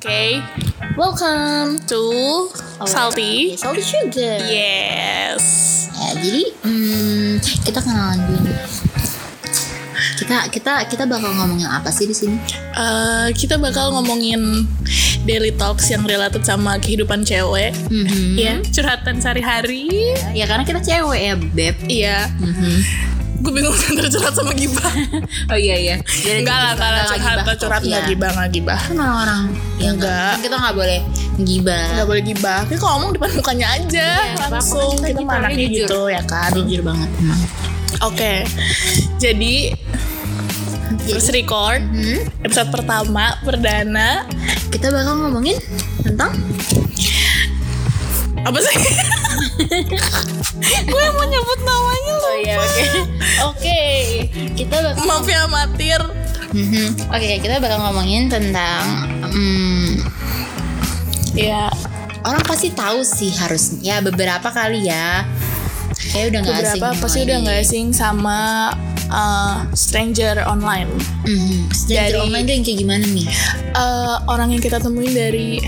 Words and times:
Okay, 0.00 0.40
Welcome 0.96 1.76
to 1.92 2.00
Salty. 2.88 3.52
Okay, 3.52 3.60
Salty 3.60 3.84
Sugar. 3.84 4.40
Yes. 4.48 5.44
Ya, 5.92 6.16
jadi 6.16 6.44
hmm, 6.64 7.36
kita 7.68 7.84
kenalan 7.84 8.16
dulu 8.24 8.48
nih. 8.48 8.56
Kita 10.16 10.48
kita 10.48 10.72
kita 10.88 11.04
bakal 11.04 11.36
ngomongin 11.36 11.68
apa 11.68 11.92
sih 11.92 12.08
di 12.08 12.16
sini? 12.16 12.40
Eh, 12.56 13.28
kita 13.36 13.60
bakal 13.60 13.92
ngomongin 13.92 14.64
daily 15.28 15.52
talks 15.52 15.92
yang 15.92 16.08
related 16.08 16.48
sama 16.48 16.80
kehidupan 16.80 17.20
cewek. 17.28 17.76
Mhm. 17.92 18.40
Ya, 18.40 18.56
curhatan 18.72 19.20
sehari-hari. 19.20 20.16
Ya 20.32 20.48
karena 20.48 20.64
kita 20.64 20.80
cewek 20.80 21.20
ya, 21.20 21.34
beb. 21.36 21.76
Iya. 21.84 22.18
Gue 23.40 23.52
bingung 23.52 23.72
antara 23.88 24.08
curhat 24.08 24.32
sama 24.32 24.52
gibah. 24.52 24.92
Oh 25.50 25.56
iya 25.56 25.74
iya. 25.74 25.96
Enggak 26.30 26.54
lah, 26.54 26.72
lah 26.76 27.02
curhat, 27.08 27.18
gibah. 27.40 27.54
curhat 27.56 27.82
enggak 27.82 28.02
Iya. 28.02 28.08
gibah, 28.08 28.28
enggak 28.30 28.50
gibah. 28.52 28.80
Kan 28.80 28.96
orang-orang 28.96 29.42
ya 29.76 29.88
Enggak. 29.90 30.32
Kita 30.40 30.54
nggak 30.56 30.74
boleh 30.76 30.98
gibah. 31.40 31.86
Enggak 31.90 32.06
boleh 32.06 32.22
gibah. 32.22 32.58
Tapi 32.62 32.76
kalau 32.76 32.92
ngomong 32.94 33.10
depan 33.12 33.30
mukanya 33.34 33.66
aja, 33.72 34.08
Iya, 34.22 34.46
langsung 34.46 34.92
kita 34.96 35.18
kita 35.18 35.34
gitu, 35.48 35.58
jujur. 35.58 35.88
gitu 35.88 36.00
ya 36.08 36.22
kan. 36.22 36.50
Jujur 36.54 36.80
banget 36.82 37.08
emang. 37.18 37.40
Oke. 38.02 38.32
Jadi 39.16 39.54
first 41.02 41.30
record 41.30 41.80
Hmm, 41.82 42.20
episode 42.40 42.70
pertama 42.70 43.34
perdana 43.40 44.28
kita 44.68 44.88
bakal 44.88 45.16
ngomongin 45.18 45.58
tentang 46.00 46.30
apa 48.40 48.58
sih? 48.58 48.76
gue 50.90 51.04
mau 51.16 51.24
nyebut 51.24 51.60
namanya 51.62 52.12
loh. 52.14 52.28
Oh 52.30 52.36
iya 52.38 52.56
oke. 52.56 52.84
Oke, 53.50 53.80
kita 54.54 54.76
bakal 54.80 55.04
Maaf 55.04 55.26
ya 55.26 55.38
amatir. 55.48 56.00
Mhm. 56.50 57.08
Oke, 57.14 57.38
kita 57.38 57.62
bakal 57.62 57.78
ngomongin 57.78 58.26
tentang 58.26 58.82
hmm, 59.30 60.02
Ya, 61.30 61.70
orang 62.26 62.42
pasti 62.42 62.74
tahu 62.74 63.06
sih 63.06 63.30
harusnya 63.38 63.78
ya 63.78 63.96
beberapa 64.02 64.50
kali 64.50 64.90
ya. 64.90 65.22
Kayak 66.10 66.26
udah 66.34 66.40
nggak 66.42 66.56
asing. 66.58 66.64
beberapa 66.82 66.88
pasti 66.98 67.18
udah 67.22 67.36
nggak 67.38 67.58
asing 67.62 67.86
sama 67.94 68.38
uh, 69.14 69.62
stranger 69.78 70.42
online. 70.42 70.90
Mhm. 71.22 71.70
Stranger 71.70 72.18
Dari- 72.18 72.22
online 72.26 72.44
tuh 72.44 72.54
yang 72.58 72.64
kayak 72.66 72.78
gimana 72.82 73.04
nih? 73.06 73.28
Uh, 73.78 74.16
orang 74.26 74.48
yang 74.50 74.62
kita 74.62 74.82
temuin 74.82 75.14
dari 75.14 75.62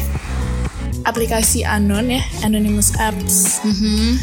aplikasi 1.03 1.62
anon 1.62 2.11
ya, 2.11 2.22
anonymous 2.42 2.95
apps. 2.97 3.61
Mhm. 3.62 4.19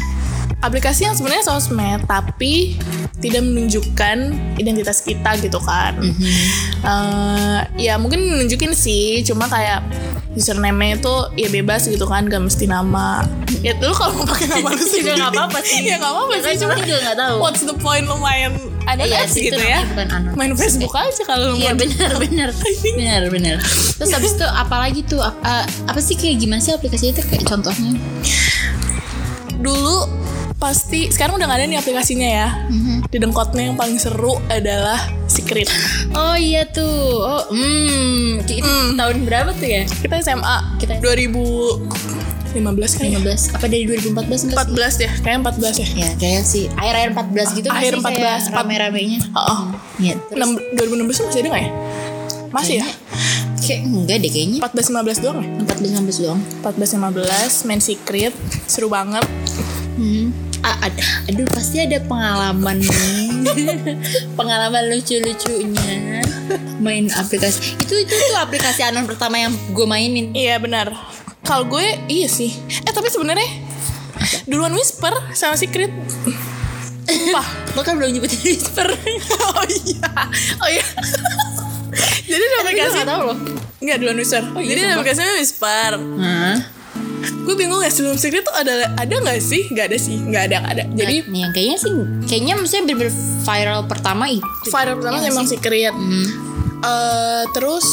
Aplikasi 0.60 1.08
yang 1.08 1.16
sebenarnya 1.16 1.40
sosmed 1.48 2.04
tapi 2.04 2.76
tidak 3.16 3.40
menunjukkan 3.40 4.16
identitas 4.60 5.00
kita 5.00 5.40
gitu 5.40 5.56
kan. 5.56 5.96
Mhm. 5.96 6.32
Eh, 6.84 7.58
ya 7.80 7.96
mungkin 7.96 8.20
nunjukin 8.28 8.76
sih, 8.76 9.24
cuma 9.24 9.48
kayak 9.48 9.80
username-nya 10.30 11.00
itu 11.00 11.14
ya 11.36 11.48
bebas 11.48 11.88
gitu 11.88 12.04
kan, 12.04 12.28
gak 12.28 12.44
mesti 12.44 12.68
nama. 12.68 13.24
Ya 13.64 13.72
lu 13.76 13.92
kalau 13.92 14.20
mau 14.20 14.26
pakai 14.28 14.46
nama 14.46 14.68
lu 14.68 14.84
sih 14.84 15.00
Juga 15.00 15.16
nggak 15.20 15.32
apa-apa 15.32 15.58
sih. 15.64 15.80
ya 15.84 15.96
nggak 15.96 16.12
apa-apa 16.12 16.34
sih, 16.38 16.54
cuma 16.60 16.74
juga 16.76 16.96
nggak 17.02 17.16
tahu. 17.18 17.34
What's 17.40 17.62
the 17.64 17.76
point 17.76 18.04
lu 18.04 18.16
main 18.20 18.52
ada 18.82 19.02
Iya 19.02 19.22
apps 19.22 19.34
gitu 19.34 19.56
ya? 19.56 19.80
bukan. 19.86 20.34
Main 20.34 20.52
Facebook 20.52 20.92
aja 20.92 21.22
kalau 21.22 21.52
Iya 21.52 21.72
mau. 21.72 21.78
benar 21.78 22.10
benar 22.18 22.48
benar 22.86 23.20
benar. 23.28 23.56
Terus 23.94 24.10
habis 24.10 24.32
itu 24.32 24.46
apalagi 24.46 25.00
tuh 25.02 25.20
ap- 25.20 25.38
eh, 25.40 25.62
apa 25.84 25.98
sih 25.98 26.14
kayak 26.14 26.36
gimana 26.38 26.58
sih 26.58 26.70
aplikasi 26.70 27.10
itu 27.10 27.22
kayak 27.22 27.44
contohnya? 27.44 27.94
Dulu 29.56 29.96
pasti 30.56 31.08
sekarang 31.08 31.36
udah 31.36 31.46
gak 31.46 31.58
ada 31.58 31.66
nih 31.66 31.78
aplikasinya 31.78 32.28
ya. 32.28 32.48
Mhm. 32.68 33.08
Di 33.08 33.16
dengkotnya 33.16 33.62
yang 33.64 33.76
paling 33.76 33.96
seru 33.96 34.36
adalah 34.46 35.00
Secret. 35.24 35.68
Oh 36.12 36.34
iya 36.34 36.64
tuh. 36.64 36.84
Oh, 37.18 37.44
hmm, 37.48 38.42
itu 38.42 38.60
tahun 38.92 39.24
berapa 39.24 39.52
tuh 39.52 39.68
ya? 39.68 39.82
Kita 39.86 40.20
SMA. 40.20 40.76
Kita- 40.76 41.00
2015 42.52 42.92
kan 42.92 43.04
ya? 43.04 43.18
15 43.18 43.54
apa 43.54 43.64
dari 43.64 43.84
2014 43.84 44.10
enggak 44.42 44.58
sih? 44.58 44.70
14 44.70 44.94
ya, 44.98 45.10
kayaknya 45.16 45.40
14 45.40 45.74
ya. 45.74 45.86
Ya, 45.96 46.10
kayak 46.16 46.42
sih 46.42 46.64
akhir-akhir 46.70 47.10
14 47.12 47.48
gitu 47.52 47.66
nggak 47.66 47.78
Akhir 47.78 47.92
sih 47.92 48.00
14, 48.00 48.10
kayak 48.10 48.36
empat- 48.40 48.54
rame-ramenya. 48.56 49.18
Oh, 49.32 49.60
Iya, 49.96 50.14
terus 50.24 50.38
6, 50.40 50.50
2016 50.74 51.18
masih 51.22 51.40
ada 51.40 51.48
gak 51.48 51.62
ya? 51.62 51.70
Masih 52.50 52.76
ya? 52.76 52.86
kayak 53.60 53.80
enggak 53.86 54.16
deh 54.18 54.30
kayaknya 54.30 54.58
14 54.60 54.86
15 54.90 55.18
doang 55.20 55.38
ya? 55.38 55.48
14 55.62 55.90
15 55.94 56.16
doang. 56.18 56.40
14 56.60 56.90
15 56.90 57.52
main 57.64 57.78
secret 57.78 58.34
seru 58.66 58.88
banget. 58.88 59.22
Hmm. 59.94 60.34
Ah, 60.60 60.76
ad- 60.82 60.98
aduh 61.24 61.46
pasti 61.48 61.78
ada 61.78 62.02
pengalaman 62.02 62.76
nih. 62.76 63.30
pengalaman 64.38 64.90
lucu-lucunya 64.90 66.20
main 66.78 67.08
aplikasi. 67.08 67.78
Itu 67.78 67.94
itu 67.94 68.10
tuh 68.10 68.36
aplikasi 68.36 68.82
anon 68.82 69.04
pertama 69.04 69.38
yang 69.38 69.54
gue 69.70 69.86
mainin. 69.86 70.32
Iya 70.32 70.58
benar. 70.58 70.90
Kalau 71.42 71.64
gue 71.66 71.82
iya 72.06 72.26
sih. 72.26 72.52
Eh 72.80 72.90
tapi 72.90 73.08
sebenarnya 73.08 73.48
duluan 74.44 74.70
whisper 74.70 75.10
sama 75.32 75.54
secret. 75.54 75.90
Sumpah. 77.02 77.46
Lo 77.72 77.82
kan 77.82 77.96
belum 77.96 78.12
nyebutin 78.12 78.38
whisper. 78.40 78.86
oh 79.50 79.64
iya. 79.66 80.10
Oh 80.56 80.68
iya. 80.68 80.84
Jadi 82.22 82.38
gue 82.40 82.58
aplikasi 82.60 82.96
gak 82.96 83.08
tau 83.08 83.22
loh. 83.26 83.38
Enggak 83.78 83.96
duluan 83.98 84.16
whisper. 84.16 84.42
iya, 84.54 84.62
Jadi 84.64 84.70
di 84.70 84.84
sumpah. 84.84 84.94
aplikasinya 84.96 85.32
whisper. 85.34 85.90
Hah? 85.98 86.58
Gue 87.20 87.54
bingung 87.54 87.80
ya 87.80 87.90
sebelum 87.90 88.14
secret 88.14 88.42
tuh 88.42 88.54
ada 88.54 88.94
ada 88.94 89.10
nggak 89.12 89.40
sih? 89.40 89.66
Nggak 89.66 89.90
ada 89.90 89.98
sih. 89.98 90.16
Nggak 90.16 90.42
ada 90.46 90.56
ada. 90.62 90.82
Jadi 90.86 91.26
nih 91.26 91.40
yang 91.40 91.52
kayaknya 91.52 91.78
sih 91.78 91.90
kayaknya 92.24 92.54
maksudnya 92.54 92.82
bener-bener 92.86 93.12
viral 93.42 93.80
pertama 93.84 94.24
itu. 94.28 94.44
viral 94.64 94.94
pertama 94.96 95.18
Iya 95.18 95.28
emang 95.28 95.44
sih. 95.44 95.56
secret. 95.56 95.92
Hmm. 95.92 96.26
Eh, 96.80 97.42
terus 97.50 97.86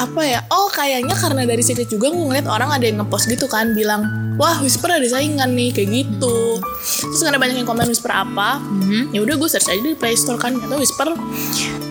apa 0.00 0.22
ya? 0.24 0.40
Oh 0.48 0.72
kayaknya 0.72 1.12
karena 1.12 1.44
dari 1.44 1.60
secret 1.60 1.86
juga 1.86 2.08
gue 2.08 2.24
ngeliat 2.24 2.48
orang 2.48 2.72
ada 2.72 2.88
yang 2.88 3.04
ngepost 3.04 3.28
gitu 3.28 3.44
kan 3.44 3.76
bilang 3.76 4.08
wah 4.40 4.56
whisper 4.64 4.88
ada 4.88 5.04
saingan 5.04 5.52
nih 5.52 5.70
kayak 5.70 5.88
gitu. 5.92 6.56
Terus 7.04 7.20
karena 7.20 7.36
banyak 7.36 7.60
yang 7.60 7.68
komen 7.68 7.84
whisper 7.84 8.08
apa, 8.08 8.56
Mhm. 8.56 9.12
ya 9.12 9.20
udah 9.20 9.36
gue 9.36 9.48
search 9.48 9.68
aja 9.68 9.76
di 9.78 9.92
Play 9.92 10.16
Store 10.16 10.40
kan 10.40 10.56
atau 10.56 10.80
whisper 10.80 11.12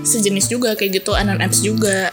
sejenis 0.02 0.50
juga 0.50 0.74
kayak 0.74 1.06
gitu 1.06 1.14
anon 1.14 1.38
apps 1.38 1.62
juga. 1.62 2.10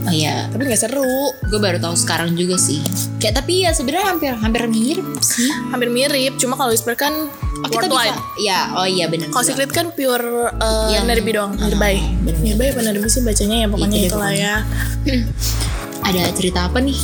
Oh 0.00 0.08
iya, 0.10 0.48
Tapi 0.48 0.64
nggak 0.64 0.80
seru, 0.80 1.04
gue 1.42 1.58
baru 1.58 1.76
tahu 1.76 1.92
sekarang 1.94 2.32
juga 2.32 2.56
sih. 2.56 2.80
Kayak 3.16 3.38
tapi 3.38 3.62
ya 3.62 3.70
sebenarnya 3.70 4.06
hampir 4.08 4.32
hampir 4.34 4.62
mirip 4.66 5.04
sih. 5.20 5.52
hampir 5.68 5.88
mirip. 5.88 6.34
Cuma 6.36 6.54
kalau 6.54 6.70
whisper 6.70 6.94
kan 6.94 7.12
Oh, 7.60 7.68
kita 7.68 7.86
bisa. 7.86 8.16
Ya, 8.36 8.72
oh 8.72 8.84
iya 8.84 9.04
benar. 9.06 9.28
Kalau 9.28 9.44
secret 9.44 9.68
kan 9.68 9.92
pure 9.92 10.24
uh, 10.50 10.88
Yang- 10.88 11.04
Nerbi 11.06 11.30
doang, 11.30 11.52
Ah, 11.54 11.68
Nearby. 11.68 12.00
bener. 12.18 12.40
Nearby 12.40 12.66
apa 12.70 12.80
Nerbi 12.82 13.06
sih 13.06 13.20
bacanya 13.20 13.56
ya 13.58 13.66
pokoknya 13.68 13.86
Itu 13.90 13.96
deh 13.98 14.08
itulah 14.08 14.30
pokoknya. 14.30 14.52
ya. 15.04 15.16
ada 16.02 16.22
cerita 16.32 16.60
apa 16.64 16.78
nih 16.80 16.96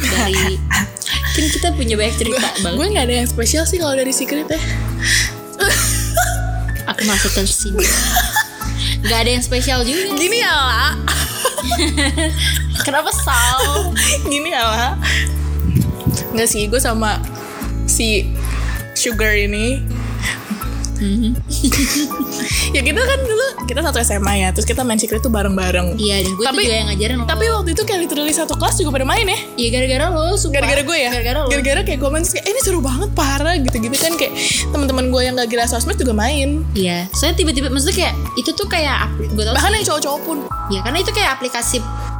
dari 0.00 0.56
kan 1.34 1.44
kita 1.46 1.68
punya 1.70 1.94
banyak 1.94 2.16
cerita 2.16 2.40
banget 2.58 2.74
Gue 2.74 2.86
nggak 2.88 3.04
ada 3.04 3.14
yang 3.14 3.28
spesial 3.28 3.62
sih 3.62 3.76
kalau 3.76 3.92
dari 3.92 4.10
secret 4.10 4.48
ya. 4.48 4.60
aku 6.88 7.02
masuk 7.04 7.30
ke 7.30 7.42
sini 7.44 7.84
nggak 9.04 9.18
ada 9.18 9.30
yang 9.30 9.44
spesial 9.44 9.80
juga 9.82 10.08
Gini 10.10 10.40
ya 10.40 10.50
lah, 10.50 10.92
kenapa 12.86 13.10
sal 13.12 13.92
gini 14.26 14.52
ya 14.52 14.64
lah. 14.64 14.92
Nggak 16.34 16.48
sih, 16.48 16.66
gue 16.68 16.80
sama 16.80 17.20
si 17.88 18.30
Sugar 18.94 19.34
ini. 19.34 19.97
Mhm. 20.98 21.30
ya 22.76 22.80
kita 22.80 23.00
kan 23.00 23.18
dulu 23.20 23.46
kita 23.64 23.80
satu 23.80 23.98
SMA 24.00 24.34
ya, 24.38 24.48
terus 24.50 24.64
kita 24.64 24.82
main 24.82 24.96
secret 24.96 25.20
tuh 25.20 25.28
bareng-bareng. 25.28 25.94
iya 25.96 26.20
dan 26.20 26.32
gue 26.32 26.44
Tapi- 26.44 26.64
juga 26.64 26.74
yang 26.74 26.88
ngajarin 26.88 27.16
lo. 27.16 27.24
Tapi 27.24 27.44
waktu 27.48 27.70
itu 27.72 27.82
kayak 27.82 28.00
literally 28.02 28.32
satu 28.32 28.54
kelas 28.54 28.74
juga 28.76 28.90
pada 28.92 29.06
main 29.06 29.24
ya. 29.24 29.38
iya 29.56 29.68
gara-gara 29.70 30.04
lo 30.08 30.34
sumpah. 30.34 30.54
Gara-gara 30.58 30.82
gue 30.82 30.98
ya. 30.98 31.10
gara-gara 31.10 31.38
lo 31.38 31.48
Gara-gara 31.48 31.80
kayak 31.82 31.98
gue 31.98 32.10
main 32.10 32.24
kayak 32.24 32.44
eh, 32.44 32.50
ini 32.50 32.60
seru 32.60 32.80
banget 32.80 33.10
parah 33.12 33.54
gitu-gitu 33.56 33.94
kan 33.94 34.12
kayak 34.14 34.32
teman-teman 34.68 35.08
gue 35.08 35.20
yang 35.20 35.34
gak 35.34 35.48
gila 35.48 35.64
sosmed 35.64 35.94
juga 35.94 36.12
main. 36.12 36.64
iya 36.74 37.06
saya 37.12 37.32
tiba-tiba 37.32 37.68
maksudnya 37.68 37.96
kayak 37.98 38.14
itu 38.34 38.50
tuh 38.52 38.66
kayak 38.66 39.06
gue 39.28 39.42
tau 39.42 39.52
Bahkan 39.52 39.68
sih, 39.68 39.76
yang 39.76 39.86
cowok-cowok 39.86 40.20
pun. 40.22 40.38
ya 40.68 40.80
karena 40.82 40.98
itu 40.98 41.10
kayak 41.10 41.30
aplikasi 41.34 41.78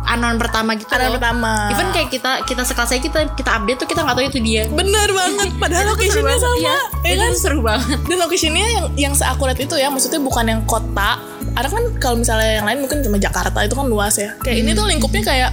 anon 0.09 0.41
pertama 0.41 0.73
gitu 0.73 0.89
Anon 0.89 1.13
loh. 1.13 1.21
pertama. 1.21 1.69
even 1.69 1.89
kayak 1.93 2.09
kita 2.09 2.31
kita 2.43 2.63
sekelas 2.65 2.97
aja 2.97 3.03
kita 3.03 3.21
kita 3.37 3.51
update 3.53 3.79
tuh 3.79 3.89
kita 3.89 4.01
nggak 4.01 4.17
tahu 4.17 4.25
itu 4.25 4.41
dia 4.41 4.63
Bener 4.69 5.09
banget, 5.13 5.49
padahal 5.61 5.93
locationnya 5.93 6.37
sama. 6.37 6.57
Iya, 6.57 6.77
ya 7.05 7.11
itu 7.13 7.21
kan? 7.21 7.31
tuh 7.31 7.41
seru 7.41 7.61
banget 7.61 7.99
Dan 8.05 8.17
locationnya 8.19 8.67
yang 8.67 8.87
yang 8.97 9.15
seakurat 9.15 9.55
itu 9.55 9.75
ya, 9.77 9.89
maksudnya 9.89 10.19
bukan 10.19 10.45
yang 10.49 10.61
kota. 10.65 11.21
Ada 11.53 11.69
kan 11.69 11.83
kalau 12.01 12.17
misalnya 12.19 12.59
yang 12.59 12.67
lain 12.67 12.79
mungkin 12.81 13.05
cuma 13.05 13.17
Jakarta 13.17 13.59
itu 13.61 13.75
kan 13.75 13.87
luas 13.87 14.17
ya. 14.17 14.33
Kayak 14.41 14.57
ini 14.63 14.71
tuh 14.73 14.85
lingkupnya 14.87 15.23
kayak 15.23 15.51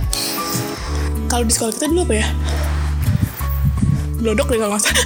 kalau 1.28 1.44
di 1.44 1.52
sekolah 1.52 1.74
kita 1.74 1.86
dulu 1.90 2.08
apa 2.08 2.16
ya? 2.16 2.28
Glodok 4.18 4.48
deh 4.50 4.58
kalau 4.58 4.72
nggak 4.74 4.84
salah. 4.84 5.06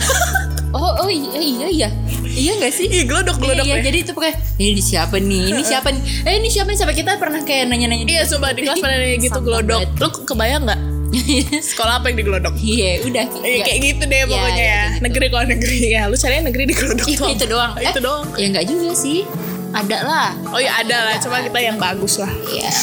oh 0.78 0.92
oh 1.02 1.10
iya 1.10 1.40
iya 1.42 1.68
iya 1.68 1.90
iya 2.32 2.52
nggak 2.56 2.72
sih 2.72 2.86
Iya 2.88 3.04
glodok 3.06 3.36
Iya, 3.36 3.44
glodok 3.44 3.66
iya, 3.66 3.76
ya. 3.76 3.84
jadi 3.84 3.98
itu 4.00 4.12
pakai 4.12 4.34
ini 4.58 4.82
siapa 4.82 5.16
nih? 5.18 5.44
Ini 5.48 5.62
siapa 5.62 5.88
nih? 5.88 6.02
Eh 6.24 6.34
ini 6.36 6.48
siapa 6.48 6.68
nih? 6.68 6.78
Sampai 6.78 6.94
kita 6.94 7.16
pernah 7.16 7.42
kayak 7.42 7.68
nanya-nanya. 7.68 8.06
Iya, 8.06 8.22
sumpah 8.24 8.52
di 8.52 8.62
kelas 8.62 8.78
pada 8.78 8.96
nanya 8.96 9.18
gitu 9.18 9.40
glodok. 9.40 9.82
Lu 9.96 10.08
kebayang 10.24 10.64
nggak 10.64 10.82
sekolah 11.70 11.94
apa 11.98 12.06
yang 12.08 12.18
di 12.18 12.26
glodok? 12.26 12.54
Iya, 12.56 12.92
udah. 13.02 13.26
Iya 13.40 13.58
kayak 13.64 13.80
gitu 13.84 14.04
deh 14.06 14.18
Iya, 14.18 14.26
pokoknya 14.28 14.56
iya, 14.56 14.70
ya. 14.70 14.84
gitu. 14.86 15.02
Negeri 15.02 15.26
kalau 15.28 15.46
negeri 15.48 15.78
ya. 15.90 16.02
Lu 16.06 16.16
carinya 16.16 16.44
negeri 16.46 16.64
di 16.66 16.76
glodok 16.76 17.06
Iya, 17.06 17.18
doang. 17.18 17.32
itu 17.32 17.46
doang. 17.48 17.72
Itu 17.76 17.90
Eh, 17.90 18.04
doang. 18.04 18.24
Ya 18.36 18.46
enggak 18.48 18.66
juga 18.66 18.92
sih. 18.94 19.20
ada 19.70 20.02
lah 20.02 20.30
Oh 20.50 20.58
ya 20.58 20.82
ada 20.82 20.98
lah, 21.04 21.16
cuma 21.20 21.40
kita 21.40 21.60
yang 21.60 21.78
bagus 21.78 22.18
lah. 22.18 22.34
Iya 22.48 22.74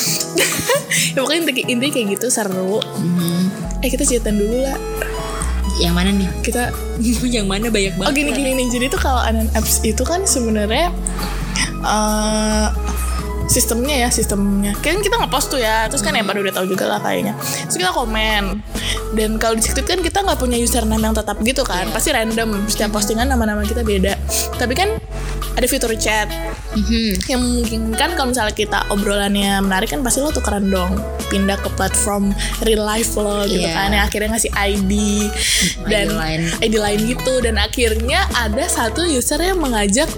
ya 1.12 1.19
pokoknya 1.19 1.40
inti- 1.44 1.66
intinya 1.66 1.92
kayak 1.92 2.06
gitu 2.14 2.26
seru. 2.28 2.78
Mhm. 2.78 3.42
Eh 3.82 3.88
kita 3.88 4.02
ceritain 4.02 4.34
dulu 4.34 4.62
lah. 4.62 4.78
Yang 5.81 5.94
mana 5.94 6.11
nih 6.12 6.28
Kita 6.40 6.73
yang 7.37 7.46
mana 7.46 7.69
banyak 7.69 7.94
banget 7.96 8.08
Oh 8.08 8.14
gini 8.14 8.31
gini 8.32 8.50
nih. 8.56 8.67
Jadi 8.73 8.87
tuh 8.93 9.00
kalau 9.00 9.20
Anan 9.20 9.49
apps 9.52 9.84
itu 9.84 10.02
kan 10.02 10.25
sebenarnya 10.25 10.93
eh 11.87 12.69
sistemnya 13.46 14.06
ya 14.06 14.08
sistemnya. 14.08 14.75
Kan 14.78 15.00
kita 15.00 15.16
ngepost 15.16 15.50
tuh 15.50 15.60
ya. 15.60 15.87
Terus 15.87 16.02
kan 16.02 16.12
yang 16.12 16.26
pada 16.26 16.38
udah 16.38 16.54
tahu 16.54 16.66
juga 16.66 16.84
lah 16.87 16.98
kayaknya. 16.98 17.34
Terus 17.66 17.78
kita 17.78 17.90
komen. 17.90 18.60
Dan 19.14 19.38
kalau 19.38 19.54
di 19.54 19.62
situ 19.62 19.81
kan 19.81 19.98
kita 19.98 20.20
nggak 20.20 20.38
punya 20.38 20.58
username 20.58 21.02
yang 21.02 21.14
tetap 21.14 21.38
gitu 21.40 21.62
kan. 21.62 21.88
Pasti 21.90 22.10
random. 22.10 22.66
Setiap 22.66 22.93
postingan 22.93 23.26
nama-nama 23.26 23.62
kita 23.62 23.81
beda. 23.81 24.19
Tapi 24.56 24.75
kan 24.75 24.98
ada 25.56 25.64
fitur 25.64 25.88
chat 25.96 26.28
Mhm. 26.76 27.25
yang 27.25 27.40
memungkinkan 27.40 28.12
kalau 28.12 28.28
misalnya 28.28 28.52
kita 28.52 28.84
obrolannya 28.93 29.56
menarik 29.64 29.88
kan 29.88 30.04
pasti 30.04 30.20
lo 30.20 30.28
tukeran 30.28 30.69
dong 30.69 31.00
pindah 31.32 31.56
ke 31.56 31.72
platform 31.72 32.37
real 32.60 32.84
life 32.84 33.16
lo 33.16 33.49
gitu 33.49 33.64
Iya. 33.64 33.72
kan 33.72 33.88
yang 33.88 34.04
akhirnya 34.04 34.37
ngasih 34.37 34.52
ID 34.52 34.92
dan 35.88 36.12
lain. 36.12 36.52
ID 36.60 36.75
lain 36.76 37.00
gitu 37.08 37.40
dan 37.40 37.56
akhirnya 37.56 38.28
ada 38.37 38.69
satu 38.69 39.08
user 39.08 39.40
yang 39.40 39.56
mengajak 39.56 40.12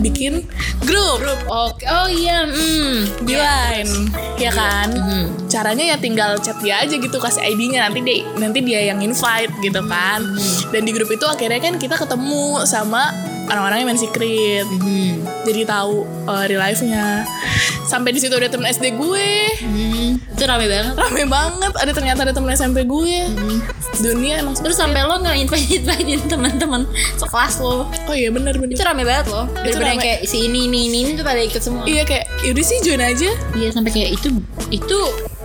bikin 0.00 0.44
grup, 0.84 1.20
Oke, 1.48 1.84
oh 1.84 2.08
iya, 2.08 2.48
hmm. 2.48 3.26
di 3.26 3.34
line 3.36 3.92
ya 4.40 4.50
kan? 4.50 4.88
Mhm. 4.90 5.24
caranya 5.52 5.84
ya 5.84 5.96
tinggal 6.00 6.40
chat 6.40 6.56
dia 6.64 6.80
aja 6.80 6.96
gitu 6.96 7.20
kasih 7.20 7.44
ID-nya 7.44 7.84
nanti 7.84 8.00
dia 8.00 8.24
nanti 8.40 8.64
dia 8.64 8.80
yang 8.88 9.04
invite 9.04 9.52
gitu 9.60 9.84
kan. 9.84 10.24
Dan 10.72 10.88
di 10.88 10.96
grup 10.96 11.12
itu 11.12 11.28
akhirnya 11.28 11.60
kan 11.60 11.76
kita 11.76 12.00
ketemu 12.00 12.64
sama 12.64 13.12
orang-orang 13.44 13.78
yang 13.78 13.88
main 13.88 13.98
secret 13.98 14.66
Hmm. 14.72 15.22
jadi 15.42 15.64
tahu 15.64 16.02
uh, 16.24 16.44
real 16.44 16.60
life-nya 16.60 17.26
sampai 17.84 18.10
di 18.10 18.18
situ 18.18 18.32
ada 18.32 18.46
temen 18.46 18.66
SD 18.66 18.94
gue 18.94 19.30
Hmm. 19.62 20.18
Itu 20.32 20.44
rame 20.44 20.66
banget. 20.66 20.94
rame 20.96 21.24
banget 21.28 21.72
ada 21.72 21.92
ternyata 21.92 22.20
ada 22.22 22.32
temen 22.32 22.50
SMP 22.50 22.82
gue 22.82 23.16
dunia 24.00 24.40
emang 24.40 24.54
Terus 24.54 24.74
sampai 24.74 25.02
lo 25.02 25.14
nggak 25.16 25.36
invite 25.38 25.62
invitein 25.68 26.26
teman-teman 26.26 26.82
sekelas 27.14 27.60
lo. 27.60 27.86
oh 27.86 28.14
iya 28.14 28.28
bener 28.28 28.56
bener 28.56 28.72
Itu 28.72 28.82
rame 28.82 29.02
banget 29.02 29.30
yang 29.84 29.98
rame. 29.98 30.02
kayak 30.02 30.18
si 30.24 30.46
ini 30.46 30.66
ini 30.66 30.88
ini, 30.88 30.98
ini 31.04 31.10
tuh 31.14 31.22
pada 31.22 31.38
ikut 31.38 31.60
semua. 31.60 31.84
iya 31.84 32.02
kayak 32.02 32.26
yaudah 32.42 32.64
sih 32.64 32.78
join 32.80 32.98
aja 32.98 33.30
Iya 33.52 33.68
sampai 33.70 33.90
kayak 33.92 34.10
itu 34.16 34.28
itu 34.70 34.98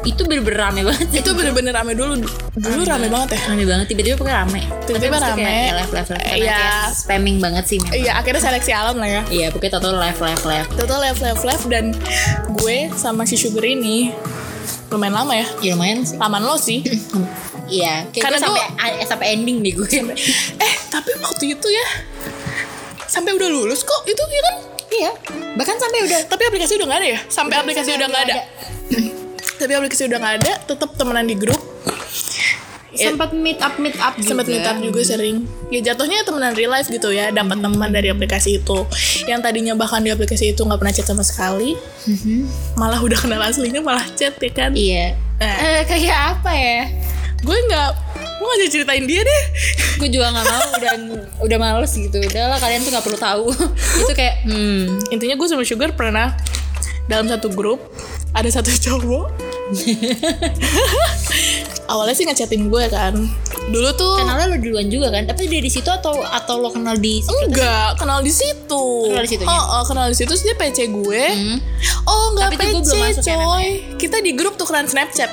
itu 0.07 0.23
bener-bener 0.23 0.59
rame 0.61 0.81
banget. 0.81 1.07
itu 1.13 1.29
bener-bener 1.29 1.71
rame 1.71 1.91
dulu 1.91 2.15
dulu 2.53 2.81
rame 2.81 3.07
banget 3.07 3.35
ya 3.35 3.41
rame 3.47 3.63
banget 3.63 3.85
tiba-tiba 3.87 4.15
pokoknya 4.15 4.37
rame. 4.41 4.61
Tiba-tiba 4.81 5.15
rame. 5.17 5.43
Kayak 5.43 5.75
live 5.75 5.91
live 5.91 6.09
live. 6.09 6.23
Iya. 6.37 6.61
spamming 6.89 7.37
banget 7.37 7.63
sih 7.65 7.77
memang. 7.77 7.93
iya 7.93 8.11
akhirnya 8.15 8.41
seleksi 8.41 8.71
alam 8.71 8.95
lah 8.95 9.09
ya 9.09 9.21
Iya 9.27 9.47
pokoknya 9.49 9.73
total 9.75 9.93
live 9.97 10.15
live 10.17 10.43
live. 10.45 10.67
total 10.73 10.99
live 11.01 11.19
live 11.19 11.41
live 11.43 11.63
dan 11.67 11.85
gue 12.53 12.77
sama 12.93 13.23
si 13.23 13.35
Sugar 13.35 13.63
ini 13.63 14.15
lumayan 14.87 15.15
lama 15.17 15.33
ya 15.33 15.47
Ya 15.61 15.71
lumayan 15.73 16.01
sih. 16.01 16.15
laman 16.15 16.41
lo 16.41 16.55
sih 16.55 16.79
Iya. 17.69 18.07
Karena 18.09 18.37
gue 18.37 18.47
sampai 18.47 18.63
a- 18.79 19.03
sampai 19.03 19.27
ending 19.33 19.59
nih 19.59 19.75
gue. 19.75 19.99
eh 20.57 20.73
tapi 20.87 21.11
waktu 21.19 21.51
itu 21.51 21.67
ya 21.67 21.85
sampai 23.05 23.31
udah 23.33 23.49
lulus 23.49 23.83
kok 23.83 24.01
itu 24.05 24.19
ya 24.21 24.41
kan 24.41 24.55
Iya. 24.87 25.11
Bahkan 25.53 25.75
sampai 25.75 25.99
udah 26.01 26.19
tapi 26.25 26.43
aplikasi 26.43 26.73
udah 26.75 26.87
nggak 26.87 26.99
ada 27.01 27.09
ya 27.09 27.19
sampai 27.27 27.51
Udah, 27.51 27.61
aplikasi 27.61 27.89
sampai 27.89 27.99
udah 27.99 28.07
nggak 28.07 28.23
ada 28.25 28.35
tapi 29.57 29.73
aplikasi 29.73 30.05
udah 30.07 30.19
nggak 30.21 30.35
ada 30.43 30.53
tetap 30.63 30.89
temenan 30.95 31.25
di 31.25 31.35
grup. 31.35 31.59
Ya, 32.97 33.13
sempat 33.13 33.29
meet 33.29 33.61
up 33.61 33.77
meet 33.77 33.93
up 34.01 34.17
sempat 34.23 34.49
meet 34.49 34.65
up 34.65 34.79
juga 34.81 35.05
sering. 35.05 35.45
Ya 35.69 35.83
jatuhnya 35.91 36.25
temenan 36.25 36.57
real 36.57 36.73
life 36.73 36.89
gitu 36.89 37.13
ya 37.13 37.29
dapat 37.29 37.61
teman 37.61 37.89
dari 37.93 38.09
aplikasi 38.09 38.63
itu. 38.63 38.87
Yang 39.29 39.39
tadinya 39.43 39.73
bahkan 39.77 40.01
di 40.01 40.09
aplikasi 40.09 40.55
itu 40.55 40.61
nggak 40.65 40.79
pernah 40.81 40.93
chat 40.95 41.05
sama 41.05 41.21
sekali 41.21 41.77
malah 42.79 42.97
udah 42.97 43.19
kenal 43.19 43.43
aslinya 43.43 43.83
malah 43.83 44.05
chat 44.17 44.33
ya 44.39 44.51
kan? 44.53 44.71
Iya. 44.73 45.13
Eh. 45.37 45.45
Eh, 45.45 45.81
kayak 45.85 46.41
apa 46.41 46.51
ya? 46.55 46.81
gue 47.37 47.53
nggak 47.53 47.89
gue 48.17 48.53
jadi 48.65 48.71
ceritain 48.81 49.05
dia 49.05 49.21
deh. 49.21 49.43
Gue 50.01 50.09
juga 50.09 50.33
nggak 50.33 50.45
mau 50.49 50.67
udah 50.81 50.93
udah 51.45 51.57
males 51.61 51.91
gitu. 51.93 52.17
Udahlah 52.17 52.57
kalian 52.57 52.81
tuh 52.81 52.91
nggak 52.95 53.05
perlu 53.05 53.19
tahu. 53.19 53.45
Itu 54.01 54.13
kayak 54.17 54.47
hmm. 54.47 55.13
Intinya 55.13 55.35
gue 55.37 55.47
sama 55.47 55.61
Sugar 55.67 55.93
pernah 55.93 56.33
dalam 57.05 57.29
satu 57.29 57.53
grup 57.53 57.79
ada 58.35 58.49
satu 58.51 58.69
cowok 58.69 59.46
awalnya 61.91 62.15
sih 62.15 62.25
ngechatin 62.27 62.71
gue 62.71 62.83
kan. 62.91 63.13
Dulu 63.67 63.89
tuh 63.99 64.15
kenalnya 64.19 64.47
lo 64.47 64.57
duluan 64.59 64.87
juga 64.87 65.11
kan? 65.11 65.27
Tapi 65.27 65.47
dia 65.51 65.59
di 65.59 65.71
situ 65.71 65.87
atau 65.87 66.23
atau 66.23 66.59
lo 66.59 66.71
kenal 66.71 66.95
di 66.95 67.19
enggak 67.23 67.99
kenal 67.99 68.23
di 68.23 68.31
situ. 68.31 69.11
Kenal 69.11 69.23
di 69.23 69.31
situnya? 69.31 69.51
oh, 69.51 69.63
oh, 69.79 69.83
kenal 69.83 70.07
di 70.07 70.15
situ 70.15 70.31
terus 70.31 70.43
dia 70.43 70.55
PC 70.55 70.87
gue. 70.91 71.23
Hmm. 71.35 71.57
oh 72.07 72.25
enggak 72.35 72.55
Tapi 72.55 72.55
tuh 72.55 72.63
gue 72.63 72.79
PC 72.79 72.87
belum 72.87 72.99
masuk 73.03 73.23
coy. 73.27 73.67
Kita 73.99 74.17
di 74.23 74.31
grup 74.35 74.55
tukeran 74.55 74.87
Snapchat. 74.87 75.31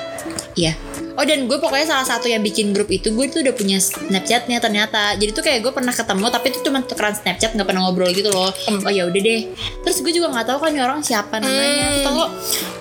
Iya 0.55 0.75
Oh 1.15 1.23
dan 1.23 1.47
gue 1.47 1.59
pokoknya 1.63 1.87
salah 1.95 2.07
satu 2.07 2.27
yang 2.27 2.43
bikin 2.43 2.75
grup 2.75 2.91
itu 2.91 3.15
gue 3.15 3.27
tuh 3.31 3.47
udah 3.47 3.55
punya 3.55 3.79
Snapchatnya 3.79 4.59
ternyata. 4.59 5.15
Jadi 5.15 5.31
tuh 5.31 5.45
kayak 5.47 5.63
gue 5.63 5.73
pernah 5.73 5.95
ketemu 5.95 6.27
tapi 6.27 6.47
itu 6.51 6.59
cuma 6.67 6.83
tukeran 6.83 7.15
Snapchat 7.15 7.55
nggak 7.55 7.69
pernah 7.71 7.87
ngobrol 7.87 8.11
gitu 8.11 8.35
loh. 8.35 8.51
Oh 8.83 8.91
ya 8.91 9.07
udah 9.07 9.21
deh. 9.23 9.47
Terus 9.87 10.03
gue 10.03 10.13
juga 10.13 10.35
nggak 10.35 10.47
tahu 10.51 10.59
kan 10.59 10.75
orang 10.75 11.01
siapa 11.07 11.39
namanya. 11.39 11.87
Hmm. 11.95 12.03
Tau 12.03 12.15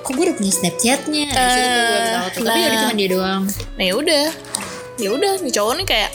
kok 0.01 0.11
gue 0.17 0.23
udah 0.25 0.35
punya 0.41 0.53
Snapchatnya. 0.53 1.27
Di 1.29 1.49
situ 1.53 1.67
tuh 1.69 1.83
gue 1.85 2.01
tahu 2.01 2.27
tuh. 2.33 2.41
Tapi 2.41 2.57
nah. 2.57 2.57
ya 2.57 2.67
udah 2.67 2.79
cuma 2.81 2.93
dia 2.97 3.09
doang. 3.13 3.43
nah 3.77 3.83
ya 3.85 3.93
udah 3.93 4.25
ya 5.01 5.09
udah 5.09 5.31
nih 5.41 5.53
cowok 5.53 5.73
nih 5.81 5.85
kayak 5.89 6.11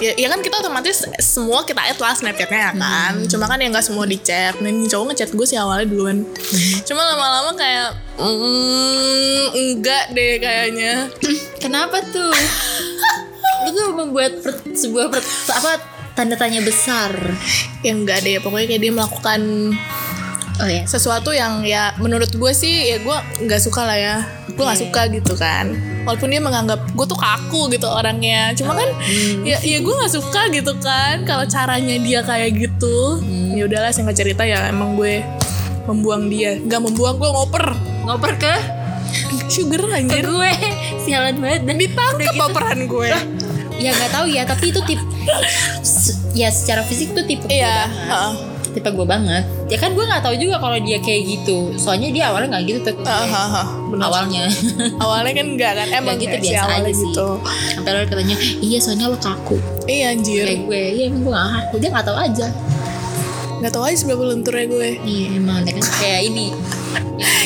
ya, 0.00 0.12
ya 0.16 0.26
kan 0.30 0.40
kita 0.42 0.58
otomatis 0.58 1.06
semua 1.20 1.62
kita 1.62 1.82
add 1.82 1.98
lah 1.98 2.14
snapchatnya 2.14 2.60
ya 2.60 2.72
kan. 2.74 3.14
Cuma 3.28 3.44
kan 3.46 3.58
ya 3.58 3.68
nggak 3.70 3.86
semua 3.86 4.04
di 4.06 4.18
chat 4.18 4.58
nah 4.58 4.70
ini 4.70 4.86
cowok 4.86 5.12
ngechat 5.12 5.30
gue 5.34 5.46
sih 5.46 5.58
awalnya 5.58 5.86
duluan. 5.90 6.26
Cuma 6.86 7.02
lama-lama 7.02 7.52
kayak 7.54 7.90
mm, 8.18 9.44
enggak 9.54 10.04
deh 10.14 10.32
kayaknya. 10.38 10.92
Kenapa 11.62 12.02
tuh? 12.10 12.34
Lu 13.64 13.70
tuh 13.70 13.86
membuat 13.94 14.42
per- 14.42 14.64
sebuah 14.72 15.08
per- 15.12 15.26
apa 15.54 15.72
tanda 16.14 16.38
tanya 16.38 16.62
besar. 16.62 17.10
ya 17.84 17.92
enggak 17.92 18.24
deh 18.24 18.40
pokoknya 18.40 18.66
kayak 18.70 18.82
dia 18.82 18.92
melakukan 18.94 19.40
Oh 20.62 20.70
ya. 20.70 20.86
sesuatu 20.86 21.34
yang 21.34 21.66
ya 21.66 21.98
menurut 21.98 22.30
gue 22.30 22.52
sih 22.54 22.94
ya 22.94 23.02
gue 23.02 23.18
nggak 23.42 23.58
suka 23.58 23.82
lah 23.82 23.98
ya. 23.98 24.16
Gue 24.54 24.62
nggak 24.62 24.78
Oke. 24.78 24.84
suka 24.86 25.00
gitu 25.10 25.34
kan. 25.34 25.74
Walaupun 26.06 26.30
dia 26.30 26.38
menganggap 26.38 26.78
gue 26.94 27.06
tuh 27.10 27.18
kaku 27.18 27.74
gitu 27.74 27.90
orangnya. 27.90 28.54
Cuma 28.54 28.78
kan 28.78 28.86
ya 29.42 29.58
ya 29.58 29.78
gue 29.82 29.94
nggak 29.94 30.12
suka 30.14 30.46
gitu 30.54 30.72
kan. 30.78 31.26
Kalau 31.26 31.42
caranya 31.50 31.96
dia 31.98 32.22
kayak 32.22 32.54
gitu 32.54 33.18
ya 33.54 33.66
udahlah 33.66 33.90
saya 33.90 34.06
nggak 34.06 34.18
cerita 34.18 34.42
ya. 34.46 34.70
Emang 34.70 34.94
gue 34.94 35.26
membuang 35.90 36.30
dia. 36.30 36.54
Nggak 36.62 36.80
membuang 36.86 37.16
gue 37.18 37.30
ngoper. 37.34 37.64
Ngoper 38.06 38.32
ke? 38.38 38.54
Sugar 39.50 39.82
ke 39.90 39.94
anjir 40.06 40.22
gue. 40.22 40.52
Sialan 41.02 41.42
banget. 41.42 41.66
Dan 41.66 41.76
ditangkap 41.82 42.30
gitu. 42.30 42.46
operan 42.46 42.78
gue. 42.86 43.10
Ya 43.74 43.90
nggak 43.90 44.10
tahu 44.14 44.26
ya, 44.30 44.46
tapi 44.46 44.70
itu 44.70 44.78
tip 44.86 45.02
ya 46.40 46.46
secara 46.50 46.86
fisik 46.86 47.10
tuh 47.10 47.26
tipe 47.26 47.42
gue 47.46 47.58
iya. 47.58 47.90
Tipe 48.74 48.90
gue 48.90 49.06
banget. 49.06 49.44
Ya 49.70 49.78
kan 49.78 49.94
gue 49.94 50.02
nggak 50.02 50.20
tahu 50.20 50.34
juga 50.34 50.58
kalau 50.58 50.74
dia 50.76 50.98
kayak 50.98 51.22
gitu. 51.24 51.70
Soalnya 51.78 52.10
dia 52.10 52.24
awalnya 52.28 52.58
nggak 52.58 52.64
gitu 52.66 52.78
tuh. 52.84 52.94
Heeh, 53.00 53.30
heeh. 53.30 53.66
Bener. 53.88 54.04
Awalnya. 54.04 54.44
awalnya 55.04 55.32
kan 55.32 55.46
enggak 55.46 55.72
kan 55.78 55.88
emang 55.88 56.18
Nggak 56.18 56.24
gitu 56.26 56.36
si 56.36 56.44
biasa 56.50 56.64
awalnya 56.66 56.82
aja 56.82 56.90
sih. 56.92 57.06
gitu 57.06 57.28
Sampai 57.74 57.90
lo 57.94 57.98
katanya, 58.04 58.36
iya 58.58 58.78
soalnya 58.82 59.06
lo 59.06 59.16
kaku. 59.16 59.56
iya 59.86 60.04
anjir 60.10 60.44
Kayak 60.44 60.60
gue, 60.66 60.82
iya 60.98 61.04
emang 61.06 61.20
gue 61.22 61.32
nggak 61.32 61.50
kaku. 61.54 61.74
Dia 61.78 61.90
nggak 61.94 62.06
tahu 62.06 62.18
aja. 62.18 62.46
nggak 63.54 63.72
tahu 63.72 63.84
aja 63.88 63.96
seberapa 63.96 64.24
lenturnya 64.28 64.66
gue 64.68 64.88
Iya 65.06 65.26
emang 65.40 65.64
kan 65.64 65.84
kayak 65.96 66.20
ini. 66.28 66.46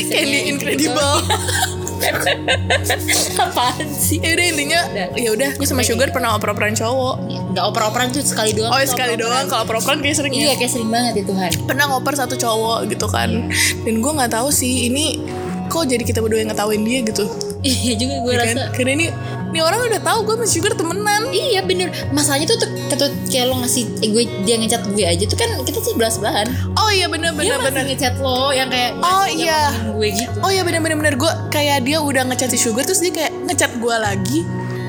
Kayak 0.09 0.25
di 0.27 0.39
incredible. 0.51 1.15
Apaan 3.45 3.89
sih? 3.91 4.19
ya 4.23 4.35
udah 4.35 4.47
intinya 4.51 4.81
ya 5.15 5.31
udah 5.35 5.51
gue 5.59 5.67
sama 5.67 5.83
sugar 5.83 6.11
pernah 6.15 6.35
oper-operan 6.39 6.75
cowok. 6.75 7.17
Nggak 7.55 7.65
oper-operan 7.75 8.07
tuh 8.15 8.23
sekali 8.25 8.55
doang. 8.55 8.71
oh 8.73 8.79
tuh 8.81 8.91
sekali 8.91 9.15
doang. 9.19 9.45
Kalau 9.47 9.63
oper-operan. 9.67 9.99
kayak 10.03 10.17
sering 10.17 10.33
Iya 10.35 10.55
ya 10.55 10.55
kayak 10.57 10.73
sering 10.73 10.91
banget 10.91 11.13
ya 11.23 11.25
Tuhan. 11.29 11.51
pernah 11.67 11.85
ngoper 11.91 12.15
satu 12.15 12.35
cowok 12.39 12.79
gitu 12.91 13.07
kan. 13.11 13.51
Dan 13.85 13.95
gue 13.99 14.13
nggak 14.13 14.33
tahu 14.33 14.49
sih 14.53 14.91
ini 14.91 15.23
kok 15.69 15.85
jadi 15.85 16.01
kita 16.01 16.25
berdua 16.25 16.41
yang 16.41 16.51
ngetawain 16.51 16.83
dia 16.83 17.05
gitu 17.05 17.29
Iya 17.61 17.93
juga 17.95 18.15
gue 18.21 18.33
ya 18.33 18.39
rasa. 18.39 18.49
kan 18.49 18.59
karena 18.71 18.91
ini 18.95 19.07
ini 19.49 19.59
orang 19.59 19.81
udah 19.83 19.99
tahu 19.99 20.19
gue 20.23 20.35
sama 20.37 20.47
sugar 20.47 20.73
temenan 20.73 21.23
Iya 21.29 21.61
bener 21.61 21.89
Masalahnya 22.09 22.47
tuh 22.47 22.61
tuh 22.61 22.71
ketut 22.87 23.13
kayak 23.27 23.49
lo 23.49 23.59
ngasih 23.59 23.85
eh, 23.99 24.11
gue 24.11 24.23
dia 24.45 24.57
ngechat 24.57 24.83
gue 24.87 25.03
aja 25.03 25.25
tuh 25.25 25.35
kan 25.35 25.51
kita 25.63 25.81
sebelah 25.81 26.07
sebelahan. 26.09 26.47
oh 26.75 26.89
iya 26.89 27.07
bener 27.07 27.33
Dia 27.33 27.39
bener 27.51 27.57
masih 27.57 27.67
bener 27.73 27.85
ngechat 27.89 28.15
lo 28.17 28.53
yang 28.53 28.69
kayak 28.69 28.91
Oh, 28.99 29.27
iya. 29.27 29.73
gue 29.89 30.09
gitu. 30.13 30.31
Oh 30.39 30.49
iya 30.49 30.63
bener 30.63 30.79
bener 30.79 30.97
bener 30.97 31.15
gue 31.15 31.33
kayak 31.49 31.83
dia 31.83 31.99
udah 31.99 32.23
ngechat 32.27 32.49
si 32.49 32.59
Sugar 32.59 32.83
terus 32.83 33.01
dia 33.01 33.11
kayak 33.11 33.33
ngechat 33.45 33.73
gue 33.75 33.97
lagi 33.97 34.41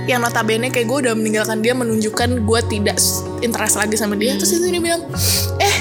yang 0.06 0.20
notabene 0.20 0.68
kayak 0.68 0.86
gue 0.86 0.98
udah 1.06 1.14
meninggalkan 1.14 1.62
dia 1.62 1.72
menunjukkan 1.72 2.42
gue 2.42 2.60
tidak 2.68 2.98
interest 3.40 3.78
lagi 3.78 3.94
sama 3.94 4.14
dia 4.14 4.34
terus 4.36 4.52
itu 4.52 4.66
dia 4.68 4.78
bilang 4.78 5.06
eh 5.58 5.76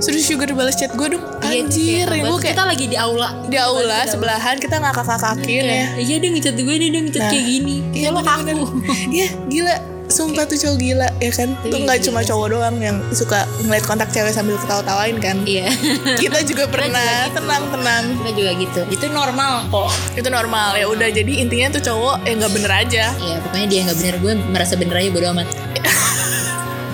sudah 0.00 0.20
Sugar 0.20 0.48
balas 0.52 0.76
chat 0.76 0.92
gue 0.92 1.06
dong. 1.12 1.24
Iya, 1.40 1.64
anjir 1.64 2.06
kayak 2.08 2.16
ya 2.16 2.22
gue 2.24 2.38
kayak 2.40 2.56
kita 2.56 2.64
lagi 2.64 2.84
di 2.88 2.96
aula. 2.96 3.28
di 3.46 3.56
aula 3.60 4.00
sebelahan 4.08 4.56
kita 4.56 4.80
ngakak-ngakakin 4.80 5.62
ya. 5.62 5.84
Iya 5.96 6.16
dia 6.18 6.30
ngechat 6.32 6.56
gue 6.56 6.74
nih 6.74 6.88
dia 6.88 7.00
ngechat 7.04 7.24
kayak 7.28 7.44
gini. 7.44 7.76
Iya 7.92 8.08
lo 8.10 8.20
kaku. 8.20 8.80
Iya 9.12 9.28
gila. 9.46 9.76
Sumpah 10.10 10.42
tuh 10.42 10.58
cowok 10.58 10.76
gila 10.82 11.06
ya 11.22 11.30
kan? 11.30 11.54
Tuh 11.62 11.78
nggak 11.86 12.02
cuma 12.02 12.26
cowok 12.26 12.46
doang 12.50 12.76
yang 12.82 12.98
suka 13.14 13.46
ngeliat 13.62 13.86
kontak 13.86 14.10
cewek 14.10 14.34
sambil 14.34 14.58
ketawa-tawain 14.58 15.22
kan? 15.22 15.38
Iya. 15.46 15.70
Kita 16.18 16.42
juga 16.42 16.66
pernah. 16.72 16.98
juga 16.98 17.30
gitu. 17.30 17.36
tenang 17.38 17.62
tenang. 17.70 18.04
Kita 18.18 18.30
juga 18.34 18.50
gitu. 18.58 18.80
Itu 18.90 19.04
normal 19.14 19.70
kok. 19.70 19.90
Itu 20.18 20.26
normal. 20.26 20.74
Ya 20.74 20.90
udah 20.90 21.14
jadi 21.14 21.32
intinya 21.38 21.78
tuh 21.78 21.82
cowok 21.86 22.26
yang 22.26 22.42
nggak 22.42 22.52
bener 22.58 22.72
aja. 22.74 23.04
Iya 23.22 23.36
pokoknya 23.38 23.66
dia 23.70 23.80
nggak 23.86 23.98
bener. 24.02 24.14
Gue 24.18 24.32
merasa 24.50 24.74
bener 24.74 24.96
aja 24.98 25.08
bodo 25.14 25.26
amat 25.30 25.46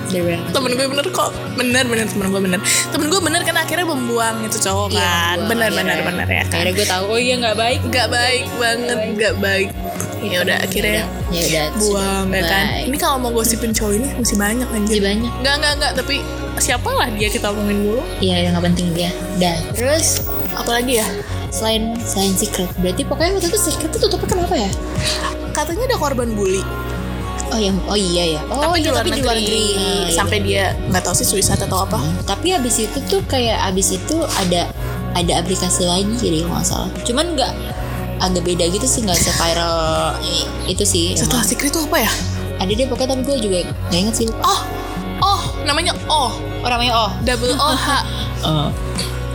temen 0.06 0.70
gue 0.72 0.86
bener 0.86 1.06
kok. 1.08 1.30
Bener 1.54 1.84
bener. 1.84 2.06
Temen 2.06 2.26
gue 2.28 2.40
bener. 2.40 2.60
Temen 2.88 3.06
gue 3.06 3.20
bener 3.20 3.40
kan 3.42 3.56
akhirnya 3.56 3.86
membuang 3.86 4.36
itu 4.42 4.58
cowok 4.58 4.88
Iya, 4.90 5.00
kan. 5.00 5.36
gua 5.36 5.48
bener 5.48 5.68
akhirnya- 5.68 5.96
bener 5.96 5.98
bener 6.02 6.28
ya 6.28 6.42
kan? 6.42 6.54
Akhirnya 6.54 6.72
gue 6.72 6.86
tahu 6.86 7.04
oh 7.06 7.18
iya 7.18 7.34
nggak 7.36 7.56
baik. 7.56 7.80
Nggak 7.84 8.08
baik 8.08 8.44
banget 8.56 8.98
nggak 9.14 9.34
baik. 9.38 9.68
ya 10.16 10.42
udah 10.42 10.58
akhirnya 10.58 11.06
ya 11.30 11.42
udah 11.44 11.66
buang 11.78 12.26
ya 12.32 12.42
kan? 12.42 12.64
Baik. 12.66 12.84
ini 12.88 12.96
kalau 12.98 13.16
mau 13.20 13.30
gosipin 13.30 13.70
cowok 13.70 13.92
ini 13.94 14.08
masih 14.16 14.36
banyak 14.36 14.68
anjir. 14.68 14.90
Masih 14.90 15.02
banyak. 15.04 15.32
Nggak 15.38 15.54
nggak 15.60 15.72
nggak. 15.78 15.92
Tapi 15.94 16.14
siapa 16.56 16.88
lah 16.88 17.08
dia 17.12 17.28
kita 17.28 17.46
omongin 17.52 17.78
dulu. 17.84 18.02
Iya 18.18 18.36
yang 18.42 18.52
nggak 18.56 18.64
penting 18.64 18.86
dia. 18.90 19.10
Dan 19.36 19.54
terus 19.70 20.24
apalagi 20.50 20.98
ya? 20.98 21.06
Selain 21.52 21.94
selain 22.02 22.34
secret. 22.34 22.66
Berarti 22.80 23.06
pokoknya 23.06 23.38
waktu 23.38 23.48
itu 23.48 23.58
secret 23.60 23.88
itu 23.88 23.98
tutupnya 24.02 24.28
kenapa 24.34 24.54
ya? 24.56 24.70
Katanya 25.52 25.84
ada 25.88 25.96
korban 25.96 26.34
bully 26.34 26.60
oh 27.52 27.60
yang 27.60 27.76
oh 27.86 27.98
iya 27.98 28.38
ya. 28.38 28.40
Oh 28.50 28.72
tapi, 28.74 28.82
iya, 28.82 28.84
di 28.84 28.88
luar 28.90 29.02
tapi 29.02 29.10
negeri, 29.10 29.20
di 29.20 29.24
luar 29.26 29.36
negeri. 29.38 29.62
Ah, 29.62 29.76
iya. 29.76 30.14
sampai 30.14 30.38
dia 30.42 30.64
nggak 30.90 31.02
tahu 31.02 31.14
sih 31.14 31.26
suicide 31.26 31.62
atau 31.62 31.78
apa. 31.86 31.98
Tapi 32.26 32.56
abis 32.56 32.76
itu 32.82 32.98
tuh 33.06 33.20
kayak 33.28 33.58
abis 33.70 33.96
itu 33.96 34.16
ada 34.40 34.70
ada 35.16 35.32
aplikasi 35.40 35.88
lagi 35.88 36.12
jadi 36.18 36.44
kalau 36.44 36.58
nggak 36.58 36.66
salah. 36.66 36.90
Cuman 37.06 37.26
nggak 37.38 37.52
agak 38.16 38.42
beda 38.48 38.64
gitu 38.72 38.86
sih 38.88 39.04
nggak 39.04 39.20
se-viral 39.20 40.16
itu 40.64 40.84
sih 40.88 41.12
setelah 41.12 41.44
emang. 41.44 41.50
secret 41.52 41.72
itu 41.72 41.80
apa 41.84 41.98
ya? 42.04 42.10
Ada 42.56 42.72
deh 42.72 42.86
pokoknya 42.88 43.08
tapi 43.12 43.22
gue 43.28 43.36
juga 43.40 43.56
nggak 43.92 44.00
inget 44.00 44.14
sih. 44.16 44.26
Oh 44.40 44.60
oh 45.20 45.40
namanya 45.64 45.92
oh 46.08 46.32
oh 46.64 46.68
namanya 46.68 46.92
oh 46.96 47.10
double 47.24 47.54
O 47.56 47.70
H. 47.76 47.88
Oh. 48.46 48.68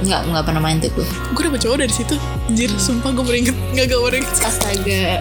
Nggak 0.06 0.30
nggak 0.30 0.44
pernah 0.46 0.62
main 0.62 0.78
tuh 0.80 0.88
gue 0.94 1.04
gue 1.04 1.44
dapet 1.46 1.68
cowok 1.68 1.78
dari 1.84 1.94
situ. 1.94 2.16
Anjir 2.48 2.70
sumpah 2.80 3.12
gue 3.12 3.26
baru 3.26 3.38
inget 3.44 3.58
nggak 3.76 3.86
gue 3.92 4.00
baru 4.00 4.16
inget 4.24 4.34
astaga 4.40 5.20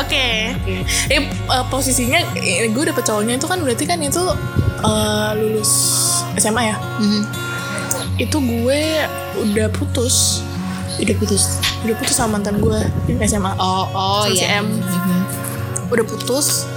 oke. 0.00 0.26
Eh 1.10 1.20
eh, 1.28 1.64
posisinya 1.68 2.20
eh, 2.38 2.68
gue 2.70 2.84
dapet 2.88 3.04
cowoknya 3.04 3.36
itu 3.36 3.46
kan 3.48 3.58
berarti 3.60 3.84
kan 3.84 3.98
itu 4.00 4.22
eh, 4.84 5.30
lulus 5.36 5.72
SMA 6.40 6.72
ya? 6.72 6.76
Mhm. 7.00 7.22
itu 8.20 8.36
gue 8.38 8.82
udah 9.52 9.68
putus. 9.72 10.44
Udah 11.00 11.16
putus? 11.16 11.58
Udah 11.82 11.96
putus 11.96 12.14
sama 12.16 12.38
mantan 12.38 12.60
gue 12.60 12.78
di 13.08 13.16
SMA 13.24 13.56
oh 13.56 13.88
oh 13.92 14.24
Sama 14.28 14.36
si 14.36 14.44
ya 14.44 14.60
M. 14.60 14.68
udah 15.88 16.04
putus. 16.04 16.68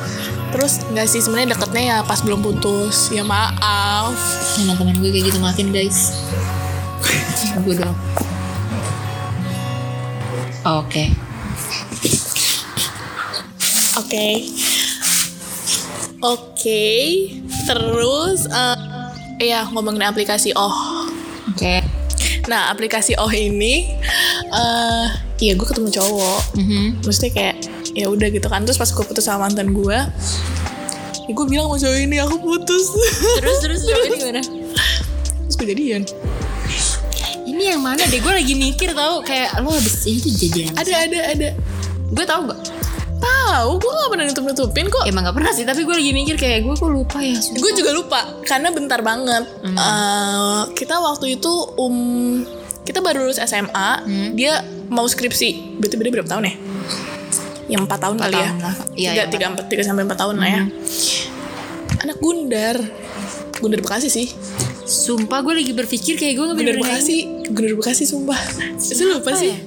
Terus 0.55 0.79
nggak 0.95 1.07
sih 1.11 1.19
sebenarnya 1.19 1.55
deketnya 1.55 1.83
ya 1.83 1.97
pas 2.07 2.23
belum 2.23 2.39
putus. 2.39 3.11
Ya 3.11 3.27
maaf. 3.27 4.15
Teman-teman 4.55 4.95
gue 5.03 5.09
kayak 5.11 5.25
gitu 5.31 5.37
maafin 5.43 5.69
guys. 5.75 6.15
Gue 7.63 7.77
dong 7.79 7.95
oke 10.65 11.24
Oke. 13.97 14.27
Oke. 16.21 16.85
Terus 17.65 18.47
eh 18.49 18.77
ya 19.41 19.67
ngomongin 19.67 20.03
aplikasi 20.03 20.51
Oh. 20.55 21.07
oke 21.49 21.75
Nah, 22.45 22.69
aplikasi 22.69 23.17
Oh 23.17 23.29
ini 23.29 23.89
eh 24.53 25.05
iya 25.41 25.51
gue 25.53 25.65
ketemu 25.65 25.89
cowok. 25.91 26.39
Mhm. 26.55 27.01
Maksudnya 27.01 27.31
kayak 27.33 27.55
ya 27.91 28.05
udah 28.07 28.27
gitu 28.29 28.45
kan. 28.45 28.61
Terus 28.63 28.77
pas 28.77 28.87
gue 28.87 29.01
putus 29.03 29.25
sama 29.25 29.49
mantan 29.49 29.73
gue, 29.73 29.97
ya 31.25 31.31
gue 31.31 31.45
bilang 31.49 31.65
sama 31.67 31.81
cowok 31.81 31.97
ini 31.97 32.17
aku 32.21 32.35
putus. 32.37 32.85
terus 33.41 33.57
terus 33.59 33.81
jawabannya 33.83 34.17
gimana 34.19 34.41
terus 35.41 35.55
gue 35.57 35.67
jadian. 35.73 36.03
ini 37.45 37.71
yang 37.71 37.81
mana 37.81 38.01
deh 38.03 38.17
gue 38.17 38.33
lagi 38.33 38.53
mikir 38.53 38.93
tau 38.93 39.21
kayak 39.21 39.57
lo 39.61 39.69
habis 39.69 40.05
ini 40.05 40.17
tuh 40.19 40.33
jadian 40.35 40.73
Ada 40.75 40.93
ada 41.07 41.19
ada. 41.29 41.49
gue 42.09 42.25
tau 42.25 42.41
gak 42.45 42.59
Tahu, 43.25 43.69
gue 43.75 43.91
gak 43.91 44.09
pernah 44.09 44.25
nutup 44.25 44.43
nutupin 44.43 44.85
kok. 44.85 45.03
emang 45.05 45.23
gak 45.23 45.33
pernah 45.33 45.49
sih 45.49 45.63
tapi 45.63 45.81
gue 45.81 45.95
lagi 45.95 46.11
mikir 46.11 46.35
kayak 46.35 46.61
gue 46.61 46.75
kok 46.75 46.85
lupa 46.87 47.17
ya. 47.19 47.33
Gue 47.35 47.71
juga 47.73 47.91
lupa 47.91 48.19
karena 48.43 48.69
bentar 48.69 49.01
banget. 49.01 49.43
Eh, 49.63 50.61
kita 50.73 50.99
waktu 50.99 51.35
itu 51.35 51.49
um 51.75 51.97
kita 52.81 53.01
baru 53.01 53.25
lulus 53.25 53.41
SMA, 53.41 53.89
dia 54.33 54.61
mau 54.87 55.03
skripsi. 55.03 55.81
Berarti 55.81 55.95
beda 55.95 56.09
berapa 56.13 56.29
tahun 56.29 56.43
ya? 56.45 56.53
Yang 57.65 57.81
empat 57.83 57.99
tahun 57.99 58.15
kali 58.19 58.35
ya? 58.35 58.45
tahun 58.45 58.59
lah. 58.61 58.75
Iya, 58.93 59.09
tiga, 59.09 59.17
yang 59.17 59.29
tiga, 59.31 59.45
empat, 59.49 59.65
tiga 59.65 59.81
sampai 59.81 60.03
empat 60.05 60.19
tahun 60.21 60.35
lah 60.37 60.45
ya. 60.47 60.61
Anak 61.97 62.17
Gundar, 62.19 62.77
Gundar 63.57 63.81
Bekasi 63.81 64.07
sih. 64.07 64.29
sumpah 64.85 65.41
gue 65.41 65.65
lagi 65.65 65.73
berpikir 65.73 66.13
kayak 66.13 66.37
gue 66.37 66.45
gak 66.45 66.57
Gundar 66.61 66.77
Bekasi, 66.77 67.17
Gundar 67.49 67.73
Bekasi 67.73 68.03
sumpah. 68.05 68.37
Itu 68.77 69.01
lupa 69.09 69.33
Apa 69.33 69.41
sih. 69.41 69.49
ya? 69.49 69.57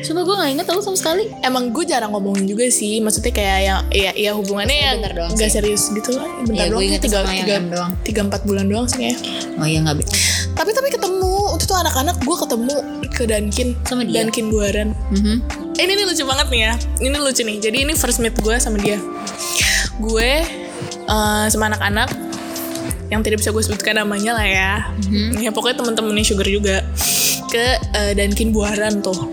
Sumpah 0.00 0.22
gue 0.22 0.34
gak 0.34 0.50
inget 0.50 0.66
tau 0.66 0.80
sama 0.80 0.94
sekali 0.94 1.28
Emang 1.40 1.70
gue 1.70 1.84
jarang 1.84 2.10
ngomongin 2.10 2.44
juga 2.44 2.66
sih. 2.66 2.98
Maksudnya 2.98 3.30
kayak 3.30 3.58
yang 3.60 3.80
ya, 3.88 4.10
ya 4.12 4.30
hubungannya 4.32 4.76
yang 4.76 4.98
doang 5.06 5.32
gak 5.32 5.46
sih. 5.46 5.56
serius 5.56 5.88
gitu 5.88 6.14
lah. 6.14 6.26
Bentar 6.42 6.54
Iya, 6.54 6.64
gue 6.66 6.72
doang, 6.72 7.00
tiga, 7.00 7.18
tiga, 7.26 7.56
doang. 7.62 7.90
tiga 8.02 8.20
empat 8.22 8.40
bulan 8.44 8.66
doang 8.66 8.86
sih 8.86 8.98
kayaknya. 8.98 9.20
oh 9.56 9.66
iya 9.66 9.78
gak 9.82 9.96
tapi 10.50 10.70
tapi 10.70 10.88
ketemu 10.90 11.30
waktu 11.46 11.64
itu 11.64 11.74
anak-anak 11.74 12.16
gue 12.18 12.36
ketemu 12.38 12.74
ke 13.08 13.22
Dunkin 13.24 13.68
Sama 13.82 14.02
dia? 14.02 14.12
Dunkin 14.20 14.46
Buaran 14.48 14.88
Mhm. 15.08 15.36
eh, 15.72 15.82
ini 15.82 15.92
nih 15.94 16.04
lucu 16.04 16.24
banget 16.24 16.46
nih 16.48 16.60
ya 16.60 16.72
ini 17.00 17.16
lucu 17.16 17.40
nih 17.40 17.56
jadi 17.58 17.76
ini 17.80 17.92
first 17.94 18.18
meet 18.18 18.36
gue 18.36 18.56
sama 18.56 18.76
dia 18.76 19.00
gue 19.98 20.30
eh, 21.06 21.46
sama 21.48 21.64
anak-anak 21.66 22.08
yang 23.08 23.20
tidak 23.20 23.40
bisa 23.40 23.50
gue 23.50 23.62
sebutkan 23.62 23.96
namanya 23.96 24.32
lah 24.32 24.44
ya 24.44 24.72
ya 25.38 25.50
pokoknya 25.50 25.80
temen-temennya 25.80 26.24
sugar 26.24 26.46
juga 26.46 26.84
ke 27.46 27.64
eh, 27.94 28.12
Dunkin 28.14 28.50
Buaran 28.50 29.00
tuh 29.00 29.32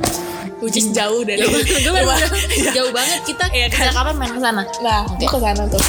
which 0.59 0.75
is 0.75 0.89
jauh 0.89 1.21
dari 1.21 1.41
Gue 1.45 1.61
baru 1.87 2.03
rumah. 2.03 2.17
bilang, 2.17 2.31
jauh 2.77 2.91
banget 2.91 3.19
kita 3.23 3.45
Iya 3.49 3.67
kan? 3.67 3.89
kapan 3.91 4.15
main 4.15 4.31
ke 4.31 4.39
sana 4.39 4.61
Nah, 4.79 5.01
gue 5.11 5.27
ke 5.27 5.39
sana 5.39 5.63
tuh. 5.67 5.81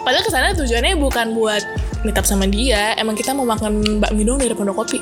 Padahal 0.00 0.22
ke 0.22 0.30
sana 0.30 0.46
tujuannya 0.52 0.94
bukan 0.94 1.32
buat 1.32 1.62
meet 2.02 2.14
up 2.14 2.24
sama 2.24 2.44
dia, 2.44 2.92
emang 2.94 3.12
kita 3.12 3.32
mau 3.32 3.42
makan 3.42 3.98
bakmi 3.98 4.22
dong 4.22 4.36
dari 4.36 4.52
Pondok 4.52 4.76
Kopi. 4.78 5.00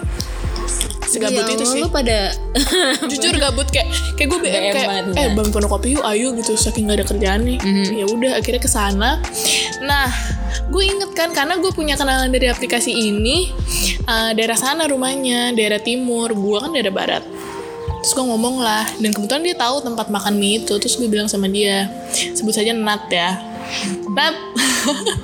Segabut 1.04 1.44
Ya 1.44 1.52
itu 1.52 1.64
sih. 1.66 1.76
lu 1.76 1.90
pada 1.90 2.32
Jujur 3.10 3.36
gabut 3.36 3.68
kayak 3.68 3.84
kayak 4.16 4.28
gue 4.28 4.38
BM 4.40 4.62
kayak 4.70 4.88
banget, 4.88 5.04
eh 5.10 5.26
bener. 5.26 5.36
bang 5.36 5.48
Pondok 5.50 5.70
Kopi 5.70 5.88
yuk 5.92 6.04
ayo 6.06 6.32
gitu 6.32 6.56
saking 6.56 6.86
gak 6.86 6.96
ada 6.96 7.06
kerjaan 7.06 7.40
nih. 7.42 7.58
Mhm. 7.58 7.84
Ya 7.92 8.06
udah 8.06 8.32
akhirnya 8.34 8.58
ke 8.58 8.70
sana. 8.70 9.20
Nah, 9.82 10.08
gue 10.64 10.82
inget 10.82 11.10
kan 11.12 11.28
karena 11.30 11.58
gue 11.58 11.68
punya 11.70 11.94
kenalan 11.94 12.30
dari 12.30 12.46
aplikasi 12.46 12.88
ini 12.88 13.52
eh, 14.00 14.30
daerah 14.32 14.56
sana 14.56 14.86
rumahnya, 14.86 15.52
daerah 15.52 15.76
timur, 15.78 16.32
gue 16.32 16.56
kan 16.58 16.70
daerah 16.70 16.88
barat. 16.90 17.24
Terus 18.02 18.12
gue 18.12 18.24
ngomong 18.24 18.58
lah, 18.58 18.82
dan 18.98 19.10
kebetulan 19.10 19.42
dia 19.42 19.54
tahu 19.54 19.78
tempat 19.80 20.06
makan 20.08 20.34
mie 20.34 20.58
itu. 20.58 20.74
Terus 20.74 20.94
gue 20.94 21.06
bilang 21.06 21.26
sama 21.26 21.46
dia, 21.46 21.86
sebut 22.34 22.50
saja 22.50 22.70
Nat 22.70 23.06
ya. 23.08 23.38
Nat. 24.08 24.34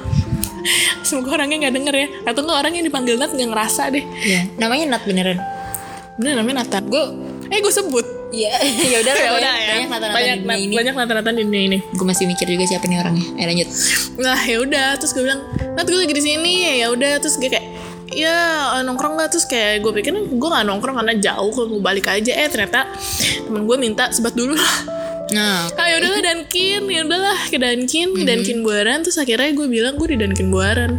Semoga 1.02 1.35
orangnya 1.35 1.66
nggak 1.66 1.75
denger 1.75 1.94
ya. 1.94 2.06
Atau 2.25 2.44
nggak 2.44 2.58
orang 2.58 2.73
yang 2.73 2.85
dipanggil 2.85 3.16
Nat 3.16 3.32
nggak 3.32 3.49
ngerasa 3.49 3.90
deh. 3.90 4.04
ya 4.23 4.40
namanya 4.56 4.97
Nat 4.97 5.02
beneran 5.04 5.38
Bener 6.14 6.35
namanya 6.35 6.62
Nathan. 6.62 6.87
Gue, 6.87 7.02
eh 7.49 7.58
gue 7.58 7.70
sebut. 7.70 8.06
Iya, 8.28 8.50
ya 8.92 8.99
udah 9.00 9.12
Ya 9.12 9.23
banyak, 9.25 9.38
udah 9.38 9.52
ya. 9.54 9.68
banyak 9.73 9.88
Nat 9.88 10.00
Banyak 10.12 10.35
di 10.35 10.42
dunia 10.42 10.50
Nat- 10.50 10.61
ini. 10.61 10.75
banyak 10.75 11.35
di 11.35 11.44
dunia 11.44 11.62
ini. 11.64 11.78
Gue 11.94 12.06
masih 12.06 12.25
mikir 12.26 12.47
juga 12.47 12.64
siapa 12.66 12.85
nih 12.85 12.99
orangnya. 12.99 13.26
Eh 13.35 13.44
lanjut. 13.47 13.68
Nah 14.18 14.38
ya 14.42 14.56
udah, 14.61 14.88
terus 14.99 15.12
gue 15.12 15.23
bilang, 15.23 15.40
Nat 15.75 15.87
gue 15.87 15.94
lagi 15.97 16.12
di 16.12 16.23
sini. 16.23 16.54
Ya 16.76 16.90
udah, 16.90 17.18
terus 17.18 17.38
gue 17.38 17.49
kayak, 17.49 17.64
ya 18.12 18.37
nongkrong 18.83 19.19
nggak? 19.19 19.29
Terus 19.33 19.47
kayak 19.49 19.85
gue 19.85 19.93
pikir 20.00 20.12
gue 20.15 20.49
nggak 20.49 20.67
nongkrong 20.67 20.97
karena 21.03 21.15
jauh 21.19 21.50
kalau 21.53 21.69
gue 21.79 21.83
balik 21.83 22.07
aja. 22.09 22.33
Eh 22.33 22.49
ternyata 22.49 22.88
temen 23.45 23.65
gue 23.65 23.77
minta 23.77 24.11
sebat 24.11 24.35
dulu 24.35 24.57
lah. 24.57 24.77
Nah, 25.29 25.69
ah 25.81 25.87
ya 25.87 26.00
udahlah 26.00 26.23
Dunkin 26.25 26.83
ya 26.88 27.00
udahlah 27.05 27.38
ke 27.53 27.57
Dunkin 27.61 28.09
ke 28.17 28.23
Dunkin 28.25 28.59
Buaran. 28.65 29.05
Terus 29.05 29.19
akhirnya 29.21 29.50
gue 29.53 29.67
bilang 29.69 29.95
gue 29.97 30.09
di 30.15 30.17
Dunkin 30.21 30.49
Buaran. 30.49 30.99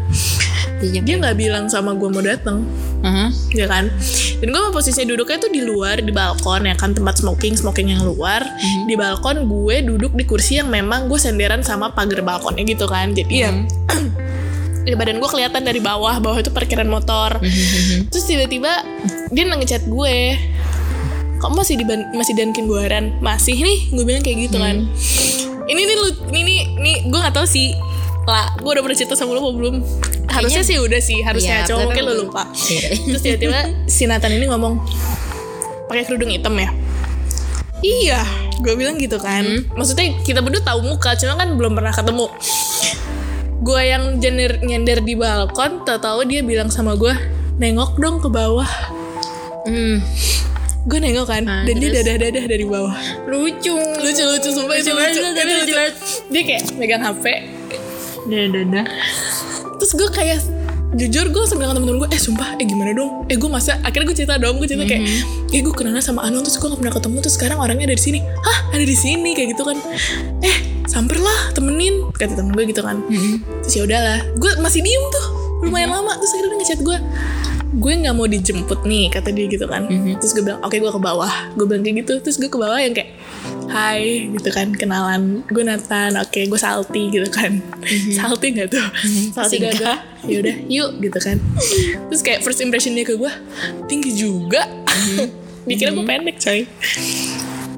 Dia 0.79 1.03
dia 1.03 1.15
nggak 1.19 1.35
bilang 1.35 1.67
sama 1.67 1.91
gue 1.91 2.07
mau 2.07 2.23
datang 2.23 2.63
Aha. 3.03 3.35
ya 3.51 3.67
kan? 3.67 3.91
Dan 4.39 4.47
gue 4.55 4.61
posisinya 4.71 5.11
duduknya 5.11 5.35
tuh 5.43 5.51
di 5.51 5.59
luar 5.59 5.99
di 5.99 6.11
balkon 6.15 6.71
ya 6.71 6.75
kan? 6.79 6.95
Tempat 6.95 7.19
smoking 7.19 7.59
smoking 7.59 7.91
yang 7.91 8.07
luar. 8.07 8.47
Di 8.87 8.95
balkon 8.95 9.43
gue 9.43 9.83
duduk 9.83 10.15
di 10.15 10.23
kursi 10.23 10.63
yang 10.63 10.71
memang 10.71 11.11
gue 11.11 11.19
senderan 11.19 11.59
sama 11.59 11.91
pagar 11.91 12.23
balkonnya 12.23 12.63
gitu 12.63 12.87
kan? 12.87 13.11
Jadi 13.11 13.43
ya 13.43 13.51
ya 13.51 13.67
badan 14.95 15.17
gue 15.19 15.29
kelihatan 15.29 15.61
dari 15.65 15.81
bawah 15.83 16.21
bawah 16.21 16.39
itu 16.39 16.53
parkiran 16.53 16.87
motor. 16.87 17.37
Terus 18.09 18.25
tiba-tiba 18.25 18.85
dia 19.29 19.43
ngechat 19.45 19.85
gue. 19.89 20.37
Kok 21.39 21.55
masih 21.55 21.79
di 21.79 21.85
masih 22.15 22.35
Dunkin 22.35 22.67
Buaran 22.67 23.19
masih 23.23 23.55
nih 23.55 23.91
gue 23.95 24.03
bilang 24.03 24.23
kayak 24.23 24.49
gitu 24.49 24.57
kan. 24.59 24.85
Ini 25.69 25.81
nih 25.85 25.95
lu 26.01 26.09
ini 26.33 26.41
nih, 26.41 26.59
nih 26.81 26.95
gue 27.07 27.19
nggak 27.19 27.35
tahu 27.35 27.47
sih. 27.47 27.75
Lah 28.27 28.53
gue 28.59 28.69
udah 28.69 28.83
pernah 28.83 28.97
cerita 28.97 29.15
sama 29.15 29.35
lu 29.35 29.41
apa 29.41 29.51
belum? 29.55 29.75
Harusnya 30.29 30.61
sih 30.61 30.77
udah 30.77 31.01
sih 31.01 31.19
harusnya 31.25 31.65
Iya, 31.65 31.67
cowok 31.73 31.81
mungkin 31.89 32.03
lu 32.05 32.13
lupa. 32.27 32.43
Iya. 32.69 32.87
terus 33.09 33.21
tiba-tiba 33.25 33.59
si 33.95 34.03
Nathan 34.05 34.35
ini 34.37 34.45
ngomong 34.51 34.83
pakai 35.89 36.05
kerudung 36.05 36.29
hitam 36.29 36.53
ya? 36.59 36.69
Iya, 37.79 38.19
gue 38.59 38.73
bilang 38.75 38.99
gitu 38.99 39.15
kan. 39.17 39.63
Maksudnya 39.73 40.19
kita 40.27 40.43
berdua 40.43 40.59
tahu 40.59 40.83
muka, 40.83 41.15
cuma 41.15 41.39
kan 41.39 41.55
belum 41.55 41.79
pernah 41.79 41.95
ketemu. 41.95 42.27
Gue 43.59 43.81
yang 43.85 44.17
nyender, 44.17 44.63
nyender 44.63 44.99
di 44.99 45.13
balkon, 45.13 45.83
tau 45.83 45.99
tahu 45.99 46.23
dia 46.23 46.39
bilang 46.39 46.71
sama 46.71 46.95
gue, 46.95 47.11
nengok 47.57 47.99
dong 47.99 48.17
ke 48.17 48.27
bawah. 48.27 48.67
Hmm. 49.67 49.99
Gue 50.87 50.97
nengok 50.97 51.27
kan, 51.27 51.43
Nah, 51.43 51.67
dan 51.67 51.75
dia 51.75 51.91
terus? 51.91 51.97
dadah-dadah 52.01 52.43
dari 52.47 52.63
bawah. 52.63 52.95
Lucu. 53.27 53.75
Lucu 53.75 54.23
lucu 54.25 54.49
sumpah 54.49 54.75
itu 54.75 54.89
Lucu 54.89 55.19
lucu. 55.19 55.21
lucu 55.21 55.43
lucu. 55.45 55.75
Dia 56.31 56.41
kayak 56.41 56.61
megang 56.79 57.03
HP. 57.03 57.25
Dah, 58.25 58.45
dah, 58.47 58.63
dah. 58.65 58.85
Terus 59.75 59.91
gue 59.93 60.09
kayak 60.09 60.39
jujur 60.89 61.29
gue 61.29 61.43
bilang 61.45 61.69
ke 61.69 61.75
temen-temen 61.77 62.01
gue 62.01 62.09
eh 62.09 62.17
sumpah 62.17 62.57
eh 62.57 62.65
gimana 62.65 62.89
dong 62.91 63.29
eh 63.29 63.37
gue 63.37 63.45
masa 63.45 63.77
akhirnya 63.85 64.09
gue 64.09 64.17
cerita 64.17 64.41
dong 64.41 64.57
gue 64.57 64.65
cerita 64.65 64.89
kayak 64.89 65.05
eh 65.47 65.61
gue 65.61 65.69
kenalan 65.69 66.01
sama 66.01 66.25
Anu 66.25 66.41
terus 66.41 66.57
gue 66.57 66.65
gak 66.65 66.81
pernah 66.81 66.95
ketemu 66.97 67.17
terus 67.21 67.35
sekarang 67.37 67.57
orangnya 67.61 67.85
ada 67.85 67.93
di 67.93 68.01
sini 68.01 68.19
hah 68.25 68.73
ada 68.73 68.81
di 68.81 68.97
sini 68.97 69.37
kayak 69.37 69.53
gitu 69.53 69.69
kan 69.69 69.77
eh 70.41 70.57
samperlah 70.89 71.53
temenin 71.53 72.09
kata 72.17 72.33
temen 72.33 72.51
gue 72.57 72.65
gitu 72.73 72.81
kan. 72.81 73.05
Terus 73.63 73.73
ya 73.77 73.81
udahlah 73.85 74.19
gue 74.35 74.51
masih 74.57 74.81
diem 74.81 75.03
tuh 75.13 75.25
lumayan 75.69 75.93
lama 75.93 76.17
terus 76.17 76.33
akhirnya 76.33 76.57
dia 76.57 76.59
ngechat 76.65 76.81
gue. 76.81 76.97
Gue 77.69 77.93
nggak 78.01 78.15
mau 78.17 78.25
dijemput 78.25 78.81
nih 78.89 79.13
kata 79.13 79.29
dia 79.29 79.45
gitu 79.45 79.69
kan. 79.69 79.85
Terus 80.17 80.33
gue 80.33 80.43
bilang 80.43 80.59
oke 80.65 80.73
gue 80.73 80.91
ke 80.91 81.01
bawah. 81.01 81.33
Gue 81.53 81.65
bilang 81.69 81.85
kayak 81.85 82.03
gitu 82.03 82.13
terus 82.25 82.41
gue 82.41 82.49
ke 82.49 82.57
bawah 82.57 82.81
yang 82.81 82.97
kayak 82.97 83.13
Hai 83.69 84.33
gitu 84.33 84.49
kan 84.49 84.73
kenalan. 84.73 85.45
Gue 85.45 85.61
Nathan 85.61 86.17
oke 86.17 86.41
gue 86.49 86.59
Salty 86.59 87.13
gitu 87.13 87.29
kan. 87.29 87.61
Salty 88.17 88.57
nggak 88.57 88.73
tuh? 88.73 88.85
Salty 89.37 89.61
Singkat. 89.61 89.77
gak 89.77 89.99
ya 90.25 90.37
udah 90.41 90.55
yuk 90.65 90.91
gitu 91.05 91.19
kan. 91.21 91.37
Terus 92.09 92.21
kayak 92.25 92.41
first 92.41 92.59
impression 92.65 92.97
dia 92.97 93.05
ke 93.05 93.13
gue 93.13 93.31
tinggi 93.85 94.17
juga. 94.17 94.65
Dikira 95.69 95.93
gue 95.93 96.01
pendek 96.01 96.41
coy. 96.41 96.65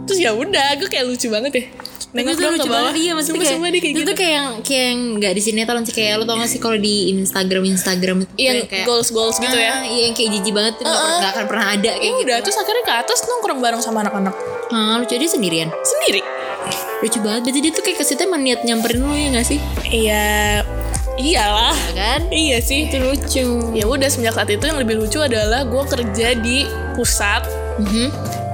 Terus 0.08 0.18
ya 0.24 0.32
udah 0.32 0.80
gue 0.80 0.88
kayak 0.88 1.12
lucu 1.12 1.28
banget 1.28 1.52
ya 1.60 1.66
nengok 2.12 2.32
itu 2.32 2.42
ke 2.42 2.50
lucu 2.52 2.68
bawah 2.68 2.92
banget. 2.92 2.94
iya 3.00 3.12
maksudnya 3.12 3.32
Sumpah, 3.32 3.48
kayak, 3.48 3.56
sumpah 3.56 3.70
kayak 3.72 3.84
itu 3.84 3.92
gitu. 3.96 4.10
tuh 4.10 4.16
kayak 4.16 4.34
yang 4.34 4.48
kayak 4.62 4.86
yang 4.86 5.00
nggak 5.16 5.32
di 5.32 5.42
sinetron 5.42 5.84
sih 5.84 5.94
kayak 5.94 6.14
lo 6.20 6.24
tau 6.24 6.36
gak 6.36 6.50
sih 6.50 6.60
kalau 6.60 6.78
di 6.78 6.96
Instagram 7.14 7.64
Instagram 7.66 8.18
itu 8.22 8.32
yang 8.38 8.58
kayak 8.66 8.86
goals 8.86 9.10
goals 9.10 9.38
gitu 9.38 9.56
ya? 9.56 9.72
Ah, 9.72 9.84
iya 9.84 10.02
yang 10.08 10.16
kayak 10.16 10.30
jijik 10.36 10.52
banget 10.52 10.74
tuh 10.76 10.84
nggak 10.84 11.00
Uh-uh. 11.00 11.18
nggak 11.18 11.32
akan 11.32 11.46
pernah 11.48 11.66
ada 11.70 11.90
kayak 11.90 12.02
Ya 12.02 12.10
gitu. 12.12 12.24
udah 12.28 12.38
terus 12.44 12.58
akhirnya 12.58 12.84
ke 12.84 12.94
atas 13.00 13.20
nongkrong 13.24 13.60
bareng 13.60 13.82
sama 13.82 13.98
anak-anak? 14.02 14.36
Ah 14.70 14.96
lucu 14.98 15.16
dia 15.16 15.28
sendirian. 15.28 15.70
Sendiri? 15.82 16.22
Lucu 17.00 17.18
banget 17.20 17.42
berarti 17.44 17.60
dia 17.60 17.72
tuh 17.72 17.84
kayak 17.84 17.98
kesitnya 17.98 18.26
emang 18.28 18.42
niat 18.42 18.62
nyamperin 18.62 19.02
lo 19.02 19.14
ya 19.14 19.28
gak 19.32 19.48
sih? 19.48 19.60
Iya. 19.88 20.26
Iyalah. 21.14 21.76
Ya 21.88 21.94
kan? 21.94 22.22
Iya 22.30 22.58
sih. 22.60 22.88
Itu 22.88 22.98
lucu. 22.98 23.46
Ya 23.72 23.86
udah 23.86 24.08
semenjak 24.08 24.34
saat 24.34 24.50
itu 24.50 24.64
yang 24.64 24.78
lebih 24.78 24.98
lucu 24.98 25.18
adalah 25.18 25.62
gue 25.64 25.84
kerja 25.86 26.28
di 26.36 26.66
pusat. 26.94 27.46
Mhm, 27.78 28.08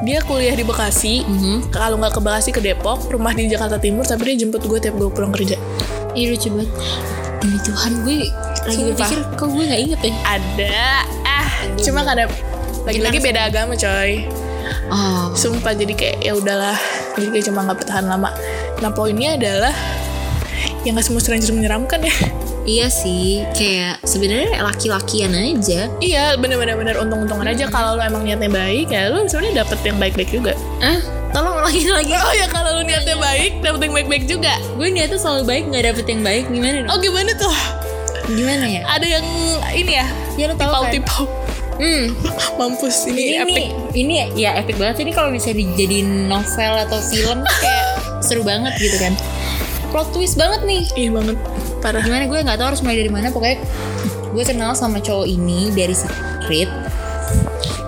dia 0.06 0.22
kuliah 0.22 0.54
di 0.54 0.62
Bekasi. 0.62 1.26
Mhm. 1.26 1.74
kalau 1.74 1.98
nggak 1.98 2.14
ke 2.18 2.22
Bekasi 2.22 2.50
ke 2.54 2.62
Depok. 2.62 3.10
Rumah 3.10 3.34
di 3.34 3.50
Jakarta 3.50 3.82
Timur 3.82 4.06
tapi 4.06 4.34
dia 4.34 4.46
jemput 4.46 4.62
gue 4.66 4.78
tiap 4.78 4.96
gue 4.98 5.10
pulang 5.10 5.34
kerja. 5.34 5.58
Iya 6.14 6.34
lucu 6.34 6.48
banget. 6.54 6.70
Demi 7.38 7.60
Tuhan 7.62 7.92
gue 8.02 8.18
lagi 8.66 8.74
Sumpah. 8.74 8.90
berpikir 8.98 9.20
kok 9.38 9.48
gue 9.54 9.64
gak 9.70 9.82
inget 9.82 10.00
ya? 10.02 10.14
Ada. 10.26 10.82
Ah 11.26 11.48
cuma 11.82 12.02
kadang 12.06 12.30
lagi-lagi 12.86 13.18
beda 13.22 13.42
agama 13.50 13.74
coy. 13.74 14.26
Oh. 14.92 15.32
Sumpah 15.34 15.74
jadi 15.74 15.94
kayak 15.96 16.18
ya 16.24 16.34
udahlah. 16.36 16.78
Jadi 17.16 17.28
kayak 17.34 17.46
cuma 17.50 17.64
nggak 17.66 17.78
bertahan 17.84 18.06
lama. 18.06 18.30
Nah 18.84 18.92
poinnya 18.92 19.36
adalah 19.40 19.74
yang 20.86 20.96
nggak 20.96 21.08
semua 21.08 21.20
stranger 21.20 21.52
menyeramkan 21.52 22.00
ya 22.00 22.16
Iya 22.68 22.92
sih 22.92 23.48
Kayak 23.56 24.04
sebenarnya 24.04 24.60
laki-lakian 24.60 25.32
aja. 25.32 25.88
Iya 26.04 26.36
bener-bener 26.36 26.76
bener 26.76 26.96
untung-untungan 27.00 27.48
aja. 27.48 27.72
Kalau 27.72 27.96
lo 27.96 28.04
emang 28.04 28.28
niatnya 28.28 28.52
baik 28.52 28.92
ya 28.92 29.08
lo 29.08 29.24
sebenarnya 29.24 29.64
dapet 29.64 29.80
yang 29.88 29.98
baik-baik 29.98 30.30
juga. 30.30 30.54
Ah 30.84 31.00
tolong 31.32 31.64
lagi 31.64 31.88
lagi. 31.88 32.12
Oh 32.12 32.34
ya 32.36 32.46
kalau 32.52 32.76
lo 32.76 32.84
niatnya 32.84 33.16
baik 33.16 33.64
dapet 33.64 33.80
yang 33.88 33.96
baik-baik 33.96 34.24
juga. 34.28 34.54
Gue 34.76 34.92
niatnya 34.92 35.16
selalu 35.16 35.44
baik 35.48 35.64
gak 35.72 35.84
dapet 35.96 36.06
yang 36.12 36.22
baik. 36.28 36.44
Gimana 36.52 36.76
dong? 36.84 36.92
oh 36.92 36.98
gimana 37.00 37.32
tuh? 37.40 37.56
Gimana 38.28 38.66
ya? 38.68 38.82
ada 38.84 39.08
yang 39.08 39.26
ini 39.72 39.92
ya? 40.04 40.08
Ya 40.36 40.46
lo 40.52 40.56
tau 40.60 40.68
kan? 40.68 40.92
Tipau-tipau. 40.92 41.24
Hmm. 41.78 42.12
Mampus 42.60 43.08
ini, 43.08 43.38
ini 43.38 43.38
epic. 43.38 43.66
ini 43.96 44.14
ya 44.36 44.60
epic 44.60 44.76
banget 44.76 45.08
ini 45.08 45.16
kalau 45.16 45.30
misalnya 45.30 45.62
dijadiin 45.64 46.26
novel 46.26 46.74
atau 46.84 47.00
film 47.00 47.46
kayak 47.46 47.86
seru 48.26 48.42
banget 48.42 48.74
gitu 48.82 48.98
kan 48.98 49.14
plot 49.90 50.10
twist 50.12 50.36
banget 50.36 50.62
nih. 50.64 50.84
Ih 50.96 51.10
banget. 51.10 51.38
Parah. 51.80 52.02
Gimana 52.02 52.26
gue? 52.26 52.40
Nggak 52.40 52.58
tahu 52.58 52.68
harus 52.74 52.82
mulai 52.84 52.98
dari 53.00 53.12
mana. 53.12 53.28
Pokoknya 53.30 53.58
gue 54.32 54.44
kenal 54.44 54.72
sama 54.74 55.00
cowok 55.00 55.28
ini 55.28 55.72
dari 55.72 55.96
secret. 55.96 56.70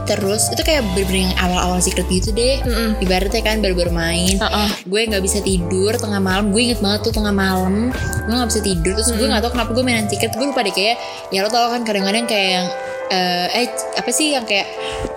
Terus 0.09 0.49
itu 0.49 0.65
kayak 0.65 0.81
bener-bener 0.97 1.29
yang 1.29 1.35
awal-awal 1.37 1.77
secret 1.77 2.09
gitu 2.09 2.33
deh. 2.33 2.57
Mm-mm. 2.65 2.97
ibaratnya 2.97 3.45
kan 3.45 3.61
baru-baru 3.61 3.93
main. 3.93 4.41
Heeh. 4.41 4.69
gue 4.89 5.01
nggak 5.05 5.21
bisa 5.21 5.37
tidur 5.45 5.93
tengah 5.93 6.17
malam. 6.17 6.49
Gue 6.49 6.65
inget 6.65 6.81
banget 6.81 7.05
tuh 7.05 7.13
tengah 7.13 7.29
malam. 7.29 7.93
Gue 8.25 8.33
nggak 8.33 8.49
bisa 8.49 8.61
tidur. 8.65 8.97
Terus 8.97 9.13
gue 9.13 9.27
nggak 9.29 9.45
tahu 9.45 9.51
kenapa 9.53 9.71
gue 9.77 9.83
mainan 9.85 10.09
secret. 10.09 10.33
Gue 10.33 10.49
lupa 10.49 10.65
deh 10.65 10.73
kayak 10.73 10.97
ya 11.29 11.45
lo 11.45 11.49
tau 11.53 11.69
kan 11.69 11.85
kadang-kadang 11.85 12.25
kayak 12.25 12.49
yang 12.57 12.67
eh, 13.09 13.47
eh 13.53 13.67
apa 14.01 14.09
sih 14.09 14.33
yang 14.33 14.45
kayak 14.49 14.65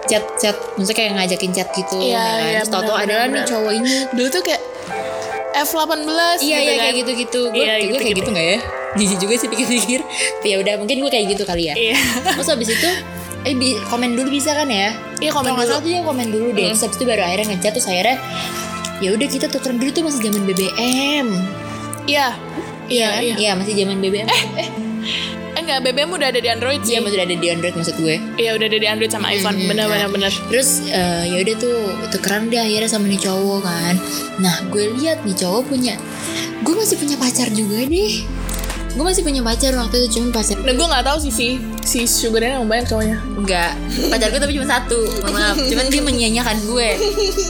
chat 0.09 0.25
chat 0.37 0.57
maksudnya 0.77 0.97
kayak 0.99 1.11
ngajakin 1.16 1.53
chat 1.57 1.68
gitu 1.73 1.97
Iya, 1.97 2.12
ya 2.12 2.21
kan? 2.21 2.40
iya, 2.40 2.53
terus 2.61 2.71
tau-tau 2.73 2.97
benar, 3.01 3.05
adalah 3.09 3.27
nih 3.33 3.45
cowok 3.49 3.73
ini. 3.81 3.95
Dulu 4.12 4.29
tuh 4.29 4.42
kayak 4.45 4.62
F18 5.55 6.09
iya 6.38 6.38
gitu 6.38 6.43
iya 6.43 6.59
kan. 6.59 6.81
kayak 6.81 6.95
gitu-gitu 6.97 7.41
gue 7.47 7.61
Iya, 7.61 7.75
gue 7.85 7.99
kayak 7.99 8.17
gitu 8.17 8.31
nggak 8.31 8.47
ya 8.47 8.59
jijik 8.99 9.19
juga 9.19 9.35
sih 9.37 9.49
pikir-pikir 9.49 10.01
Tapi 10.03 10.47
ya 10.47 10.57
udah 10.59 10.75
mungkin 10.77 10.97
gue 10.99 11.11
kayak 11.11 11.27
gitu 11.31 11.43
kali 11.43 11.69
ya 11.69 11.75
Iya. 11.75 11.97
terus 12.31 12.49
habis 12.49 12.69
itu 12.69 12.91
eh 13.43 13.55
bi- 13.55 13.81
komen 13.85 14.15
dulu 14.15 14.29
bisa 14.31 14.53
kan 14.53 14.67
ya 14.67 14.93
Iya 15.19 15.31
komen 15.31 15.51
nggak 15.51 15.62
dulu. 15.62 15.71
salah 15.71 15.83
tuh 15.83 15.91
dia 15.91 16.01
komen 16.01 16.29
dulu 16.29 16.49
deh 16.51 16.62
Hmm. 16.62 16.71
terus 16.71 16.83
habis 16.83 16.97
itu 16.97 17.05
baru 17.05 17.23
akhirnya 17.23 17.47
ngechat 17.51 17.73
terus 17.73 17.87
akhirnya 17.87 18.17
ya 18.99 19.09
udah 19.11 19.27
kita 19.27 19.47
tukeran 19.47 19.77
dulu 19.77 19.91
tuh 19.91 20.03
masih 20.03 20.21
zaman 20.23 20.43
BBM 20.45 21.27
Iya. 22.05 22.29
Iya, 22.85 23.07
kan? 23.09 23.23
iya. 23.23 23.35
iya 23.37 23.51
masih 23.53 23.73
zaman 23.75 23.97
BBM 23.99 24.27
eh, 24.27 24.43
Eh 24.59 24.69
enggak, 25.62 25.79
BBM 25.83 26.11
udah 26.11 26.29
ada 26.29 26.40
di 26.42 26.48
Android 26.48 26.81
sih. 26.83 26.94
iya 26.94 27.01
udah 27.01 27.25
ada 27.25 27.37
di 27.38 27.48
Android 27.48 27.75
maksud 27.75 27.96
gue 27.96 28.16
Iya, 28.37 28.51
udah 28.59 28.66
ada 28.66 28.79
di 28.79 28.88
Android 28.88 29.12
sama 29.12 29.27
iPhone. 29.31 29.57
Hmm, 29.57 29.68
Bener 29.70 29.87
nah. 29.87 29.94
bener 29.94 30.09
bener. 30.11 30.33
Terus 30.51 30.83
eh, 30.90 31.25
ya 31.31 31.38
udah 31.40 31.55
tuh 31.57 31.77
tukeran 32.11 32.51
deh 32.51 32.59
akhirnya 32.59 32.90
sama 32.90 33.07
nih 33.07 33.20
cowok 33.20 33.61
kan. 33.62 33.94
Nah 34.38 34.57
gue 34.68 34.85
lihat 34.98 35.22
nih 35.22 35.37
cowok 35.38 35.62
punya, 35.70 35.94
gue 36.61 36.75
masih 36.75 36.96
punya 36.98 37.16
pacar 37.16 37.48
juga 37.48 37.79
deh. 37.87 38.12
Gue 38.92 39.00
masih 39.02 39.22
punya 39.22 39.40
pacar 39.40 39.72
waktu 39.72 40.05
itu 40.05 40.20
cuma 40.20 40.28
pacar 40.31 40.57
Nah, 40.59 40.70
gue 40.70 40.85
nggak 40.85 41.00
tahu 41.02 41.16
sih 41.18 41.33
si 41.33 41.46
si 41.83 42.05
Sugarnya 42.05 42.61
yang 42.61 42.68
banyak 42.68 42.85
cowoknya. 42.87 43.16
Enggak, 43.35 43.72
pacar 44.07 44.28
gue 44.28 44.37
tapi 44.38 44.52
cuma 44.52 44.68
satu. 44.68 44.98
Maaf, 45.24 45.57
cuman 45.57 45.87
dia 45.88 46.02
menyanyiakan 46.02 46.57
gue. 46.62 46.88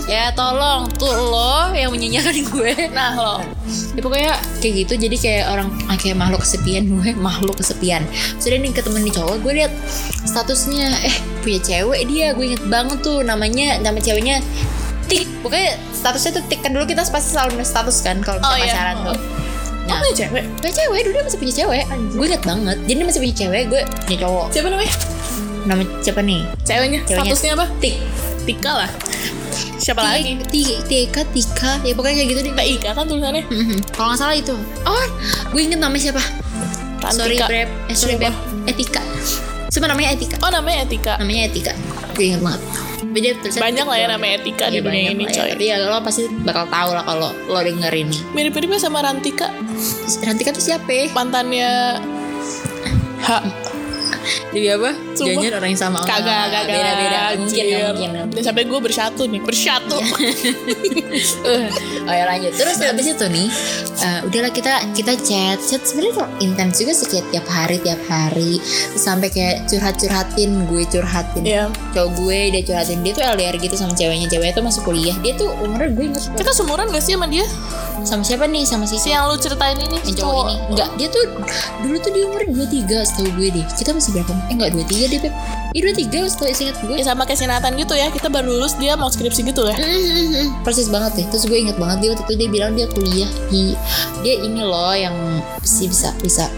Ya 0.07 0.31
tolong 0.33 0.87
tuh 0.94 1.11
lo 1.11 1.70
yang 1.72 1.90
menyanyiakan 1.90 2.37
gue. 2.46 2.72
Nah 2.90 3.11
lo, 3.12 3.35
Ya 3.92 4.00
pokoknya 4.00 4.33
kayak 4.59 4.74
gitu 4.83 4.92
jadi 4.96 5.16
kayak 5.16 5.44
orang 5.48 5.68
ah, 5.87 5.96
kayak 5.96 6.14
makhluk 6.14 6.40
kesepian 6.40 6.87
gue 6.87 7.11
makhluk 7.12 7.59
kesepian. 7.59 8.07
Sudah 8.38 8.57
nih 8.57 8.70
ketemu 8.70 9.02
nih 9.02 9.14
cowok 9.14 9.37
gue 9.40 9.52
lihat 9.59 9.72
statusnya 10.22 10.94
eh 11.02 11.16
punya 11.42 11.59
cewek 11.59 12.07
dia 12.07 12.33
gue 12.33 12.44
inget 12.48 12.62
banget 12.66 13.02
tuh 13.02 13.20
namanya 13.20 13.76
nama 13.78 13.98
ceweknya 13.98 14.38
tik 15.05 15.26
pokoknya 15.42 15.74
statusnya 15.92 16.38
tuh 16.38 16.44
tik 16.46 16.62
kan 16.62 16.70
dulu 16.70 16.87
kita 16.87 17.02
pasti 17.05 17.35
selalu 17.35 17.61
status 17.61 18.00
kan 18.00 18.22
kalau 18.22 18.38
Oh, 18.40 18.55
iya. 18.55 18.70
pacaran 18.70 18.96
tuh. 19.11 19.18
Nah. 19.92 19.94
Nah, 19.94 20.02
punya 20.02 20.16
cewek. 20.16 20.44
punya 20.57 20.72
cewek 20.72 20.98
dulu 21.02 21.12
dia 21.12 21.24
masih 21.24 21.38
punya 21.38 21.55
cewek. 21.55 21.85
Gue 22.12 22.26
inget 22.26 22.42
banget. 22.42 22.76
Jadi 22.83 22.94
dia 22.94 23.07
masih 23.07 23.20
punya 23.20 23.37
cewek, 23.37 23.62
gue 23.68 23.81
punya 24.02 24.18
cowok. 24.20 24.46
Siapa 24.50 24.68
namanya? 24.68 24.94
Nama 25.62 25.83
siapa 26.00 26.20
nih? 26.20 26.40
Ceweknya. 26.62 27.00
Ceweknya. 27.05 27.31
Statusnya 27.31 27.50
apa? 27.55 27.66
Tik. 27.78 27.94
Tika 28.42 28.72
lah. 28.74 28.90
Siapa 29.78 30.00
lagi? 30.00 30.38
Ti- 30.46 30.81
Tika, 30.83 31.22
Tika, 31.28 31.72
ya 31.83 31.92
pokoknya 31.92 32.16
kayak 32.18 32.28
gitu 32.31 32.40
deh. 32.42 32.55
TIK 32.55 32.85
kan 32.88 33.05
tulisannya. 33.05 33.44
Mhm. 33.46 33.78
Kalau 33.92 34.11
nggak 34.11 34.18
salah 34.18 34.35
itu. 34.35 34.55
Oh, 34.83 35.07
gue 35.50 35.61
inget 35.61 35.78
namanya 35.78 36.11
siapa? 36.11 36.22
Sorry. 37.11 37.35
Beb. 37.37 37.68
Eh 37.87 37.94
sorry? 37.94 38.14
Beb. 38.14 38.35
Etika. 38.64 39.02
Cuma 39.68 39.87
namanya 39.87 40.14
Etika. 40.14 40.38
Oh 40.38 40.50
namanya 40.50 40.87
Etika. 40.87 41.18
Namanya 41.18 41.50
Etika. 41.50 41.72
Gue 42.14 42.31
inget 42.31 42.40
banget. 42.40 42.62
Tulisannya 43.12 43.61
Banyak 43.62 43.87
lah 43.87 43.96
ya 43.96 44.07
namanya 44.09 44.33
Etika 44.38 44.66
di 44.66 44.75
Iya, 44.75 44.81
dunia 44.81 45.01
banyak 45.03 45.12
ini 45.12 45.25
ya. 45.25 45.33
coy. 45.35 45.48
Tapi 45.53 45.64
ya 45.64 45.77
lo 45.79 45.98
pasti 46.01 46.22
bakal 46.40 46.64
tahu 46.66 46.90
lah 46.90 47.05
kalau 47.05 47.31
lo 47.46 47.61
denger 47.61 47.92
ini. 47.92 48.16
Mirip-miripnya 48.33 48.79
sama 48.79 49.01
Rantika. 49.01 49.53
Rantika 50.20 50.51
tuh 50.51 50.64
siapa? 50.64 50.88
ya? 50.88 51.05
Mantannya 51.11 51.70
H. 53.20 53.29
Dewi 54.53 54.69
apa? 54.69 54.91
Jangan 55.17 55.53
orang 55.59 55.71
yang 55.73 55.81
sama. 55.81 55.99
Kagak, 56.05 56.53
kagak. 56.53 56.65
Beda-beda. 56.69 57.21
Mungkin, 57.41 57.62
nggak 57.65 57.83
mungkin. 57.88 58.11
Dan 58.37 58.43
sampai 58.45 58.62
gue 58.69 58.81
bersatu 58.85 59.23
nih, 59.25 59.41
bersatu. 59.41 59.97
oh 62.09 62.15
ya 62.15 62.25
lanjut 62.27 62.53
terus 62.57 62.77
habis 62.81 63.07
itu 63.07 63.27
nih 63.29 63.49
eh, 64.01 64.21
udahlah 64.27 64.53
kita 64.53 64.75
kita 64.97 65.12
chat 65.21 65.59
chat 65.61 65.83
sebenarnya 65.85 66.27
intens 66.41 66.81
juga 66.81 66.93
sih 66.97 67.07
kayak 67.09 67.27
tiap 67.31 67.47
hari 67.49 67.77
tiap 67.83 68.01
hari 68.09 68.59
sampai 68.97 69.29
kayak 69.29 69.69
curhat 69.69 69.97
curhatin 70.01 70.65
gue 70.67 70.83
curhatin 70.88 71.43
Iya. 71.43 71.65
cowok 71.93 72.11
gue 72.23 72.38
dia 72.57 72.62
curhatin 72.65 72.99
dia 73.05 73.12
tuh 73.12 73.25
LDR 73.25 73.57
gitu 73.61 73.75
sama 73.77 73.93
ceweknya 73.93 74.27
ceweknya 74.31 74.55
tuh 74.57 74.65
masuk 74.65 74.83
kuliah 74.88 75.17
dia 75.21 75.33
tuh 75.37 75.51
umurnya 75.61 75.91
gue 75.93 76.05
inget 76.12 76.23
Kita 76.33 76.51
seumuran 76.55 76.88
gak 76.91 77.03
sih 77.05 77.15
sama 77.15 77.29
dia? 77.29 77.45
sama 78.03 78.27
siapa 78.27 78.51
nih 78.51 78.67
sama 78.67 78.83
si 78.83 78.99
Si 78.99 79.15
yang 79.15 79.31
lu 79.31 79.38
ceritain 79.38 79.79
ini 79.79 79.95
yang 80.03 80.17
cowok 80.19 80.47
ini 80.51 80.59
enggak 80.75 80.88
dia 80.99 81.07
tuh 81.07 81.23
dulu 81.87 81.97
tuh 82.03 82.11
dia 82.11 82.25
umur 82.27 82.43
23 82.51 82.99
setahu 83.07 83.31
gue 83.38 83.49
deh 83.55 83.65
kita 83.79 83.95
masih 83.95 84.11
berapa 84.19 84.33
eh 84.50 84.55
enggak 84.55 84.70
dua 84.74 84.85
tiga 84.87 85.05
deh 85.11 85.20
beb 85.22 85.35
Iya 85.72 85.88
dua 85.88 85.94
tiga 85.96 86.20
setahu 86.28 86.52
ingat 86.52 86.76
gue. 86.85 86.96
Ya 87.00 87.05
sama 87.09 87.24
kayak 87.24 87.64
gitu 87.81 87.94
ya. 87.96 88.12
Kita 88.12 88.28
baru 88.28 88.61
lulus 88.61 88.76
dia 88.76 88.92
mau 88.92 89.09
skripsi 89.09 89.40
gitu 89.40 89.64
ya. 89.64 89.72
Mm-mm. 89.72 90.61
persis 90.61 90.92
banget 90.92 91.16
deh. 91.16 91.26
Terus 91.33 91.48
gue 91.48 91.57
inget 91.57 91.81
banget 91.81 92.05
dia 92.05 92.09
waktu 92.12 92.24
itu 92.28 92.35
dia 92.37 92.48
bilang 92.52 92.72
dia 92.76 92.87
kuliah 92.92 93.31
di 93.48 93.72
dia 94.20 94.35
ini 94.44 94.61
loh 94.61 94.92
yang 94.92 95.16
sih 95.64 95.88
bisa 95.88 96.12
bisa. 96.20 96.52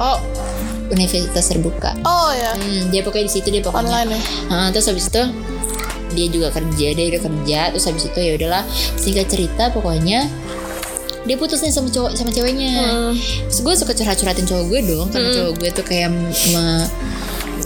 Oh 0.00 0.16
universitas 0.88 1.44
terbuka. 1.44 1.92
Oh 2.08 2.32
ya. 2.32 2.56
Hmm, 2.56 2.88
dia 2.88 3.04
pokoknya 3.04 3.28
di 3.28 3.32
situ 3.36 3.48
dia 3.52 3.60
pokoknya. 3.60 3.84
Online 3.84 4.08
ya? 4.16 4.20
Ah, 4.48 4.68
terus 4.72 4.88
habis 4.88 5.12
itu 5.12 5.22
dia 6.16 6.26
juga 6.32 6.48
kerja 6.48 6.88
dia 6.96 7.04
udah 7.12 7.20
kerja. 7.20 7.60
Terus 7.76 7.84
habis 7.84 8.04
itu 8.08 8.18
ya 8.24 8.32
udahlah 8.40 8.64
singkat 8.96 9.28
cerita 9.28 9.68
pokoknya 9.76 10.24
dia 11.24 11.36
putus 11.36 11.60
nih 11.60 11.72
sama 11.72 11.88
cowok 11.88 12.12
sama 12.14 12.30
ceweknya 12.30 12.72
Hmm. 12.76 13.12
terus 13.48 13.60
gue 13.60 13.74
suka 13.74 13.92
curhat 13.92 14.16
curhatin 14.16 14.44
cowok 14.44 14.64
gue 14.68 14.80
dong 14.84 15.08
karena 15.08 15.28
cowok 15.32 15.52
gue 15.56 15.68
tuh 15.72 15.84
kayak 15.84 16.08
me- 16.52 16.90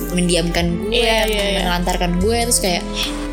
mendiamkan 0.09 0.89
gue 0.89 0.95
iya, 0.95 1.27
iya. 1.27 1.61
menelantarkan 1.61 2.23
gue 2.23 2.39
terus 2.49 2.61
kayak 2.61 2.83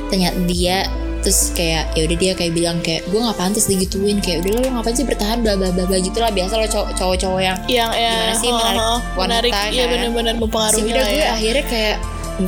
tanya 0.09 0.33
dia 0.45 0.83
terus 1.21 1.49
kayak 1.57 1.89
ya 1.97 2.05
udah 2.05 2.17
dia 2.21 2.31
kayak 2.37 2.53
bilang 2.53 2.77
kayak 2.85 3.01
gue 3.09 3.17
nggak 3.17 3.33
pantas 3.33 3.65
digituin 3.65 4.21
kayak 4.21 4.45
udah 4.45 4.51
lo 4.61 4.67
ngapain 4.77 4.93
sih 4.93 5.07
bertahan 5.07 5.41
bla 5.41 5.57
bla 5.57 5.73
bla 5.73 5.89
bla 5.89 5.97
gitu 5.97 6.21
lah 6.21 6.29
biasa 6.29 6.53
lo 6.53 6.67
cowok 6.69 7.17
cowok 7.17 7.39
yang 7.41 7.57
Yang 7.65 7.91
ya 7.97 8.13
Gimana 8.13 8.33
sih 8.37 8.49
oh, 8.49 8.53
menarik 8.53 8.81
oh, 8.81 8.99
wanita 9.17 9.25
Menarik 9.25 9.51
Iya 9.53 9.61
kan? 9.81 9.89
benar-benar 9.89 10.33
Terus 10.33 10.41
mempengaruhi 10.45 10.91
lah 10.91 11.05
gue 11.05 11.17
ya 11.17 11.27
akhirnya 11.33 11.65
kayak 11.65 11.95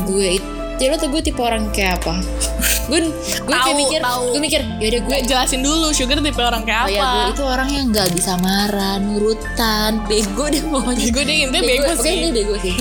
gue 0.05 0.27
itu 0.37 0.49
ya 0.77 0.93
lo 0.93 0.97
tau 1.01 1.09
gue 1.09 1.21
tipe 1.25 1.41
orang 1.41 1.73
kayak 1.73 2.01
apa? 2.01 2.21
Gue 2.87 3.03
gue 3.11 3.51
kayak 3.51 3.77
mikir 3.77 3.99
gue 4.05 4.41
mikir 4.41 4.61
ya 4.79 4.87
udah 4.95 5.01
gue 5.03 5.17
jelasin 5.27 5.59
dulu 5.59 5.91
Sugar 5.91 6.23
tipe 6.23 6.39
orang 6.39 6.63
kayak 6.63 6.81
oh 6.81 6.87
apa? 6.87 6.95
ya 6.95 7.03
gue 7.03 7.23
itu 7.35 7.43
orang 7.43 7.69
yang 7.73 7.85
nggak 7.91 8.09
bisa 8.15 8.33
marah 8.39 8.95
nurutan 9.01 9.99
bego 10.07 10.45
deh 10.47 10.63
pokoknya. 10.63 11.05
Gue 11.11 11.23
deh 11.27 11.35
intinya 11.49 11.63
bego. 11.65 11.91
Oke 11.91 12.03
sih. 12.05 12.13
ini 12.15 12.29
bego 12.31 12.55
sih. 12.63 12.75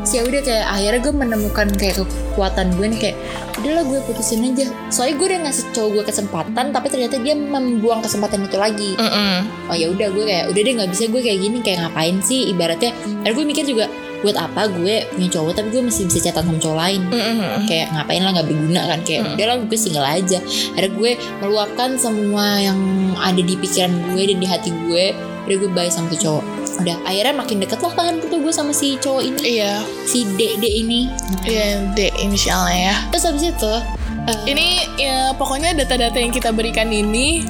Sih 0.00 0.16
ya 0.16 0.22
udah 0.24 0.40
kayak 0.40 0.64
akhirnya 0.64 1.00
gue 1.04 1.14
menemukan 1.14 1.68
kayak 1.76 1.94
kekuatan 2.00 2.66
gue 2.78 2.86
nih 2.96 2.98
kayak 3.02 3.16
udahlah 3.60 3.84
gue 3.84 3.98
putusin 4.08 4.46
aja. 4.48 4.66
Soalnya 4.88 5.14
gue 5.20 5.26
udah 5.28 5.40
ngasih 5.44 5.64
cowok 5.76 5.90
gue 5.92 6.04
kesempatan 6.08 6.64
tapi 6.72 6.86
ternyata 6.88 7.16
dia 7.20 7.34
membuang 7.36 8.00
kesempatan 8.00 8.48
itu 8.48 8.56
lagi. 8.56 8.90
Mm-mm. 8.96 9.68
oh 9.68 9.76
ya 9.76 9.92
udah 9.92 10.08
gue 10.08 10.24
kayak 10.24 10.44
udah 10.48 10.60
deh 10.64 10.72
nggak 10.80 10.90
bisa 10.90 11.04
gue 11.12 11.20
kayak 11.20 11.38
gini 11.42 11.58
kayak 11.60 11.78
ngapain 11.84 12.16
sih? 12.24 12.48
Ibaratnya 12.48 12.96
dan 13.26 13.30
gue 13.36 13.44
mikir 13.44 13.68
juga 13.68 13.90
buat 14.20 14.36
apa 14.36 14.68
gue 14.68 15.08
punya 15.16 15.28
cowok 15.32 15.52
tapi 15.56 15.68
gue 15.72 15.82
masih 15.84 16.04
bisa 16.08 16.28
catatan 16.28 16.52
sama 16.52 16.58
cowok 16.60 16.78
lain. 16.78 17.00
Mm-mm. 17.08 17.64
kayak 17.64 17.86
ngapain 17.96 18.20
lah 18.20 18.30
nggak 18.36 18.48
berguna 18.48 18.80
kan. 18.84 19.00
Kayak 19.04 19.20
Hmm. 19.20 19.34
udah 19.36 19.46
lah 19.48 19.56
gue 19.64 19.78
single 19.80 20.06
aja. 20.06 20.38
Akhirnya 20.76 20.90
gue 20.96 21.10
meluapkan 21.40 21.90
semua 21.96 22.46
yang 22.60 22.78
ada 23.16 23.40
di 23.40 23.54
pikiran 23.56 23.92
gue 24.12 24.22
dan 24.32 24.36
di 24.40 24.46
hati 24.46 24.70
gue 24.86 25.04
udah 25.48 25.56
gue 25.56 25.70
bye 25.72 25.90
sama 25.90 26.12
tuh 26.12 26.20
cowok. 26.20 26.44
Udah 26.84 26.96
akhirnya 27.08 27.34
makin 27.36 27.56
deket 27.64 27.80
lah 27.80 27.92
kan 27.96 28.20
tuh 28.20 28.38
gue 28.40 28.52
sama 28.52 28.72
si 28.76 29.00
cowok 29.00 29.22
ini. 29.24 29.40
Iya. 29.60 29.82
Si 30.04 30.24
D 30.36 30.60
D 30.60 30.64
ini. 30.84 31.08
Iya 31.44 31.90
D 31.96 32.12
inisialnya 32.20 32.92
ya. 32.92 32.96
Terus 33.12 33.24
habis 33.24 33.44
itu 33.48 33.74
eh, 34.28 34.38
Ini 34.46 34.66
ya 35.00 35.16
pokoknya 35.34 35.72
data-data 35.72 36.20
yang 36.20 36.28
kita 36.30 36.52
berikan 36.52 36.92
ini 36.92 37.42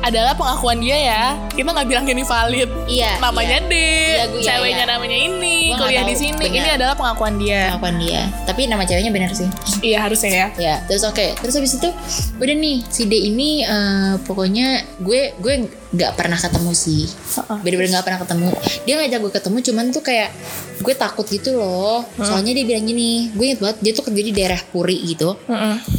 adalah 0.00 0.32
pengakuan 0.32 0.78
dia 0.78 0.96
ya. 0.96 1.22
Kita 1.48 1.68
nggak 1.68 1.86
bilang 1.86 2.04
ini 2.04 2.22
valid. 2.22 2.70
iya 2.86 3.16
Namanya 3.18 3.58
iya, 3.58 3.68
D, 3.68 3.74
Iya, 3.74 4.24
gue- 4.26 4.40
iya, 4.40 4.46
ceweknya 4.50 4.76
iya. 4.80 4.90
namanya 4.90 5.18
ini, 5.18 5.56
Gua 5.66 5.76
nggak 5.76 5.86
kuliah 5.86 6.04
di 6.04 6.16
sini. 6.16 6.36
benar. 6.42 6.56
Ini 6.56 6.70
adalah 6.72 6.94
pengakuan 6.94 7.34
dia. 7.36 7.62
pengakuan 7.70 7.96
dia 7.98 8.20
tapi 8.42 8.66
nama 8.66 8.82
ceweknya 8.82 9.10
benar 9.10 9.30
sih 9.30 9.46
Iya 9.80 9.98
harusnya 10.02 10.30
ya. 10.30 10.46
ya 10.58 10.74
terus 10.84 11.02
oke 11.02 11.22
terus 11.36 11.54
habis 11.54 11.72
itu 11.72 11.88
udah 12.36 12.56
nih 12.56 12.82
si 12.84 13.06
D 13.06 13.14
ini 13.24 13.62
eh, 13.62 14.14
pokoknya 14.20 14.66
gue 14.98 15.36
gue 15.36 15.54
nggak 15.90 16.12
pernah 16.12 16.34
ketemu 16.34 16.70
sih 16.72 17.06
bener-bener 17.62 17.90
nggak 17.92 18.04
pernah 18.04 18.20
ketemu 18.20 18.48
dia 18.82 18.94
ngajak 18.96 19.18
gue 19.20 19.32
ketemu 19.32 19.56
cuman 19.62 19.84
tuh 19.90 20.02
kayak 20.02 20.30
gue 20.78 20.94
takut 20.94 21.22
gitu 21.24 21.54
loh 21.54 22.02
soalnya 22.16 22.50
dia 22.52 22.64
bilang 22.64 22.84
gini 22.84 23.30
gue 23.30 23.44
inget 23.46 23.60
banget 23.60 23.76
dia 23.80 23.92
tuh 23.92 24.04
kerja 24.04 24.20
di 24.20 24.32
daerah 24.32 24.60
Puri 24.64 24.96
gitu 25.04 25.38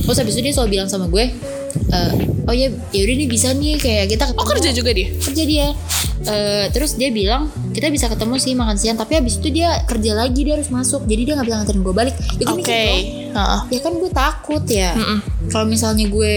terus 0.04 0.18
habis 0.18 0.34
itu 0.34 0.42
dia 0.42 0.54
selalu 0.54 0.70
bilang 0.74 0.88
sama 0.88 1.08
gue 1.08 1.32
eh, 1.74 2.12
oh 2.48 2.54
ya 2.56 2.68
yaudah 2.92 3.16
nih 3.16 3.28
bisa 3.30 3.54
nih 3.56 3.78
kayak 3.80 4.06
kita 4.12 4.24
ketemu 4.32 4.40
Oh 4.42 4.48
kerja 4.48 4.70
juga 4.74 4.92
dia? 4.92 5.08
kerja 5.22 5.44
dia 5.46 5.68
Eh, 6.22 6.66
terus 6.70 6.94
dia 6.94 7.10
bilang 7.10 7.50
kita 7.72 7.88
bisa 7.88 8.06
ketemu 8.06 8.36
sih 8.36 8.54
makan 8.54 8.76
siang 8.76 8.94
tapi 8.94 9.18
habis 9.18 9.42
itu 9.42 9.50
dia 9.50 9.82
kerja 9.84 10.14
lagi 10.14 10.42
dia 10.42 10.54
harus 10.54 10.70
masuk. 10.70 11.04
Jadi 11.04 11.22
dia 11.24 11.34
nggak 11.34 11.48
bisa 11.48 11.58
nganterin 11.58 11.82
gue 11.82 11.96
balik. 11.96 12.16
Ya 12.38 12.44
gue 12.44 12.54
Oke. 12.54 12.60
mikir 12.60 12.78
loh, 12.78 13.02
Heeh. 13.34 13.60
ya 13.70 13.80
kan 13.80 13.94
gue 13.96 14.12
takut 14.12 14.64
ya. 14.66 14.92
Kalau 15.50 15.66
misalnya 15.66 16.06
gue 16.06 16.34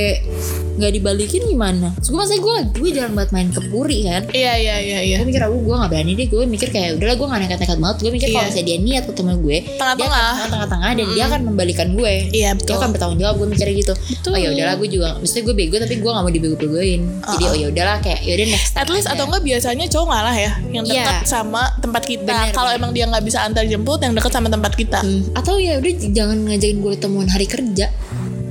nggak 0.75 0.93
dibalikin 0.93 1.43
gimana? 1.47 1.95
Terus 1.95 2.11
gue 2.11 2.19
masa 2.19 2.35
gue 2.35 2.55
gue 2.75 2.91
jarang 2.91 3.15
banget 3.15 3.31
main 3.31 3.49
ke 3.49 3.61
Puri 3.69 3.99
kan? 4.05 4.23
Iya 4.31 4.53
iya 4.57 4.77
iya 4.81 4.99
iya. 5.03 5.17
gue 5.21 5.29
mikir 5.29 5.43
aku 5.43 5.57
gue 5.61 5.75
gak 5.77 5.91
berani 5.91 6.13
deh. 6.15 6.27
Gue 6.27 6.43
mikir 6.45 6.69
kayak 6.71 6.99
udahlah 6.99 7.15
gue 7.15 7.27
gak 7.29 7.41
nekat-nekat 7.45 7.79
banget. 7.79 7.97
Gue 8.01 8.11
mikir 8.11 8.29
kalau 8.31 8.41
Iya. 8.41 8.49
misalnya 8.49 8.67
dia 8.67 8.79
niat 8.81 9.05
ketemu 9.07 9.33
gue 9.37 9.59
dia 9.61 9.77
Tengah-tengah. 9.77 10.33
tengah-tengah 10.49 10.91
dan 10.95 11.07
dia 11.13 11.25
akan 11.29 11.41
membalikan 11.45 11.89
gue. 11.93 12.15
Iya 12.33 12.51
dia 12.51 12.51
betul. 12.57 12.75
akan 12.75 12.89
bertanggung 12.91 13.21
jawab 13.21 13.35
gue 13.37 13.49
mikirnya 13.53 13.75
gitu. 13.77 13.95
Betul. 13.95 14.31
oh 14.35 14.41
ya 14.41 14.49
udahlah 14.51 14.75
gue 14.75 14.89
juga 14.89 15.09
maksudnya 15.21 15.43
gue 15.45 15.55
bego 15.55 15.77
tapi 15.79 15.95
gue 15.95 16.11
gak 16.11 16.25
mau 16.25 16.33
dibego-begoin. 16.33 17.01
Jadi 17.23 17.45
oh 17.45 17.55
ya 17.55 17.67
udahlah 17.69 17.97
kayak 18.01 18.21
yaudah 18.25 18.47
next 18.49 18.73
At 18.75 18.89
least 18.89 19.07
atau 19.07 19.25
enggak 19.27 19.43
biasanya 19.75 19.91
cowok 19.91 20.07
ngalah 20.07 20.37
ya 20.39 20.53
yang 20.71 20.85
Iya. 20.87 20.95
dekat 21.03 21.17
sama 21.27 21.63
tempat 21.83 22.03
kita. 22.07 22.35
Kalau 22.55 22.71
emang 22.71 22.95
dia 22.95 23.11
nggak 23.11 23.25
bisa 23.27 23.43
antar 23.43 23.67
jemput, 23.67 23.99
yang 23.99 24.15
dekat 24.15 24.31
sama 24.31 24.47
tempat 24.47 24.73
kita. 24.79 25.03
Hmm, 25.03 25.35
atau 25.35 25.59
ya 25.59 25.83
udah 25.83 25.93
jangan 26.15 26.39
ngajakin 26.47 26.79
gue 26.79 26.93
ketemuan 26.95 27.27
hari 27.27 27.47
kerja 27.51 27.91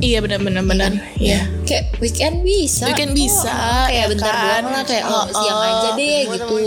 Iya 0.03 0.19
benar 0.19 0.39
benar 0.43 0.63
benar. 0.67 0.91
Iya. 1.15 1.47
kayak 1.63 1.95
weekend 2.03 2.43
bisa 2.43 2.91
Weekend 2.91 3.15
bisa, 3.15 3.47
Oh, 3.47 3.87
kayak 3.87 3.95
ya 3.95 4.11
bentar 4.11 4.27
kan? 4.29 4.43
doang 4.43 4.65
lah 4.67 4.83
kayak 4.83 5.03
oh, 5.07 5.15
Oh, 5.15 5.25
siang 5.31 5.55
oh. 5.55 5.63
aja 5.63 5.89
deh 5.95 6.21
gitu 6.27 6.57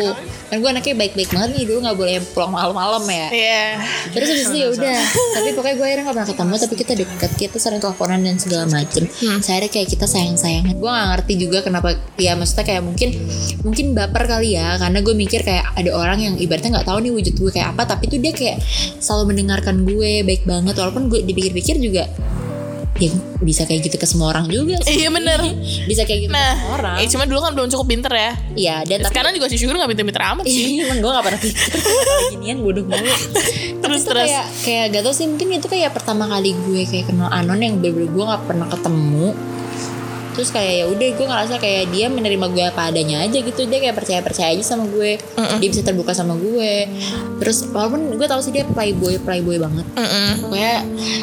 kan 0.47 0.57
gue 0.57 0.71
anaknya 0.71 0.95
baik-baik 0.95 1.27
banget 1.29 1.51
nih 1.53 1.65
dulu 1.67 1.79
nggak 1.83 1.99
boleh 1.99 2.17
pulang 2.31 2.55
malam-malam 2.55 3.03
ya 3.05 3.27
Iya. 3.29 3.65
terus 4.15 4.31
habis 4.31 4.47
itu 4.47 4.57
ya 4.57 4.69
udah 4.71 4.99
tapi 5.35 5.49
pokoknya 5.53 5.75
gue 5.75 5.85
akhirnya 5.85 6.05
gak 6.07 6.15
pernah 6.15 6.29
ketemu 6.31 6.53
tapi 6.57 6.75
kita 6.77 6.93
deket 6.95 7.31
kita 7.35 7.57
sering 7.59 7.81
teleponan 7.83 8.21
dan 8.23 8.39
segala 8.39 8.65
macem 8.65 9.11
Hmm. 9.11 9.43
saya 9.43 9.67
kayak 9.67 9.91
kita 9.91 10.07
sayang 10.07 10.39
sayangan 10.39 10.79
gue 10.79 10.87
gak 10.87 11.09
ngerti 11.13 11.33
juga 11.37 11.59
kenapa 11.61 11.89
ya 12.15 12.39
maksudnya 12.39 12.63
kayak 12.65 12.83
mungkin 12.87 13.09
mungkin 13.61 13.87
baper 13.93 14.23
kali 14.25 14.55
ya 14.55 14.79
karena 14.79 14.99
gue 15.03 15.15
mikir 15.19 15.41
kayak 15.43 15.67
ada 15.75 15.91
orang 15.93 16.19
yang 16.23 16.35
ibaratnya 16.39 16.79
nggak 16.79 16.87
tahu 16.87 16.99
nih 17.03 17.11
wujud 17.11 17.35
gue 17.35 17.51
kayak 17.51 17.69
apa 17.75 17.83
tapi 17.85 18.07
tuh 18.07 18.23
dia 18.23 18.31
kayak 18.31 18.63
selalu 18.97 19.35
mendengarkan 19.35 19.83
gue 19.83 20.23
baik 20.23 20.47
banget 20.47 20.79
walaupun 20.79 21.11
gue 21.11 21.27
dipikir-pikir 21.27 21.83
juga 21.83 22.07
ya 22.97 23.11
bisa 23.39 23.63
kayak 23.63 23.85
gitu 23.85 23.97
ke 23.97 24.05
semua 24.05 24.31
orang 24.31 24.47
juga 24.47 24.81
sih. 24.81 24.97
Iya 24.99 25.09
bener. 25.09 25.41
bisa 25.91 26.03
kayak 26.03 26.21
gitu 26.25 26.33
ke 26.33 26.37
semua 26.37 26.45
Nah, 26.57 26.75
orang 26.75 26.97
eh, 26.99 27.07
cuma 27.07 27.25
dulu 27.25 27.39
kan 27.39 27.53
belum 27.53 27.69
cukup 27.69 27.87
pinter 27.87 28.09
ya. 28.11 28.33
iya 28.55 28.77
dan 28.83 28.99
tapi 29.01 29.13
Sekarang 29.13 29.31
juga 29.33 29.47
si 29.47 29.57
Sugar 29.57 29.77
gak 29.77 29.91
pinter-pinter 29.91 30.23
amat 30.27 30.45
sih. 30.45 30.57
Iya, 30.77 30.83
emang 30.87 30.99
gue 30.99 31.11
gak 31.11 31.25
pernah 31.25 31.41
Kalau 31.41 32.23
ginian 32.33 32.59
bodoh 32.59 32.85
mulu 32.85 33.05
Terus, 33.83 34.03
terus. 34.03 34.27
kayak 34.27 34.47
Kayak 34.63 34.85
gak 34.91 35.03
tau 35.03 35.15
sih 35.15 35.27
Mungkin 35.27 35.49
itu 35.55 35.67
kayak 35.67 35.91
pertama 35.93 36.25
kali 36.27 36.51
gue 36.53 36.83
Kayak 36.85 37.07
kenal 37.07 37.29
Anon 37.29 37.57
Yang 37.57 37.75
bener-bener 37.81 38.09
gue 38.11 38.25
gak 38.27 38.43
pernah 38.45 38.67
ketemu 38.67 39.27
Terus 40.37 40.53
kayak 40.53 40.73
ya 40.77 40.85
udah 40.87 41.09
gue 41.17 41.27
ngerasa 41.27 41.55
kayak 41.57 41.89
dia 41.97 42.07
menerima 42.13 42.47
gue 42.53 42.65
apa 42.69 42.93
adanya 42.93 43.25
aja 43.25 43.41
gitu. 43.41 43.65
Dia 43.65 43.81
kayak 43.81 43.97
percaya 43.97 44.21
percaya 44.21 44.53
aja 44.53 44.61
sama 44.61 44.85
gue. 44.93 45.17
Dia 45.59 45.69
bisa 45.73 45.81
terbuka 45.81 46.13
sama 46.13 46.37
gue. 46.37 46.87
Terus 47.41 47.73
walaupun 47.73 48.21
gue 48.21 48.27
tahu 48.29 48.41
sih 48.45 48.53
dia 48.53 48.69
playboy 48.69 49.17
playboy 49.25 49.57
banget. 49.57 49.87
Mm-mm. 49.97 50.47
pokoknya 50.47 50.75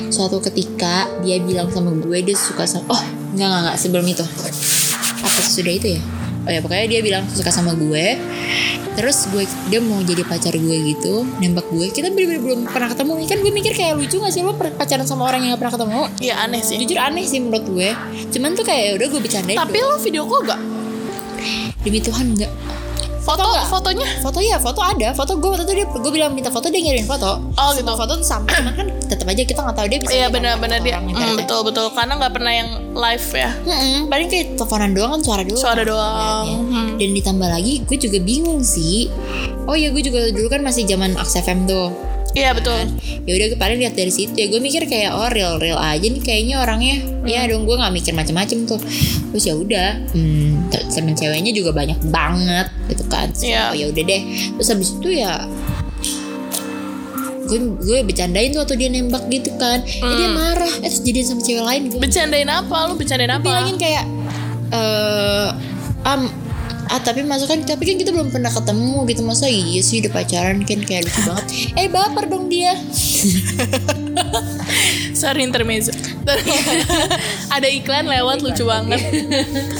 suatu 0.09 0.41
ketika 0.41 1.05
dia 1.21 1.37
bilang 1.37 1.69
sama 1.69 1.93
gue 1.93 2.17
dia 2.25 2.33
suka 2.33 2.65
sama 2.65 2.89
oh 2.89 3.03
enggak 3.37 3.47
enggak 3.47 3.61
enggak 3.69 3.77
sebelum 3.77 4.05
itu. 4.09 4.25
Apa 5.23 5.39
sesudah 5.39 5.73
itu 5.77 5.87
ya 5.95 6.01
oh 6.43 6.51
ya 6.51 6.59
pokoknya 6.59 6.85
dia 6.87 6.99
bilang 7.03 7.23
suka 7.31 7.49
sama 7.49 7.75
gue. 7.75 8.19
Terus 8.93 9.25
gue 9.33 9.43
dia 9.73 9.81
mau 9.81 9.97
jadi 10.05 10.21
pacar 10.21 10.53
gue 10.53 10.77
gitu 10.93 11.25
nembak 11.41 11.65
gue. 11.73 11.89
Kita 11.89 12.13
bener-bener 12.13 12.41
belum 12.43 12.59
pernah 12.69 12.93
ketemu. 12.93 13.11
Kan 13.25 13.39
gue 13.41 13.53
mikir 13.53 13.73
kayak 13.73 13.97
lucu 13.97 14.21
gak 14.21 14.33
sih 14.33 14.45
lo 14.45 14.53
pacaran 14.53 15.07
sama 15.09 15.25
orang 15.25 15.41
yang 15.41 15.57
gak 15.57 15.61
pernah 15.65 15.75
ketemu? 15.81 16.01
Iya 16.21 16.35
aneh 16.45 16.61
sih. 16.61 16.77
jujur 16.77 16.99
aneh 17.01 17.25
sih 17.25 17.41
menurut 17.41 17.65
gue. 17.65 17.89
Cuman 18.29 18.53
tuh 18.53 18.65
kayak 18.67 18.81
ya 18.85 18.91
udah 19.01 19.07
gue 19.09 19.21
bercandain. 19.23 19.57
Tapi 19.57 19.77
lo 19.81 19.97
video 19.97 20.23
call 20.29 20.45
gak? 20.45 20.61
demi 21.83 21.99
Tuhan 21.99 22.33
enggak 22.33 22.51
Foto 23.23 23.39
nggak? 23.41 23.65
fotonya? 23.65 24.07
foto 24.19 24.39
ya 24.39 24.57
foto 24.57 24.79
ada 24.79 25.09
foto 25.11 25.31
gue 25.33 25.47
waktu 25.47 25.63
itu 25.63 25.73
dia 25.73 25.85
gue 25.87 26.11
bilang 26.11 26.31
minta 26.31 26.47
foto 26.47 26.67
dia 26.67 26.77
ngirimin 26.77 27.05
foto 27.05 27.39
Oh, 27.53 27.71
Semua 27.71 27.79
gitu. 27.87 27.91
foto 27.95 28.11
tuh 28.13 28.25
sama 28.25 28.47
cuman 28.49 28.73
kan 28.73 28.87
tetap 29.01 29.25
aja 29.25 29.41
kita 29.41 29.59
nggak 29.59 29.75
tahu 29.75 29.87
dia 29.87 29.99
bisa 29.99 30.11
Iya 30.13 30.27
benar-benar 30.27 30.79
dia. 30.79 30.99
Mm, 30.99 31.37
betul 31.37 31.63
betul 31.63 31.87
karena 31.89 32.13
nggak 32.17 32.33
pernah 32.33 32.51
yang 32.51 32.69
live 32.91 33.27
ya. 33.33 33.49
Mm-mm, 33.63 33.99
paling 34.05 34.27
kayak 34.27 34.47
teleponan 34.53 34.91
doang 34.91 35.11
kan 35.13 35.21
suara 35.21 35.41
doang 35.41 35.57
Suara 35.57 35.81
doang. 35.81 36.45
Ya. 36.45 36.57
Hmm. 36.59 36.89
dan 36.93 37.09
ditambah 37.11 37.49
lagi 37.49 37.73
gue 37.81 37.97
juga 37.97 38.17
bingung 38.19 38.61
sih 38.61 39.07
oh 39.63 39.73
ya 39.73 39.89
gue 39.89 40.01
juga 40.01 40.29
dulu 40.29 40.47
kan 40.47 40.59
masih 40.59 40.83
zaman 40.83 41.15
Aks 41.15 41.37
FM 41.37 41.63
tuh 41.63 41.89
Iya 42.33 42.49
betul. 42.51 42.81
ya 43.23 43.31
udah 43.31 43.45
gue 43.47 43.59
paling 43.59 43.77
lihat 43.77 43.93
dari 43.93 44.09
situ 44.09 44.33
ya. 44.33 44.47
Gue 44.47 44.57
mikir 44.57 44.83
kayak 44.83 45.13
oh 45.13 45.29
real 45.29 45.55
real 45.55 45.77
aja 45.77 46.01
nih 46.01 46.17
kayaknya 46.19 46.55
orangnya. 46.57 46.97
Ya 47.23 47.45
dong 47.45 47.63
gue 47.63 47.73
nggak 47.73 47.93
mikir 47.93 48.11
macam-macam 48.11 48.57
tuh. 48.65 48.81
Terus 49.29 49.43
ya 49.43 49.53
udah 49.53 49.89
hmm, 50.11 50.67
te- 50.67 50.87
temen 50.89 51.13
ceweknya 51.13 51.51
juga 51.51 51.71
banyak 51.71 52.01
banget 52.09 52.67
gitu 52.89 53.03
kan. 53.05 53.29
Terus, 53.29 53.45
Iya. 53.45 53.69
oh 53.69 53.75
ya 53.75 53.85
udah 53.87 54.03
deh. 54.03 54.21
Terus 54.53 54.67
habis 54.67 54.89
itu 54.91 55.09
ya 55.09 55.45
gue 57.43 57.59
gue 57.59 57.97
bercandain 58.01 58.49
tuh 58.49 58.59
waktu 58.59 58.75
dia 58.77 58.89
nembak 58.89 59.23
gitu 59.29 59.53
kan. 59.55 59.83
Ya 59.83 60.09
dia 60.09 60.29
marah 60.31 60.73
eh, 60.79 60.89
terus 60.89 61.01
jadian 61.01 61.25
sama 61.27 61.41
cewek 61.41 61.63
lain 61.63 61.81
gue 61.87 61.99
Bercandain 62.01 62.49
apa? 62.49 62.77
Lu 62.89 62.95
bercandain 62.95 63.29
apa? 63.29 63.43
bilangin 63.43 63.77
kayak 63.77 64.05
eh 64.73 65.49
am 66.03 66.27
ah 66.93 67.01
tapi 67.01 67.25
masa 67.25 67.49
kan 67.49 67.57
tapi 67.65 67.89
kan 67.89 67.97
kita 67.97 68.13
belum 68.13 68.29
pernah 68.29 68.53
ketemu 68.53 69.01
gitu. 69.09 69.21
Masa 69.25 69.49
iya 69.49 69.81
sih 69.81 69.97
udah 70.05 70.13
pacaran 70.13 70.61
kan 70.61 70.79
kayak 70.85 71.09
lucu 71.09 71.21
banget. 71.29 71.45
Eh 71.73 71.89
baper 71.89 72.29
dong 72.29 72.53
dia. 72.53 72.77
Sorry 75.17 75.41
intermezzo. 75.41 75.89
Ada 77.55 77.65
iklan 77.73 78.05
lewat 78.05 78.45
lucu 78.45 78.69
banget. 78.69 79.01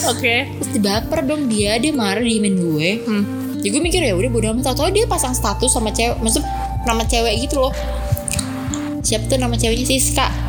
Oke. 0.09 0.49
terus 0.57 0.69
dia 0.73 0.81
baper 0.81 1.21
dong 1.21 1.45
dia 1.45 1.77
dia 1.77 1.93
marah 1.93 2.25
diemin 2.25 2.57
gue. 2.57 2.89
Hmm. 3.05 3.23
ya 3.63 3.71
gue 3.71 3.79
mikir 3.79 4.01
ya 4.01 4.17
udah 4.17 4.29
bodo 4.33 4.47
amat. 4.57 4.73
Tau 4.73 4.89
dia 4.89 5.05
pasang 5.05 5.37
status 5.37 5.69
sama 5.69 5.93
cewek 5.93 6.17
maksud 6.17 6.41
nama 6.89 7.05
cewek 7.05 7.45
gitu 7.45 7.61
loh. 7.61 7.73
Siapa 9.05 9.29
tuh 9.29 9.37
nama 9.37 9.53
ceweknya? 9.53 9.85
Siska 9.85 10.42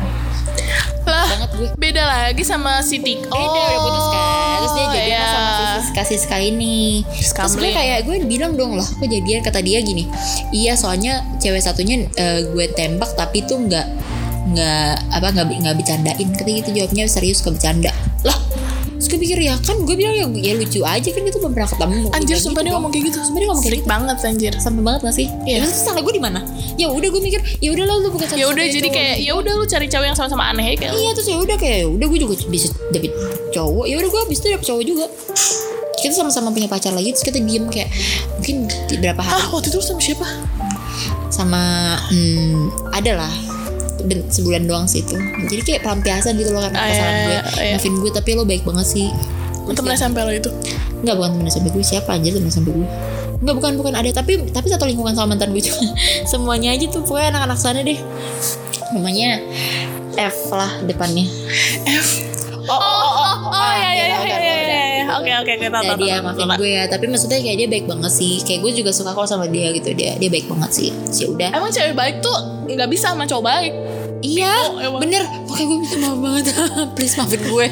Lah, 1.05 1.27
banget 1.29 1.51
gue. 1.53 1.69
beda 1.77 2.03
lagi 2.05 2.43
sama 2.43 2.81
si 2.81 2.97
Tik. 2.97 3.29
Oh, 3.29 3.37
Beda 3.37 3.59
udah 3.61 3.79
putus 3.81 4.05
kan. 4.09 4.25
Terus 4.55 4.71
dia 4.73 4.85
jadian 4.89 5.05
iya. 5.05 5.25
sama 5.29 5.49
si 5.49 5.63
Siska. 5.77 6.01
Siska 6.05 6.37
ini. 6.41 7.05
Terus 7.05 7.55
gue 7.55 7.69
kayak 7.69 7.99
gue 8.09 8.15
bilang 8.25 8.57
dong 8.57 8.73
lah 8.77 8.85
Kok 8.85 9.05
jadian? 9.05 9.45
Kata 9.45 9.61
dia 9.61 9.77
gini 9.85 10.09
Iya 10.49 10.73
soalnya 10.73 11.21
cewek 11.37 11.61
satunya 11.61 12.09
eh, 12.17 12.41
gue 12.49 12.65
tembak 12.73 13.13
Tapi 13.13 13.45
tuh 13.45 13.61
nggak 13.69 13.87
nggak 14.45 14.93
apa 15.09 15.27
nggak 15.33 15.45
nggak 15.61 15.75
bercandain. 15.77 16.27
Kata 16.37 16.49
gitu 16.49 16.69
jawabnya 16.73 17.09
serius 17.09 17.41
ke 17.41 17.49
bercanda. 17.49 17.89
Lah 18.21 18.37
terus 18.95 19.07
gue 19.11 19.19
pikir 19.19 19.37
ya 19.43 19.55
kan 19.59 19.75
gue 19.83 19.95
bilang 19.95 20.15
ya, 20.15 20.25
ya 20.31 20.53
lucu 20.55 20.79
aja 20.81 21.09
kan 21.11 21.21
itu 21.21 21.37
belum 21.37 21.51
pernah 21.51 21.67
ketemu 21.67 21.97
Anjir, 22.15 22.35
sumpah 22.39 22.61
gitu 22.63 22.67
dia 22.67 22.73
ngomong 22.73 22.91
kayak 22.95 23.03
gitu. 23.11 23.17
sumpah 23.19 23.39
dia 23.39 23.47
ngomong 23.51 23.63
kayak 23.63 23.73
Freak 23.75 23.85
banget 23.85 24.17
anjir. 24.23 24.53
sampai 24.55 24.81
banget 24.81 25.01
gak 25.03 25.15
sih? 25.15 25.27
Iya. 25.43 25.55
Ya, 25.59 25.67
terus 25.67 25.79
salah 25.83 26.01
gue 26.01 26.13
di 26.15 26.23
mana? 26.23 26.39
Ya 26.75 26.87
udah 26.87 27.09
gue 27.11 27.21
mikir, 27.21 27.39
ya 27.59 27.69
udah 27.75 27.85
lah 27.85 27.95
lu 27.99 28.07
bukan 28.09 28.27
Ya 28.35 28.45
udah 28.47 28.65
jadi 28.65 28.89
kayak 28.89 29.15
ya 29.19 29.31
udah 29.35 29.53
lu 29.55 29.65
cari 29.67 29.87
cewek 29.87 30.07
yang 30.07 30.17
sama-sama 30.17 30.47
aneh 30.47 30.65
ya 30.71 30.75
kayak. 30.79 30.93
Iya 30.95 31.11
terus 31.11 31.27
ya 31.27 31.37
udah 31.37 31.55
kayak 31.59 31.77
ya 31.83 31.87
udah 31.91 32.07
gue 32.07 32.19
juga 32.23 32.33
bisa 32.47 32.67
dapet 32.89 33.11
cowok. 33.51 33.85
Ya 33.85 33.95
udah 33.99 34.09
gue 34.09 34.21
abis 34.25 34.37
itu 34.39 34.47
dapet 34.49 34.65
cowok 34.65 34.83
juga. 34.87 35.05
Kita 35.99 36.13
sama-sama 36.13 36.53
punya 36.53 36.67
pacar 36.69 36.93
lagi 36.93 37.09
terus 37.11 37.25
kita 37.25 37.39
diem 37.41 37.65
kayak 37.67 37.89
mungkin 38.39 38.55
berapa 39.01 39.21
hari 39.21 39.41
Ah, 39.41 39.47
waktu 39.51 39.67
itu 39.73 39.79
sama 39.81 39.99
siapa? 39.99 40.27
sama 41.27 41.61
hmm, 42.07 42.71
ada 42.95 43.11
lah 43.19 43.33
sebulan 44.29 44.63
doang 44.65 44.85
sih 44.85 45.01
itu 45.01 45.15
jadi 45.45 45.61
kayak 45.61 45.81
pelampiasan 45.81 46.35
gitu 46.35 46.49
loh 46.49 46.61
karena 46.61 46.77
Ah, 46.77 46.87
kesalahan 46.87 47.15
iya, 47.15 47.23
gue 47.23 47.37
iya. 47.61 47.73
maafin 47.75 47.93
gue 47.97 48.11
tapi 48.11 48.29
lo 48.33 48.43
baik 48.43 48.63
banget 48.63 48.87
sih 48.87 49.07
Temen 49.65 49.97
SMP 49.97 50.21
lo 50.21 50.29
itu. 50.29 50.53
Enggak 51.01 51.17
bukan 51.17 51.29
temen 51.33 51.49
SMP 51.49 51.73
gue 51.73 51.81
siapa 51.81 52.13
aja 52.13 52.29
temen 52.29 52.53
SMP 52.53 52.69
gue 52.69 52.85
Enggak 53.41 53.55
bukan 53.57 53.71
bukan 53.81 53.93
ada 53.97 54.09
tapi 54.13 54.37
tapi 54.53 54.67
satu 54.69 54.85
lingkungan 54.85 55.17
sama 55.17 55.33
mantan 55.33 55.49
gue 55.49 55.61
juga 55.61 55.81
semuanya 56.29 56.69
aja 56.69 56.85
tuh 56.85 57.01
pokoknya 57.01 57.33
anak-anak 57.33 57.57
sana 57.57 57.81
deh 57.81 57.97
namanya 58.93 59.41
F 60.15 60.53
lah 60.53 60.69
depannya 60.85 61.25
F. 61.89 62.34
Oh, 62.65 62.73
oh, 62.73 62.81
oh, 62.81 63.13
oh, 63.15 63.37
oh, 63.51 63.73
ya, 63.73 63.89
ya, 63.91 64.05
ya, 64.05 64.19
ya, 64.21 64.37
ya, 64.37 64.55
ya. 64.65 65.03
Oke, 65.15 65.31
oke, 65.31 65.51
oke, 65.53 65.65
tahu, 65.65 65.83
ya 65.85 65.91
tahu, 65.93 65.99
dia 66.01 66.15
maafin 66.19 66.49
gue 66.55 66.69
ya 66.71 66.83
tapi 66.85 67.05
maksudnya 67.05 67.37
kayak 67.37 67.57
dia 67.57 67.67
baik 67.69 67.85
banget 67.85 68.11
sih. 68.11 68.33
Kayak 68.41 68.59
gue 68.61 68.71
juga 68.75 68.91
suka 68.91 69.13
kok 69.13 69.25
sama 69.25 69.45
dia 69.45 69.69
gitu. 69.71 69.93
Dia 69.93 70.17
dia 70.17 70.29
baik 70.29 70.49
banget 70.49 70.71
sih. 70.73 70.89
Sih 71.07 71.25
udah. 71.27 71.53
Emang 71.53 71.69
cewek 71.69 71.93
baik 71.93 72.15
tuh 72.19 72.35
nggak 72.65 72.89
bisa 72.89 73.13
sama 73.13 73.23
cowok 73.23 73.45
baik. 73.45 73.73
iya 74.19 74.49
Oh, 74.89 74.97
bener. 74.97 75.21
Makanya 75.45 75.65
gue 75.69 75.77
minta 75.77 75.97
maaf 76.01 76.17
banget. 76.17 76.45
Please 76.97 77.15
maafin 77.15 77.41
gue. 77.41 77.67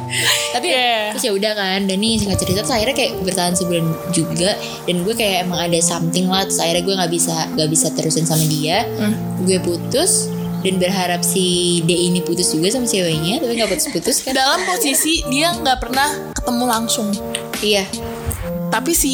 Tapi 0.54 0.66
Yeah. 0.68 1.16
terus 1.16 1.24
ya 1.24 1.32
udah 1.32 1.52
kan 1.54 1.80
dan 1.86 1.96
nih 1.96 2.20
singkat 2.20 2.38
cerita 2.38 2.60
terus 2.60 2.74
akhirnya 2.74 2.92
kayak 2.92 3.12
bertahan 3.24 3.54
sebulan 3.54 3.84
juga 4.12 4.52
dan 4.84 4.96
gue 5.00 5.14
kayak 5.14 5.48
emang 5.48 5.60
ada 5.62 5.78
something 5.80 6.28
lah 6.28 6.44
terus 6.44 6.60
akhirnya 6.60 6.82
gue 6.82 6.94
nggak 6.96 7.12
bisa 7.12 7.34
nggak 7.56 7.70
bisa 7.70 7.86
terusin 7.92 8.26
sama 8.26 8.44
dia. 8.44 8.84
Hmm. 8.98 9.14
gue 9.42 9.56
putus 9.58 10.28
dan 10.62 10.74
berharap 10.76 11.20
si 11.20 11.44
D 11.82 11.90
ini 11.90 12.20
putus 12.20 12.50
juga 12.50 12.70
sama 12.70 12.86
ceweknya 12.86 13.38
tapi 13.38 13.52
nggak 13.54 13.68
putus-putus 13.68 14.22
kan 14.22 14.32
Dalam 14.40 14.62
posisi 14.64 15.26
dia 15.26 15.50
nggak 15.52 15.78
pernah 15.78 16.06
ketemu 16.32 16.64
langsung. 16.64 17.08
iya 17.60 17.82
Tapi 18.68 18.92
si 18.92 19.12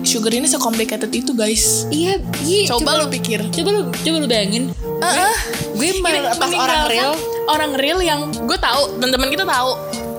Sugar 0.00 0.32
ini 0.32 0.46
se-complicated 0.46 1.12
itu 1.12 1.32
guys. 1.32 1.84
iya 1.88 2.16
iya 2.40 2.64
Coba, 2.66 2.96
lu 2.96 3.06
pikir. 3.06 3.44
coba 3.44 3.68
lu 3.70 3.80
coba 3.90 4.16
lu 4.16 4.26
bayangin 4.26 4.72
Heeh. 4.98 5.34
gue 5.72 5.88
mal- 5.98 6.32
pas 6.32 6.48
orang 6.48 6.86
real 6.86 7.12
orang 7.44 7.72
real 7.74 7.98
yang 7.98 8.20
gue 8.30 8.56
tahu 8.56 8.96
teman-teman 8.96 9.28
kita 9.28 9.44
tahu 9.44 9.70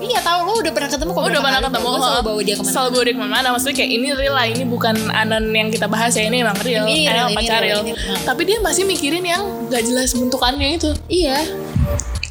iya 0.04 0.20
tahu. 0.20 0.38
Lu 0.44 0.52
udah 0.60 0.72
pernah 0.72 0.90
ketemu 0.90 1.10
kok 1.10 1.22
udah 1.24 1.40
pernah 1.40 1.60
ketemu 1.64 1.86
gue 1.86 2.00
selalu 2.00 2.22
bawa 2.22 2.40
dia 2.44 2.54
ke 2.54 2.62
mana 2.62 2.72
selalu 2.72 2.88
bawa 2.92 3.02
dia 3.04 3.14
ke 3.14 3.20
mana 3.24 3.46
maksudnya 3.52 3.76
kayak 3.76 3.90
ini 3.90 4.08
real 4.12 4.34
lah 4.34 4.46
ini 4.46 4.64
bukan 4.64 4.94
anon 5.10 5.44
yang 5.50 5.68
kita 5.72 5.86
bahas 5.88 6.12
ya 6.14 6.24
ini 6.26 6.36
emang 6.44 6.58
real. 6.60 6.84
Ini 6.84 7.02
real, 7.08 7.28
ini 7.30 7.36
pacar 7.36 7.60
real, 7.64 7.80
real. 7.82 7.96
tapi 8.22 8.42
dia 8.44 8.58
masih 8.60 8.84
mikirin 8.84 9.24
yang 9.24 9.42
gak 9.68 9.82
jelas 9.82 10.12
bentukannya 10.12 10.76
itu. 10.76 10.90
Iya. 11.08 11.38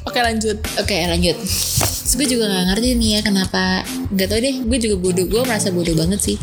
Oke 0.03 0.19
lanjut. 0.19 0.57
Oke 0.77 0.95
lanjut. 1.07 1.37
Terus 1.39 2.13
gue 2.19 2.27
juga 2.35 2.51
gak 2.51 2.65
ngerti 2.75 2.87
nih 2.99 3.09
ya 3.15 3.19
kenapa. 3.23 3.87
Gak 4.11 4.27
tau 4.27 4.39
deh 4.39 4.55
gue 4.61 4.77
juga 4.77 4.95
bodoh. 4.99 5.25
Gue 5.25 5.41
merasa 5.47 5.71
bodoh 5.71 5.95
banget 5.95 6.19
sih. 6.19 6.37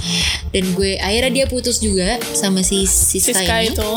Dan 0.50 0.72
gue 0.72 0.96
akhirnya 0.96 1.30
dia 1.30 1.46
putus 1.46 1.78
juga 1.78 2.16
Sama 2.32 2.64
si 2.64 2.88
Siska, 2.88 3.36
Siska 3.36 3.56
ini. 3.60 3.76
itu. 3.76 3.92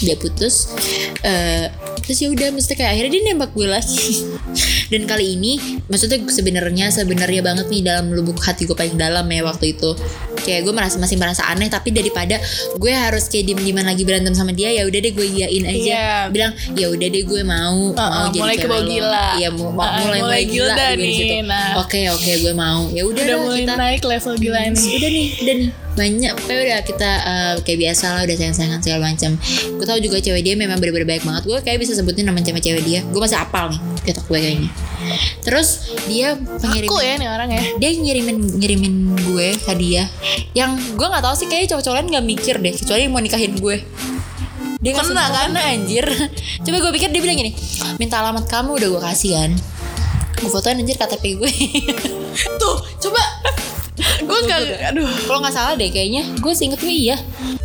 Dia 0.00 0.16
putus. 0.16 0.72
Eh, 1.20 1.68
Terus 2.06 2.22
ya 2.22 2.28
udah 2.30 2.48
maksudnya 2.54 2.76
kayak 2.78 2.92
akhirnya 2.94 3.12
dia 3.18 3.22
nembak 3.34 3.50
gue 3.50 3.66
lagi 3.66 4.22
Dan 4.86 5.04
kali 5.04 5.34
ini 5.34 5.52
Maksudnya 5.86 6.22
sebenarnya 6.24 6.88
sebenarnya 6.88 7.40
banget 7.40 7.66
nih 7.66 7.82
Dalam 7.82 8.10
lubuk 8.10 8.38
hati 8.38 8.64
gue 8.64 8.72
paling 8.72 8.94
dalam 8.94 9.24
ya 9.24 9.42
waktu 9.42 9.72
itu 9.72 9.94
Kayak 10.38 10.62
gue 10.62 10.72
merasa 10.72 10.96
masih 10.96 11.16
merasa 11.16 11.42
aneh 11.44 11.66
Tapi 11.66 11.90
daripada 11.90 12.38
gue 12.72 12.92
harus 12.92 13.26
kayak 13.26 13.46
diem-dieman 13.46 13.82
lagi 13.82 14.02
berantem 14.02 14.30
sama 14.30 14.50
dia 14.50 14.70
ya 14.70 14.82
udah 14.82 14.98
deh 14.98 15.10
gue 15.10 15.26
iyain 15.26 15.64
aja 15.64 15.74
Iya. 15.76 16.10
Bilang 16.28 16.52
ya 16.72 16.86
udah 16.88 17.08
deh 17.08 17.22
gue 17.22 17.42
mau 17.42 17.78
Uh-uh, 17.88 17.96
mau 17.96 18.26
jadi 18.28 18.38
mulai 18.38 18.54
cewek 18.54 18.64
kebawa 18.64 18.78
lo." 18.78 18.88
gila. 18.88 19.26
Iya 19.34 19.48
mau, 19.50 19.68
mau- 19.68 19.82
Uh-uh, 19.82 20.00
mulai, 20.00 20.20
mulai 20.20 20.42
gila 20.44 20.74
gila, 20.74 20.86
nih, 20.94 21.42
nah. 21.42 21.70
Oke 21.78 22.00
oke 22.06 22.32
gue 22.36 22.52
mau. 22.52 22.80
Ya 22.90 23.02
udah 23.02 23.14
udah 23.16 23.24
dah, 23.24 23.36
mulai 23.38 23.60
kita. 23.60 23.74
naik 23.76 24.02
level 24.02 24.34
gila 24.36 24.60
ini 24.62 24.78
Udah 24.96 25.10
nih, 25.10 25.26
udah 25.36 25.54
nih 25.56 25.70
banyak 25.96 26.32
kayak 26.44 26.60
udah 26.68 26.78
kita 26.84 27.10
eh, 27.24 27.54
kayak 27.64 27.78
biasa 27.88 28.06
lah 28.12 28.22
udah 28.28 28.36
sayang-sayangan 28.36 28.80
segala 28.84 29.00
macam. 29.10 29.30
Gue 29.80 29.86
tahu 29.88 29.98
juga 30.04 30.16
cewek 30.20 30.42
dia 30.44 30.54
memang 30.54 30.76
bener-bener 30.76 31.08
baik 31.08 31.24
banget. 31.24 31.42
Gue 31.48 31.58
kayak 31.64 31.80
bisa 31.80 31.96
sebutin 31.96 32.28
nama 32.28 32.38
cewek-cewek 32.38 32.84
dia. 32.84 33.00
Gue 33.08 33.20
masih 33.20 33.40
apal 33.40 33.72
nih 33.72 33.80
kita 34.04 34.20
gue 34.22 34.38
kayaknya. 34.38 34.70
Terus 35.42 35.68
dia 36.06 36.36
pengirim 36.36 36.88
aku 36.88 36.96
ya 37.02 37.14
nih 37.18 37.28
orang 37.28 37.50
ya 37.50 37.62
dia 37.78 37.90
ngirimin 37.92 38.36
ngirimin 38.58 38.94
gue 39.26 39.48
hadiah 39.66 40.08
yang 40.54 40.76
gue 40.76 41.06
nggak 41.06 41.24
tahu 41.24 41.34
sih 41.36 41.46
kayaknya 41.50 41.76
cowok-cowok 41.76 41.96
lain 41.98 42.08
nggak 42.12 42.26
mikir 42.26 42.54
deh 42.62 42.72
kecuali 42.74 43.02
mau 43.10 43.20
nikahin 43.20 43.54
gue 43.58 43.76
dia 44.80 44.92
Kena 44.92 45.24
kan? 45.32 45.50
anjir 45.56 46.04
coba 46.62 46.76
gue 46.78 46.92
pikir 47.00 47.08
dia 47.10 47.20
bilang 47.24 47.36
gini 47.36 47.52
minta 47.96 48.20
alamat 48.20 48.44
kamu 48.46 48.76
udah 48.76 48.88
gue 48.92 49.02
kasih 49.02 49.30
kan 49.34 49.50
gue 50.36 50.50
fotoin 50.52 50.78
anjir 50.78 50.96
KTP 51.00 51.24
gue 51.40 51.50
tuh 52.60 52.76
coba 53.08 53.22
gue 53.96 54.38
gak 54.44 54.60
aduh. 54.92 55.08
Kalau 55.24 55.38
nggak 55.40 55.54
salah 55.56 55.72
deh 55.72 55.88
kayaknya 55.88 56.28
gue 56.36 56.52
seinget 56.52 56.80
gue 56.80 56.92
iya. 56.92 57.16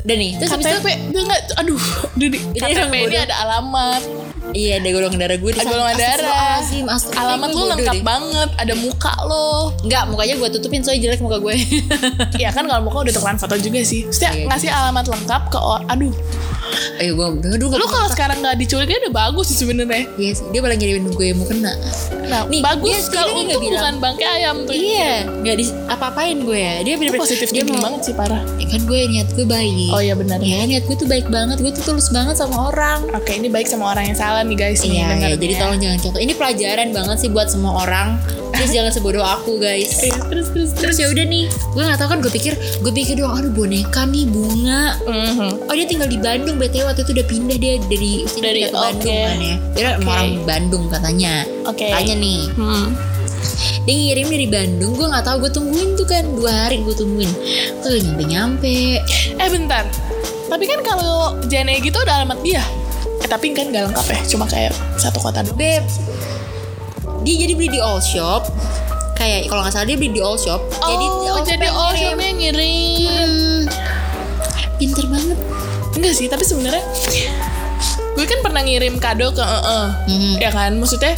Dan 0.02 0.18
nih 0.18 0.40
terus 0.40 0.52
habis 0.56 0.66
itu 0.66 0.80
KTP 0.80 0.88
dia 1.12 1.22
nggak 1.28 1.42
aduh 1.60 1.82
di 2.20 2.26
Ini 2.32 2.58
KTP 2.58 2.94
ini 3.12 3.18
ada 3.20 3.36
alamat 3.46 4.02
iya 4.52 4.78
ada 4.78 4.90
golongan 4.90 5.20
darah 5.20 5.38
gue 5.38 5.52
ada 5.52 5.64
golongan 5.64 5.96
darah. 5.96 6.60
Astagfirullah. 6.62 7.00
alamat 7.16 7.50
lu 7.50 7.64
lengkap 7.68 7.96
deh. 7.96 8.04
banget. 8.04 8.50
Ada 8.58 8.74
muka 8.76 9.14
lo. 9.24 9.72
Enggak, 9.82 10.04
mukanya 10.08 10.36
gue 10.38 10.50
tutupin 10.52 10.82
soalnya 10.82 11.02
jelek 11.08 11.22
muka 11.22 11.38
gue. 11.38 11.56
Ya 12.42 12.50
kan 12.50 12.66
kalau 12.66 12.82
muka 12.82 13.06
udah 13.06 13.14
tukeran 13.14 13.38
foto 13.38 13.56
juga 13.56 13.82
sih. 13.82 14.04
Maksudnya 14.04 14.32
Iya, 14.34 14.46
ngasih 14.48 14.70
alamat 14.72 15.06
lengkap 15.08 15.42
ke 15.48 15.58
orang 15.58 15.86
aduh. 15.88 16.14
Ayo 16.98 17.12
gue 17.14 17.28
aduh 17.52 17.68
lu 17.68 17.86
kalau 17.86 18.08
sekarang 18.08 18.40
nggak 18.40 18.56
diculiknya 18.56 18.98
udah 19.04 19.14
bagus 19.28 19.52
sih 19.52 19.58
sebenarnya. 19.60 20.08
Iya 20.16 20.32
sih, 20.34 20.46
dia 20.50 20.60
malah 20.60 20.78
ngirimin 20.78 21.12
gue 21.12 21.28
mau 21.34 21.44
kena. 21.44 21.74
Nah 22.24 22.48
Nih, 22.48 22.64
bagus 22.64 23.12
kalau 23.12 23.36
untung 23.36 23.60
bukan 23.60 23.96
bangkai 24.00 24.28
ayam 24.40 24.64
tuh. 24.64 24.72
Iya, 24.72 25.28
nggak 25.28 25.56
di 25.58 25.66
apa-apain 25.86 26.38
gue 26.40 26.56
ya. 26.56 26.76
Dia 26.82 26.94
itu 26.96 27.00
bener-bener 27.02 27.22
positif 27.22 27.48
dia 27.52 27.64
mau- 27.68 27.84
banget 27.84 28.02
sih 28.08 28.14
parah. 28.16 28.40
Ya 28.56 28.66
kan 28.68 28.82
gue 28.82 29.00
niat 29.04 29.28
gue 29.34 29.44
baik. 29.44 29.90
oh 29.92 30.00
iya 30.00 30.16
benar. 30.16 30.40
Ya 30.40 30.64
niat 30.64 30.88
gue 30.88 30.96
tuh 30.96 31.06
baik 31.06 31.28
banget. 31.28 31.60
Gue 31.60 31.72
tuh 31.72 31.84
tulus 31.84 32.08
banget 32.08 32.40
sama 32.40 32.72
orang. 32.72 33.04
Oke, 33.12 33.36
ini 33.36 33.52
baik 33.52 33.68
sama 33.68 33.92
orang 33.92 34.08
yang 34.08 34.16
salah 34.16 34.31
nih 34.42 34.56
guys 34.56 34.80
nih 34.82 34.92
Iya, 34.94 35.04
ya, 35.04 35.16
nih 35.28 35.32
jadi 35.36 35.54
tolong 35.58 35.80
jangan 35.80 36.00
contoh. 36.00 36.20
Ini 36.20 36.34
pelajaran 36.34 36.88
banget 36.90 37.18
sih 37.18 37.30
buat 37.30 37.48
semua 37.48 37.72
orang. 37.82 38.08
Please 38.52 38.72
jangan 38.78 38.90
sebodoh 38.90 39.22
aku 39.22 39.58
guys. 39.58 40.00
Iya, 40.00 40.16
terus 40.26 40.48
terus 40.50 40.70
Terus 40.74 40.96
ya 40.98 41.08
udah 41.08 41.24
nih, 41.24 41.44
gue 41.48 41.84
nggak 41.84 42.00
tahu 42.00 42.10
kan 42.10 42.20
gue 42.20 42.32
pikir, 42.32 42.54
gue 42.56 42.92
pikir 42.92 43.16
doang, 43.16 43.36
aduh 43.36 43.50
boneka 43.50 44.02
nih 44.04 44.26
bunga. 44.26 44.96
Mhm. 45.04 45.68
Oh 45.68 45.74
dia 45.74 45.86
tinggal 45.86 46.08
di 46.08 46.18
Bandung, 46.18 46.56
btw 46.56 46.84
waktu 46.86 47.02
itu 47.02 47.12
udah 47.14 47.26
pindah 47.26 47.58
dia 47.58 47.74
dari 47.84 48.12
sini 48.26 48.42
Dari- 48.42 48.62
ke 48.64 48.72
Bandung 48.72 49.04
oke. 49.04 49.20
kan 49.22 49.38
ya. 49.38 49.56
Dia 49.72 49.86
Oke. 49.94 50.06
orang 50.06 50.30
Bandung 50.42 50.84
katanya. 50.88 51.34
Oke. 51.64 51.88
Tanya 51.88 52.16
nih, 52.16 52.42
Hmm. 52.54 52.88
dia 53.82 53.96
ngirim 53.96 54.28
dari 54.28 54.48
Bandung, 54.48 54.92
gue 54.94 55.08
nggak 55.08 55.24
tahu 55.24 55.38
gue 55.40 55.52
tungguin 55.52 55.90
tuh 55.96 56.06
kan 56.06 56.24
dua 56.32 56.52
hari 56.52 56.80
gue 56.80 56.94
tungguin, 56.94 57.32
kagak 57.80 58.02
nyampe 58.02 58.24
nyampe. 58.26 58.76
Eh 59.34 59.50
bentar. 59.50 59.86
Tapi 60.48 60.64
kan 60.66 60.80
kalau 60.82 61.40
JNE 61.48 61.80
gitu 61.80 61.96
udah 61.98 62.22
alamat 62.22 62.40
dia. 62.42 62.60
Eh 63.22 63.30
tapi 63.30 63.54
kan 63.54 63.70
gak 63.70 63.90
lengkap 63.90 64.06
ya, 64.08 64.20
cuma 64.28 64.46
kayak 64.46 64.74
satu 64.98 65.22
kota 65.22 65.46
doang. 65.46 65.58
Beb, 65.58 65.86
dia 67.22 67.36
jadi 67.38 67.54
beli 67.54 67.70
di 67.70 67.80
all 67.80 68.02
shop. 68.02 68.50
Kayak 69.14 69.46
kalau 69.48 69.62
nggak 69.62 69.74
salah 69.74 69.86
dia 69.86 69.98
beli 69.98 70.10
di 70.12 70.22
all 70.22 70.34
shop. 70.36 70.62
jadi 70.74 71.06
oh, 71.06 71.30
all 71.30 71.46
shop 71.46 71.46
jadi 71.46 71.66
yang 71.70 71.76
all 71.78 71.92
ngirim. 71.94 72.10
shopnya 72.10 72.32
ngirim. 72.34 73.00
Hmm, 73.06 73.60
pinter 74.76 75.06
banget. 75.06 75.38
Enggak 75.92 76.14
sih, 76.16 76.26
tapi 76.26 76.42
sebenarnya 76.42 76.82
gue 78.12 78.26
kan 78.28 78.40
pernah 78.44 78.62
ngirim 78.62 79.00
kado 79.00 79.32
ke 79.32 79.40
ee 79.40 79.84
Hmm. 80.06 80.36
ya 80.38 80.52
kan 80.52 80.76
maksudnya 80.76 81.16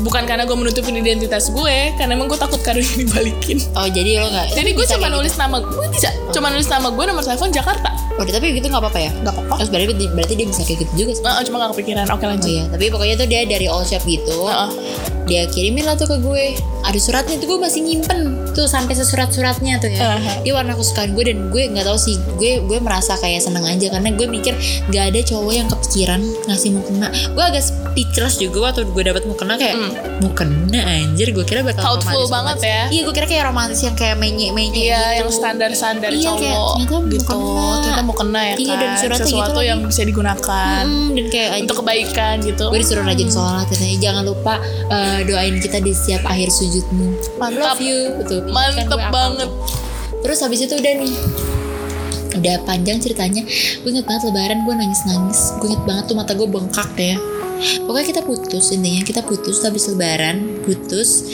bukan 0.00 0.28
karena 0.28 0.44
gue 0.44 0.56
menutupin 0.56 0.92
identitas 0.92 1.48
gue 1.48 1.76
karena 1.96 2.12
emang 2.12 2.28
gue 2.28 2.36
takut 2.36 2.60
ini 2.60 2.84
dibalikin 3.06 3.58
Oh 3.72 3.88
jadi 3.88 4.20
lo 4.20 4.28
nggak? 4.28 4.52
jadi 4.52 4.70
gue 4.72 4.86
cuma 4.92 5.08
nulis 5.08 5.34
nama 5.36 5.56
gue 5.60 5.86
bisa 5.88 6.10
cuma 6.30 6.52
nulis 6.52 6.68
nama 6.68 6.88
gue 6.92 7.04
nomor 7.04 7.22
telepon 7.22 7.48
Jakarta 7.48 7.88
gitu. 7.92 8.04
Oh 8.16 8.24
tapi 8.24 8.56
gitu 8.56 8.66
nggak 8.68 8.80
apa-apa 8.80 9.00
ya? 9.00 9.10
nggak 9.12 9.34
apa-apa 9.36 9.54
Terus 9.60 9.70
berarti 9.72 10.08
berarti 10.12 10.34
dia 10.36 10.46
bisa 10.48 10.62
kayak 10.64 10.78
gitu 10.84 10.92
juga. 10.96 11.12
sih. 11.12 11.22
Nah, 11.24 11.40
cuma 11.44 11.56
gak 11.60 11.70
kepikiran 11.76 12.04
oke 12.08 12.24
Oh 12.24 12.28
lanjut 12.32 12.48
iya, 12.48 12.64
tapi 12.72 12.84
pokoknya 12.88 13.14
tuh 13.20 13.26
dia 13.28 13.40
dari 13.44 13.66
all 13.68 13.84
shop 13.84 14.02
gitu. 14.04 14.36
Heeh. 14.48 15.15
Dia 15.26 15.46
kirimin 15.46 15.82
lah 15.82 15.94
tuh 15.94 16.06
ke 16.06 16.16
gue. 16.18 16.46
Ada 16.80 16.98
suratnya 16.98 17.34
tuh 17.36 17.48
gue 17.48 17.58
masih 17.60 17.82
nyimpen 17.82 18.18
tuh 18.52 18.64
sampai 18.64 18.94
sesurat-suratnya 18.94 19.76
tuh 19.76 19.90
ya. 19.90 20.16
Heeh. 20.16 20.42
Dia 20.42 20.52
warna 20.54 20.72
kesukaan 20.72 21.12
gue 21.12 21.24
dan 21.24 21.50
gue 21.50 21.62
nggak 21.66 21.82
tahu 21.84 21.98
sih 21.98 22.14
gue 22.32 22.62
gue 22.62 22.78
merasa 22.78 23.14
kayak 23.16 23.40
seneng 23.40 23.62
aja 23.62 23.90
karena 23.90 24.08
gue 24.08 24.24
mikir 24.24 24.54
nggak 24.86 25.04
ada 25.10 25.20
cowok 25.20 25.52
yang 25.52 25.66
kepikiran 25.66 26.20
ngasih 26.46 26.70
mukena. 26.72 27.10
Gue 27.28 27.44
agak 27.44 27.62
speechless 27.62 28.38
juga 28.38 28.70
waktu 28.70 28.86
gue 28.86 29.02
dapet 29.04 29.22
mukena 29.24 29.54
kayak 29.56 29.74
mukena 30.20 30.80
anjir 30.80 31.30
gue 31.30 31.42
kira 31.42 31.60
bakal 31.60 31.74
Hmm. 31.76 31.90
Thoughtful 31.92 32.14
romantis 32.16 32.30
banget 32.32 32.56
ya. 32.62 32.82
Iya 32.88 33.00
gue 33.02 33.14
kira 33.14 33.26
kayak 33.26 33.44
romantis 33.44 33.80
yang 33.82 33.94
kayak 33.94 34.16
menye 34.16 34.48
menye 34.50 34.70
Iya, 34.86 35.00
gitu. 35.02 35.18
yang 35.18 35.30
standar-standar 35.32 36.10
Iya, 36.10 36.22
kayak 36.30 36.54
cowok 36.54 36.74
ternyata 36.76 36.94
mau 36.94 37.04
gitu. 37.08 37.38
Ternyata 37.76 38.02
mau 38.02 38.16
kena 38.16 38.40
ya 38.42 38.54
Iya, 38.54 38.66
kan. 38.68 38.78
dan 38.78 38.90
suratnya 38.96 39.26
Sesuatu 39.26 39.50
gitu 39.50 39.60
yang 39.64 39.78
bisa 39.82 40.02
digunakan 40.02 40.82
Hmm, 40.82 41.08
dan 41.12 41.26
kayak 41.26 41.50
untuk 41.60 41.76
kebaikan 41.80 42.34
gitu. 42.40 42.64
gue 42.66 42.78
disuruh 42.78 43.02
rajin 43.02 43.28
sholat 43.28 43.66
katanya 43.66 43.96
jangan 44.00 44.22
lupa 44.24 44.54
eh, 45.20 45.24
doain 45.24 45.56
kita 45.56 45.78
di 45.80 45.92
setiap 45.96 46.28
akhir 46.28 46.52
sujudmu. 46.52 47.06
Mantap. 47.40 47.76
love 47.76 47.82
you. 47.82 47.98
Betul 48.20 48.40
Kan 48.44 48.52
Mantep 48.52 48.86
gue 48.88 49.00
apal 49.00 49.12
banget. 49.12 49.50
terus 50.24 50.38
habis 50.42 50.60
itu 50.64 50.74
udah 50.74 50.92
nih. 51.00 51.14
Udah 52.36 52.56
panjang 52.68 52.98
ceritanya. 53.00 53.42
Gue 53.80 53.90
inget 53.94 54.04
banget 54.04 54.28
lebaran 54.28 54.66
gue 54.66 54.74
nangis 54.76 55.00
nangis 55.08 55.56
gue 55.56 55.66
inget 55.72 55.82
banget 55.88 56.04
tuh 56.10 56.16
mata 56.18 56.32
gue 56.36 56.48
bengkak 56.48 56.90
ya. 56.98 57.16
Pokoknya 57.88 58.06
kita 58.12 58.20
putus 58.26 58.68
intinya. 58.76 59.00
Kita 59.00 59.20
putus 59.24 59.64
habis 59.64 59.88
lebaran 59.88 60.60
putus. 60.66 61.24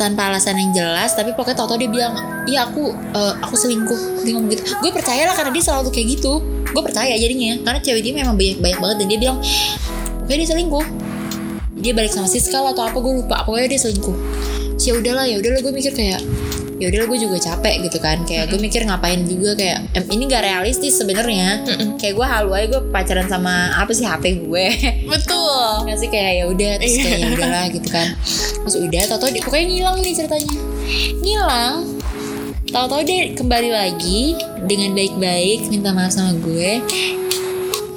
Tanpa 0.00 0.32
alasan 0.32 0.56
yang 0.56 0.72
jelas 0.72 1.12
tapi 1.12 1.36
pokoknya 1.36 1.60
tau-tau 1.60 1.76
dia 1.76 1.90
bilang 1.92 2.16
iya 2.48 2.64
aku 2.64 2.90
eh, 2.92 3.34
aku 3.44 3.54
selingkuh. 3.54 4.24
Dia 4.24 4.32
ngomong 4.34 4.50
gitu. 4.50 4.62
Gue 4.80 4.90
percaya 4.90 5.28
lah 5.28 5.36
karena 5.36 5.52
dia 5.52 5.64
selalu 5.64 5.92
kayak 5.92 6.18
gitu. 6.18 6.40
Gue 6.70 6.82
percaya 6.82 7.12
jadinya. 7.14 7.60
Karena 7.60 7.78
cewek 7.84 8.00
dia 8.02 8.14
memang 8.16 8.34
banyak 8.34 8.58
banyak 8.58 8.78
banget 8.80 8.96
dan 9.04 9.06
dia 9.06 9.18
bilang 9.20 9.38
pokoknya 10.24 10.46
dia 10.46 10.50
selingkuh 10.54 10.86
dia 11.80 11.92
balik 11.96 12.12
sama 12.12 12.28
Siska 12.28 12.60
atau 12.60 12.84
apa 12.84 12.96
gue 13.00 13.12
lupa. 13.24 13.42
Pokoknya 13.42 13.68
dia 13.72 13.80
selingkuh. 13.80 14.16
Terus 14.76 14.84
ya 14.84 14.92
udahlah 14.96 15.24
ya 15.28 15.36
udahlah 15.40 15.60
gue 15.60 15.72
mikir 15.72 15.92
kayak 15.92 16.20
ya 16.80 16.88
udahlah 16.88 17.06
gue 17.12 17.18
juga 17.20 17.36
capek 17.40 17.74
gitu 17.88 17.98
kan. 18.00 18.24
Kayak 18.24 18.52
gue 18.52 18.60
mikir 18.60 18.84
ngapain 18.88 19.20
juga 19.28 19.52
kayak 19.56 19.78
em, 19.96 20.04
ini 20.12 20.24
gak 20.28 20.44
realistis 20.44 20.96
sebenarnya. 20.96 21.64
Kayak 22.00 22.14
gue 22.16 22.26
halu 22.26 22.50
aja 22.56 22.66
gue 22.76 22.82
pacaran 22.88 23.28
sama 23.28 23.76
apa 23.76 23.92
sih 23.92 24.04
HP 24.04 24.44
gue. 24.44 24.66
Betul. 25.08 25.68
nggak 25.84 25.98
sih 26.00 26.08
kayak 26.08 26.32
ya 26.40 26.44
udah 26.48 26.72
terus 26.80 26.96
kayak 27.00 27.18
ya 27.20 27.28
udahlah 27.32 27.64
gitu 27.72 27.88
kan. 27.92 28.08
Terus 28.64 28.76
udah 28.80 29.02
tau 29.08 29.18
tau 29.20 29.30
dia 29.32 29.42
pokoknya 29.44 29.66
ngilang 29.68 29.96
nih 30.00 30.12
ceritanya. 30.16 30.54
Ngilang. 31.20 31.76
Tau 32.70 32.86
tau 32.86 33.02
dia 33.02 33.34
kembali 33.34 33.70
lagi 33.74 34.38
dengan 34.64 34.94
baik-baik 34.94 35.68
minta 35.68 35.90
maaf 35.92 36.16
sama 36.16 36.32
gue. 36.40 36.80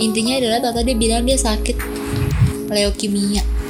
Intinya 0.04 0.36
adalah 0.36 0.60
tau 0.60 0.76
tau 0.76 0.84
dia 0.84 0.98
bilang 0.98 1.24
dia 1.24 1.40
sakit 1.40 1.78
leukemia 2.74 3.63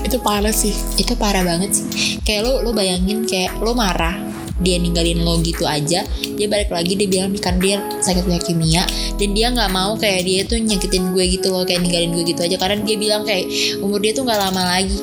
Itu 0.00 0.18
parah 0.20 0.52
sih. 0.54 0.74
itu 0.98 1.12
parah 1.16 1.44
banget 1.44 1.70
sih 1.76 1.86
kayak 2.24 2.46
lo 2.46 2.62
lo 2.62 2.70
bayangin 2.76 3.24
kayak 3.26 3.56
lo 3.62 3.72
marah 3.74 4.30
dia 4.60 4.76
ninggalin 4.76 5.24
lo 5.24 5.40
gitu 5.40 5.64
aja 5.64 6.04
dia 6.04 6.46
balik 6.46 6.68
lagi 6.68 6.92
dia 6.92 7.08
bilang 7.08 7.32
kan 7.40 7.56
dia 7.56 7.80
sakit 8.04 8.28
leukemia 8.28 8.84
dan 9.16 9.28
dia 9.32 9.48
nggak 9.48 9.72
mau 9.72 9.96
kayak 9.96 10.20
dia 10.28 10.40
tuh 10.44 10.60
nyakitin 10.60 11.16
gue 11.16 11.24
gitu 11.40 11.48
loh 11.48 11.64
kayak 11.64 11.80
ninggalin 11.80 12.12
gue 12.12 12.24
gitu 12.28 12.44
aja 12.44 12.56
karena 12.60 12.84
dia 12.84 12.96
bilang 13.00 13.24
kayak 13.24 13.48
umur 13.80 13.98
dia 13.98 14.12
tuh 14.12 14.28
nggak 14.28 14.40
lama 14.40 14.62
lagi 14.78 15.00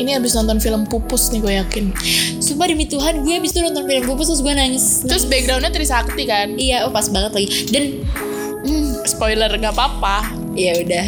Ini 0.00 0.16
abis 0.16 0.32
nonton 0.32 0.64
film 0.64 0.88
Pupus 0.88 1.28
nih 1.28 1.44
gue 1.44 1.52
yakin. 1.60 1.92
sumpah 2.40 2.72
demi 2.72 2.88
Tuhan 2.88 3.20
gue 3.20 3.36
abis 3.36 3.52
itu 3.52 3.60
nonton 3.60 3.84
film 3.84 4.08
Pupus 4.08 4.32
terus 4.32 4.40
gue 4.40 4.54
nangis 4.56 5.04
Terus 5.04 5.28
backgroundnya 5.28 5.68
Trisakti 5.68 6.24
kan. 6.24 6.56
iya 6.56 6.88
oh 6.88 6.92
pas 6.92 7.04
banget 7.12 7.36
lagi 7.36 7.48
dan 7.68 8.00
hmm, 8.64 9.04
Spoiler 9.04 9.52
gak 9.60 9.76
apa-apa. 9.76 10.39
Ya 10.54 10.72
udah. 10.82 11.04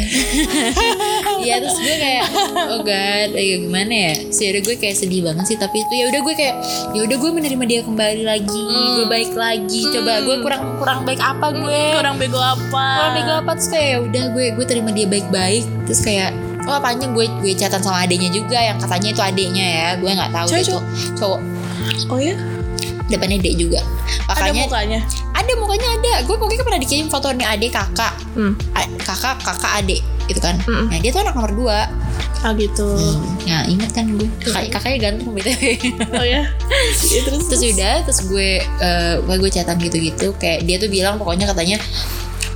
Iya 1.43 1.55
terus 1.61 1.77
gue 1.79 1.95
kayak 1.99 2.23
oh 2.71 2.79
god 2.81 3.29
ayo 3.35 3.55
gimana 3.67 3.93
ya? 3.93 4.13
Sih 4.31 4.49
udah 4.55 4.61
gue 4.63 4.75
kayak 4.79 4.95
sedih 4.95 5.21
banget 5.25 5.45
sih 5.53 5.57
tapi 5.59 5.83
itu 5.83 5.93
ya 5.99 6.05
udah 6.11 6.21
gue 6.23 6.33
kayak 6.35 6.55
ya 6.95 7.01
udah 7.03 7.17
gue 7.19 7.31
menerima 7.33 7.63
dia 7.67 7.81
kembali 7.83 8.23
lagi 8.23 8.67
gue 8.99 9.05
baik 9.07 9.31
lagi. 9.35 9.81
Coba 9.91 10.23
gue 10.23 10.35
kurang 10.39 10.63
kurang 10.79 10.99
baik 11.03 11.19
apa 11.19 11.47
gue? 11.51 11.83
Kurang 11.99 12.15
bego 12.19 12.39
apa? 12.39 12.87
kurang 12.99 13.13
baik 13.19 13.29
apa? 13.43 13.51
Terus 13.59 13.69
kayak 13.71 13.87
ya 13.87 13.97
udah 13.99 14.23
gue 14.31 14.45
gue 14.55 14.65
terima 14.65 14.89
dia 14.95 15.07
baik 15.07 15.27
baik 15.33 15.63
terus 15.89 16.01
kayak 16.01 16.31
oh 16.63 16.79
panjang 16.79 17.11
gue 17.11 17.27
gue 17.43 17.53
catatan 17.59 17.83
sama 17.83 18.07
adiknya 18.07 18.31
juga 18.31 18.55
yang 18.55 18.79
katanya 18.79 19.09
itu 19.11 19.21
adiknya 19.21 19.65
ya. 19.65 19.89
Gue 19.99 20.11
nggak 20.15 20.31
tahu 20.31 20.47
tuh 20.47 20.81
cowok. 21.19 21.41
Oh 22.07 22.19
ya? 22.21 22.35
Depannya 23.05 23.37
dek 23.37 23.55
juga 23.57 23.79
Ada 24.25 24.49
makanya 24.49 24.63
mukanya. 24.63 24.99
ada 25.33 25.51
mukanya 25.55 25.87
ada 25.93 26.13
gue 26.23 26.35
pokoknya 26.35 26.63
pernah 26.63 26.79
dikirim 26.79 27.07
foto 27.07 27.27
nih 27.29 27.47
adik 27.47 27.71
kakak 27.71 28.13
Hmm. 28.33 28.55
A- 28.71 28.89
kakak 28.97 29.37
kakak 29.39 29.71
adik 29.77 30.01
gitu 30.25 30.39
kan 30.39 30.55
Mm-mm. 30.63 30.87
nah 30.87 30.97
dia 30.97 31.09
tuh 31.09 31.21
anak 31.21 31.33
nomor 31.33 31.51
dua 31.51 31.79
Ah 32.43 32.51
gitu. 32.51 32.83
Nah 33.47 33.63
inget 33.63 33.95
kan 33.95 34.03
gue 34.09 34.27
kakak, 34.37 34.67
kakaknya 34.69 34.97
ganteng 35.09 35.31
gitu 35.31 35.47
Oh 36.19 36.27
ya? 36.27 36.43
ya 37.07 37.19
terus 37.23 37.47
Terus 37.47 37.63
udah 37.71 38.03
Terus 38.03 38.19
gue 38.27 38.49
eh, 38.59 39.13
Gue 39.17 39.35
gue 39.37 39.47
catatan 39.47 39.79
gitu-gitu 39.79 40.35
Kayak 40.35 40.67
dia 40.67 40.75
tuh 40.75 40.91
bilang 40.91 41.15
pokoknya 41.15 41.47
katanya 41.47 41.79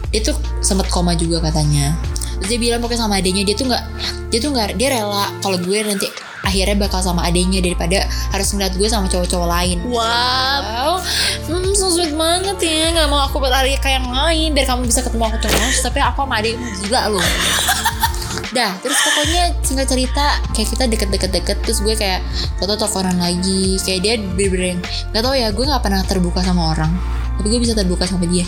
Dia 0.10 0.20
tuh 0.22 0.36
sempet 0.60 0.92
koma 0.92 1.16
juga 1.16 1.40
katanya 1.42 1.96
Terus 2.40 2.50
dia 2.50 2.60
bilang 2.60 2.80
pokoknya 2.80 3.02
sama 3.04 3.18
adenya 3.18 3.44
Dia 3.44 3.56
tuh 3.58 3.66
gak 3.68 3.84
Dia 4.30 4.40
tuh 4.40 4.52
gak 4.54 4.78
Dia 4.78 4.88
rela 4.94 5.26
Kalau 5.42 5.58
gue 5.58 5.80
nanti 5.82 6.08
Akhirnya 6.46 6.80
bakal 6.80 7.04
sama 7.04 7.28
adenya 7.28 7.60
Daripada 7.60 8.08
harus 8.32 8.48
ngeliat 8.56 8.74
gue 8.78 8.88
sama 8.88 9.10
cowok-cowok 9.10 9.50
lain 9.50 9.78
Wow. 9.84 11.02
Hmm, 11.48 11.72
so 11.74 11.88
sweet 11.88 12.16
banget 12.16 12.56
ya. 12.60 12.92
Gak 12.94 13.08
mau 13.08 13.24
aku 13.24 13.40
berlari 13.40 13.76
kayak 13.80 14.04
yang 14.04 14.08
lain 14.12 14.50
biar 14.52 14.68
kamu 14.68 14.88
bisa 14.88 15.00
ketemu 15.00 15.28
aku 15.28 15.38
terus. 15.44 15.80
Tapi 15.80 16.00
aku 16.00 16.24
sama 16.24 16.40
adikmu 16.40 16.68
gila 16.84 17.02
loh. 17.12 17.24
Dah, 18.56 18.72
terus 18.80 18.96
pokoknya 18.96 19.44
singkat 19.60 19.88
cerita 19.92 20.40
kayak 20.56 20.68
kita 20.72 20.84
deket-deket-deket 20.88 21.58
terus 21.68 21.84
gue 21.84 21.94
kayak 21.94 22.24
foto 22.56 22.80
teleponan 22.80 23.20
lagi 23.20 23.76
kayak 23.84 24.00
dia 24.00 24.14
bener-bener 24.16 24.68
yang- 24.80 24.84
gak 25.12 25.22
tau 25.22 25.36
ya 25.36 25.52
gue 25.52 25.66
nggak 25.68 25.84
pernah 25.84 26.00
terbuka 26.08 26.40
sama 26.42 26.72
orang 26.72 26.92
tapi 27.38 27.48
gue 27.52 27.60
bisa 27.60 27.76
terbuka 27.76 28.08
sama 28.08 28.24
dia 28.24 28.48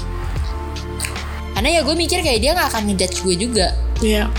karena 1.59 1.75
ya 1.75 1.81
gue 1.83 1.91
mikir 1.91 2.23
kayak 2.23 2.39
dia 2.39 2.55
nggak 2.55 2.71
akan 2.71 2.87
ngejudge 2.87 3.19
gue 3.19 3.35
juga 3.35 3.75
Iya. 3.99 4.31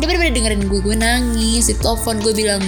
dia 0.00 0.04
bener-bener 0.08 0.32
dengerin 0.32 0.64
gue 0.64 0.80
gue 0.80 0.96
nangis 0.96 1.68
di 1.68 1.76
telepon 1.76 2.24
gue 2.24 2.32
bilang 2.32 2.64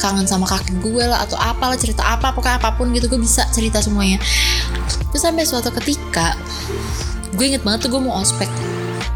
kangen 0.00 0.24
sama 0.24 0.48
kakek 0.48 0.80
gue 0.80 1.04
lah 1.04 1.28
atau 1.28 1.36
apalah 1.36 1.76
cerita 1.76 2.00
apa 2.08 2.32
pokoknya 2.32 2.56
apa 2.56 2.72
pun 2.72 2.88
gitu 2.96 3.04
gue 3.04 3.20
bisa 3.20 3.44
cerita 3.52 3.84
semuanya 3.84 4.16
terus 5.12 5.20
sampai 5.20 5.44
suatu 5.44 5.68
ketika 5.76 6.40
gue 7.36 7.44
inget 7.44 7.60
banget 7.60 7.84
tuh 7.84 7.92
gue 7.92 8.00
mau 8.00 8.16
ospek 8.16 8.48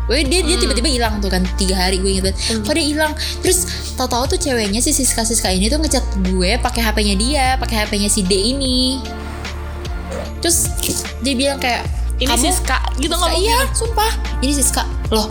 Gue 0.09 0.25
dia 0.25 0.41
dia 0.41 0.57
tiba-tiba 0.57 0.89
hilang 0.89 1.21
tuh 1.21 1.29
kan 1.29 1.45
tiga 1.61 1.77
hari 1.77 2.01
gue 2.01 2.09
inget 2.09 2.33
banget. 2.33 2.65
Kok 2.65 2.73
dia 2.73 2.87
hilang? 2.97 3.13
Terus 3.45 3.93
tahu-tahu 3.93 4.25
tuh 4.33 4.39
ceweknya 4.41 4.81
si 4.81 4.97
Siska 4.97 5.21
Siska 5.21 5.53
ini 5.53 5.69
tuh 5.69 5.77
ngechat 5.77 6.01
gue 6.33 6.57
pakai 6.65 6.81
HP-nya 6.81 7.15
dia, 7.21 7.47
pakai 7.61 7.85
HP-nya 7.85 8.09
si 8.09 8.25
D 8.25 8.33
ini. 8.33 9.05
Terus 10.41 10.73
dia 11.21 11.37
bilang 11.37 11.61
kayak 11.61 11.85
Ini 12.19 12.27
"Kamu- 12.27 12.45
Siska. 12.45 12.79
Gitu 12.99 13.15
ngomong. 13.15 13.39
iya 13.39 13.59
sumpah. 13.71 14.11
Ini 14.43 14.53
Siska. 14.53 14.83
Loh 15.09 15.31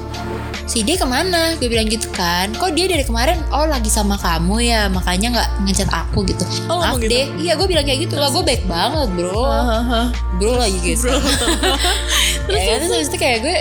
si 0.68 0.84
dia 0.84 1.00
ke 1.00 1.08
mana? 1.08 1.56
Gue 1.58 1.72
bilang 1.72 1.88
gitu 1.88 2.12
kan. 2.12 2.52
Kok 2.52 2.76
dia 2.76 2.92
dari 2.92 3.02
kemarin 3.02 3.40
oh 3.50 3.64
lagi 3.66 3.88
sama 3.88 4.20
kamu 4.20 4.60
ya 4.62 4.92
makanya 4.92 5.28
nggak 5.40 5.50
ngechat 5.64 5.90
aku 5.90 6.28
gitu. 6.28 6.44
Oh, 6.68 6.84
maaf 6.84 7.00
gitu? 7.00 7.08
deh. 7.08 7.26
Iya 7.40 7.56
gue 7.56 7.68
bilang 7.68 7.88
kayak 7.88 8.00
gitu 8.04 8.20
lah. 8.20 8.28
Gue 8.30 8.44
baik 8.44 8.68
banget 8.68 9.08
bro. 9.16 9.48
Hahaha. 9.48 10.12
bro 10.38 10.60
lagi 10.60 10.78
guys 10.84 11.02
Bro. 11.02 11.18
ya 12.52 12.62
kan 12.68 12.78
terus 12.84 12.92
habis 12.94 13.10
itu 13.10 13.18
kayak 13.18 13.40
gue 13.42 13.56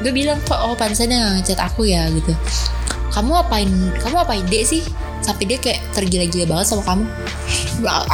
gue 0.00 0.12
bilang 0.12 0.38
kok 0.44 0.60
oh 0.60 0.76
pantesan 0.76 1.08
dia 1.10 1.18
nggak 1.18 1.34
ngechat 1.42 1.60
aku 1.64 1.88
ya 1.88 2.06
gitu. 2.12 2.36
Kamu 3.10 3.32
apain 3.40 3.70
kamu 3.98 4.16
apain 4.20 4.44
dek 4.46 4.62
sih 4.62 4.84
sampai 5.20 5.44
dia 5.46 5.58
kayak 5.60 5.80
tergila-gila 5.92 6.56
banget 6.56 6.66
sama 6.72 6.82
kamu. 6.84 7.04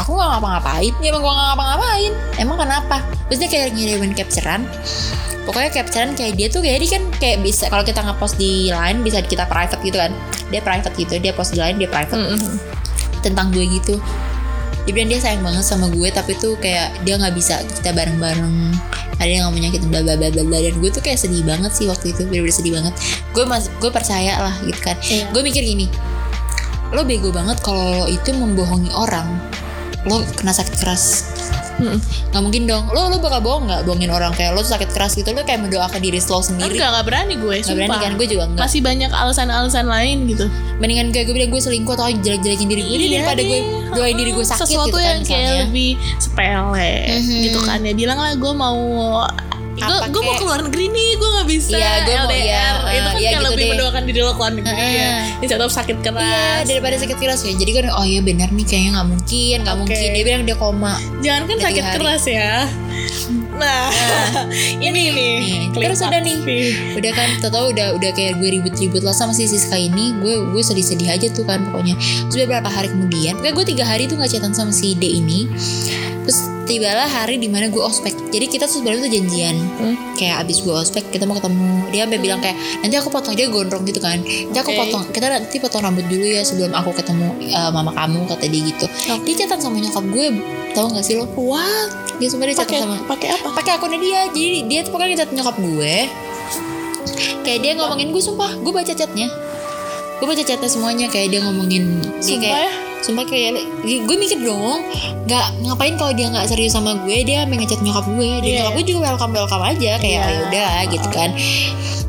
Aku 0.02 0.10
nggak 0.14 0.28
ngapa-ngapain. 0.36 0.92
Ya 1.02 1.08
emang 1.10 1.22
gue 1.22 1.32
nggak 1.32 1.48
ngapa-ngapain. 1.54 2.12
Emang 2.38 2.56
kenapa? 2.58 2.96
Terus 3.30 3.38
dia 3.42 3.48
kayak 3.50 3.68
ngirimin 3.74 4.12
capturean. 4.14 4.62
Pokoknya 5.46 5.70
capturean 5.70 6.10
kayak 6.18 6.34
dia 6.34 6.46
tuh 6.50 6.60
kayak 6.62 6.78
dia 6.82 6.90
kan 6.98 7.04
kayak 7.22 7.38
bisa 7.42 7.70
kalau 7.70 7.86
kita 7.86 8.02
ngepost 8.02 8.34
di 8.38 8.70
line 8.74 8.98
bisa 9.06 9.22
kita 9.22 9.46
private 9.46 9.78
gitu 9.82 9.98
kan. 9.98 10.12
Dia 10.50 10.60
private 10.62 10.94
gitu 10.98 11.14
dia 11.18 11.32
post 11.34 11.54
di 11.54 11.58
line 11.62 11.78
dia 11.78 11.90
private. 11.90 12.18
Mm-mm. 12.18 12.58
tentang 13.24 13.50
gue 13.50 13.64
gitu. 13.66 13.98
Dia 14.86 14.92
bilang 14.94 15.10
dia 15.10 15.18
sayang 15.18 15.42
banget 15.42 15.66
sama 15.66 15.90
gue 15.90 16.08
tapi 16.14 16.38
tuh 16.38 16.54
kayak 16.62 16.94
dia 17.02 17.18
nggak 17.18 17.34
bisa 17.34 17.58
kita 17.82 17.90
bareng-bareng. 17.90 18.74
Ada 19.18 19.30
yang 19.32 19.42
ngomong 19.50 19.66
nyakitin 19.66 19.88
bla 19.90 20.00
bla 20.04 20.14
bla 20.14 20.28
bla 20.30 20.44
bla. 20.46 20.58
dan 20.62 20.78
gue 20.78 20.90
tuh 20.94 21.02
kayak 21.02 21.18
sedih 21.18 21.42
banget 21.42 21.74
sih 21.74 21.90
waktu 21.90 22.14
itu. 22.14 22.22
Bener-bener 22.26 22.54
sedih 22.54 22.78
banget. 22.78 22.94
Gue 23.34 23.42
mas 23.42 23.66
gue 23.82 23.90
percaya 23.90 24.38
lah 24.38 24.54
gitu 24.62 24.78
kan. 24.78 24.94
Iya. 25.02 25.26
gue 25.34 25.42
mikir 25.42 25.62
gini 25.66 25.90
lo 26.88 27.02
bego 27.02 27.30
banget 27.30 27.58
kalau 27.60 27.82
lo 27.96 28.06
itu 28.06 28.30
membohongi 28.30 28.90
orang. 28.92 29.26
Lo 30.06 30.22
kena 30.34 30.50
sakit 30.50 30.74
keras. 30.76 31.04
Mm-mm. 31.76 32.00
nggak 32.32 32.40
mungkin 32.40 32.64
dong. 32.64 32.88
Lo 32.88 33.12
lo 33.12 33.20
bakal 33.20 33.44
bohong 33.44 33.68
nggak 33.68 33.84
bohongin 33.84 34.08
orang? 34.08 34.32
Kayak 34.32 34.56
lo 34.56 34.64
sakit 34.64 34.96
keras 34.96 35.12
gitu 35.12 35.28
lo 35.30 35.44
kayak 35.44 35.60
mendoakan 35.60 36.00
diri 36.00 36.16
lo 36.18 36.40
sendiri. 36.40 36.72
Enggak, 36.72 36.88
enggak 36.88 37.04
berani 37.04 37.34
gue, 37.36 37.56
nggak 37.60 37.76
berani 37.76 37.96
kan? 38.00 38.12
Gue 38.16 38.26
juga 38.26 38.42
enggak 38.48 38.64
Masih 38.64 38.80
banyak 38.80 39.10
alasan-alasan 39.12 39.84
lain 39.84 40.18
gitu. 40.26 40.46
mendingan 40.76 41.08
kayak 41.08 41.24
gue 41.24 41.34
bilang 41.34 41.48
gue 41.48 41.56
selingkuh 41.58 41.92
atau 41.94 42.04
jelek-jelekin 42.06 42.68
diri 42.68 42.82
gue 42.82 42.96
Iya 42.98 43.08
daripada 43.18 43.40
gue 43.40 43.60
doain 43.92 44.12
diri 44.12 44.30
gue 44.30 44.44
sakit 44.44 44.60
Sesuatu 44.62 44.88
gitu 44.88 44.96
kan 45.00 45.04
yang 45.08 45.20
kayak 45.24 45.52
lebih 45.64 45.90
sepele 46.16 46.92
Mhm. 47.12 47.40
gitu 47.42 47.58
kan. 47.60 47.78
Ya. 47.80 47.92
Bilang 47.92 48.18
lah 48.20 48.32
gue 48.32 48.52
mau 48.52 48.80
gue 49.76 50.08
gue 50.08 50.22
mau 50.22 50.36
keluar 50.36 50.60
negeri 50.62 50.86
nih 50.88 51.10
gue 51.14 51.28
nggak 51.30 51.46
bisa 51.46 51.68
Iya, 51.70 51.92
gue 52.00 52.14
mau- 52.14 52.24
LDR 52.26 52.36
iya, 52.38 52.64
itu 52.66 52.78
kan 52.78 52.88
iya, 52.88 53.02
kayak 53.06 53.20
gitu 53.30 53.44
lebih 53.46 53.56
deh. 53.58 53.70
mendoakan 53.70 54.02
diri 54.02 54.20
lo 54.20 54.32
keluar 54.32 54.52
negeri 54.52 54.72
Heeh. 54.74 54.94
ya. 54.96 55.10
instead 55.38 55.60
of 55.60 55.70
sakit 55.70 55.96
Iya 55.96 56.04
keras 56.06 56.64
daripada 56.64 56.96
sakit 56.96 57.16
keras 57.16 57.40
ya. 57.42 57.52
Jadi 57.52 57.70
kan 57.74 57.84
oh 57.90 58.02
iya 58.02 58.20
benar 58.20 58.48
nih 58.48 58.64
kayaknya 58.64 58.90
nggak 58.94 59.08
mungkin 59.10 59.56
nggak 59.60 59.74
Oke. 59.74 59.80
mungkin. 59.82 60.08
Dia 60.10 60.24
bilang 60.24 60.42
dia 60.42 60.56
koma 60.56 60.92
jangan 61.20 61.42
kan 61.44 61.56
sakit 61.62 61.82
hari. 61.82 61.94
keras 61.94 62.24
ya. 62.26 62.52
Nah 63.52 63.88
ini 64.86 65.02
nih 65.10 65.36
terus 65.72 66.00
udah 66.00 66.20
nih. 66.20 66.36
Udah 66.94 67.12
kan 67.12 67.28
tau 67.42 67.68
udah 67.68 67.92
udah 67.92 68.10
kayak 68.12 68.36
gue 68.36 68.48
ribut-ribut 68.50 69.00
lah 69.00 69.12
sama 69.12 69.32
si 69.32 69.44
Siska 69.44 69.74
ini. 69.74 70.16
Gue 70.16 70.40
gue 70.46 70.62
sedih-sedih 70.62 71.08
aja 71.10 71.28
tuh 71.28 71.44
kan 71.44 71.60
pokoknya. 71.66 71.96
Terus 72.26 72.44
beberapa 72.44 72.68
hari 72.68 72.88
kemudian 72.88 73.36
Pokoknya 73.36 73.54
gue 73.54 73.66
tiga 73.66 73.84
hari 73.84 74.04
tuh 74.04 74.16
gak 74.16 74.28
chatan 74.28 74.52
sama 74.52 74.70
si 74.70 74.92
D 74.92 75.08
ini. 75.14 75.48
Terus 76.22 76.55
tibalah 76.66 77.06
hari 77.06 77.38
di 77.38 77.46
mana 77.46 77.70
gue 77.70 77.78
ospek. 77.78 78.12
Jadi 78.34 78.46
kita 78.50 78.66
tuh 78.66 78.82
sebenarnya 78.82 79.06
tuh 79.06 79.12
janjian. 79.14 79.56
Hmm. 79.78 79.94
Kayak 80.18 80.44
abis 80.44 80.60
gue 80.66 80.74
ospek 80.74 81.04
kita 81.14 81.24
mau 81.24 81.38
ketemu. 81.38 81.88
Dia 81.94 82.04
sampai 82.04 82.18
bilang 82.20 82.42
kayak 82.42 82.58
Nanti 82.82 82.94
aku 82.98 83.08
potong 83.08 83.38
dia 83.38 83.46
gondrong 83.46 83.86
gitu 83.86 84.02
kan. 84.02 84.18
Nanti 84.20 84.58
aku 84.58 84.74
potong 84.74 85.06
Kita 85.14 85.26
nanti 85.30 85.56
potong 85.62 85.86
rambut 85.86 86.04
dulu 86.10 86.26
ya 86.26 86.42
Sebelum 86.42 86.74
aku 86.74 86.90
ketemu 86.98 87.30
uh, 87.54 87.70
mama 87.70 87.94
kamu 87.94 88.26
Kata 88.26 88.44
dia 88.50 88.62
gitu. 88.66 88.86
Dia 89.22 89.34
chatan 89.38 89.62
sama 89.62 89.78
nyokap 89.78 90.04
gue 90.10 90.26
Tahu 90.74 90.86
gak 90.92 91.04
sih 91.06 91.14
lo? 91.16 91.24
what? 91.38 91.88
Dia 92.18 92.28
sebenarnya 92.28 92.66
chatan 92.66 92.84
sama 92.84 92.96
pakai 93.06 93.28
apa? 93.32 93.48
Pakai 93.54 93.72
akunnya 93.78 94.00
dia. 94.02 94.20
Jadi 94.34 94.66
dia 94.66 94.80
tuh 94.84 94.92
pokoknya 94.92 95.24
chat 95.24 95.30
nyokap 95.32 95.56
gue. 95.56 95.94
Kayak 97.46 97.58
dia 97.62 97.72
ngomongin 97.78 98.10
gue 98.10 98.22
sumpah. 98.22 98.50
Gue 98.60 98.72
baca 98.74 98.92
chatnya. 98.92 99.30
Gue 100.18 100.26
baca 100.26 100.42
chatnya 100.42 100.68
semuanya. 100.68 101.06
Kayak 101.08 101.28
dia 101.32 101.40
ngomongin 101.46 102.02
dia 102.20 102.20
Sumpah 102.20 102.40
kayak 102.42 102.60
ya? 102.68 102.85
Sumpah 103.00 103.24
kayak 103.24 103.60
gue 103.82 104.16
mikir 104.16 104.38
dong 104.40 104.80
nggak 105.24 105.46
ngapain 105.62 105.94
kalau 105.94 106.12
dia 106.12 106.26
nggak 106.26 106.46
serius 106.46 106.72
sama 106.72 106.96
gue 107.02 107.22
dia 107.22 107.44
ngechat 107.44 107.80
nyokap 107.80 108.06
gue. 108.08 108.30
Dan 108.40 108.46
Iya. 108.46 108.56
nyokap 108.62 108.72
gue 108.74 108.84
juga 108.86 109.00
welcome 109.06 109.32
welcome 109.32 109.64
aja 109.64 109.92
kayak 109.98 110.20
Iya. 110.20 110.26
ya 110.26 110.38
udah 110.46 110.72
gitu 110.88 111.08
kan. 111.10 111.30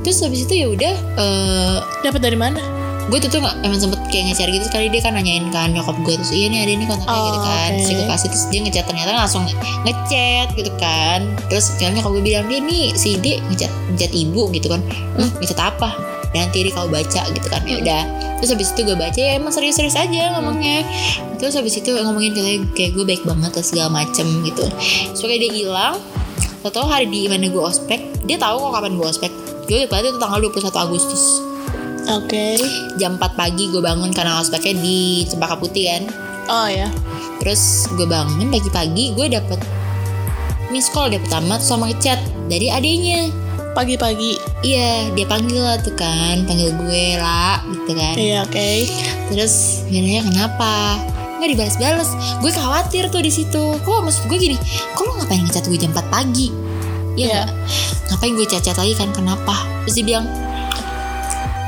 Terus 0.02 0.18
habis 0.22 0.42
itu 0.46 0.54
ya 0.56 0.68
udah 0.70 0.94
eh, 1.18 1.76
dapat 2.02 2.22
dari 2.22 2.38
mana? 2.38 2.62
gue 3.08 3.24
tuh 3.24 3.32
tuh 3.32 3.40
nggak 3.40 3.64
emang 3.64 3.80
sempet 3.80 4.04
kayak 4.12 4.28
nge-share 4.28 4.52
gitu 4.52 4.68
sekali 4.68 4.92
dia 4.92 5.00
kan 5.00 5.16
nanyain 5.16 5.48
kan 5.48 5.72
nyokap 5.72 5.96
gue 6.04 6.20
terus 6.20 6.28
iya 6.36 6.52
nih 6.52 6.68
ada 6.68 6.72
ini 6.76 6.84
kontaknya 6.84 7.16
Oh, 7.16 7.24
gitu 7.24 7.40
kan. 7.40 7.70
Terus 7.72 7.88
oke. 7.88 7.96
gue 7.96 8.08
kasih 8.12 8.28
terus 8.28 8.46
dia 8.52 8.60
ngechat 8.68 8.84
ternyata 8.84 9.12
langsung 9.16 9.44
ngechat 9.88 10.48
gitu 10.60 10.72
kan. 10.76 11.20
Terus 11.48 11.66
kayak 11.80 11.96
nyokap 11.96 12.12
gue 12.20 12.24
bilang 12.28 12.46
dia 12.52 12.60
nih 12.60 12.92
si 13.00 13.16
D 13.16 13.40
ngechat 13.48 13.72
ngechat 13.96 14.12
ibu 14.12 14.52
gitu 14.52 14.68
kan. 14.68 14.84
Hmm, 15.16 15.32
ngechat 15.40 15.56
apa 15.56 15.96
dan 16.36 16.48
nanti 16.48 16.68
kau 16.72 16.88
baca 16.88 17.22
gitu 17.32 17.48
kan 17.48 17.62
ya 17.64 17.80
udah. 17.84 18.04
Terus 18.38 18.50
habis 18.54 18.70
itu 18.74 18.82
gue 18.86 18.98
baca 18.98 19.20
ya 19.20 19.40
emang 19.40 19.54
serius-serius 19.54 19.98
aja 19.98 20.38
ngomongnya. 20.38 20.86
Terus 21.42 21.58
habis 21.58 21.78
itu 21.80 21.90
ngomongin 21.94 22.34
katanya 22.36 22.60
kayak 22.74 22.92
gue 22.96 23.06
baik 23.06 23.24
banget 23.24 23.52
dan 23.56 23.66
segala 23.66 23.90
macem 24.04 24.26
gitu. 24.46 24.66
So 25.18 25.26
kayak 25.26 25.48
dia 25.48 25.52
hilang 25.54 25.98
tau 26.68 26.84
hari 26.84 27.08
di 27.08 27.32
mana 27.32 27.48
gue 27.48 27.64
ospek 27.64 28.28
dia 28.28 28.36
tahu 28.36 28.60
kok 28.60 28.72
kapan 28.76 29.00
gue 29.00 29.08
ospek. 29.08 29.32
Gue 29.72 29.88
berarti 29.88 30.12
itu 30.12 30.20
tanggal 30.20 30.40
21 30.44 30.68
Agustus. 30.76 31.24
Oke. 32.08 32.60
Jam 33.00 33.16
4 33.16 33.40
pagi 33.40 33.72
gue 33.72 33.80
bangun 33.80 34.12
karena 34.12 34.40
ospeknya 34.44 34.76
di 34.80 35.24
Cempaka 35.28 35.56
Putih 35.56 35.88
kan. 35.88 36.04
Oh 36.48 36.68
ya 36.68 36.88
terus 37.48 37.88
gue 37.96 38.04
bangun 38.04 38.50
pagi-pagi 38.50 39.16
gue 39.16 39.28
dapet 39.32 39.56
miss 40.68 40.90
call 40.92 41.14
dia 41.14 41.22
pertama 41.22 41.56
sama 41.62 41.88
ngechat 41.88 42.20
dari 42.52 42.68
adenya 42.68 43.32
pagi-pagi? 43.78 44.42
Iya 44.66 45.14
dia 45.14 45.26
panggil 45.30 45.62
lah 45.62 45.78
tuh 45.78 45.94
kan 45.94 46.42
panggil 46.50 46.74
gue 46.74 47.06
lah 47.22 47.62
gitu 47.70 47.94
kan. 47.94 48.16
Iya 48.18 48.42
oke. 48.50 48.70
Terus 49.30 49.86
dia 49.86 50.02
nanya 50.02 50.26
kenapa? 50.26 50.98
Nggak 51.38 51.50
dibalas-balas. 51.54 52.10
Gue 52.42 52.50
khawatir 52.50 53.14
tuh 53.14 53.22
di 53.22 53.30
situ. 53.30 53.78
Kok 53.86 54.02
maksud 54.02 54.26
gue 54.26 54.38
gini 54.42 54.58
kok 54.98 55.06
lo 55.06 55.22
ngapain 55.22 55.46
ngechat 55.46 55.70
gue 55.70 55.78
jam 55.78 55.94
4 55.94 56.10
pagi? 56.10 56.50
Iya 57.14 57.46
nggak? 57.46 57.50
ngapain 58.08 58.34
gue 58.34 58.48
chat-chat 58.50 58.78
lagi 58.82 58.94
kan 58.98 59.14
kenapa? 59.14 59.54
Terus 59.86 59.96
dia 60.02 60.06
bilang 60.06 60.26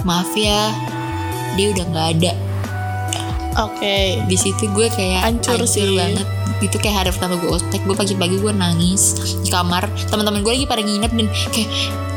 maaf 0.07 0.32
ya 0.34 0.72
dia 1.60 1.76
udah 1.76 1.86
nggak 1.91 2.07
ada 2.18 2.32
oke. 3.58 3.97
Di 4.28 4.38
situ 4.38 4.70
gue 4.70 4.88
kayak 4.93 5.26
Hancur 5.26 5.64
sih. 5.66 5.97
banget. 5.97 6.28
Itu 6.60 6.76
kayak 6.76 6.95
hari 7.06 7.10
pertama 7.16 7.39
gue 7.39 7.50
ospek 7.50 7.82
gue 7.88 7.95
pagi-pagi 7.95 8.36
gue 8.43 8.52
nangis 8.52 9.16
di 9.41 9.50
kamar. 9.50 9.88
Teman-teman 10.12 10.43
gue 10.43 10.52
lagi 10.54 10.68
pada 10.68 10.84
nginep 10.84 11.12
dan 11.16 11.28
kayak 11.56 11.70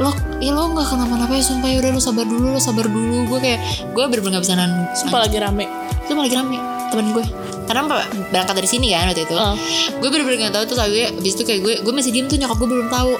lo 0.02 0.10
ya 0.42 0.50
lo 0.50 0.74
nggak 0.74 0.86
kenapa-napa 0.90 1.32
ya 1.38 1.44
sumpah 1.46 1.68
ya 1.70 1.78
udah 1.78 1.90
lo 1.94 2.00
sabar 2.02 2.26
dulu 2.26 2.46
lo 2.52 2.60
sabar 2.60 2.86
dulu. 2.90 3.30
Gue 3.30 3.38
kayak 3.38 3.60
gue 3.94 4.02
bener-bener 4.10 4.42
gak 4.42 4.44
bisa 4.44 4.54
nangis 4.58 4.98
sumpah 4.98 5.18
lagi 5.22 5.36
rame. 5.38 5.64
Itu 6.04 6.12
malah 6.18 6.26
lagi 6.26 6.36
rame 6.36 6.58
temen 6.92 7.06
gue. 7.16 7.24
Karena 7.62 7.80
apa 7.88 8.04
berangkat 8.34 8.54
dari 8.58 8.68
sini 8.68 8.86
kan 8.92 9.08
waktu 9.08 9.22
itu. 9.24 9.36
Oh. 9.38 9.56
gue 10.02 10.08
bener-bener 10.10 10.50
gak 10.50 10.54
tahu 10.58 10.64
tuh 10.74 10.76
gue 10.90 11.04
abis 11.22 11.32
itu 11.38 11.42
kayak 11.46 11.60
gue 11.62 11.74
gue 11.80 11.92
masih 11.94 12.10
diem 12.10 12.26
tuh 12.26 12.36
nyokap 12.36 12.56
gue 12.58 12.68
belum 12.68 12.88
tahu. 12.90 13.12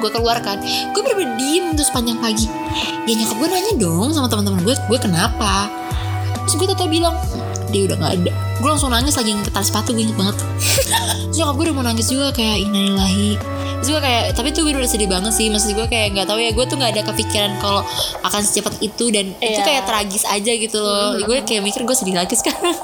Gue 0.00 0.10
keluar 0.14 0.38
kan. 0.40 0.62
Gue 0.94 1.00
bener-bener 1.02 1.34
diem 1.36 1.74
tuh 1.74 1.84
sepanjang 1.84 2.22
pagi. 2.22 2.46
Ya 3.04 3.12
nyokap 3.18 3.36
gue 3.36 3.48
nanya 3.50 3.74
dong 3.76 4.14
sama 4.14 4.30
teman-teman 4.30 4.62
gue 4.62 4.74
gue 4.78 4.98
kenapa 5.02 5.79
terus 6.50 6.66
gue 6.66 6.74
tau 6.74 6.90
bilang 6.90 7.14
dia 7.70 7.86
udah 7.86 7.96
nggak 8.02 8.12
ada. 8.18 8.32
Gue 8.58 8.68
langsung 8.74 8.90
nangis 8.90 9.14
lagi 9.14 9.30
ngetar 9.30 9.62
sepatu 9.62 9.94
gue 9.94 10.02
inget 10.02 10.18
banget. 10.18 10.34
Terus 11.30 11.38
nyokap 11.38 11.54
gue 11.54 11.64
udah 11.70 11.76
mau 11.78 11.86
nangis 11.86 12.10
juga 12.10 12.34
kayak 12.34 12.66
innalillahi. 12.66 13.38
Terus 13.78 13.88
gue 13.94 14.02
kayak 14.02 14.22
tapi 14.34 14.50
tuh 14.50 14.66
gue 14.66 14.74
udah 14.74 14.90
sedih 14.90 15.06
banget 15.06 15.30
sih. 15.30 15.46
Maksud 15.46 15.78
gue 15.78 15.86
kayak 15.86 16.18
nggak 16.18 16.26
tahu 16.26 16.42
ya 16.42 16.50
gue 16.50 16.64
tuh 16.66 16.74
nggak 16.74 16.90
ada 16.90 17.02
kepikiran 17.06 17.54
kalau 17.62 17.86
akan 18.26 18.40
secepat 18.42 18.74
itu 18.82 19.14
dan 19.14 19.30
itu 19.38 19.54
Iya. 19.54 19.62
kayak 19.62 19.82
tragis 19.86 20.26
aja 20.26 20.52
gitu 20.58 20.78
loh. 20.82 21.22
Gue 21.22 21.38
kayak 21.46 21.62
mikir 21.62 21.86
gue 21.86 21.94
sedih 21.94 22.18
lagi 22.18 22.34
sekarang. 22.34 22.74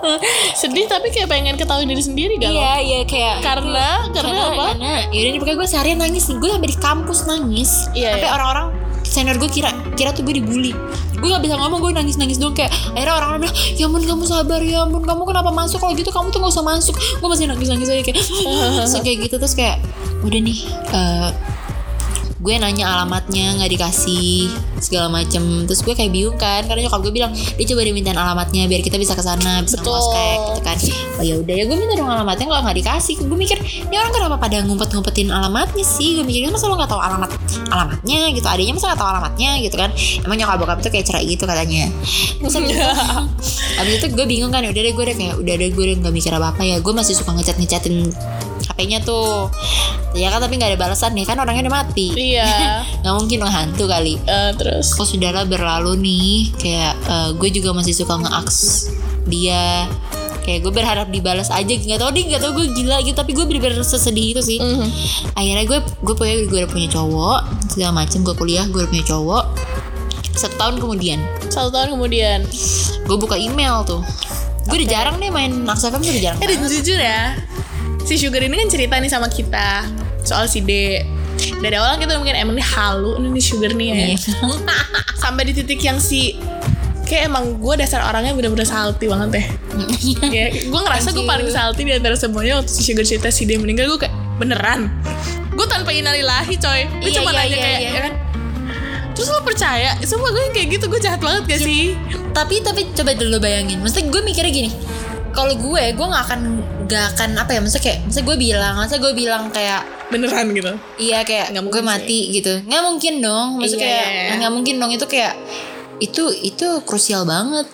Sedih 0.60 0.88
tapi 0.88 1.12
kayak 1.12 1.28
pengen 1.28 1.60
ketahui 1.60 1.84
diri 1.84 2.00
sendiri 2.00 2.40
gak 2.40 2.50
Iya 2.52 2.72
iya 2.80 3.00
kayak 3.04 3.44
karena 3.44 4.08
karena 4.16 4.40
apa? 4.56 4.64
Karena. 4.72 4.92
Yaudah 5.12 5.30
nih 5.36 5.38
pokoknya 5.44 5.58
gue 5.60 5.68
seharian 5.68 5.98
nangis 6.00 6.24
Gue 6.32 6.48
sampai 6.48 6.70
di 6.72 6.78
kampus 6.80 7.28
nangis. 7.28 7.70
Iya, 7.92 8.16
Sampai 8.16 8.28
iya. 8.32 8.34
orang-orang 8.40 8.66
senior 9.10 9.36
gue 9.36 9.50
kira 9.50 9.74
kira 9.98 10.14
tuh 10.14 10.22
gue 10.22 10.38
dibully. 10.38 10.70
Gue 11.18 11.28
gak 11.28 11.42
bisa 11.42 11.58
ngomong 11.58 11.82
gue 11.82 11.92
nangis 11.92 12.16
nangis 12.16 12.38
dong 12.38 12.54
kayak 12.54 12.70
akhirnya 12.94 13.18
orang-orang 13.18 13.40
bilang 13.50 13.56
ya 13.76 13.84
ampun 13.90 14.02
kamu 14.06 14.24
sabar 14.24 14.60
ya 14.62 14.78
ampun 14.86 15.02
kamu 15.02 15.22
kenapa 15.26 15.50
masuk? 15.50 15.78
Kalau 15.82 15.92
gitu 15.98 16.10
kamu 16.14 16.30
tuh 16.30 16.38
gak 16.38 16.52
usah 16.54 16.64
masuk. 16.64 16.94
Gue 16.96 17.28
masih 17.28 17.44
nangis 17.50 17.68
nangis 17.68 17.88
aja 17.90 18.02
kayak 18.06 18.16
kayak 19.04 19.18
gitu. 19.26 19.34
Terus 19.36 19.54
kayak 19.58 19.76
udah 20.22 20.40
nih 20.40 20.58
eh, 20.94 21.28
gue 22.40 22.56
nanya 22.56 22.88
alamatnya 22.88 23.60
nggak 23.60 23.70
dikasih 23.76 24.48
segala 24.80 25.12
macem. 25.12 25.68
Terus 25.68 25.84
gue 25.84 25.92
kayak 25.92 26.08
bingung 26.08 26.40
kan 26.40 26.64
karena 26.64 26.88
nyokap 26.88 27.00
gue 27.04 27.12
bilang 27.12 27.32
dia 27.36 27.66
coba 27.68 27.84
dimintain 27.84 28.16
alamatnya 28.16 28.64
biar 28.64 28.80
kita 28.80 28.96
bisa 28.96 29.12
ke 29.12 29.20
sana 29.20 29.60
bisa 29.60 29.76
Betul. 29.76 29.92
ngospek 29.92 30.38
gitu 30.40 30.60
kan. 30.64 30.76
Oh 31.20 31.24
ya 31.24 31.34
udah 31.36 31.54
ya 31.54 31.64
gue 31.68 31.76
minta 31.76 31.94
dong 32.00 32.08
alamatnya 32.08 32.46
kalau 32.48 32.62
nggak 32.64 32.78
dikasih. 32.80 33.14
Gue 33.20 33.36
mikir 33.36 33.60
ini 33.60 33.94
orang 34.00 34.12
kenapa 34.16 34.36
pada 34.40 34.56
ngumpet-ngumpetin 34.64 35.28
alamatnya 35.28 35.84
sih? 35.84 36.16
Gue 36.16 36.24
mikir 36.24 36.48
masa 36.48 36.64
lo 36.72 36.80
nggak 36.80 36.90
tahu 36.90 37.00
alamat 37.00 37.30
alamatnya? 37.68 38.18
Gitu 38.32 38.46
adanya 38.48 38.72
masa 38.72 38.86
nggak 38.88 39.00
tahu 39.04 39.10
alamatnya? 39.12 39.50
Gitu 39.60 39.76
kan. 39.76 39.90
Emang 40.24 40.36
nyokap 40.40 40.56
bokap 40.64 40.78
tuh 40.80 40.90
kayak 40.90 41.06
cerai 41.12 41.28
gitu 41.28 41.44
katanya. 41.44 41.92
Terus 42.40 42.54
habis 42.56 42.72
itu, 42.72 42.88
habis 43.78 43.94
itu 44.00 44.06
gue 44.16 44.24
bingung 44.24 44.48
kan 44.48 44.64
udah 44.64 44.80
deh 44.80 44.92
gue 44.96 45.04
udah 45.04 45.16
kayak 45.16 45.34
udah 45.36 45.54
deh 45.60 45.68
gue 45.76 45.84
udah 45.92 45.96
nggak 46.08 46.14
mikir 46.16 46.32
apa 46.32 46.56
apa 46.56 46.62
ya. 46.64 46.80
Gue 46.80 46.96
masih 46.96 47.12
suka 47.12 47.36
ngechat 47.36 47.60
ngechatin 47.60 48.08
HP-nya 48.64 49.04
tuh. 49.04 49.52
Ya 50.16 50.32
kan 50.32 50.42
tapi 50.42 50.58
nggak 50.58 50.74
ada 50.74 50.80
balasan 50.80 51.14
nih 51.14 51.22
kan 51.22 51.38
orangnya 51.38 51.68
udah 51.68 51.74
mati 51.84 52.10
iya. 52.30 52.82
Nggak 53.02 53.14
mungkin 53.16 53.36
dong 53.42 53.52
hantu 53.52 53.84
kali. 53.90 54.14
Eh, 54.22 54.50
terus? 54.54 54.94
Oh 54.96 55.06
sudahlah 55.06 55.44
berlalu 55.46 55.98
nih? 55.98 56.34
Kayak 56.56 56.94
eh, 57.08 57.30
gue 57.34 57.48
juga 57.50 57.70
masih 57.74 57.94
suka 57.96 58.20
nge-aks 58.20 58.58
dia. 59.26 59.90
Kayak 60.40 60.58
gue 60.64 60.72
berharap 60.72 61.08
dibalas 61.10 61.50
aja. 61.52 61.68
Nggak 61.68 61.98
tau 62.00 62.10
deh 62.14 62.24
nggak 62.24 62.40
tau 62.40 62.52
gue 62.54 62.66
gila 62.72 62.96
gitu. 63.02 63.16
Tapi 63.18 63.30
gue 63.34 63.44
bener-bener 63.44 63.82
sesedih 63.82 64.38
itu 64.38 64.42
sih. 64.42 64.58
Mhm. 64.62 64.88
akhirnya 65.34 65.64
gue 65.66 65.78
gue 65.82 66.14
punya 66.14 66.34
gue 66.46 66.58
udah 66.64 66.70
punya 66.70 66.88
cowok. 66.88 67.40
Segala 67.74 67.92
macem 68.04 68.22
gue 68.22 68.34
kuliah 68.38 68.64
gue 68.70 68.80
udah 68.86 68.90
punya 68.90 69.06
cowok. 69.06 69.44
Satu 70.38 70.56
tahun 70.56 70.80
kemudian. 70.80 71.20
Satu 71.50 71.68
tahun 71.74 71.98
kemudian. 71.98 72.46
Gue 73.04 73.16
buka 73.18 73.36
email 73.36 73.82
tuh. 73.84 74.00
Gue 74.70 74.86
udah 74.86 74.88
jarang 74.88 75.16
nih 75.18 75.34
main 75.34 75.50
Naksa 75.66 75.90
FM 75.90 76.04
tuh 76.04 76.12
udah 76.14 76.24
jarang 76.30 76.40
eh 76.46 76.54
jujur 76.54 76.94
ya 76.94 77.34
si 78.10 78.18
Sugar 78.18 78.42
ini 78.42 78.58
kan 78.58 78.66
cerita 78.66 78.98
nih 78.98 79.06
sama 79.06 79.30
kita. 79.30 79.86
Soal 80.26 80.50
si 80.50 80.66
D 80.66 80.98
dari 81.60 81.76
awal 81.76 81.96
kita 82.00 82.16
mungkin 82.16 82.36
emang 82.36 82.54
ini 82.56 82.64
halu 82.64 83.16
ini 83.20 83.28
nih 83.36 83.44
Sugar 83.44 83.72
nih 83.74 83.86
ya. 83.90 83.96
Iya. 84.14 84.16
sampai 85.22 85.42
di 85.48 85.52
titik 85.56 85.80
yang 85.84 86.00
si 86.00 86.36
kayak 87.04 87.26
emang 87.26 87.58
gue 87.58 87.74
dasar 87.74 88.06
orangnya 88.06 88.32
bener-bener 88.38 88.62
salty 88.62 89.10
banget 89.10 89.42
deh 89.42 89.46
ya 90.30 90.46
gue 90.70 90.80
ngerasa 90.86 91.10
gue 91.10 91.26
paling 91.26 91.50
salty 91.50 91.82
di 91.82 91.90
antara 91.98 92.14
semuanya 92.14 92.62
waktu 92.62 92.70
si 92.70 92.86
Sugar 92.86 93.02
cerita 93.02 93.28
si 93.34 93.44
dia 93.50 93.58
meninggal 93.58 93.90
gue 93.90 94.06
kayak 94.06 94.14
beneran. 94.40 94.88
Gue 95.52 95.66
tanpa 95.68 95.92
inalilahi 95.92 96.56
coy. 96.56 96.88
Dia 96.88 97.08
Iya, 97.12 97.16
cuma 97.20 97.30
iya, 97.36 97.38
nanya 97.44 97.52
iya, 97.52 97.60
kayak 97.60 97.78
iya. 97.78 97.90
ya 97.92 98.00
kan? 98.00 98.12
Terus 99.12 99.28
lo 99.28 99.44
percaya? 99.44 99.90
Semua 100.00 100.32
gue 100.32 100.42
kayak 100.56 100.80
gitu 100.80 100.88
gue 100.88 101.00
jahat 101.04 101.20
banget 101.20 101.44
gak 101.44 101.60
sih? 101.60 101.92
Tapi 102.32 102.64
tapi 102.64 102.88
coba 102.96 103.12
dulu 103.12 103.36
bayangin. 103.36 103.84
Maksudnya 103.84 104.08
gue 104.08 104.20
mikirnya 104.24 104.48
gini 104.48 104.70
kalau 105.30 105.54
gue 105.54 105.82
gue 105.94 106.06
nggak 106.10 106.24
akan 106.26 106.40
nggak 106.90 107.04
akan 107.14 107.30
apa 107.38 107.50
ya 107.54 107.60
maksudnya 107.62 107.84
kayak 107.86 107.98
maksudnya 108.02 108.26
gue 108.26 108.36
bilang 108.36 108.74
maksudnya 108.74 109.02
gue 109.02 109.12
bilang 109.14 109.42
kayak 109.54 109.80
beneran 110.10 110.46
gitu? 110.50 110.72
Iya 110.98 111.18
kayak 111.22 111.54
Nggak 111.54 111.62
gue 111.62 111.70
mungkin 111.70 111.84
mati 111.86 112.20
gitu. 112.34 112.52
Nggak 112.66 112.82
mungkin 112.82 113.14
dong 113.22 113.48
maksudnya 113.62 113.78
Iya, 113.78 113.86
kayak 113.86 114.06
iya, 114.10 114.22
iya. 114.26 114.34
nggak 114.42 114.52
mungkin 114.52 114.74
dong 114.82 114.90
itu 114.90 115.06
kayak 115.06 115.34
itu 116.02 116.24
itu 116.42 116.66
krusial 116.82 117.22
banget 117.22 117.66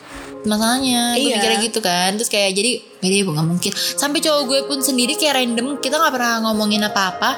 masalahnya. 0.44 1.16
Gue 1.16 1.32
Iya. 1.32 1.36
mikirnya 1.40 1.58
gitu 1.64 1.78
kan 1.80 2.10
terus 2.20 2.28
kayak 2.28 2.52
jadi 2.52 2.72
deh 3.00 3.22
nggak 3.24 3.48
mungkin. 3.48 3.72
Sampai 3.72 4.20
cowok 4.20 4.42
gue 4.46 4.60
pun 4.68 4.78
sendiri 4.84 5.16
kayak 5.16 5.40
random 5.40 5.80
kita 5.80 5.96
nggak 5.96 6.12
pernah 6.12 6.44
ngomongin 6.44 6.84
apa 6.84 7.16
apa 7.16 7.30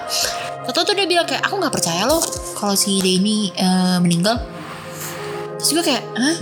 Tahu 0.68 0.84
tuh 0.84 0.92
dia 0.92 1.08
bilang 1.08 1.24
kayak 1.24 1.40
aku 1.48 1.56
nggak 1.56 1.72
percaya 1.72 2.04
loh 2.04 2.20
kalau 2.52 2.76
si 2.76 3.00
Denny 3.00 3.48
eh, 3.56 3.96
meninggal. 4.04 4.36
Terus 5.58 5.70
gue 5.74 5.84
kayak 5.94 6.04
hah 6.12 6.36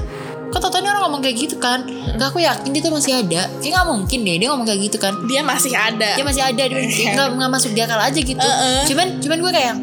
kok 0.57 0.73
tau 0.73 0.81
orang 0.81 1.03
ngomong 1.05 1.21
kayak 1.21 1.37
gitu 1.37 1.57
kan? 1.61 1.85
Gak 2.17 2.33
aku 2.33 2.41
yakin 2.41 2.69
dia 2.73 2.81
tuh 2.81 2.93
masih 2.95 3.13
ada. 3.21 3.43
Kayak 3.61 3.73
gak 3.77 3.87
mungkin 3.93 4.19
deh 4.25 4.37
dia 4.41 4.49
ngomong 4.49 4.67
kayak 4.67 4.81
gitu 4.89 4.97
kan. 4.97 5.13
Dia 5.29 5.41
masih 5.45 5.73
ada. 5.77 6.11
Dia 6.17 6.25
masih 6.25 6.43
ada 6.43 6.63
dia 6.65 6.79
nggak 7.13 7.29
nggak 7.37 7.51
masuk 7.53 7.71
di 7.77 7.81
akal 7.85 8.01
aja 8.01 8.21
gitu. 8.21 8.41
Uh-uh. 8.41 8.83
Cuman 8.89 9.07
cuman 9.21 9.37
gue 9.45 9.53
kayak 9.53 9.75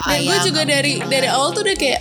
dan 0.00 0.18
gue 0.24 0.36
"Ah, 0.36 0.42
juga 0.44 0.60
dari 0.64 0.92
dari 1.08 1.28
mungkin." 1.28 1.36
awal 1.36 1.48
tuh 1.56 1.62
udah 1.64 1.76
kayak 1.76 2.00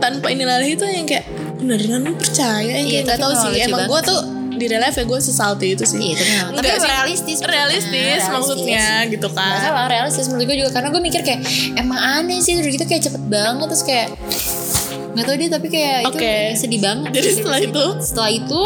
tanpa 0.00 0.26
inilah 0.32 0.60
itu 0.60 0.84
yang 0.84 1.08
kayak 1.08 1.24
beneran 1.56 2.04
lu 2.04 2.14
percaya. 2.20 2.72
Yang 2.84 2.88
Iya, 2.88 3.00
tapi 3.08 3.20
tahu 3.20 3.32
emang 3.32 3.42
sih 3.42 3.60
emang 3.64 3.82
gue 3.88 4.00
tuh 4.04 4.20
di 4.54 4.64
real 4.70 4.82
life 4.86 4.94
ya 4.94 5.04
gue 5.04 5.18
sesalty 5.18 5.66
itu 5.74 5.84
sih. 5.84 5.98
Iya 5.98 6.14
tapi 6.14 6.30
memang. 6.30 6.52
Tapi 6.54 6.66
Enggak 6.68 6.78
sih. 6.78 6.90
realistis. 6.92 7.38
Maksudnya. 7.42 7.54
realistis. 7.58 8.22
maksudnya 8.30 8.86
gitu 9.10 9.28
Gak 9.28 9.36
kan 9.36 9.56
salah 9.60 9.86
realistis 9.90 10.26
menurut 10.30 10.46
gue 10.46 10.56
juga. 10.62 10.70
Karena 10.70 10.88
gue 10.94 11.02
mikir 11.02 11.20
kayak 11.26 11.40
Emang 11.74 11.98
aneh 11.98 12.38
sih? 12.38 12.54
Udah 12.60 12.70
gitu 12.70 12.84
kayak 12.86 13.02
cepet 13.10 13.22
banget 13.26 13.66
Terus 13.66 13.84
kayak 13.84 14.08
Gak 15.14 15.24
tau 15.30 15.36
deh 15.38 15.46
tapi 15.46 15.66
kayak 15.70 16.10
itu 16.10 16.18
Oke. 16.18 16.34
sedih 16.58 16.80
banget. 16.82 17.10
Jadi 17.14 17.28
setelah 17.38 17.60
itu? 17.62 17.84
Setelah 18.02 18.30
itu 18.34 18.62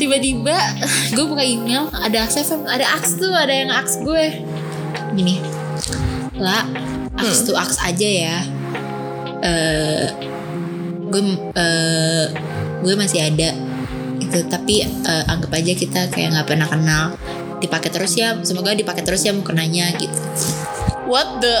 Tiba-tiba 0.00 0.56
Gue 1.16 1.24
buka 1.28 1.44
email 1.44 1.92
Ada 1.92 2.24
aks 2.24 2.40
FM 2.48 2.64
Ada 2.64 2.86
aks 2.96 3.10
tuh 3.20 3.28
Ada 3.28 3.52
yang 3.52 3.70
aks 3.70 4.00
gue. 4.00 4.24
Gini 5.12 5.44
Lah 6.40 6.64
Aks 7.14 7.46
tuh 7.46 7.54
aks 7.54 7.78
aja 7.84 8.08
ya. 8.08 8.38
Eh 9.44 10.06
Gue 11.12 11.22
eh, 11.54 12.26
Gue 12.84 12.94
masih 13.00 13.24
ada. 13.24 13.54
Itu 14.20 14.44
tapi 14.50 14.84
eh, 14.84 15.24
anggap 15.30 15.52
aja 15.56 15.72
kita 15.72 16.00
kayak 16.12 16.36
nggak 16.36 16.46
pernah 16.48 16.68
kenal. 16.68 17.04
Dipakai 17.62 17.88
terus 17.88 18.12
ya 18.18 18.36
semoga 18.44 18.76
dipakai 18.76 19.00
terus 19.00 19.24
ya 19.24 19.32
mau 19.32 19.40
kenanya 19.46 19.88
gitu. 19.96 20.20
What 21.08 21.40
the? 21.40 21.54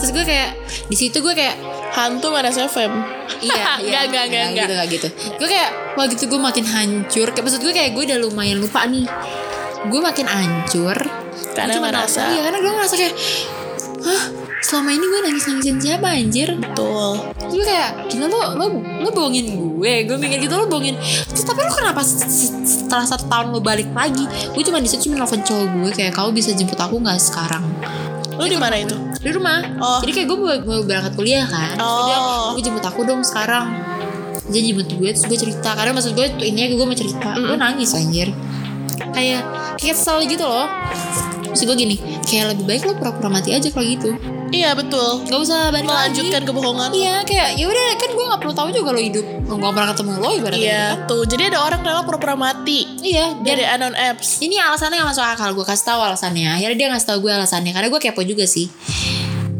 Terus 0.00 0.10
gue 0.16 0.24
kayak 0.24 0.56
di 0.88 0.96
situ 0.96 1.20
gue 1.20 1.34
kayak 1.36 1.71
hantu 1.92 2.32
mana 2.32 2.48
FM 2.48 2.92
iya 3.44 3.76
iya. 3.84 4.00
Nggak, 4.08 4.24
nggak, 4.32 4.46
nggak, 4.52 4.66
gitu 4.66 4.72
nggak 4.72 4.88
gitu. 4.88 5.08
gue 5.36 5.48
kayak 5.48 5.70
wah 5.92 6.06
gitu 6.08 6.24
gue 6.24 6.40
makin 6.40 6.64
hancur. 6.64 7.26
Kayak 7.30 7.44
maksud 7.44 7.60
gue 7.60 7.72
kayak 7.72 7.90
gue 7.92 8.02
udah 8.08 8.18
lumayan 8.18 8.58
lupa 8.58 8.88
nih. 8.88 9.04
Gue 9.92 10.00
makin 10.00 10.26
hancur. 10.26 10.96
Karena 11.52 11.68
Gue 11.68 11.76
cuma 11.76 11.88
ngerasa- 11.92 12.32
iya 12.32 12.40
karena 12.48 12.58
gue 12.58 12.72
ngerasa 12.72 12.94
kayak 12.96 13.14
hah? 14.08 14.24
Selama 14.62 14.88
ini 14.94 15.04
gue 15.04 15.20
nangis 15.20 15.44
nangisin 15.44 15.76
siapa 15.76 16.08
anjir? 16.08 16.48
Betul. 16.56 17.12
Gue 17.50 17.64
kayak 17.66 18.08
gila 18.08 18.26
lo 18.30 18.40
lo 18.56 18.64
lo 19.04 19.08
bohongin 19.12 19.46
gue. 19.52 19.92
Gue 20.08 20.16
mikir 20.16 20.38
gitu 20.40 20.54
lo 20.56 20.64
bohongin. 20.64 20.96
Terus 21.28 21.44
tapi 21.44 21.60
lo 21.60 21.72
kenapa 21.74 22.00
setelah 22.06 23.04
satu 23.04 23.28
tahun 23.28 23.52
lo 23.52 23.60
balik 23.60 23.92
lagi 23.92 24.24
gue 24.24 24.62
cuma 24.64 24.80
di 24.80 24.88
situ 24.88 25.10
cuma 25.10 25.20
nelfon 25.20 25.44
cowok 25.44 25.66
gue 25.76 25.90
kayak 25.92 26.16
kau 26.16 26.32
bisa 26.32 26.56
jemput 26.56 26.80
aku 26.80 26.96
nggak 26.96 27.20
sekarang? 27.20 27.68
Lu 28.40 28.48
di 28.48 28.56
mana 28.56 28.80
itu 28.80 28.96
di 29.22 29.30
rumah. 29.30 29.62
Oh. 29.78 29.98
jadi 30.02 30.12
kayak 30.22 30.26
gue 30.26 30.38
mau, 30.38 30.82
berangkat 30.82 31.14
kuliah 31.14 31.46
kan. 31.46 31.78
Oh. 31.78 32.06
dia 32.10 32.18
gue 32.58 32.62
jemput 32.66 32.84
aku 32.84 33.06
dong 33.06 33.22
sekarang. 33.22 33.70
Dia 34.50 34.60
jemput 34.66 34.90
gue 34.90 35.08
terus 35.14 35.26
gue 35.30 35.38
cerita. 35.38 35.78
Karena 35.78 35.94
maksud 35.94 36.12
gue 36.18 36.26
tuh 36.34 36.46
ini 36.46 36.74
gue 36.74 36.86
mau 36.86 36.98
cerita. 36.98 37.38
Gue 37.38 37.56
nangis 37.56 37.94
anjir. 37.94 38.34
Kayak 39.14 39.46
kayak 39.78 39.96
kesel 39.96 40.26
gitu 40.26 40.42
loh. 40.42 40.66
Terus 41.54 41.62
gue 41.68 41.76
gini 41.78 41.96
kayak 42.26 42.56
lebih 42.56 42.64
baik 42.64 42.82
lo 42.88 42.92
pura-pura 42.98 43.28
mati 43.28 43.52
aja 43.52 43.68
kalau 43.68 43.84
gitu 43.84 44.16
iya 44.52 44.70
betul. 44.72 45.24
Gak 45.24 45.40
usah 45.40 45.72
balik 45.72 45.84
lagi. 45.84 45.90
Melanjutkan 45.90 46.42
kebohongan. 46.44 46.90
Iya 46.92 47.14
kayak 47.24 47.48
ya 47.56 47.64
udah 47.66 47.86
kan 47.96 48.10
gue 48.12 48.24
nggak 48.28 48.40
perlu 48.40 48.54
tahu 48.54 48.68
juga 48.70 48.90
lo 48.92 49.00
hidup. 49.00 49.24
Gue 49.42 49.56
nggak 49.56 49.74
pernah 49.74 49.88
ketemu 49.90 50.10
lo 50.14 50.28
ibaratnya 50.30 50.60
gitu 50.60 50.68
Iya 50.68 50.84
kan. 50.84 51.08
tuh. 51.08 51.22
Jadi 51.26 51.42
ada 51.48 51.58
orang 51.60 51.80
rela 51.80 52.02
pura-pura 52.04 52.34
mati. 52.36 52.78
Iya 53.00 53.26
dari 53.40 53.64
unknown 53.64 53.96
apps. 53.96 54.38
ini 54.38 54.56
alasannya 54.56 55.00
gak 55.00 55.08
masuk 55.10 55.24
akal. 55.24 55.50
Gue 55.52 55.64
kasih 55.64 55.86
tahu 55.88 56.00
alasannya. 56.00 56.48
Akhirnya 56.54 56.76
dia 56.76 56.88
ngasih 56.92 57.08
tahu 57.08 57.18
gue 57.24 57.32
alasannya. 57.32 57.72
Karena 57.72 57.88
gue 57.88 58.00
kepo 58.00 58.20
juga 58.22 58.44
sih. 58.44 58.68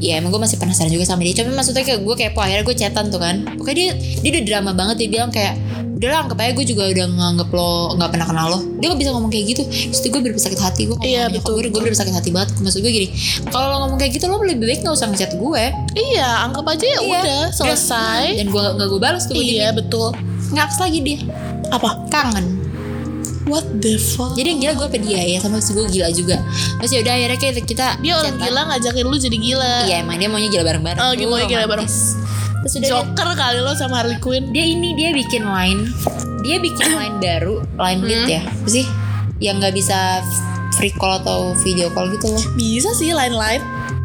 Iya 0.03 0.19
emang 0.19 0.35
gue 0.35 0.43
masih 0.43 0.59
penasaran 0.59 0.91
juga 0.91 1.07
sama 1.07 1.23
dia. 1.23 1.35
Cuma 1.39 1.55
maksudnya 1.55 1.87
kayak 1.87 2.03
gue 2.03 2.15
kepo. 2.19 2.39
Akhirnya 2.43 2.65
gue 2.67 2.77
chatan 2.77 3.05
tuh 3.09 3.21
kan. 3.23 3.47
Pokoknya 3.55 3.77
dia 3.77 3.91
Dia 4.21 4.31
udah 4.35 4.45
drama 4.45 4.71
banget. 4.75 4.97
Dia 5.03 5.09
bilang 5.09 5.31
kayak 5.31 5.55
Udah 6.03 6.19
lah 6.19 6.21
anggap 6.27 6.43
aja 6.43 6.51
gue 6.59 6.67
juga 6.67 6.83
udah 6.91 7.07
nganggep 7.15 7.49
lo 7.55 7.95
Gak 7.95 8.11
pernah 8.11 8.27
kenal 8.27 8.47
lo. 8.51 8.59
Dia 8.83 8.91
gak 8.91 8.99
bisa 8.99 9.11
ngomong 9.15 9.31
kayak 9.31 9.55
gitu. 9.55 9.63
Terus 9.71 10.03
gue 10.03 10.19
bener 10.19 10.35
sakit 10.35 10.59
hati 10.59 10.83
Gue 10.91 10.99
Iya, 10.99 11.31
betul, 11.31 11.63
Gue, 11.63 11.71
gue 11.71 11.79
bener 11.79 11.95
sakit 11.95 12.11
hati 12.11 12.35
banget. 12.35 12.59
Maksud 12.59 12.83
gue 12.83 12.91
gini 12.91 13.09
Kalau 13.55 13.71
lo 13.71 13.77
ngomong 13.87 14.03
kayak 14.03 14.19
gitu 14.19 14.27
Lo 14.27 14.43
lebih 14.43 14.67
baik 14.67 14.83
gak 14.83 14.99
usah 14.99 15.07
ngechat 15.07 15.39
gue 15.39 15.65
iya 15.95 16.43
anggap 16.43 16.67
aja 16.67 16.83
ya 16.83 16.99
Iya. 16.99 17.21
udah 17.23 17.43
selesai. 17.55 18.43
Dan 18.43 18.51
gue 18.51 18.65
gak 18.75 18.89
gue 18.91 19.01
balas 19.01 19.31
tuh 19.31 19.39
iya 19.39 19.71
betul. 19.71 20.11
Ngaks 20.51 20.83
lagi 20.83 20.99
dia. 21.07 21.19
Apa? 21.71 22.11
Kangen. 22.11 22.59
What 23.47 23.67
the 23.83 23.99
fuck? 23.99 24.39
Jadi 24.39 24.55
yang 24.55 24.61
gila 24.63 24.73
gue 24.79 24.87
apa 24.87 24.99
dia 25.03 25.21
ya 25.27 25.39
Sama 25.43 25.59
gue 25.59 25.87
gila 25.91 26.09
juga. 26.15 26.39
Terus 26.83 26.91
yaudah 26.99 27.15
akhirnya 27.15 27.39
kita, 27.39 27.61
kita 27.63 27.87
dia 28.03 28.15
orang 28.19 28.39
gila 28.39 28.61
ngajakin 28.75 29.05
lu 29.07 29.17
jadi 29.19 29.37
gila. 29.39 29.75
Iya 29.87 29.97
emang 30.03 30.17
dia 30.19 30.29
maunya 30.31 30.49
gila 30.51 30.65
bareng-bareng. 30.67 31.01
Oh, 31.03 31.11
gitu, 31.15 31.27
Tuh, 31.27 31.31
maunya 31.31 31.47
gila 31.47 31.65
romantis. 31.67 32.15
Terus 32.63 32.75
udah 32.79 32.89
dia, 32.89 32.93
Joker 32.95 33.29
kali 33.35 33.59
lo 33.59 33.73
sama 33.75 34.03
Harley 34.03 34.19
Quinn. 34.23 34.55
Dia 34.55 34.63
ini 34.63 34.95
dia 34.95 35.11
bikin 35.11 35.43
line. 35.43 35.91
Dia 36.47 36.63
bikin 36.63 36.95
line 36.99 37.17
baru 37.19 37.63
Line 37.75 38.01
lead 38.07 38.25
ya. 38.31 38.43
Apa 38.47 38.69
sih? 38.71 38.87
Yang 39.43 39.55
gak 39.67 39.75
bisa 39.75 39.99
free 40.79 40.95
call 40.95 41.19
atau 41.19 41.53
video 41.67 41.91
call 41.91 42.15
gitu 42.15 42.31
loh. 42.31 42.43
Bisa 42.55 42.95
sih 42.95 43.11
line-line. 43.11 43.63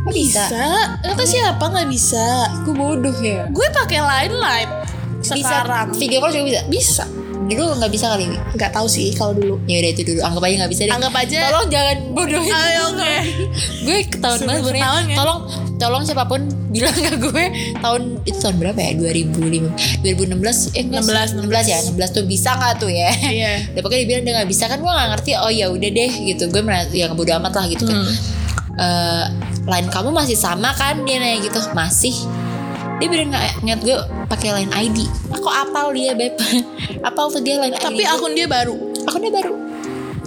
Oh, 0.07 0.13
bisa? 0.15 0.47
kata 1.03 1.23
siapa 1.27 1.59
nggak 1.67 1.87
bisa? 1.91 2.47
Gue 2.63 2.73
bodoh 2.73 3.15
ya. 3.19 3.43
Gue 3.51 3.67
pakai 3.75 3.99
line-line. 3.99 4.71
Bisa 5.19 5.35
sekarang. 5.35 5.91
Video 5.93 6.17
call 6.23 6.31
juga 6.33 6.63
bisa? 6.65 6.65
Bisa 6.71 7.05
Dulu 7.47 7.79
gak 7.79 7.91
bisa 7.91 8.05
kali. 8.11 8.27
Nggak 8.55 8.71
tahu 8.75 8.87
sih 8.91 9.15
kalau 9.15 9.31
dulu. 9.31 9.55
Ya 9.65 9.79
udah 9.79 9.91
itu 9.95 10.03
dulu. 10.03 10.19
Anggap 10.19 10.43
aja 10.43 10.55
gak 10.67 10.71
bisa 10.71 10.81
deh. 10.83 10.93
Anggap 10.93 11.13
aja. 11.15 11.39
Tolong 11.47 11.67
jangan 11.71 11.97
bodohin 12.11 12.53
ayo 12.53 12.81
oke. 12.91 13.15
Gue 13.87 13.97
ketahuan 14.11 14.39
banget 14.43 14.61
sebenarnya 14.67 15.01
ya? 15.07 15.17
tolong 15.17 15.39
tolong 15.77 16.03
siapa 16.03 16.25
pun 16.25 16.41
bilang 16.67 16.97
ke 16.97 17.15
gue 17.15 17.45
tahun 17.79 18.01
itu 18.27 18.37
tahun 18.43 18.55
berapa 18.59 18.79
ya? 18.81 18.91
2005 18.99 20.03
2016 20.03 20.75
eh 20.75 20.83
enggak 20.83 21.03
16, 21.07 21.47
16 21.47 21.71
ya? 21.71 21.79
16 21.95 22.17
tuh 22.17 22.23
bisa 22.27 22.49
nggak 22.59 22.73
tuh 22.81 22.91
ya? 22.91 23.11
Iya. 23.15 23.53
Udah 23.71 23.81
pokoknya 23.81 23.99
dia 24.03 24.09
bilang 24.09 24.23
dia 24.27 24.33
nggak 24.43 24.49
bisa. 24.51 24.63
Kan 24.67 24.79
gue 24.83 24.91
nggak 24.91 25.09
ngerti 25.15 25.31
oh 25.39 25.51
ya 25.51 25.65
udah 25.71 25.89
deh 25.89 26.11
gitu. 26.27 26.43
Gue 26.51 26.61
merasa 26.61 26.91
yang 26.91 27.15
bodo 27.15 27.31
amat 27.39 27.53
lah 27.55 27.65
gitu 27.71 27.83
kan. 27.87 27.95
Hmm. 27.95 28.15
Eh, 28.77 29.25
line 29.67 29.89
kamu 29.89 30.09
masih 30.13 30.37
sama 30.37 30.75
kan? 30.75 31.01
Dia 31.07 31.17
nanya 31.17 31.39
gitu. 31.41 31.59
Masih 31.73 32.13
dia 32.97 33.07
bilang 33.07 33.29
nggak 33.29 33.45
ngat 33.61 33.79
gue 33.85 33.97
pakai 34.25 34.49
line 34.57 34.73
ID 34.73 35.27
aku 35.47 35.47
apal 35.55 35.95
dia 35.95 36.11
beb. 36.11 36.35
Apal 37.07 37.31
tuh 37.31 37.39
dia 37.39 37.55
line 37.61 37.71
tapi 37.79 38.03
ID 38.03 38.11
akun 38.11 38.35
dia 38.35 38.47
baru? 38.51 38.75
Aku 39.07 39.17
dia 39.23 39.31
baru. 39.31 39.55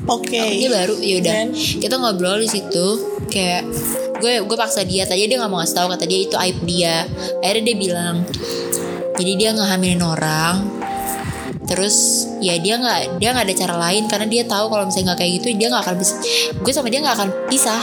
Oke. 0.09 0.41
Dia 0.41 0.71
baru 0.73 0.97
ya 0.97 1.14
udah. 1.21 1.35
Dan? 1.45 1.49
kita 1.53 1.95
ngobrol 2.01 2.41
di 2.41 2.49
situ 2.49 2.87
kayak 3.29 3.68
gue 4.16 4.33
gue 4.41 4.57
paksa 4.57 4.81
dia. 4.89 5.05
Tadi 5.05 5.29
dia 5.29 5.37
nggak 5.37 5.51
mau 5.53 5.61
ngasih 5.61 5.77
tahu 5.77 5.87
kata 5.93 6.05
dia 6.09 6.21
itu 6.25 6.37
aib 6.41 6.59
dia. 6.64 7.05
Akhirnya 7.45 7.64
dia 7.68 7.77
bilang 7.77 8.16
jadi 9.21 9.33
dia 9.37 9.51
ngehamilin 9.53 10.01
orang 10.01 10.81
terus 11.68 12.27
ya 12.43 12.59
dia 12.59 12.83
nggak 12.83 13.23
dia 13.23 13.31
nggak 13.31 13.47
ada 13.47 13.55
cara 13.55 13.75
lain 13.79 14.11
karena 14.11 14.27
dia 14.27 14.43
tahu 14.43 14.66
kalau 14.75 14.91
misalnya 14.91 15.14
nggak 15.14 15.18
kayak 15.23 15.33
gitu 15.39 15.47
dia 15.55 15.68
nggak 15.71 15.85
akan 15.87 15.97
bisa 16.03 16.14
gue 16.59 16.73
sama 16.73 16.89
dia 16.89 17.01
nggak 17.05 17.16
akan 17.21 17.29
pisah. 17.53 17.83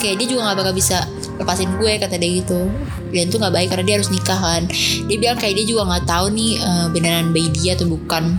Kayak 0.00 0.14
dia 0.24 0.26
juga 0.32 0.40
nggak 0.48 0.58
bakal 0.64 0.74
bisa 0.74 1.04
lepasin 1.38 1.70
gue 1.78 1.92
kata 1.98 2.16
dia 2.18 2.42
gitu. 2.42 2.70
Dan 3.10 3.30
itu 3.30 3.36
nggak 3.38 3.54
baik 3.54 3.68
karena 3.74 3.84
dia 3.84 3.94
harus 4.00 4.10
nikah 4.10 4.38
kan. 4.38 4.62
Dia 5.06 5.16
bilang 5.18 5.38
kayak 5.38 5.54
dia 5.58 5.66
juga 5.66 5.82
nggak 5.86 6.04
tahu 6.06 6.26
nih 6.34 6.52
eh, 6.58 6.86
beneran 6.90 7.30
bayi 7.30 7.48
dia 7.54 7.78
atau 7.78 7.86
bukan. 7.90 8.38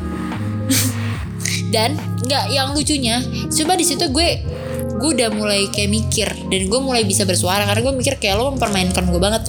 Dan 1.73 1.99
nggak 2.25 2.45
yang 2.51 2.73
lucunya 2.73 3.21
coba 3.51 3.73
di 3.77 3.85
situ 3.85 4.05
gue 4.09 4.29
gue 4.95 5.09
udah 5.11 5.29
mulai 5.35 5.67
kayak 5.71 5.89
mikir. 5.91 6.29
Dan 6.47 6.71
gue 6.71 6.79
mulai 6.79 7.03
bisa 7.03 7.27
bersuara 7.27 7.67
karena 7.67 7.81
gue 7.83 7.93
mikir 7.95 8.15
kayak 8.19 8.39
lo 8.39 8.53
mempermainkan 8.55 9.03
gue 9.07 9.21
banget. 9.21 9.43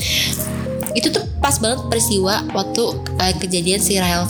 Itu 0.96 1.12
tuh 1.12 1.24
pas 1.38 1.56
banget 1.60 1.86
peristiwa 1.92 2.42
waktu 2.56 2.82
eh, 3.22 3.34
kejadian 3.38 3.80
si 3.80 4.00
Rahel 4.00 4.26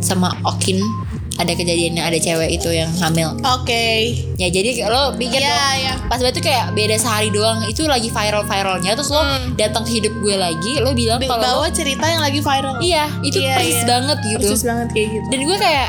sama 0.00 0.30
Okin 0.44 1.05
ada 1.36 1.52
kejadiannya 1.52 2.00
ada 2.00 2.16
cewek 2.16 2.48
itu 2.50 2.72
yang 2.72 2.88
hamil. 2.96 3.36
Oke. 3.44 4.16
Ya 4.36 4.48
jadi 4.48 4.88
lo 4.88 5.12
pikir 5.14 5.38
Iya, 5.38 5.52
dong, 5.52 5.76
iya. 5.76 5.92
pas 6.08 6.16
tuh 6.16 6.40
kayak 6.40 6.72
beda 6.72 6.96
sehari 6.96 7.28
doang. 7.28 7.60
Itu 7.64 7.84
lagi 7.84 8.08
viral 8.08 8.42
viralnya 8.42 8.96
terus 8.96 9.08
lo 9.08 9.20
Hmm. 9.20 9.52
datang 9.54 9.84
ke 9.84 10.00
hidup 10.00 10.16
gue 10.16 10.32
lagi 10.32 10.78
lo 10.78 10.92
bilang 10.92 11.20
kalau 11.20 11.36
lo- 11.36 11.44
bawah 11.60 11.70
cerita 11.70 12.04
yang 12.04 12.20
lagi 12.20 12.40
viral. 12.40 12.80
Iya 12.80 13.04
itu 13.20 13.38
Iya, 13.38 13.54
persis 13.54 13.74
iya. 13.74 13.84
banget 13.86 14.18
gitu. 14.24 14.46
Persis 14.48 14.64
banget 14.64 14.88
kayak 14.92 15.08
gitu. 15.12 15.26
Dan 15.28 15.40
gue 15.44 15.56
kayak 15.56 15.88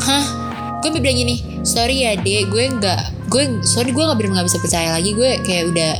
hah? 0.00 0.24
Gue 0.78 0.90
bilang 0.94 1.18
gini 1.18 1.36
sorry 1.66 1.96
ya 2.00 2.14
dek 2.14 2.48
gue 2.48 2.64
nggak 2.70 3.00
gue 3.28 3.42
sorry 3.60 3.90
gue 3.90 4.00
nggak 4.00 4.16
bener 4.16 4.30
nggak 4.40 4.46
bisa 4.46 4.58
percaya 4.58 4.88
lagi. 4.90 5.10
Gue 5.12 5.36
kayak 5.42 5.64
udah 5.68 5.92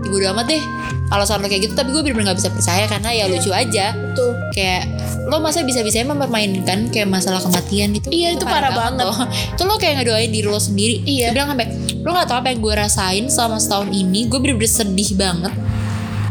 bodo 0.00 0.24
amat 0.30 0.46
deh 0.46 0.62
alasan 1.08 1.40
lo 1.40 1.46
kayak 1.46 1.62
gitu 1.64 1.74
tapi 1.74 1.90
gue 1.90 2.00
bener-bener 2.00 2.30
gak 2.30 2.38
bisa 2.38 2.50
percaya 2.50 2.84
karena 2.84 3.10
ya 3.10 3.24
lucu 3.26 3.50
aja 3.50 3.92
Tuh. 4.12 4.32
kayak 4.50 4.84
lo 5.24 5.38
masa 5.38 5.60
bisa-bisanya 5.60 6.10
mempermainkan 6.10 6.88
kayak 6.88 7.04
masalah 7.06 7.38
kematian 7.38 7.92
itu 7.92 8.08
Iya, 8.08 8.36
itu 8.36 8.44
parah 8.44 8.70
banget. 8.70 9.04
loh. 9.04 9.16
itu 9.26 9.62
lo 9.62 9.76
kayak 9.76 10.00
ngedoain 10.00 10.30
diri 10.30 10.46
lo 10.46 10.56
sendiri 10.56 11.02
Iya. 11.02 11.28
Dia 11.28 11.36
bilang 11.36 11.48
sampai 11.52 11.66
lo 11.98 12.10
gak 12.10 12.26
tau 12.26 12.38
apa 12.38 12.48
yang 12.48 12.60
gue 12.60 12.74
rasain 12.74 13.24
selama 13.26 13.56
setahun 13.56 13.88
ini 13.90 14.24
gue 14.26 14.38
bener-bener 14.38 14.70
sedih 14.70 15.10
banget 15.14 15.52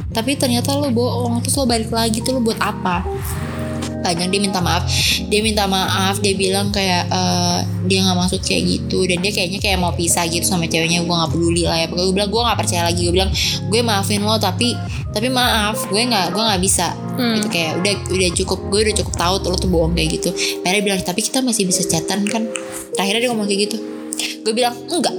tapi 0.09 0.33
ternyata 0.33 0.73
lo 0.73 0.89
bohong 0.89 1.41
terus 1.41 1.53
lo 1.53 1.65
balik 1.65 1.91
lagi 1.91 2.19
tuh 2.19 2.33
lo 2.33 2.41
buat 2.41 2.57
apa 2.57 3.05
banyak 4.07 4.31
dia 4.31 4.41
minta 4.41 4.59
maaf. 4.63 4.87
Dia 5.27 5.41
minta 5.43 5.67
maaf 5.67 6.23
dia 6.23 6.33
bilang 6.39 6.71
kayak 6.71 7.11
eh, 7.11 7.59
dia 7.87 7.99
nggak 8.07 8.17
maksud 8.17 8.41
kayak 8.43 8.63
gitu. 8.63 9.03
Dan 9.03 9.19
dia 9.19 9.31
kayaknya 9.35 9.59
kayak 9.59 9.77
mau 9.83 9.91
pisah 9.91 10.23
gitu 10.31 10.47
sama 10.47 10.71
ceweknya. 10.71 11.03
Gue 11.03 11.15
nggak 11.15 11.31
peduli 11.35 11.63
lah 11.67 11.77
ya. 11.83 11.85
Pokoknya 11.91 12.07
gue 12.07 12.15
bilang 12.15 12.31
gue 12.31 12.41
nggak 12.47 12.59
percaya 12.59 12.81
lagi. 12.87 13.01
Gue 13.03 13.13
bilang 13.13 13.31
gue 13.67 13.79
maafin 13.83 14.21
lo 14.23 14.35
tapi 14.39 14.71
tapi 15.11 15.27
maaf. 15.27 15.77
Gue 15.91 16.01
nggak 16.07 16.31
gue 16.31 16.43
nggak 16.43 16.61
bisa. 16.63 16.95
Hmm. 17.17 17.41
gitu 17.41 17.49
kayak 17.49 17.81
udah 17.81 17.93
udah 18.13 18.29
cukup 18.37 18.59
gue 18.69 18.79
udah 18.85 18.95
cukup 19.01 19.13
tahu 19.17 19.35
lo 19.49 19.57
tuh 19.57 19.69
bohong 19.69 19.93
kayak 19.97 20.21
gitu. 20.21 20.29
Akhirnya 20.63 20.79
dia 20.79 20.85
bilang 20.85 21.01
tapi 21.03 21.19
kita 21.25 21.39
masih 21.43 21.65
bisa 21.67 21.81
chatan 21.83 22.23
kan? 22.29 22.45
Terakhirnya 22.93 23.27
dia 23.27 23.29
ngomong 23.33 23.47
kayak 23.49 23.61
gitu. 23.67 23.77
Gue 24.45 24.53
bilang 24.53 24.77
enggak. 24.87 25.15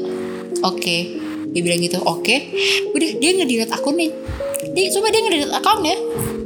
Oke. 0.64 1.18
Dia 1.48 1.60
bilang 1.64 1.80
gitu 1.80 1.98
oke. 2.04 2.36
Udah 2.94 3.10
dia 3.18 3.30
ngedelete 3.34 3.72
akunnya. 3.74 4.14
Dia 4.74 4.86
coba 4.94 5.06
dia 5.10 5.20
ngedelete 5.26 5.54
akunnya 5.58 5.96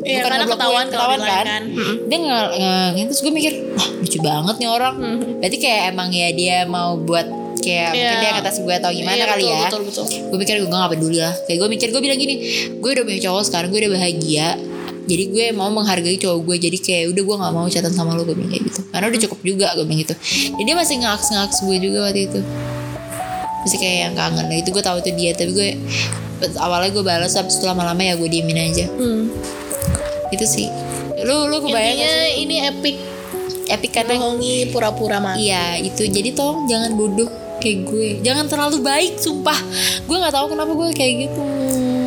Iya, 0.03 0.19
Bukan 0.19 0.25
karena 0.25 0.37
ngeblok 0.37 0.51
gue, 0.51 0.59
ketahuan 0.59 0.87
ketahuan 0.87 1.09
kalau 1.15 1.23
di 1.23 1.31
kan, 1.31 1.45
kan. 1.47 1.63
Mm-mm. 1.71 1.97
dia 2.11 2.19
nggak 2.19 2.45
nggak 2.93 3.07
terus 3.07 3.21
gue 3.23 3.33
mikir 3.33 3.53
wah 3.73 3.89
lucu 3.99 4.19
banget 4.19 4.57
nih 4.59 4.69
orang. 4.69 4.95
Berarti 5.39 5.57
kayak 5.59 5.81
emang 5.91 6.09
ya 6.11 6.29
dia 6.31 6.57
mau 6.67 6.91
buat 6.97 7.27
kayak 7.63 7.89
mungkin 7.95 8.03
Iya. 8.19 8.43
dia 8.43 8.53
gue 8.59 8.75
atau 8.75 8.91
gimana 8.91 9.15
Iya, 9.15 9.27
kali 9.29 9.43
betul, 9.43 9.55
ya. 9.55 9.63
betul, 9.65 9.83
betul. 9.87 10.05
gue 10.27 10.39
mikir 10.39 10.55
gue 10.59 10.69
gak 10.69 10.91
peduli 10.91 11.19
lah. 11.23 11.35
Kayak 11.47 11.59
gue 11.63 11.69
mikir 11.71 11.89
gue 11.89 12.03
bilang 12.03 12.19
gini 12.19 12.35
gue 12.75 12.91
udah 12.91 13.05
punya 13.07 13.21
cowok 13.23 13.43
sekarang 13.47 13.69
gue 13.71 13.81
udah 13.81 13.93
bahagia. 13.95 14.49
Jadi 15.03 15.25
gue 15.29 15.47
mau 15.51 15.67
menghargai 15.67 16.15
cowok 16.17 16.39
gue 16.43 16.57
jadi 16.59 16.79
kayak 16.79 17.05
udah 17.11 17.23
gue 17.23 17.37
nggak 17.39 17.53
mau 17.53 17.67
catatan 17.67 17.91
sama 17.93 18.15
lo 18.15 18.23
gue 18.23 18.35
bilang 18.35 18.51
kayak 18.51 18.65
gitu. 18.67 18.81
Karena 18.89 19.07
udah 19.07 19.21
cukup 19.23 19.39
juga 19.43 19.67
gue 19.75 19.85
bilang 19.85 20.01
gitu. 20.03 20.15
Jadi 20.55 20.63
dia 20.63 20.77
masih 20.77 20.97
ngaks 20.99 21.27
ngaks 21.31 21.57
gue 21.63 21.77
juga 21.79 21.99
waktu 22.07 22.21
itu. 22.27 22.41
Masih 23.63 23.79
kayak 23.79 23.99
yang 24.01 24.15
kangen. 24.15 24.47
Nah, 24.47 24.57
itu 24.59 24.69
gue 24.71 24.83
tahu 24.83 24.99
itu 24.99 25.11
dia 25.15 25.31
tapi 25.33 25.51
gue 25.55 25.69
awalnya 26.59 26.91
gue 26.91 27.05
balas 27.05 27.31
tapi 27.31 27.47
setelah 27.47 27.79
lama-lama 27.79 28.03
ya 28.03 28.15
gue 28.19 28.27
diemin 28.27 28.59
aja. 28.59 28.87
Hmm. 28.91 29.31
Itu 30.33 30.45
sih. 30.49 30.67
Lu 31.23 31.47
lu 31.47 31.63
kebayang 31.63 31.95
Intinya 31.95 32.09
gak 32.09 32.25
sih? 32.27 32.43
ini 32.43 32.57
epic. 32.65 32.97
Epic 33.63 33.91
karena 33.95 34.19
bohongi 34.19 34.55
pura-pura 34.75 35.23
mati. 35.23 35.49
Iya 35.49 35.79
itu. 35.79 36.03
Jadi 36.09 36.35
tolong 36.35 36.67
jangan 36.67 36.97
bodoh 36.99 37.31
kayak 37.63 37.79
gue. 37.87 38.09
Jangan 38.27 38.51
terlalu 38.51 38.83
baik 38.83 39.21
sumpah. 39.21 39.57
Gue 40.09 40.17
gak 40.19 40.35
tahu 40.35 40.51
kenapa 40.51 40.73
gue 40.75 40.89
kayak 40.97 41.31
gitu. 41.31 41.43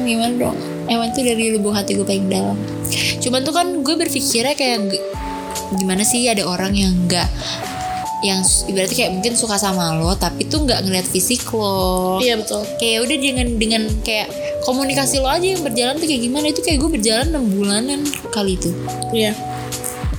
Gimana 0.03 0.34
dong? 0.36 0.57
Emang 0.86 1.09
itu 1.15 1.21
dari 1.23 1.55
lubuk 1.55 1.71
hati 1.71 1.95
gue 1.95 2.05
paling 2.05 2.28
dalam. 2.28 2.57
Cuman 3.23 3.41
tuh 3.41 3.53
kan 3.55 3.67
gue 3.82 3.95
berpikirnya 3.95 4.53
kayak 4.53 4.99
Gimana 5.73 6.05
sih 6.05 6.30
ada 6.30 6.45
orang 6.45 6.78
yang 6.78 6.93
gak 7.09 7.26
yang 8.23 8.41
ibaratnya 8.41 8.95
kayak 8.95 9.11
mungkin 9.13 9.34
suka 9.38 9.59
sama 9.61 10.01
lo 10.01 10.17
tapi 10.17 10.49
tuh 10.49 10.65
nggak 10.65 10.82
ngeliat 10.88 11.05
fisik 11.05 11.45
lo. 11.53 12.17
Iya 12.17 12.41
betul. 12.41 12.65
kayak 12.82 13.05
udah 13.05 13.17
dengan 13.21 13.47
dengan 13.61 13.84
kayak 14.01 14.30
komunikasi 14.66 15.18
lo 15.18 15.28
aja 15.28 15.45
yang 15.47 15.61
berjalan 15.61 15.95
tuh 15.95 16.05
kayak 16.05 16.22
gimana 16.22 16.45
itu 16.47 16.59
kayak 16.59 16.78
gue 16.78 16.89
berjalan 16.91 17.26
6 17.32 17.55
bulanan 17.55 17.99
kali 18.30 18.55
itu 18.55 18.74
Iya. 19.11 19.32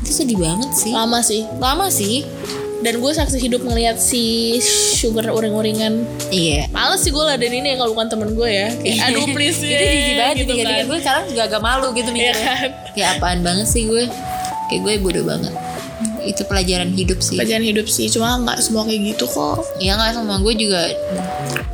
itu 0.01 0.13
sedih 0.15 0.39
banget 0.39 0.71
sih 0.73 0.91
Lama 0.91 1.19
sih. 1.21 1.43
lama 1.57 1.87
sih 1.89 2.23
Dan 2.77 3.01
gue 3.01 3.09
saksi 3.11 3.41
hidup 3.41 3.65
ngeliat 3.65 3.97
si 3.97 4.55
sugar 4.95 5.27
uring-uringan. 5.29 6.07
iya 6.29 6.69
Males 6.69 7.01
sih 7.01 7.11
gue 7.11 7.19
laden 7.19 7.51
ini 7.51 7.75
kalau 7.75 7.91
bukan 7.91 8.07
temen 8.07 8.31
gue 8.31 8.47
ya. 8.47 8.69
Kayak, 8.71 9.11
aduh 9.11 9.27
please 9.29 9.59
itu 9.59 9.75
jijik 9.75 10.15
banget 10.15 10.35
gitu 10.39 10.53
kan. 10.55 10.85
gue 10.85 10.99
sekarang 11.01 11.25
juga 11.27 11.43
agak 11.47 11.61
malu 11.61 11.89
gitu 11.91 12.09
Iya 12.09 12.15
mikirnya 12.31 12.45
kan. 12.55 12.69
kayak 12.93 13.09
apaan 13.17 13.41
banget 13.41 13.67
sih 13.67 13.83
gue 13.85 14.05
kayak 14.69 14.81
gue 14.83 14.93
bodoh 15.01 15.25
banget 15.25 15.51
itu 16.27 16.43
pelajaran 16.43 16.91
hidup 16.91 17.19
sih 17.19 17.37
Pelajaran 17.37 17.65
hidup 17.65 17.87
sih. 17.87 18.07
Cuma 18.07 18.37
nggak 18.39 18.59
semua 18.59 18.83
kayak 18.83 19.15
gitu 19.15 19.25
kok. 19.27 19.63
ya 19.79 19.95
nggak 19.95 20.13
sama 20.13 20.39
gue 20.39 20.55
juga 20.55 20.83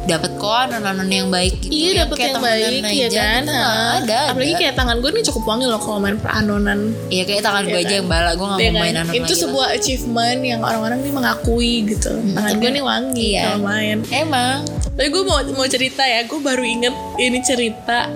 dapat 0.02 0.34
kok 0.34 0.50
nonon 0.68 1.06
yang 1.06 1.28
baik 1.28 1.62
gitu 1.62 1.70
Iya 1.94 2.04
kayak 2.10 2.18
yang 2.18 2.34
temenan 2.36 2.58
baik 2.82 2.82
ya 2.92 3.08
kan. 3.08 3.40
gitu 3.40 3.48
nggak 3.48 3.62
Ha. 3.62 3.96
ada 3.96 4.18
Apalagi 4.28 4.50
ada. 4.50 4.60
kayak 4.60 4.74
tangan 4.74 4.96
gue 4.98 5.10
nih 5.12 5.24
cukup 5.24 5.42
wangi 5.46 5.64
loh 5.64 5.78
kalau 5.78 5.98
main 5.98 6.16
peranonan. 6.16 6.78
Iya 7.08 7.22
kayak 7.24 7.42
tangan 7.42 7.64
gue 7.64 7.72
Iya 7.72 7.78
aja 7.78 7.88
kan? 7.88 7.96
yang 7.96 8.08
bala 8.08 8.30
gue 8.32 8.46
gak 8.46 8.58
Iya 8.58 8.66
mau 8.66 8.74
kan? 8.74 8.82
main 8.82 8.94
anon 8.96 9.12
Itu 9.12 9.22
lagi 9.24 9.34
sebuah 9.38 9.68
achievement 9.72 10.40
yang 10.42 10.60
orang-orang 10.60 10.98
nih 11.00 11.12
mengakui 11.12 11.74
gitu. 11.86 12.10
Tangan 12.32 12.54
gue 12.56 12.70
nih 12.70 12.84
wangi 12.84 13.28
Iya. 13.32 13.42
kalau 13.46 13.60
main. 13.62 13.96
lah. 14.00 14.10
emang 14.12 14.56
Tapi 14.92 15.08
gue 15.08 15.22
mau 15.22 15.38
mau 15.52 15.66
cerita 15.66 16.02
ya, 16.02 16.20
gue 16.22 16.36
baru 16.38 16.60
inget 16.60 16.92
ini 17.16 17.38
cerita. 17.40 18.10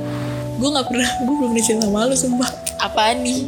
Gue 0.56 0.68
nggak 0.68 0.86
pernah, 0.86 1.10
gue 1.22 1.34
belum 1.36 1.52
cerita 1.54 1.82
sama 1.82 2.04
lu 2.04 2.14
sumpah. 2.14 2.50
apaan 2.78 3.20
nih 3.20 3.40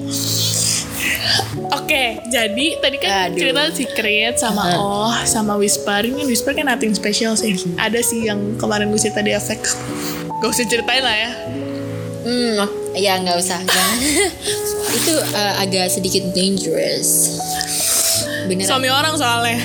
Oke, 1.74 2.20
jadi 2.28 2.66
tadi 2.80 2.96
kan 3.00 3.32
Aduh. 3.32 3.38
cerita 3.38 3.62
secret 3.72 4.34
sama 4.40 4.62
Heeh. 4.68 4.78
Oh 4.78 5.14
sama 5.24 5.54
Whisper. 5.56 6.04
Ini 6.04 6.24
Whisper 6.24 6.52
kan 6.56 6.68
nothing 6.68 6.92
special 6.96 7.36
sih. 7.36 7.56
Ada 7.76 8.00
sih 8.00 8.28
yang 8.28 8.56
kemarin 8.56 8.88
gue 8.92 9.00
cerita 9.00 9.20
di 9.24 9.32
efek 9.32 9.60
Gak 10.38 10.48
usah 10.48 10.66
ceritain 10.70 11.02
lah 11.02 11.16
ya. 11.16 11.30
Hmm 12.24 12.88
ya 12.98 13.14
nggak 13.22 13.36
usah. 13.38 13.60
Jangan. 13.62 13.98
Itu 14.98 15.14
eh, 15.14 15.54
agak 15.62 15.86
sedikit 15.92 16.24
dangerous. 16.34 17.38
Beneran. 18.48 18.68
Suami 18.68 18.88
orang 18.88 19.14
soalnya 19.14 19.60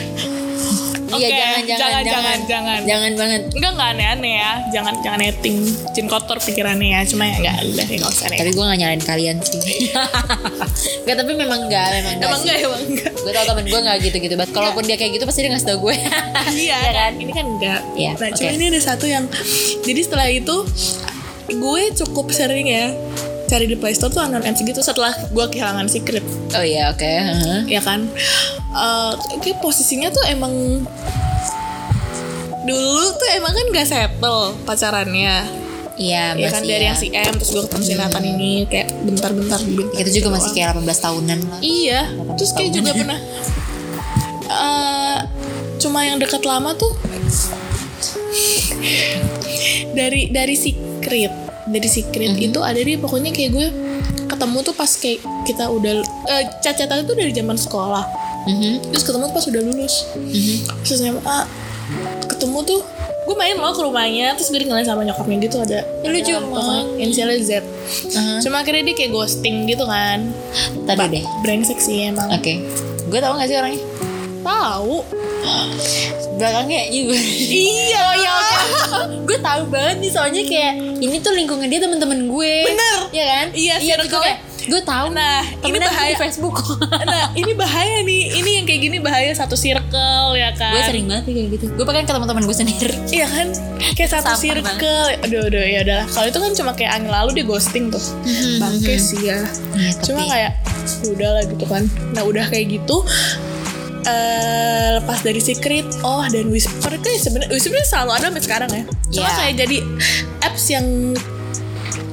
Iya 1.13 1.27
Oke, 1.27 1.37
jangan 1.37 1.61
jangan 1.63 1.63
jangan, 1.63 2.03
jangan. 2.03 2.37
jangan, 2.47 2.79
jangan. 2.83 3.11
banget. 3.13 3.41
Enggak, 3.53 3.71
enggak 3.73 3.89
aneh-aneh 3.93 4.33
ya. 4.35 4.51
Jangan, 4.73 4.93
jangan 5.01 5.19
netting 5.21 5.55
Jin 5.93 6.07
kotor 6.09 6.37
pikirannya 6.41 6.89
ya. 6.95 7.01
Cuma 7.05 7.23
ya 7.29 7.35
enggak, 7.37 7.55
udah 7.69 7.85
ya, 7.85 7.97
gak 8.01 8.11
usah 8.11 8.25
deh. 8.27 8.37
Tapi 8.41 8.51
gue 8.51 8.63
gak 8.65 8.79
nyalain 8.79 9.03
kalian 9.03 9.37
sih. 9.41 9.59
Gak 11.05 11.15
tapi 11.19 11.31
memang 11.35 11.67
gak 11.67 11.87
memang 11.93 12.13
gak 12.15 12.25
Emang 12.25 12.39
enggak, 12.41 12.57
emang 12.63 12.81
enggak. 12.87 13.11
Gue 13.13 13.31
tau 13.31 13.45
temen 13.45 13.65
gue 13.67 13.79
gak 13.83 13.97
gitu-gitu 14.01 14.33
banget. 14.33 14.51
Kalaupun 14.55 14.83
dia 14.83 14.95
kayak 14.95 15.11
gitu 15.19 15.23
pasti 15.27 15.39
dia 15.43 15.51
ngasih 15.51 15.67
tau 15.67 15.77
gue. 15.79 15.95
Iya 16.63 16.77
Ya 16.79 16.91
kan? 16.95 17.11
Ini 17.19 17.31
kan 17.31 17.45
enggak. 17.45 17.81
Iya, 17.93 18.11
Nah 18.17 18.29
cuma 18.33 18.49
oke. 18.49 18.57
ini 18.57 18.65
ada 18.71 18.81
satu 18.81 19.05
yang 19.05 19.25
Jadi 19.83 19.99
setelah 20.01 20.27
itu 20.29 20.55
Gue 21.53 21.91
cukup 21.93 22.31
sering 22.31 22.65
ya 22.65 22.89
Cari 23.53 23.69
di 23.69 23.77
Playstore 23.77 24.09
tuh 24.09 24.25
unknown 24.25 24.41
MC 24.41 24.65
gitu 24.65 24.81
Setelah 24.81 25.13
gue 25.29 25.45
kehilangan 25.45 25.85
secret. 25.85 26.25
Oh 26.57 26.65
iya 26.65 26.89
oke 26.89 27.05
heeh. 27.05 27.69
ya 27.69 27.85
kan? 27.85 28.09
Eh, 28.73 29.13
kayak 29.45 29.61
posisinya 29.61 30.09
tuh 30.09 30.25
emang 30.25 30.81
dulu 32.65 33.05
tuh 33.13 33.29
emang 33.37 33.53
kan 33.53 33.65
gak 33.69 33.87
settle 33.93 34.57
pacarannya. 34.65 35.61
Iya 35.93 36.33
ya 36.33 36.49
kan 36.49 36.65
masih 36.65 36.73
dari 36.73 36.85
ya. 36.85 36.89
yang 36.89 36.97
si 36.97 37.07
M 37.13 37.33
terus 37.37 37.53
gue 37.53 37.61
ketemu 37.69 37.83
si 37.85 37.93
Nathan 37.93 38.25
ini 38.25 38.65
kayak 38.65 38.89
bentar-bentar 39.05 39.61
bentar 39.61 39.93
kita 40.01 40.09
juga 40.09 40.27
masih 40.41 40.51
kayak 40.57 40.73
18 40.81 41.05
tahunan 41.05 41.39
lah. 41.45 41.59
Iya 41.61 42.01
terus 42.33 42.51
kayak 42.57 42.71
juga 42.73 42.91
pernah 42.97 43.19
eh 44.49 45.17
cuma 45.77 46.01
yang 46.01 46.17
dekat 46.17 46.41
lama 46.41 46.73
tuh 46.73 46.97
dari 49.97 50.33
dari 50.33 50.55
secret 50.57 51.42
dari 51.65 51.85
secret 51.85 52.35
itu 52.35 52.59
ada 52.59 52.75
dia 52.75 52.97
pokoknya 52.97 53.29
kayak 53.29 53.51
gue 53.51 53.67
ketemu 54.25 54.57
tuh 54.61 54.73
pas 54.73 54.89
kayak 54.89 55.19
kita 55.43 55.65
udah 55.65 55.93
eh 56.27 56.43
cacat 56.59 56.89
itu 56.99 57.13
dari 57.13 57.31
zaman 57.31 57.55
sekolah. 57.55 58.03
Mhm, 58.43 58.91
terus 58.91 59.03
ketemu 59.03 59.23
tuh 59.25 59.33
pas 59.33 59.45
udah 59.47 59.61
lulus. 59.63 59.95
Mhm. 60.13 60.55
terus 60.81 60.99
SMA 60.99 61.37
ketemu 62.25 62.59
tuh 62.63 62.79
gue 63.23 63.35
main 63.35 63.55
loh 63.55 63.71
ke 63.71 63.79
rumahnya 63.79 64.35
terus 64.35 64.51
gue 64.51 64.59
dikenalin 64.59 64.83
sama 64.83 65.01
nyokapnya 65.01 65.37
gitu 65.41 65.57
ada 65.57 65.79
Ya, 66.03 66.09
lucu 66.11 66.31
banget. 66.43 66.85
inisialnya 66.99 67.37
Z. 67.39 67.51
Aha. 68.11 68.43
cuma 68.43 68.59
akhirnya 68.59 68.83
dia 68.83 68.95
kayak 68.97 69.11
ghosting 69.11 69.63
gitu 69.63 69.87
kan. 69.87 70.27
Tadi 70.83 71.05
deh. 71.09 71.23
brengsek 71.39 71.79
sih 71.79 72.03
emang. 72.05 72.27
Oke. 72.29 72.59
Gue 73.07 73.19
tau 73.19 73.33
gak 73.33 73.47
sih 73.47 73.55
orangnya? 73.55 73.79
Tahu 74.43 74.95
belakangnya 76.33 76.81
juga. 76.87 77.15
Iya 77.47 78.05
ya 78.15 78.31
oke. 78.39 78.55
Gue 79.23 79.37
tahu 79.39 79.61
banget 79.67 79.95
nih 79.99 80.11
soalnya 80.11 80.43
kayak 80.43 80.73
ini 80.97 81.15
tuh 81.19 81.31
lingkungan 81.31 81.67
dia 81.67 81.79
temen-temen 81.79 82.25
gue. 82.25 82.53
Bener. 82.65 82.97
Iya 83.09 83.25
kan? 83.25 83.47
Iya, 83.51 83.75
iya 83.79 83.93
gue 83.95 84.03
circle-nya. 84.03 84.23
kayak 84.23 84.39
gue 84.63 84.81
tahu. 84.81 85.05
Nah, 85.11 85.39
ini 85.61 85.77
bahaya. 85.77 86.09
di 86.09 86.15
Facebook. 86.17 86.57
Nah 87.05 87.25
ini 87.33 87.51
bahaya 87.53 87.97
nih. 88.01 88.21
Ini 88.33 88.49
yang 88.53 88.65
kayak 88.65 88.81
gini 88.81 88.97
bahaya 88.97 89.31
satu 89.31 89.53
circle 89.53 90.33
ya 90.33 90.51
kan? 90.53 90.73
Gue 90.73 90.83
sering 90.85 91.05
banget 91.05 91.23
kayak 91.27 91.47
gitu. 91.53 91.65
Gue 91.73 91.85
pengen 91.85 92.03
ke 92.03 92.13
teman-teman 92.13 92.43
gue 92.43 92.55
sendiri. 92.55 92.95
Iya 93.07 93.27
kan? 93.27 93.47
Kayak 93.93 94.09
satu 94.11 94.25
Sampah 94.31 94.39
circle. 94.39 95.07
aduh 95.21 95.41
aduh 95.45 95.61
ya 95.61 95.79
udahlah. 95.83 96.07
Kalau 96.07 96.27
itu 96.27 96.39
kan 96.39 96.51
cuma 96.53 96.71
kayak 96.73 96.91
angin 96.93 97.11
lalu 97.11 97.29
dia 97.33 97.45
ghosting 97.45 97.85
tuh. 97.87 98.03
Bangke 98.57 98.95
sih 98.95 99.19
ya. 99.23 99.43
Iya, 99.73 99.91
cuma 100.01 100.23
tapi- 100.23 100.31
kayak 100.31 100.51
ya 100.97 101.07
udahlah 101.09 101.43
gitu 101.45 101.65
kan. 101.65 101.83
Nah 102.11 102.23
udah 102.23 102.45
kayak 102.47 102.65
gitu 102.73 103.03
eh 104.03 104.89
lepas 104.95 105.19
dari 105.19 105.39
secret 105.39 105.85
oh 106.01 106.23
dan 106.25 106.47
whisper 106.47 106.91
kayak 106.93 107.19
sebenarnya 107.19 107.51
whisper 107.51 107.75
selalu 107.81 108.11
ada 108.13 108.25
sampai 108.27 108.43
sekarang 108.43 108.69
ya 108.69 108.83
cuma 109.09 109.25
Iya. 109.25 109.35
kayak 109.37 109.53
jadi 109.59 109.77
apps 110.41 110.65
yang 110.69 110.85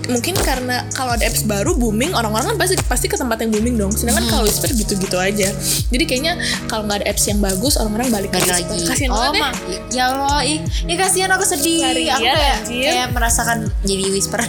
mungkin 0.07 0.34
karena 0.34 0.82
kalau 0.91 1.14
ada 1.14 1.22
apps 1.22 1.47
baru 1.47 1.70
booming 1.72 2.11
orang-orang 2.11 2.51
kan 2.51 2.57
pasti 2.59 2.74
pasti 2.82 3.07
ke 3.07 3.14
tempat 3.14 3.38
yang 3.41 3.55
booming 3.55 3.78
dong 3.78 3.95
sedangkan 3.95 4.26
Hmm. 4.26 4.30
kalau 4.32 4.43
Whisper 4.43 4.66
gitu-gitu 4.68 5.14
aja 5.14 5.55
jadi 5.86 6.05
kayaknya 6.05 6.34
kalau 6.66 6.82
nggak 6.82 6.99
ada 7.01 7.07
apps 7.07 7.24
yang 7.26 7.38
bagus 7.38 7.78
orang-orang 7.78 8.11
balik, 8.11 8.30
balik 8.34 8.43
ke 8.43 8.53
lagi 8.53 8.78
kasian 8.82 9.09
oh 9.09 9.30
banget 9.30 9.55
ya 9.62 9.78
ya 9.88 10.03
Allah 10.11 10.43
ih, 10.43 10.59
ih 10.84 10.97
kasihan 10.97 11.30
aku 11.30 11.45
sedih 11.45 11.78
Kasihan, 11.84 12.11
aku 12.12 12.26
kayak 12.26 12.57
anjir. 12.59 12.91
kayak 12.91 13.09
merasakan 13.12 13.59
jadi 13.82 14.05
whisper. 14.11 14.41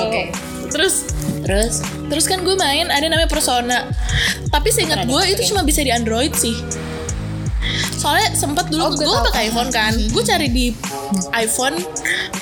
Oke. 0.00 0.22
terus 0.70 0.94
terus 1.50 1.82
terus 2.06 2.30
kan 2.30 2.46
gue 2.46 2.54
main 2.54 2.86
ada 2.94 3.10
namanya 3.10 3.26
Persona. 3.26 3.90
Tapi 4.54 4.70
seingat 4.70 5.02
gue 5.02 5.22
itu 5.34 5.50
cuma 5.50 5.66
bisa 5.66 5.82
di 5.82 5.90
Android 5.90 6.30
sih. 6.38 6.54
Soalnya 8.00 8.32
sempat 8.32 8.72
dulu 8.72 8.86
Oh, 8.86 8.90
gue 8.94 9.18
pakai 9.28 9.50
iPhone 9.50 9.68
kan. 9.74 9.92
Gue 9.92 10.22
cari 10.22 10.48
di 10.48 10.72
iPhone 11.36 11.76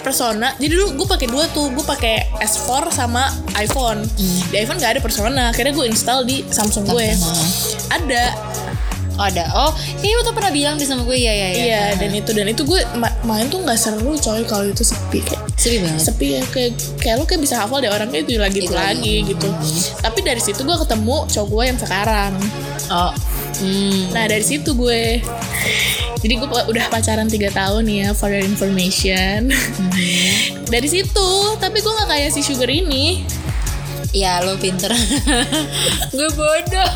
Persona. 0.04 0.54
Jadi 0.60 0.70
dulu 0.70 1.02
gue 1.02 1.08
pakai 1.08 1.26
dua 1.26 1.50
tuh. 1.50 1.72
Gue 1.74 1.82
pakai 1.82 2.30
S4 2.38 2.94
sama 2.94 3.26
iPhone. 3.58 4.06
Di 4.52 4.56
iPhone 4.60 4.78
gak 4.78 4.98
ada 4.98 5.02
Persona. 5.02 5.50
Akhirnya 5.50 5.74
gue 5.74 5.86
install 5.88 6.22
di 6.28 6.46
Samsung 6.46 6.86
gue. 6.86 7.10
Ada 7.90 8.22
ada 9.18 9.44
oh 9.52 9.70
kayaknya 9.98 10.16
waktu 10.16 10.32
pernah 10.32 10.52
bilang 10.52 10.74
di 10.74 10.84
sama 10.84 11.02
gue 11.02 11.18
ya 11.18 11.28
ya 11.28 11.48
ya 11.48 11.58
iya 11.58 11.82
dan 11.94 12.10
itu 12.10 12.30
dan 12.30 12.46
itu 12.46 12.62
gue 12.62 12.80
ma- 12.94 13.14
main 13.22 13.46
tuh 13.46 13.60
nggak 13.60 13.74
seru 13.74 14.14
coy 14.14 14.42
kalau 14.44 14.64
itu 14.64 14.80
sepi 14.80 15.20
kayak 15.20 15.42
sepi 15.54 15.76
banget. 15.78 16.00
sepi 16.00 16.26
ya 16.32 16.42
kayak 16.46 16.72
kayak 16.96 17.14
lu 17.18 17.24
kayak 17.24 17.42
bisa 17.42 17.58
hafal 17.58 17.78
deh 17.78 17.90
orang 17.90 18.06
kayak 18.06 18.24
itu 18.24 18.38
lagi 18.38 18.58
itu 18.58 18.70
Itu 18.70 18.78
lagi 18.78 18.94
lagi. 19.18 19.28
gitu. 19.28 19.48
Tapi 19.98 20.18
dari 20.22 20.38
situ 20.38 20.62
gue 20.62 20.76
ketemu 20.78 21.16
cowok 21.26 21.48
gue 21.48 21.62
yang 21.66 21.78
sekarang. 21.78 22.32
Oh 22.88 23.10
hmm. 23.58 24.14
Nah 24.14 24.24
dari 24.24 24.42
situ 24.42 24.70
gue 24.72 25.18
Jadi 26.18 26.34
gue 26.34 26.48
udah 26.50 26.90
pacaran 26.90 27.26
3 27.26 27.38
tahun 27.48 27.84
ya 27.86 28.10
For 28.10 28.26
your 28.26 28.42
information. 28.42 29.54
Dari 30.74 30.88
situ 30.90 31.28
Tapi 31.56 31.78
gue 31.78 31.92
gak 31.94 32.08
kayak 32.08 32.30
si 32.30 32.42
Sugar 32.42 32.66
ini 32.66 33.22
ya 34.10 34.40
lo 34.40 34.56
pinter. 34.56 34.88
Gue 36.16 36.28
bodoh. 36.32 36.90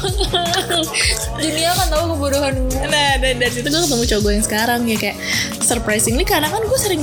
Dunia 1.37 1.71
kan 1.77 1.87
tahu 1.93 2.17
kebodohan 2.17 2.55
gue. 2.71 2.81
Nah 2.89 3.19
dan 3.21 3.37
dari 3.39 3.53
situ 3.53 3.69
gue 3.69 3.83
ketemu 3.83 4.05
cowok 4.09 4.23
gue 4.23 4.33
yang 4.33 4.47
sekarang 4.47 4.81
ya 4.87 4.97
Kayak 4.97 5.17
surprisingly 5.61 6.25
Karena 6.25 6.49
kan 6.49 6.63
gue 6.65 6.79
sering 6.79 7.03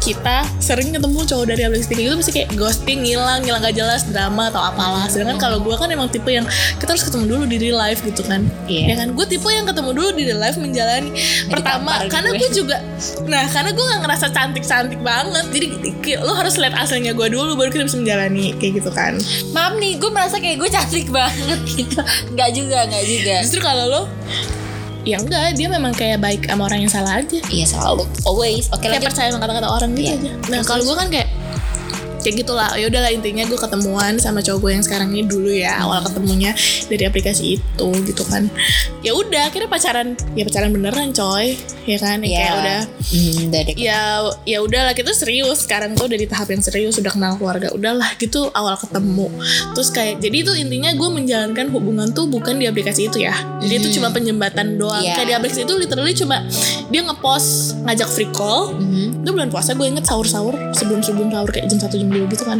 Kita 0.00 0.46
sering 0.62 0.94
ketemu 0.94 1.26
cowok 1.26 1.44
dari 1.52 1.62
aplikasi 1.66 1.92
kayak 1.92 2.06
gitu 2.06 2.16
Mesti 2.16 2.32
kayak 2.32 2.48
ghosting, 2.56 2.98
ngilang, 3.04 3.44
ngilang 3.44 3.60
gak 3.60 3.76
jelas 3.76 4.06
Drama 4.08 4.48
atau 4.48 4.62
apalah. 4.62 5.04
Sedangkan 5.10 5.36
kalau 5.36 5.58
gue 5.60 5.74
kan 5.76 5.90
emang 5.90 6.08
tipe 6.08 6.28
yang 6.30 6.46
Kita 6.80 6.96
harus 6.96 7.04
ketemu 7.04 7.24
dulu 7.28 7.42
di 7.50 7.56
real 7.60 7.76
life 7.76 8.00
gitu 8.00 8.22
kan. 8.24 8.46
Iya. 8.70 8.94
Ya 8.94 9.04
kan? 9.04 9.12
Gue 9.12 9.26
tipe 9.28 9.46
yang 9.50 9.66
ketemu 9.68 9.90
dulu 9.92 10.08
di 10.14 10.22
real 10.30 10.40
life 10.40 10.56
Menjalani 10.56 11.10
Pertama 11.50 12.00
ditampar 12.00 12.12
Karena 12.12 12.30
gue. 12.36 12.50
juga 12.54 12.76
Nah 13.28 13.44
karena 13.50 13.70
gue 13.74 13.84
gak 13.84 14.00
ngerasa 14.06 14.26
cantik-cantik 14.32 15.00
banget 15.02 15.44
Jadi 15.52 15.66
lo 16.22 16.32
harus 16.32 16.56
lihat 16.56 16.74
aslinya 16.78 17.12
gue 17.12 17.28
dulu 17.28 17.58
Baru 17.58 17.68
kita 17.68 17.84
bisa 17.84 17.98
menjalani 17.98 18.56
Kayak 18.56 18.72
gitu 18.84 18.90
kan 18.94 19.18
maaf 19.50 19.72
nih 19.76 19.98
gue 19.98 20.10
merasa 20.10 20.36
kayak 20.36 20.56
gue 20.56 20.68
cantik 20.68 21.06
banget 21.08 21.60
gitu. 21.68 22.00
Nggak 22.30 22.50
juga 22.52 22.78
nggak 22.86 23.04
juga. 23.04 23.34
Justru 23.42 23.60
kalau 23.60 23.84
lo 23.86 24.02
Ya 25.00 25.16
enggak 25.16 25.56
Dia 25.56 25.64
memang 25.66 25.96
kayak 25.96 26.20
baik 26.20 26.44
sama 26.44 26.68
orang 26.68 26.84
yang 26.84 26.92
salah 26.92 27.18
aja. 27.18 27.40
Iya 27.48 27.64
selalu 27.64 28.04
always. 28.22 28.68
Oke 28.68 28.84
kayak 28.84 29.00
lanjut. 29.00 29.08
percaya 29.08 29.28
sama 29.32 29.40
kata-kata 29.40 29.68
orang 29.70 29.90
gitu 29.92 30.04
Iya. 30.06 30.14
aja. 30.14 30.30
Nah 30.52 30.60
kalau 30.62 30.82
gue 30.84 30.96
kan 30.96 31.08
kayak 31.08 31.28
kayak 32.20 32.46
gitulah. 32.46 32.70
Ya 32.76 32.86
udahlah 32.86 33.10
intinya 33.12 33.44
gue 33.48 33.58
ketemuan 33.58 34.20
sama 34.20 34.40
cowok 34.44 34.58
gue 34.60 34.70
yang 34.78 34.84
sekarang 34.84 35.08
ini 35.12 35.24
dulu 35.26 35.50
ya 35.50 35.80
awal 35.80 36.04
ketemunya 36.04 36.52
dari 36.86 37.04
aplikasi 37.08 37.58
itu 37.58 37.88
gitu 38.06 38.22
kan. 38.28 38.46
Ya 39.00 39.16
udah 39.16 39.48
akhirnya 39.48 39.68
pacaran. 39.68 40.14
Ya 40.36 40.44
pacaran 40.44 40.70
beneran 40.70 41.10
coy. 41.16 41.56
Ya 41.88 41.98
kan 41.98 42.20
ya 42.22 42.36
kayak 42.36 42.54
udah. 42.60 42.80
Hmm, 43.10 43.38
udah 43.50 43.60
deh. 43.66 43.74
Ya 43.80 44.00
ya 44.44 44.58
udahlah 44.60 44.92
kita 44.92 45.16
serius. 45.16 45.64
Sekarang 45.64 45.96
tuh 45.96 46.06
udah 46.06 46.18
di 46.20 46.28
tahap 46.28 46.52
yang 46.52 46.62
serius 46.62 47.00
udah 47.00 47.12
kenal 47.12 47.34
keluarga 47.40 47.72
udahlah 47.72 48.12
gitu 48.20 48.52
awal 48.52 48.76
ketemu. 48.76 49.26
Terus 49.74 49.88
kayak 49.90 50.20
jadi 50.20 50.36
itu 50.44 50.52
intinya 50.60 50.90
gue 50.92 51.08
menjalankan 51.08 51.66
hubungan 51.72 52.12
tuh 52.12 52.28
bukan 52.28 52.60
di 52.60 52.68
aplikasi 52.68 53.08
itu 53.08 53.24
ya. 53.24 53.34
Jadi 53.64 53.74
itu 53.80 53.88
cuma 54.00 54.12
penjembatan 54.12 54.76
doang. 54.76 55.00
Iya. 55.00 55.16
kayak 55.16 55.28
di 55.28 55.34
aplikasi 55.34 55.60
itu 55.64 55.74
literally 55.80 56.12
cuma 56.12 56.44
dia 56.92 57.00
ngepost 57.02 57.80
ngajak 57.88 58.08
free 58.12 58.30
call. 58.30 58.76
Mhm. 58.76 59.22
itu 59.24 59.30
bulan 59.36 59.52
puasa 59.52 59.76
gue 59.76 59.84
inget 59.84 60.04
sahur 60.04 60.24
sahur 60.24 60.54
sebelum 60.72 61.04
sebelum 61.04 61.28
sahur 61.28 61.48
kayak 61.52 61.68
jam 61.68 61.78
satu 61.78 61.96
jam 61.96 62.09
dua 62.10 62.24
gitu 62.26 62.44
kan. 62.44 62.58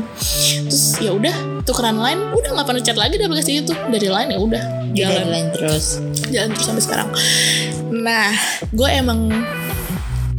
Terus 0.65 0.97
ya 0.99 1.11
udah 1.11 1.35
tukeran 1.63 1.99
line 1.99 2.21
udah 2.31 2.51
nggak 2.55 2.67
pernah 2.67 2.83
chat 2.83 2.97
lagi 2.97 3.15
di 3.15 3.25
aplikasi 3.25 3.53
itu. 3.61 3.73
Dari 3.75 4.09
line 4.09 4.31
ya 4.31 4.39
udah 4.39 4.63
jalan. 4.93 5.45
terus. 5.53 5.99
Jalan 6.31 6.49
terus 6.51 6.67
sampai 6.67 6.83
sekarang. 6.83 7.09
Nah 7.91 8.31
gue 8.71 8.89
emang 8.89 9.31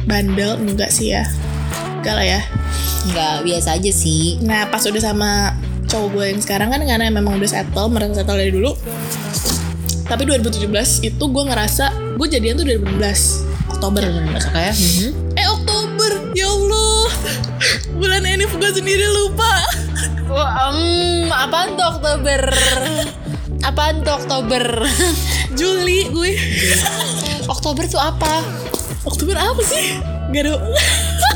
bandel 0.02 0.58
enggak 0.58 0.90
sih 0.90 1.12
ya? 1.12 1.22
Enggak 2.00 2.14
lah 2.16 2.26
ya. 2.26 2.40
Nggak 3.06 3.34
biasa 3.44 3.68
aja 3.78 3.92
sih. 3.92 4.40
Nah 4.40 4.66
pas 4.66 4.82
udah 4.82 5.02
sama 5.02 5.30
cowok 5.86 6.08
gue 6.10 6.24
yang 6.32 6.40
sekarang 6.40 6.68
kan 6.72 6.80
karena 6.82 7.12
memang 7.12 7.36
udah 7.36 7.48
settle 7.48 7.92
merasa 7.92 8.24
settle 8.24 8.38
dari 8.38 8.50
dulu. 8.50 8.72
Tapi 10.02 10.22
2017 10.26 10.68
itu 11.04 11.24
gue 11.24 11.44
ngerasa 11.46 11.84
gue 12.18 12.26
jadian 12.28 12.58
tuh 12.58 12.66
2016 12.66 13.48
Oktober. 13.72 14.02
Oke 14.02 14.12
Mhm. 14.72 15.08
eh 15.08 15.12
Oktober 16.02 16.34
ya 16.34 16.50
Allah. 16.50 17.06
Bulan 17.94 18.26
ini 18.26 18.42
gue 18.42 18.70
sendiri 18.74 19.06
lupa. 19.06 19.62
Wah, 20.26 20.74
um, 20.74 21.30
apaan 21.30 21.78
tuh 21.78 21.86
Oktober? 21.94 22.42
apaan 23.62 24.02
tuh 24.02 24.18
Oktober? 24.18 24.82
Juli 25.54 26.10
gue. 26.10 26.34
Oktober 27.46 27.86
tuh 27.86 28.02
apa? 28.02 28.42
Oktober 29.06 29.38
apa 29.38 29.62
sih? 29.62 30.02
Gak 30.34 30.42
ada 30.42 30.58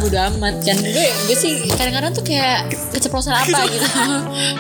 Bodo 0.03 0.19
amat 0.35 0.59
kan. 0.67 0.75
Gue 0.83 1.07
gue 1.15 1.37
sih 1.39 1.71
kadang-kadang 1.71 2.11
tuh 2.11 2.27
kayak 2.27 2.67
keceplosan 2.91 3.39
apa 3.39 3.71
gitu. 3.71 3.87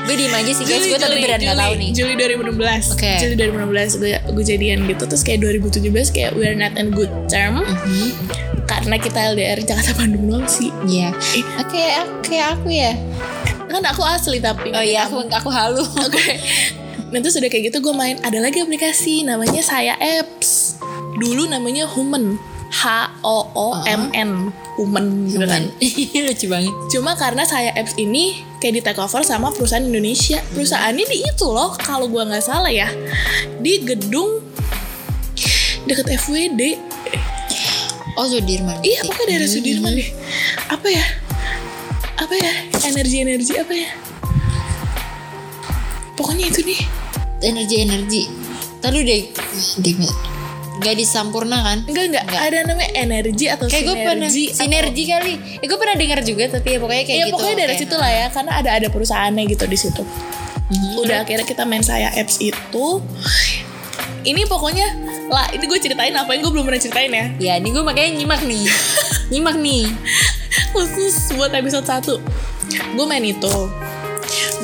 Gue 0.06 0.14
diem 0.14 0.30
aja 0.30 0.52
sih 0.54 0.70
guys. 0.70 0.86
Gue 0.86 1.02
tapi 1.02 1.18
beneran 1.18 1.42
gak 1.42 1.58
tahu 1.58 1.74
nih. 1.82 1.90
Juli 1.90 2.14
2016 2.14 2.94
Oke. 2.94 3.12
Juli 3.26 3.34
2016 3.42 3.98
gue, 3.98 4.12
gue 4.22 4.44
jadian 4.46 4.86
gitu. 4.86 5.02
Terus 5.10 5.26
kayak 5.26 5.42
2017 5.42 6.14
kayak 6.14 6.30
we're 6.38 6.54
not 6.54 6.78
in 6.78 6.94
good 6.94 7.10
term. 7.26 7.66
Mhm. 7.66 8.55
Karena 8.66 8.98
kita 8.98 9.18
LDR 9.32 9.62
Jakarta 9.62 9.94
Bandung 9.96 10.26
doang 10.26 10.46
sih. 10.50 10.74
Iya. 10.84 11.14
Oke 11.62 11.82
oke 12.02 12.36
aku 12.36 12.68
ya. 12.70 12.92
Kan 13.66 13.82
aku 13.82 14.02
asli 14.02 14.42
tapi. 14.42 14.74
Oh 14.74 14.82
iya 14.82 15.06
aku 15.06 15.22
aku 15.26 15.50
halu. 15.50 15.82
Oke. 16.06 16.38
Nah 17.10 17.18
terus 17.22 17.38
udah 17.38 17.46
kayak 17.46 17.70
gitu 17.70 17.78
gue 17.78 17.94
main 17.94 18.18
Ada 18.26 18.42
lagi 18.42 18.62
aplikasi 18.62 19.22
namanya 19.22 19.62
Saya 19.62 19.94
Apps. 19.98 20.78
Dulu 21.18 21.46
namanya 21.50 21.86
Human. 21.94 22.38
H-O-O-M-N 22.66 24.30
Human 24.76 25.06
gitu 25.30 25.46
kan 25.46 25.62
Lucu 26.26 26.46
banget. 26.50 26.74
Cuma 26.92 27.14
karena 27.16 27.46
saya 27.46 27.72
apps 27.72 27.94
ini 27.96 28.42
kayak 28.60 28.74
di 28.74 28.80
take 28.82 29.00
over 29.00 29.22
sama 29.24 29.54
perusahaan 29.54 29.86
Indonesia. 29.86 30.42
Perusahaannya 30.52 31.06
di 31.06 31.18
itu 31.24 31.46
loh, 31.48 31.72
kalau 31.78 32.10
gua 32.10 32.28
nggak 32.28 32.44
salah 32.44 32.68
ya, 32.68 32.90
di 33.62 33.80
gedung 33.86 34.44
deket 35.86 36.20
FWD. 36.20 36.62
Oh 38.16 38.24
Sudirman 38.24 38.80
Iya, 38.80 39.04
pokoknya 39.04 39.26
daerah 39.30 39.48
Sudirman 39.48 39.92
deh. 39.92 40.08
Apa 40.66 40.88
ya? 40.88 41.04
Apa 42.16 42.32
ya? 42.32 42.52
Energi-energi 42.82 43.52
apa 43.54 43.72
ya? 43.72 43.88
Pokoknya 46.16 46.48
itu 46.48 46.64
nih. 46.64 46.80
Energi-energi 47.38 48.22
Tadi 48.80 48.98
deh 48.98 49.22
deh, 49.78 49.94
Gak 50.76 50.94
disampurna 50.94 51.60
kan? 51.62 51.78
Enggak, 51.84 52.04
enggak. 52.08 52.24
Ada 52.26 52.58
namanya 52.64 52.92
energi 52.94 53.46
atau 53.46 53.64
Kayak 53.66 53.84
gue 53.84 53.96
pernah 53.98 54.28
sinergi. 54.28 54.44
atau- 54.46 54.56
Sinergi 54.58 55.04
kali 55.06 55.32
Ya 55.58 55.66
gue 55.66 55.78
pernah 55.78 55.96
dengar 55.96 56.20
juga 56.22 56.44
Tapi 56.50 56.68
ya 56.68 56.78
pokoknya 56.78 57.04
kayak 57.04 57.16
Iya, 57.16 57.24
gitu 57.24 57.34
pokoknya 57.34 57.56
dari 57.58 57.66
Kayak- 57.70 57.82
situ 57.82 57.96
lah 57.96 58.10
ya, 58.10 58.26
karena 58.30 58.52
ada 58.54 58.70
ada 58.72 58.88
perusahaannya 58.88 59.44
gitu 59.46 59.64
di 59.66 59.78
situ. 59.78 60.02
Mhm. 60.66 60.98
udah 60.98 61.22
akhirnya 61.22 61.46
kita 61.46 61.62
main 61.62 61.78
saya 61.78 62.10
apps 62.10 62.42
itu 62.42 62.86
ini 64.24 64.42
pokoknya 64.44 64.82
lah 65.26 65.50
ini 65.50 65.64
gue 65.66 65.78
ceritain 65.82 66.14
apa 66.14 66.30
yang 66.34 66.46
gue 66.46 66.52
belum 66.54 66.66
pernah 66.66 66.80
ceritain 66.80 67.10
ya? 67.10 67.26
Ya 67.38 67.52
ini 67.58 67.74
gue 67.74 67.82
makanya 67.82 68.14
nyimak 68.16 68.42
nih. 68.46 68.64
Nyimak 69.32 69.56
nih. 69.58 69.90
Khusus 70.70 71.34
buat 71.34 71.50
episode 71.50 71.84
1 71.84 72.46
gue 72.96 73.06
main 73.06 73.22
itu 73.22 73.56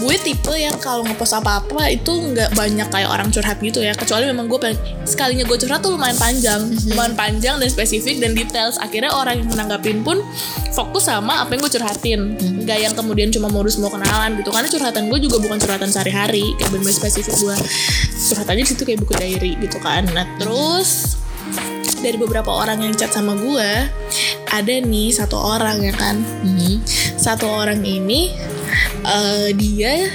gue 0.03 0.17
tipe 0.19 0.51
yang 0.51 0.75
kalau 0.83 1.07
ngepost 1.07 1.39
apa-apa 1.39 1.87
itu 1.87 2.11
nggak 2.11 2.59
banyak 2.59 2.91
kayak 2.91 3.07
orang 3.07 3.31
curhat 3.31 3.63
gitu 3.63 3.79
ya. 3.79 3.95
Kecuali 3.95 4.27
memang 4.27 4.51
gue 4.51 4.59
pengen 4.59 4.79
sekalinya 5.07 5.47
gue 5.47 5.55
curhat 5.55 5.79
tuh 5.79 5.95
lumayan 5.95 6.19
panjang. 6.19 6.59
Lumayan 6.91 7.15
panjang 7.15 7.63
dan 7.63 7.69
spesifik 7.71 8.19
dan 8.19 8.35
details. 8.35 8.75
Akhirnya 8.83 9.15
orang 9.15 9.39
yang 9.39 9.49
menanggapin 9.55 10.03
pun 10.03 10.19
fokus 10.75 11.07
sama 11.07 11.47
apa 11.47 11.55
yang 11.55 11.63
gue 11.63 11.73
curhatin. 11.79 12.21
Nggak 12.67 12.79
yang 12.83 12.93
kemudian 12.99 13.31
cuma 13.31 13.47
modus 13.47 13.79
mau 13.79 13.95
kenalan 13.95 14.35
gitu. 14.43 14.51
Karena 14.51 14.67
curhatan 14.67 15.07
gue 15.07 15.19
juga 15.23 15.37
bukan 15.39 15.59
curhatan 15.63 15.89
sehari-hari. 15.89 16.59
Kayak 16.59 16.75
bener-bener 16.75 16.97
spesifik 16.99 17.35
gue. 17.39 17.57
Curhat 18.35 18.47
aja 18.51 18.63
situ 18.67 18.83
kayak 18.83 18.99
buku 19.07 19.15
diary 19.15 19.55
gitu 19.63 19.79
kan. 19.79 20.03
Nah 20.11 20.27
terus 20.43 21.23
dari 22.03 22.19
beberapa 22.19 22.51
orang 22.51 22.83
yang 22.83 22.93
chat 22.99 23.15
sama 23.15 23.39
gue 23.39 23.71
ada 24.51 24.75
nih 24.83 25.15
satu 25.15 25.39
orang 25.39 25.81
ya 25.81 25.95
kan? 25.95 26.19
Mhm. 26.43 26.83
satu 27.17 27.47
orang 27.47 27.81
ini 27.87 28.35
eh, 29.07 29.49
dia 29.55 30.11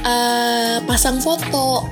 eh, 0.00 0.76
pasang 0.88 1.20
foto 1.20 1.84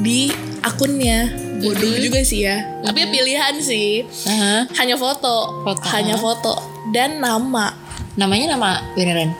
di 0.00 0.32
akunnya. 0.64 1.28
Bodoh 1.60 1.92
juga 2.00 2.24
sih 2.24 2.48
ya. 2.48 2.80
Tapi 2.80 3.04
ya 3.04 3.12
pilihan 3.12 3.54
sih. 3.60 4.08
Aha. 4.24 4.64
hanya 4.80 4.96
foto. 4.96 5.60
Foto. 5.60 5.84
hanya 5.92 6.16
foto. 6.16 6.56
Dan 6.88 7.20
nama. 7.20 7.76
Namanya 8.16 8.56
nama 8.56 8.80
beneran 8.96 9.36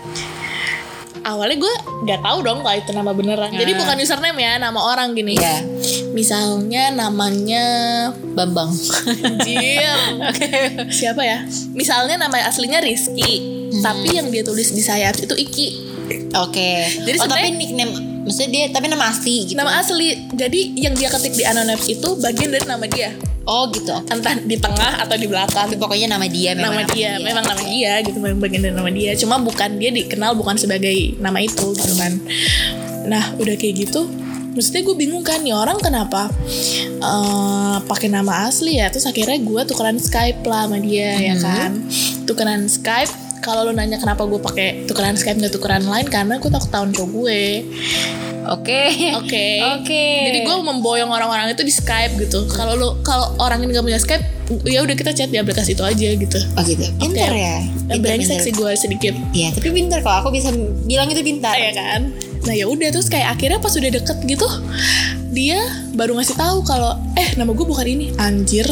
awalnya 1.23 1.57
gue 1.59 1.75
nggak 2.03 2.21
tahu 2.21 2.39
dong 2.41 2.61
kalau 2.61 2.75
itu 2.75 2.91
nama 2.91 3.11
beneran 3.11 3.51
jadi 3.51 3.71
Ah. 3.71 3.79
bukan 3.79 3.97
username 3.99 4.39
ya 4.39 4.53
nama 4.57 4.81
orang 4.81 5.13
gini 5.13 5.35
Iya. 5.35 5.63
misalnya 6.11 6.91
namanya 6.91 7.65
Bambang. 8.31 8.71
Anjir 9.21 9.95
siapa 10.99 11.21
ya 11.21 11.45
misalnya 11.71 12.17
nama 12.19 12.41
aslinya 12.43 12.79
Rizky 12.79 13.63
Hmm. 13.71 13.87
tapi 13.87 14.09
yang 14.11 14.27
dia 14.29 14.43
tulis 14.43 14.71
di 14.71 14.83
sayap 14.83 15.15
itu 15.17 15.31
Iki 15.31 15.69
Oke. 16.33 16.91
Jadi 17.01 17.17
oh, 17.17 17.25
tapi 17.25 17.55
nickname 17.55 17.95
maksudnya 18.21 18.51
dia 18.51 18.65
tapi 18.69 18.87
nama 18.87 19.07
asli 19.07 19.47
gitu. 19.47 19.55
nama 19.55 19.79
asli 19.79 20.27
jadi 20.29 20.61
yang 20.77 20.93
dia 20.93 21.07
ketik 21.07 21.33
di 21.33 21.43
anonymous 21.43 21.87
itu 21.87 22.19
bagian 22.19 22.51
dari 22.51 22.67
nama 22.67 22.83
dia 22.85 23.15
Oh 23.51 23.67
gitu. 23.75 23.91
Entah 24.07 24.39
di 24.39 24.55
tengah 24.55 25.03
atau 25.03 25.19
di 25.19 25.27
belakang. 25.27 25.67
Tapi 25.67 25.75
pokoknya 25.75 26.07
nama 26.07 26.31
dia 26.31 26.55
memang 26.55 26.71
nama 26.71 26.83
dia 26.87 27.11
memang 27.19 27.43
nama 27.43 27.63
dia 27.67 27.93
gitu. 28.07 28.19
Memang 28.23 28.39
bagian 28.39 28.63
dari 28.63 28.75
nama 28.79 28.91
dia. 28.95 29.11
Cuma 29.19 29.43
bukan 29.43 29.75
dia 29.83 29.91
dikenal 29.91 30.39
bukan 30.39 30.55
sebagai 30.55 31.19
nama 31.19 31.43
itu 31.43 31.75
gitu 31.75 31.95
kan. 31.99 32.15
Nah 33.11 33.35
udah 33.43 33.55
kayak 33.59 33.91
gitu 33.91 34.07
maksudnya 34.51 34.83
gue 34.83 34.97
bingung 34.99 35.23
kan 35.23 35.39
nih 35.47 35.55
orang 35.55 35.79
kenapa 35.79 36.27
eh, 36.99 37.77
pakai 37.87 38.09
nama 38.11 38.51
asli 38.51 38.79
ya? 38.79 38.91
Terus 38.91 39.07
akhirnya 39.07 39.39
gue 39.39 39.63
tukeran 39.67 39.99
Skype 39.99 40.43
lah 40.47 40.67
sama 40.67 40.79
dia 40.83 41.19
ya 41.19 41.35
kan? 41.39 41.87
Tukeran 42.27 42.67
Skype 42.67 43.30
kalau 43.41 43.69
lo 43.69 43.73
nanya 43.73 43.97
kenapa 43.97 44.25
gue 44.29 44.41
pakai 44.41 44.85
tukeran 44.87 45.17
Skype 45.17 45.41
nggak 45.41 45.53
tukeran 45.53 45.85
lain 45.85 46.07
karena 46.09 46.39
gue 46.39 46.51
takut 46.53 46.71
tahun 46.71 46.95
cowok 46.95 47.11
gue 47.11 47.43
Oke. 48.51 49.15
Oke. 49.21 49.47
Oke. 49.79 50.05
Jadi 50.27 50.39
gue 50.43 50.57
memboyong 50.65 51.13
orang-orang 51.13 51.53
itu 51.53 51.61
di 51.61 51.71
Skype 51.71 52.19
gitu. 52.19 52.49
Kalau 52.51 52.73
lo 52.73 52.89
kalau 53.05 53.37
orang 53.39 53.63
ini 53.63 53.77
gak 53.77 53.85
punya 53.85 54.01
Skype, 54.01 54.25
ya 54.67 54.81
udah 54.81 54.97
kita 54.97 55.13
chat 55.13 55.29
di 55.29 55.39
aplikasi 55.39 55.77
itu 55.77 55.85
aja 55.85 56.09
gitu. 56.17 56.41
Oh 56.57 56.63
gitu. 56.65 56.83
Pinter 56.99 57.31
Oke. 57.31 57.37
ya. 57.37 57.57
Pinter, 58.01 58.41
sih 58.41 58.51
gue 58.57 58.73
sedikit. 58.75 59.15
Iya, 59.37 59.55
tapi 59.55 59.71
pinter 59.71 60.03
kok. 60.03 60.25
Aku 60.25 60.33
bisa 60.35 60.51
bilang 60.89 61.07
itu 61.13 61.21
pintar. 61.21 61.55
ya 61.55 61.71
kan 61.77 62.11
nah 62.41 62.55
ya 62.57 62.65
udah 62.65 62.89
terus 62.89 63.13
kayak 63.13 63.37
akhirnya 63.37 63.61
pas 63.61 63.75
udah 63.77 63.91
deket 64.01 64.19
gitu 64.25 64.49
dia 65.29 65.61
baru 65.93 66.17
ngasih 66.17 66.37
tahu 66.41 66.65
kalau 66.65 66.97
eh 67.13 67.37
nama 67.37 67.53
gue 67.53 67.67
bukan 67.69 67.85
ini 67.85 68.07
anjir 68.17 68.65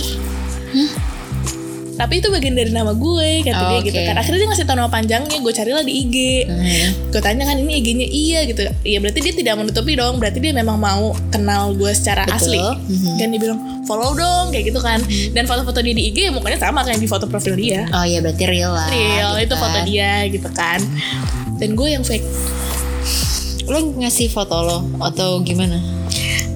tapi 1.99 2.15
itu 2.17 2.31
bagian 2.31 2.55
dari 2.55 2.71
nama 2.71 2.95
gue 2.95 3.43
kata 3.43 3.63
dia 3.69 3.79
gitu 3.83 3.99
kan 3.99 4.15
akhirnya 4.15 4.39
dia 4.39 4.49
ngasih 4.49 4.65
tahu 4.65 4.77
nama 4.77 4.87
panjangnya 4.89 5.37
gue 5.37 5.53
carilah 5.53 5.83
di 5.83 5.93
IG 5.99 6.17
Hmm. 6.49 7.11
gue 7.11 7.21
tanya 7.21 7.45
kan 7.45 7.57
ini 7.57 7.73
IG-nya 7.77 8.07
iya 8.07 8.41
gitu 8.45 8.63
iya 8.83 8.99
berarti 8.99 9.19
dia 9.21 9.35
tidak 9.35 9.55
menutupi 9.57 9.93
dong 9.93 10.17
berarti 10.17 10.39
dia 10.39 10.53
memang 10.53 10.77
mau 10.77 11.11
kenal 11.29 11.73
gue 11.73 11.91
secara 11.91 12.23
Betul. 12.25 12.39
asli 12.55 12.61
Mhm. 12.63 13.15
dan 13.17 13.27
dia 13.29 13.41
bilang 13.41 13.59
follow 13.83 14.15
dong 14.15 14.49
kayak 14.49 14.69
gitu 14.69 14.79
kan 14.79 15.03
dan 15.33 15.45
foto-foto 15.45 15.81
dia 15.81 15.93
di 15.93 16.09
IG 16.09 16.31
mukanya 16.31 16.57
sama 16.57 16.81
kayak 16.81 16.97
di 16.97 17.09
foto 17.09 17.27
profil 17.27 17.53
dia 17.53 17.83
Oh 17.91 18.05
iya 18.05 18.21
berarti 18.21 18.45
real 18.45 18.71
lah. 18.71 18.87
real 18.87 19.35
gitu 19.35 19.45
itu 19.45 19.55
foto 19.57 19.75
kan. 19.75 19.85
dia 19.85 20.13
gitu 20.25 20.49
kan 20.51 20.81
dan 21.57 21.75
gue 21.75 21.89
yang 21.89 22.03
fake 22.03 22.23
Lo 23.67 23.77
ngasih 23.83 24.29
foto 24.29 24.57
lo 24.59 24.79
atau 24.99 25.43
gimana? 25.43 25.77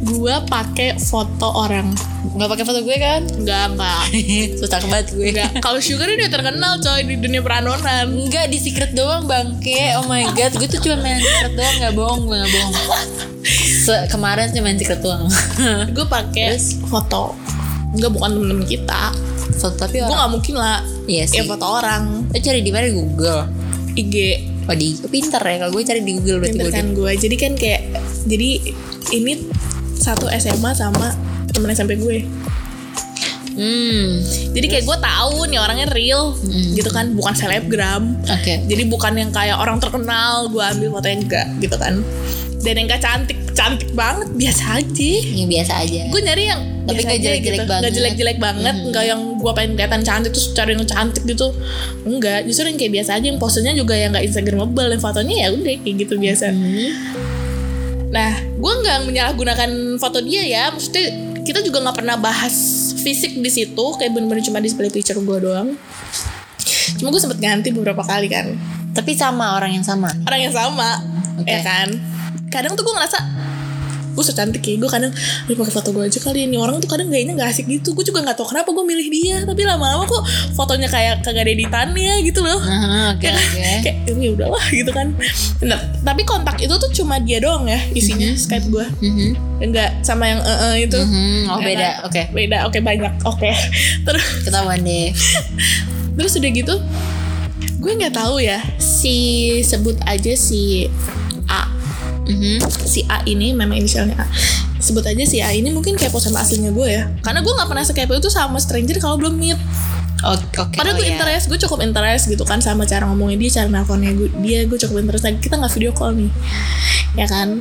Gue 0.03 0.35
pakai 0.47 0.99
foto 0.99 1.49
orang. 1.57 1.95
Gak 2.33 2.49
pakai 2.49 2.65
foto 2.65 2.81
gue 2.81 2.97
kan? 2.97 3.23
enggak 3.35 3.75
enggak 3.75 4.03
Susah 4.59 4.79
banget 4.85 5.11
gue. 5.11 5.31
kalau 5.59 5.79
sugar 5.79 6.07
ini 6.07 6.23
udah 6.23 6.31
terkenal 6.33 6.73
coy 6.79 7.03
di 7.03 7.19
dunia 7.19 7.39
peranonan 7.39 8.07
Enggak 8.09 8.47
di 8.47 8.57
secret 8.57 8.95
doang 8.95 9.27
bangke 9.27 9.99
Oh 9.99 10.07
my 10.07 10.31
god 10.33 10.55
Gue 10.55 10.65
tuh 10.65 10.79
cuma 10.79 11.03
main 11.03 11.19
secret 11.19 11.53
doang 11.53 11.75
Gak 11.77 11.93
bohong 11.93 12.21
Gue 12.25 12.37
gak 12.37 12.47
bohong. 12.49 12.75
Se- 13.85 14.07
Kemarin 14.07 14.49
sih 14.49 14.59
main 14.59 14.79
secret 14.79 15.03
doang. 15.03 15.27
Gue 15.97 16.07
pakai 16.07 16.55
foto. 16.85 17.35
Enggak 17.91 18.11
bukan 18.11 18.31
temen-temen 18.33 18.65
kita. 18.65 19.11
Foto 19.53 19.75
tapi 19.77 19.99
gue 19.99 20.09
nggak 20.09 20.31
mungkin 20.31 20.55
lah. 20.57 20.81
Iya 21.05 21.25
sih. 21.27 21.37
ya 21.39 21.45
foto 21.45 21.67
orang. 21.69 22.25
Lo 22.25 22.39
cari 22.39 22.63
di 22.63 22.71
mana? 22.71 22.87
Google. 22.89 23.51
IG 23.93 24.15
Oh 24.63 24.73
di 24.73 24.95
Pinter 25.05 25.43
ya 25.43 25.57
Kalau 25.59 25.75
gue 25.75 25.83
cari 25.83 26.01
di 26.01 26.15
Google 26.15 26.39
berarti 26.41 26.55
pinter 26.55 26.71
kan 26.71 26.87
gue 26.95 27.11
jadi 27.13 27.37
kan 27.37 27.53
kayak 27.53 27.83
jadi 28.25 28.51
ini 29.13 29.33
satu 29.95 30.27
SMA 30.31 30.71
sama 30.73 31.13
temen 31.49 31.69
SMP 31.69 31.97
gue. 31.97 32.25
Hmm. 33.53 34.25
Jadi 34.51 34.65
kayak 34.67 34.85
gue 34.87 34.99
tahu 34.99 35.45
nih 35.45 35.61
orangnya 35.61 35.87
real 35.93 36.33
Mm. 36.35 36.73
gitu 36.73 36.89
kan. 36.89 37.13
Bukan 37.13 37.35
selebgram. 37.35 38.17
Oke. 38.25 38.65
Jadi 38.65 38.83
bukan 38.87 39.13
yang 39.13 39.29
kayak 39.29 39.55
orang 39.55 39.77
terkenal 39.77 40.49
gue 40.49 40.63
ambil 40.63 40.89
fotonya 40.91 41.17
enggak 41.19 41.47
gitu 41.61 41.77
kan. 41.77 42.01
Dan 42.59 42.75
yang 42.75 42.87
gak 42.87 43.03
cantik 43.03 43.37
cantik 43.53 43.93
banget 43.93 44.33
biasa 44.33 44.81
aja. 44.81 45.11
Yang 45.29 45.49
biasa 45.51 45.73
aja. 45.85 46.01
Gue 46.09 46.21
nyari 46.23 46.45
yang 46.47 46.61
Tapi 46.83 46.99
aja 46.99 47.15
jelek-jelek 47.15 47.43
gitu. 47.45 47.63
banget. 47.63 47.79
nggak 47.79 47.93
jelek-jelek 47.93 48.39
banget 48.41 48.75
Hmm. 48.75 48.89
nggak 48.89 49.05
yang 49.05 49.21
gue 49.37 49.53
pengen 49.53 49.71
kelihatan 49.77 50.01
cantik 50.03 50.31
terus 50.33 50.49
cari 50.51 50.71
yang 50.73 50.83
cantik 50.83 51.23
gitu. 51.23 51.47
Enggak 52.03 52.41
justru 52.43 52.65
yang 52.65 52.79
kayak 52.81 52.93
biasa 52.97 53.11
aja. 53.13 53.27
Yang 53.29 53.39
posenya 53.39 53.73
juga 53.77 53.95
yang 53.95 54.11
nggak 54.11 54.25
instagramable 54.25 54.89
yang 54.89 54.99
fotonya 54.99 55.35
ya 55.37 55.49
udah 55.53 55.75
kayak 55.77 55.97
gitu 56.01 56.15
biasa. 56.17 56.49
Hmm. 56.49 56.91
Nah 58.13 58.29
gue 58.37 58.73
nggak 58.85 58.99
menyalahgunakan 59.09 59.71
foto 59.97 60.21
dia 60.21 60.45
ya. 60.45 60.69
Maksudnya 60.69 61.33
kita 61.43 61.65
juga 61.65 61.81
nggak 61.83 61.97
pernah 62.05 62.17
bahas 62.21 62.55
fisik 63.01 63.41
di 63.41 63.51
situ. 63.51 63.85
Kayak 63.97 64.13
bener-bener 64.15 64.45
cuma 64.45 64.61
display 64.61 64.93
picture 64.93 65.17
gue 65.17 65.39
doang. 65.41 65.75
Cuma 67.01 67.09
gue 67.09 67.21
sempet 67.21 67.41
ganti 67.41 67.73
beberapa 67.73 68.05
kali 68.05 68.29
kan. 68.29 68.53
Tapi 68.93 69.17
sama 69.17 69.57
orang 69.57 69.81
yang 69.81 69.85
sama. 69.87 70.13
Orang 70.29 70.41
yang 70.45 70.53
sama 70.53 71.01
Oke. 71.41 71.49
ya 71.49 71.65
kan? 71.65 71.89
Kadang 72.53 72.77
tuh 72.77 72.85
gue 72.85 72.95
ngerasa 72.95 73.19
gue 74.13 74.21
secantik 74.23 74.61
ya 74.61 74.77
gue 74.77 74.87
kadang 74.87 75.13
"Ih, 75.47 75.55
pakai 75.55 75.73
foto 75.73 75.89
gue 75.91 76.05
aja 76.05 76.19
kali 76.19 76.45
ini. 76.45 76.57
Orang 76.57 76.79
tuh 76.79 76.87
kadang 76.87 77.09
gayanya 77.09 77.33
nggak 77.35 77.51
asik 77.51 77.67
gitu. 77.67 77.93
Gue 77.93 78.03
juga 78.03 78.21
nggak 78.21 78.37
tahu 78.37 78.49
kenapa 78.49 78.69
gue 78.69 78.85
milih 78.85 79.09
dia 79.09 79.37
tapi 79.43 79.63
lama-lama 79.63 80.05
kok 80.05 80.23
fotonya 80.53 80.87
kayak 80.87 81.21
kagak 81.21 81.43
ada 81.43 81.53
editannya 81.53 82.15
gitu 82.23 82.41
loh. 82.41 82.59
Aha, 82.59 83.15
Oke 83.15 83.25
kayak 83.27 83.41
oke. 83.41 83.69
kayak 83.83 83.97
ya 84.15 84.31
udahlah 84.31 84.65
gitu 84.69 84.91
kan. 84.91 85.07
Nah, 85.61 85.81
tapi 86.01 86.23
kontak 86.23 86.57
itu 86.59 86.73
tuh 86.73 86.91
cuma 86.93 87.17
dia 87.17 87.39
doang 87.39 87.65
ya 87.65 87.81
isinya 87.91 88.31
Skype 88.35 88.69
gue 88.69 88.87
Mhm. 89.01 89.31
enggak 89.63 89.91
sama 90.01 90.27
yang 90.27 90.41
eh 90.41 90.59
eh 90.63 90.77
itu. 90.85 90.99
Mhm. 90.99 91.43
Oh 91.49 91.59
Ya 91.59 91.65
beda? 91.65 91.89
Oke. 92.05 92.23
Beda 92.31 92.57
oke 92.65 92.79
banyak 92.79 93.15
oke. 93.23 93.51
Terus 94.07 94.25
Ketahuan 94.43 94.81
deh. 94.81 95.11
Terus 96.13 96.33
udah 96.35 96.51
gitu 96.51 96.77
gue 97.79 97.93
nggak 97.93 98.15
tahu 98.15 98.39
ya 98.39 98.63
si 98.79 99.17
sebut 99.61 99.99
aja 100.07 100.39
si 100.39 100.87
A 102.23 102.31
Mhm. 102.31 102.59
si 102.87 103.03
A 103.11 103.23
ini 103.27 103.51
memang 103.51 103.75
inisialnya 103.75 104.15
A. 104.15 104.27
Sebut 104.79 105.03
aja 105.03 105.23
si 105.27 105.43
A 105.43 105.51
ini 105.51 105.71
mungkin 105.75 105.99
kepo 105.99 106.23
sama 106.23 106.43
aslinya 106.43 106.71
gue 106.71 106.89
ya. 106.89 107.11
Karena 107.23 107.43
gue 107.43 107.51
nggak 107.51 107.69
pernah 107.69 107.85
sekepo 107.87 108.15
itu 108.15 108.31
sama 108.31 108.63
stranger 108.63 108.99
kalau 109.03 109.19
belum 109.19 109.35
meet. 109.39 109.59
Oh, 110.23 110.39
Oke 110.39 110.79
padahal 110.79 110.95
oh, 110.95 111.03
gue 111.03 111.11
iya. 111.11 111.19
interest 111.19 111.51
gue 111.51 111.59
cukup 111.59 111.83
interest 111.83 112.31
gitu 112.31 112.47
kan 112.47 112.63
sama 112.63 112.87
cara 112.87 113.11
ngomongnya 113.11 113.43
dia 113.43 113.51
cara 113.59 113.67
nelfonnya 113.67 114.15
gue 114.15 114.31
dia 114.39 114.63
gue 114.71 114.79
cukup 114.79 115.03
interest 115.03 115.27
lagi. 115.27 115.39
Kita 115.43 115.59
nggak 115.59 115.73
video 115.75 115.91
call 115.91 116.15
nih. 116.15 116.31
Ya 117.19 117.27
kan? 117.27 117.59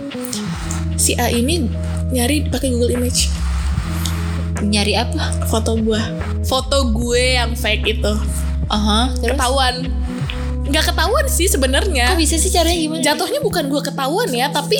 Si 1.01 1.17
A 1.17 1.33
ini 1.33 1.65
nyari 2.13 2.45
pakai 2.45 2.69
Google 2.69 2.93
Image. 2.93 3.33
Nyari 4.61 4.93
apa? 4.93 5.49
foto 5.49 5.73
gue 5.73 5.97
foto 6.45 6.93
gue 6.93 7.41
yang 7.41 7.57
fake 7.57 7.97
itu. 7.97 8.13
Aha 8.69 9.09
Terus? 9.17 9.35
Ketahuan 9.35 9.89
nggak 10.71 10.85
ketahuan 10.87 11.25
sih 11.27 11.45
sebenarnya 11.45 12.05
Kok 12.07 12.17
bisa 12.17 12.35
sih 12.35 12.49
caranya 12.49 12.79
gimana? 12.79 13.03
jatuhnya 13.03 13.39
bukan 13.39 13.67
gue 13.67 13.81
ketahuan 13.83 14.29
ya 14.29 14.47
tapi 14.49 14.79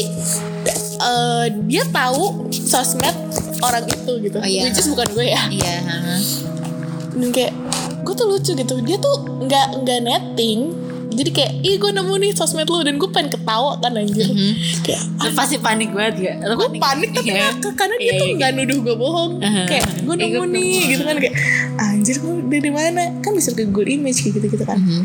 eh, 0.97 1.45
dia 1.65 1.83
tahu 1.85 2.47
sosmed 2.49 3.15
orang 3.59 3.83
itu 3.85 4.11
gitu 4.21 4.37
Oh, 4.37 4.47
iya. 4.47 4.65
which 4.65 4.77
is 4.77 4.87
bukan 4.87 5.07
gue 5.11 5.27
ya 5.27 5.43
Iya 5.47 5.75
dan 7.11 7.29
kayak 7.29 7.53
gue 8.01 8.13
tuh 8.13 8.25
lucu 8.25 8.51
gitu 8.53 8.75
dia 8.79 8.97
tuh 8.97 9.15
nggak 9.41 9.67
nggak 9.77 9.99
netting 10.01 10.73
jadi 11.11 11.29
kayak 11.29 11.51
ih 11.59 11.75
gue 11.75 11.91
nemu 11.91 12.13
nih 12.17 12.31
sosmed 12.31 12.65
lu 12.65 12.81
dan 12.81 12.95
gue 12.95 13.09
pengen 13.09 13.29
ketawa 13.29 13.75
kan 13.77 13.91
anjir 13.93 14.25
Mhm. 14.25 14.51
kayak 14.81 15.03
Lo 15.19 15.29
pasti 15.35 15.59
panik 15.59 15.91
banget 15.91 16.15
gak? 16.17 16.35
Lo 16.41 16.55
gue 16.55 16.71
panik 16.73 17.11
tapi 17.11 17.29
Iya. 17.29 17.51
ngakak 17.51 17.73
karena 17.75 17.95
dia 17.95 18.05
Iya, 18.07 18.13
tuh 18.15 18.25
iya. 18.25 18.35
nggak 18.39 18.51
nuduh 18.55 18.77
gue 18.79 18.95
bohong 18.95 19.31
Aha. 19.39 19.63
kayak 19.67 19.85
gue 20.01 20.15
Iya, 20.15 20.23
nemu 20.31 20.43
nih 20.49 20.79
gitu 20.87 21.03
kan 21.03 21.15
kayak 21.19 21.35
anjir 21.77 22.15
gue 22.17 22.33
dari 22.49 22.71
mana 22.71 23.01
kan 23.19 23.31
bisa 23.33 23.51
ke 23.51 23.67
Google 23.67 23.91
Image 23.91 24.17
kayak 24.19 24.33
gitu 24.33 24.47
gitu 24.49 24.63
kan 24.63 24.79
Mhm. 24.79 25.03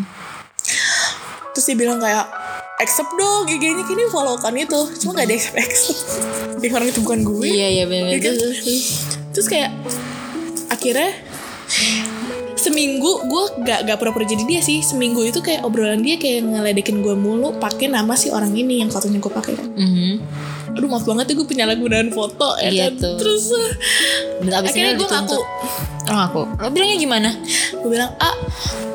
Terus 1.57 1.73
dia 1.73 1.77
bilang 1.81 1.97
kayak 1.97 2.29
accept 2.77 3.09
dong 3.17 3.49
IG-nya 3.49 3.89
kini 3.89 4.05
follow 4.13 4.37
kan 4.37 4.53
itu. 4.53 4.77
Cuma 5.01 5.17
gak 5.17 5.25
ada 5.25 5.35
accept 5.41 5.57
accept. 5.57 6.01
Dia 6.61 6.69
orang 6.77 6.93
itu 6.93 7.01
bukan 7.01 7.21
gue. 7.25 7.49
Iya 7.49 7.69
iya 7.73 7.85
bener 7.89 8.13
Iya 8.13 8.21
kan? 8.21 8.35
Terus 9.33 9.47
kayak 9.49 9.71
akhirnya 10.69 11.17
seminggu 12.77 13.24
gue 13.24 13.45
gak 13.64 13.89
gak 13.89 13.97
pura-pura 13.97 14.29
jadi 14.29 14.45
dia 14.45 14.61
sih. 14.61 14.85
Seminggu 14.85 15.24
itu 15.24 15.41
kayak 15.41 15.64
obrolan 15.64 16.05
dia 16.05 16.20
kayak 16.20 16.45
ngeledekin 16.45 17.01
gue 17.01 17.16
mulu 17.16 17.57
pakai 17.57 17.89
nama 17.89 18.12
si 18.12 18.29
orang 18.29 18.53
ini 18.53 18.85
yang 18.85 18.93
fotonya 18.93 19.16
gue 19.16 19.33
pakai. 19.33 19.57
Kan 19.57 19.72
Mhm. 19.72 20.12
aduh 20.77 20.93
maaf 20.93 21.09
banget 21.09 21.33
ya 21.33 21.41
gue 21.41 21.49
penyalahgunaan 21.49 22.12
foto 22.12 22.53
ya 22.61 22.68
Iya 22.68 22.87
kan. 22.93 23.01
tuh. 23.01 23.16
terus 23.16 23.49
Dan 24.45 24.53
abis 24.53 24.77
akhirnya 24.77 24.93
gue 24.95 25.09
ngaku. 25.09 25.41
Oh 26.05 26.14
ngaku. 26.14 26.43
Lo 26.55 26.68
bilangnya 26.68 26.97
gimana? 27.01 27.31
gue 27.72 27.89
bilang 27.89 28.12
ah 28.20 28.37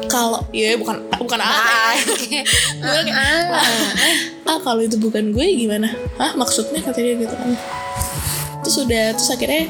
kalau 0.05 0.45
iya 0.51 0.77
bukan 0.77 1.01
bukan 1.17 1.39
ah. 1.41 1.97
Gue 2.05 3.01
bilang 3.01 3.09
ah. 3.09 3.65
Kalau 4.61 4.77
itu 4.77 5.01
bukan 5.01 5.33
gue 5.33 5.45
gimana? 5.57 5.89
Ah 6.21 6.37
maksudnya? 6.37 6.85
kata 6.85 7.01
dia 7.01 7.17
gitu 7.17 7.33
kan. 7.33 7.49
Terus 8.61 8.77
udah 8.77 9.05
terus 9.17 9.29
akhirnya 9.31 9.65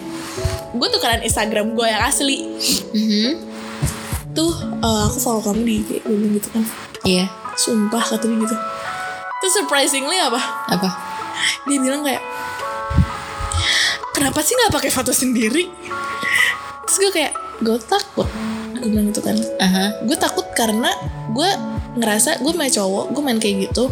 gue 0.74 0.88
tukeran 0.92 1.24
Instagram 1.24 1.72
gue 1.72 1.88
yang 1.88 2.04
asli. 2.04 2.44
Mhm. 2.92 3.51
Tuh 4.32 4.52
eh, 4.82 5.02
aku 5.08 5.18
follow 5.20 5.42
kamu 5.44 5.62
di 5.64 5.74
IG 5.84 5.90
gitu 6.40 6.48
kan. 6.54 6.64
Iya. 7.04 7.26
Sumpah 7.56 8.02
kata 8.02 8.26
dia 8.26 8.38
gitu. 8.48 8.56
Terus 9.42 9.54
surprisingly 9.58 10.18
apa? 10.22 10.40
Apa? 10.70 10.90
dia 11.66 11.82
bilang 11.82 12.06
kayak 12.06 12.22
kenapa 14.14 14.46
sih 14.46 14.54
nggak 14.54 14.74
pakai 14.74 14.92
foto 14.94 15.10
sendiri? 15.10 15.66
Terus 16.86 16.98
gue 17.02 17.12
kayak 17.12 17.34
gue 17.62 17.78
takut. 17.82 18.30
Gue 18.78 18.88
bilang 18.90 19.10
gitu 19.10 19.22
kan. 19.26 19.36
Aha. 19.58 20.06
gue 20.06 20.18
takut 20.18 20.46
karena 20.54 20.94
gue 21.34 21.50
ngerasa 21.98 22.40
gue 22.40 22.54
main 22.56 22.72
cowok 22.72 23.12
gue 23.12 23.22
main 23.26 23.40
kayak 23.42 23.72
gitu. 23.72 23.90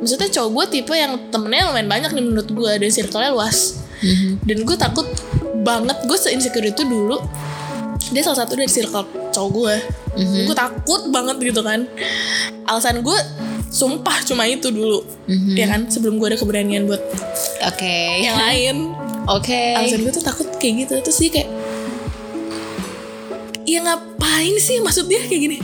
Maksudnya 0.00 0.30
cowok 0.32 0.50
gue 0.54 0.64
tipe 0.80 0.94
yang 0.96 1.28
temennya 1.28 1.68
lumayan 1.68 1.90
banyak 1.90 2.10
nih 2.14 2.24
menurut 2.24 2.48
gue 2.48 2.72
dan 2.80 2.90
circle-nya 2.90 3.30
luas. 3.34 3.80
Mhm. 4.00 4.40
dan 4.48 4.58
gue 4.64 4.76
takut 4.80 5.04
banget 5.60 5.98
gue 6.08 6.16
se-insecure 6.16 6.72
itu 6.72 6.82
dulu 6.88 7.20
dia 8.08 8.22
salah 8.24 8.42
satu 8.42 8.56
dari 8.56 8.70
circle 8.72 9.04
cowok 9.30 9.50
gue. 9.52 9.74
Mhm. 10.10 10.50
gue 10.50 10.56
takut 10.56 11.02
banget 11.12 11.36
gitu 11.52 11.60
kan. 11.62 11.86
Alasan 12.66 13.04
gue 13.04 13.18
sumpah 13.70 14.24
cuma 14.26 14.48
itu 14.48 14.72
dulu. 14.72 15.04
Mhm. 15.28 15.54
ya 15.54 15.66
kan? 15.70 15.80
Sebelum 15.86 16.18
gue 16.18 16.34
ada 16.34 16.38
keberanian 16.40 16.88
buat 16.88 17.02
Oke. 17.70 18.24
yang 18.24 18.36
lain. 18.40 18.76
Oke. 19.30 19.78
alasan 19.78 20.02
gue 20.02 20.12
tuh 20.12 20.24
takut 20.24 20.48
kayak 20.58 20.88
gitu. 20.88 20.94
Terus 21.04 21.18
dia 21.22 21.30
kayak 21.30 21.50
ya 23.68 23.78
ngapain 23.86 24.56
sih 24.58 24.82
maksudnya 24.82 25.22
kayak 25.30 25.40
gini? 25.46 25.58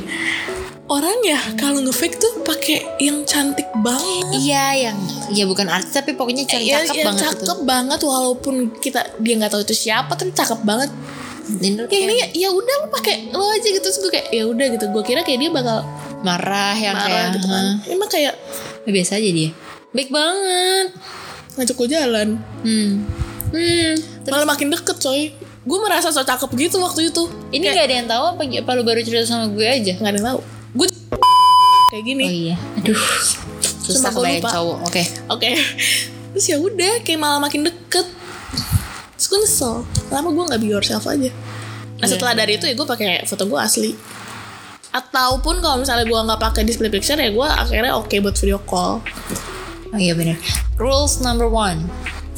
Orang 0.87 1.19
ya 1.27 1.43
kalau 1.59 1.83
ngefake 1.83 2.15
tuh 2.15 2.47
pakai 2.47 2.87
yang 3.03 3.27
cantik 3.27 3.67
banget. 3.83 4.23
Iya 4.31 4.67
yang 4.91 4.99
ya 5.35 5.43
bukan 5.51 5.67
artis 5.67 5.91
tapi 5.91 6.15
pokoknya 6.15 6.47
cakep, 6.47 6.63
ya, 6.63 6.79
cakep 6.87 6.95
ya 6.95 7.05
banget 7.11 7.23
cakep 7.27 7.59
banget. 7.67 8.01
Walaupun 8.07 8.55
kita 8.79 9.03
dia 9.19 9.35
nggak 9.35 9.51
tahu 9.51 9.67
itu 9.67 9.75
siapa 9.75 10.15
tapi 10.15 10.31
cakep 10.31 10.63
banget 10.63 10.95
kayak 11.87 12.03
ini 12.03 12.15
ya, 12.17 12.27
ya 12.35 12.49
udah 12.51 12.75
lu 12.83 12.89
pakai 12.91 13.31
lo 13.31 13.47
aja 13.49 13.65
gitu 13.65 13.81
terus 13.81 13.99
gue 13.99 14.11
kayak 14.11 14.29
ya 14.29 14.45
udah 14.45 14.67
gitu 14.69 14.85
gue 14.89 15.03
kira 15.03 15.23
kayak 15.23 15.39
dia 15.39 15.51
bakal 15.51 15.87
marah 16.21 16.75
yang 16.75 16.95
marah 16.95 17.07
kayak 17.07 17.27
gitu 17.33 17.47
kan 17.47 17.65
"Hah?" 17.65 17.75
emang 17.89 18.09
kayak 18.09 18.35
biasa 18.85 19.13
aja 19.17 19.31
dia. 19.31 19.51
Baik 19.91 20.11
banget. 20.11 20.87
ngajak 21.57 21.75
gue 21.75 21.89
jalan 21.89 22.29
Hmm. 22.61 22.93
Hmm. 23.47 23.93
malah 24.27 24.45
makin 24.45 24.69
deket 24.69 24.99
coy 24.99 25.33
gue 25.39 25.79
merasa 25.81 26.11
so 26.11 26.21
cakep 26.21 26.51
gitu 26.61 26.77
waktu 26.79 27.09
itu 27.09 27.23
Ini 27.49 27.65
nggak 27.65 27.87
ada 27.87 27.95
yang 27.97 28.07
tahu 28.07 28.25
apa, 28.29 28.43
apa 28.45 28.71
lu 28.75 28.83
baru 28.83 29.01
cerita 29.01 29.25
sama 29.25 29.49
gue 29.49 29.65
aja? 29.65 29.97
nggak 29.97 30.11
ada 30.11 30.19
yang 30.19 30.29
tahu 30.29 30.41
gue 30.75 30.89
kayak 31.89 32.05
gini 32.05 32.25
Oh 32.25 32.35
iya. 32.35 32.57
Aduh. 32.77 32.99
Susah 33.81 34.11
kebayang 34.11 34.43
cowok. 34.43 34.79
Oke. 34.85 35.03
Oke. 35.31 35.51
Terus 36.35 36.45
ya 36.45 36.59
udah 36.59 37.01
kayak 37.01 37.17
malah 37.17 37.39
makin 37.39 37.63
deket. 37.63 38.03
Gue 39.37 39.45
nyesel. 39.45 39.85
Lama 40.09 40.33
gue 40.33 40.45
nggak 40.49 40.61
be 40.65 40.73
yourself 40.73 41.05
aja. 41.05 41.29
Nah 42.01 42.09
setelah 42.09 42.33
dari 42.33 42.57
itu 42.57 42.65
ya 42.65 42.73
gue 42.73 42.89
pakai 42.89 43.29
foto 43.29 43.45
gue 43.45 43.61
asli. 43.61 43.93
Ataupun 44.97 45.61
kalau 45.61 45.85
misalnya 45.85 46.09
gue 46.09 46.17
nggak 46.17 46.41
pakai 46.41 46.65
display 46.65 46.89
picture 46.89 47.21
ya 47.21 47.29
gue 47.29 47.45
akhirnya 47.45 48.01
oke 48.01 48.17
buat 48.25 48.33
video 48.33 48.57
call. 48.65 49.05
Oh 49.93 50.01
iya 50.01 50.17
benar. 50.17 50.41
Rules 50.81 51.21
number 51.21 51.53
one. 51.53 51.85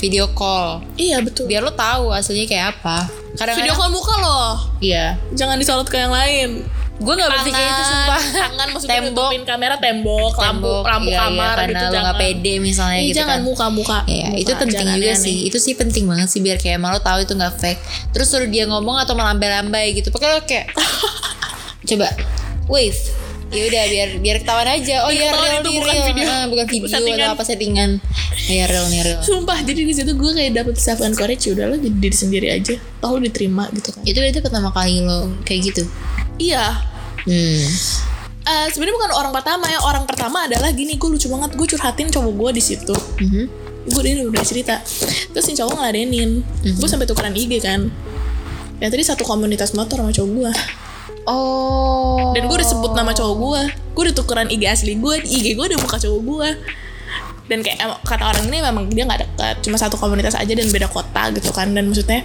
Video 0.02 0.26
call. 0.34 0.82
Iya 0.98 1.22
betul. 1.22 1.46
Biar 1.46 1.62
lo 1.62 1.70
tahu 1.70 2.10
aslinya 2.10 2.50
kayak 2.50 2.66
apa. 2.82 3.06
Video 3.06 3.46
Kadang-kadang 3.46 3.78
call 3.78 3.94
muka 3.94 4.14
loh. 4.18 4.54
Iya. 4.82 5.22
Jangan 5.38 5.54
disorot 5.54 5.86
ke 5.86 6.02
yang 6.02 6.10
lain. 6.10 6.66
Gue 6.98 7.14
gak 7.14 7.30
berpikir 7.30 7.62
itu 7.62 7.84
sumpah. 7.84 8.18
Tangan 8.18 8.68
maksudnya 8.74 8.98
Tembok. 9.00 9.30
kamera 9.42 9.74
tembok, 9.78 10.34
lampu, 10.34 10.66
Tembok, 10.66 10.82
lampu 10.82 11.06
iya, 11.06 11.14
iya, 11.14 11.20
kamar 11.22 11.54
karena 11.56 11.70
gitu 11.70 11.78
lo 11.78 11.92
jangan. 11.94 12.04
gak 12.04 12.16
pede 12.18 12.54
misalnya 12.58 12.98
Iya, 12.98 13.06
gitu 13.06 13.16
jangan 13.16 13.30
kan. 13.32 13.46
muka-muka. 13.46 13.98
Iya, 14.04 14.26
Muka, 14.28 14.40
itu 14.40 14.52
penting 14.52 14.78
juga 14.84 14.96
aneh-aneh. 14.98 15.16
sih. 15.16 15.36
Itu 15.46 15.58
sih 15.58 15.72
penting 15.72 16.04
banget 16.04 16.28
sih 16.28 16.40
biar 16.40 16.58
kayak 16.58 16.78
lo 16.80 16.98
tahu 16.98 17.18
itu 17.20 17.32
nggak 17.32 17.54
fake. 17.54 17.80
Terus 18.10 18.26
suruh 18.26 18.46
dia 18.46 18.64
ngomong 18.64 18.98
atau 18.98 19.14
melambai-lambai 19.14 19.94
gitu. 19.94 20.10
Pokoknya 20.10 20.34
lo 20.34 20.42
kayak 20.42 20.74
coba 21.88 22.08
wave. 22.66 22.98
Ya 23.48 23.64
udah 23.64 23.84
biar 23.86 24.08
biar 24.20 24.36
ketahuan 24.42 24.68
aja. 24.68 24.96
Oh 25.02 25.12
iya 25.14 25.32
real 25.32 25.62
itu 25.62 25.70
nih 25.70 25.78
bukan 25.80 25.94
real. 25.94 26.06
video. 26.10 26.26
Ah, 26.26 26.44
bukan 26.44 26.66
video 26.66 26.88
Settingan. 26.90 27.16
atau 27.22 27.32
apa 27.32 27.44
settingan. 27.46 27.90
Iya 28.44 28.64
real 28.66 28.86
nih 28.88 29.00
real. 29.02 29.20
Sumpah, 29.22 29.58
jadi 29.62 29.80
di 29.82 29.94
situ 29.94 30.12
gue 30.12 30.32
kayak 30.34 30.52
dapet 30.52 30.74
self 30.76 31.00
encourage 31.00 31.46
ya 31.46 31.54
udahlah 31.54 31.78
jadi 31.78 31.96
diri 31.96 32.12
sendiri 32.12 32.48
aja. 32.50 32.74
Tahu 32.98 33.22
diterima 33.22 33.70
gitu 33.72 33.88
kan. 33.90 34.02
Itu 34.02 34.18
berarti 34.18 34.40
pertama 34.42 34.68
kali 34.68 35.00
lo 35.00 35.32
kayak 35.46 35.60
gitu. 35.64 35.82
Iya, 36.36 36.60
Hmm. 37.24 37.66
Eh, 38.48 38.66
sebenarnya 38.72 38.96
bukan 38.96 39.12
orang 39.12 39.32
pertama 39.34 39.64
ya. 39.68 39.78
Orang 39.82 40.04
pertama 40.08 40.44
adalah 40.44 40.72
gini 40.72 40.96
gue 40.96 41.08
lucu 41.08 41.28
banget. 41.28 41.52
Gue 41.52 41.66
curhatin 41.66 42.08
cowok 42.08 42.32
gue 42.34 42.50
di 42.56 42.62
situ. 42.62 42.94
Mhm. 43.18 43.44
gue 43.88 44.02
dia 44.04 44.20
udah 44.20 44.44
cerita. 44.44 44.84
Terus 45.32 45.44
si 45.48 45.56
cowok 45.56 45.80
ngeladenin. 45.80 46.44
Gue 46.76 46.88
sampai 46.88 47.08
tukeran 47.08 47.32
IG 47.32 47.56
kan. 47.58 47.88
Ya 48.78 48.92
tadi 48.92 49.00
satu 49.00 49.24
komunitas 49.24 49.72
motor 49.72 50.04
sama 50.04 50.12
cowok 50.12 50.30
gue 50.30 50.52
Oh. 51.28 52.32
dan 52.32 52.48
gue 52.48 52.56
udah 52.56 52.64
sebut 52.64 52.96
nama 52.96 53.12
cowok 53.12 53.36
gue 53.36 53.60
gue 53.68 54.02
udah 54.08 54.16
tukeran 54.16 54.48
IG 54.48 54.64
asli 54.64 54.96
gue 54.96 55.14
IG 55.20 55.60
gue 55.60 55.66
udah 55.68 55.76
muka 55.76 56.00
cowok 56.00 56.20
gue 56.24 56.48
dan 57.48 57.64
kayak 57.64 57.80
kata 58.04 58.24
orang 58.28 58.44
ini 58.52 58.60
memang 58.60 58.84
dia 58.92 59.08
nggak 59.08 59.20
dekat 59.24 59.56
cuma 59.64 59.80
satu 59.80 59.96
komunitas 59.96 60.36
aja 60.36 60.52
dan 60.52 60.68
beda 60.68 60.86
kota 60.92 61.32
gitu 61.32 61.48
kan 61.50 61.72
dan 61.72 61.88
maksudnya 61.88 62.22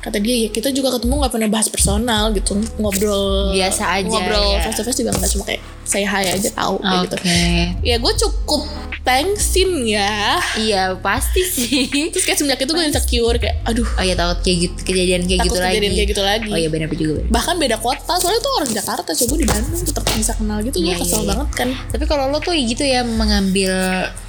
kata 0.00 0.16
dia 0.18 0.48
ya 0.48 0.48
kita 0.48 0.72
juga 0.72 0.96
ketemu 0.96 1.20
nggak 1.22 1.32
pernah 1.32 1.48
bahas 1.52 1.68
personal 1.68 2.32
gitu 2.32 2.56
ngobrol 2.80 3.52
Biasa 3.52 4.00
aja, 4.00 4.08
ngobrol 4.08 4.56
ya. 4.56 4.64
face 4.64 4.76
to 4.80 4.82
face 4.82 4.98
juga 5.04 5.12
nggak 5.12 5.30
cuma 5.36 5.44
kayak 5.44 5.62
saya 5.84 6.06
hai 6.06 6.26
aja 6.28 6.48
tahu 6.52 6.78
kayak 6.78 7.00
Oke. 7.00 7.04
gitu 7.04 7.16
ya 7.82 7.96
gue 7.96 8.12
cukup 8.18 8.62
thanksin 9.02 9.82
ya 9.84 10.38
Iya 10.54 10.94
pasti 10.96 11.42
sih. 11.44 11.90
terus 12.08 12.22
kayak 12.22 12.38
semenjak 12.38 12.60
itu 12.60 12.70
gue 12.70 12.84
insecure 12.84 13.34
kayak 13.34 13.58
aduh 13.64 13.82
Oh 13.92 14.00
iya 14.00 14.14
takut 14.14 14.38
kayak 14.40 14.58
gitu 14.62 14.78
kejadian 14.84 15.22
kayak 15.24 15.40
Takut 15.42 15.48
gitu 15.48 15.58
lagi. 15.58 15.72
kejadian 15.74 15.92
kayak 15.92 16.08
gitu 16.08 16.22
lagi. 16.22 16.48
Oh 16.48 16.56
iya 16.56 16.68
benar 16.68 16.86
juga. 16.88 17.12
benar. 17.18 17.26
bahkan 17.28 17.54
beda 17.56 17.76
kota 17.76 18.12
soalnya 18.14 18.40
tuh 18.40 18.52
orang 18.54 18.70
Jakarta 18.70 19.10
coba 19.12 19.34
di 19.34 19.44
Bandung 19.44 19.82
tetap 19.82 20.04
bisa 20.08 20.32
kenal 20.32 20.58
gitu 20.60 20.76
Iya, 20.76 20.86
gue 20.86 20.94
kesel 20.96 21.10
iya, 21.12 21.18
iya. 21.18 21.30
banget 21.34 21.48
kan 21.52 21.68
Tapi 21.90 22.04
kalau 22.06 22.24
lo 22.26 22.38
tuh 22.38 22.54
gitu 22.54 22.84
ya 22.84 23.02
mengambil 23.02 23.74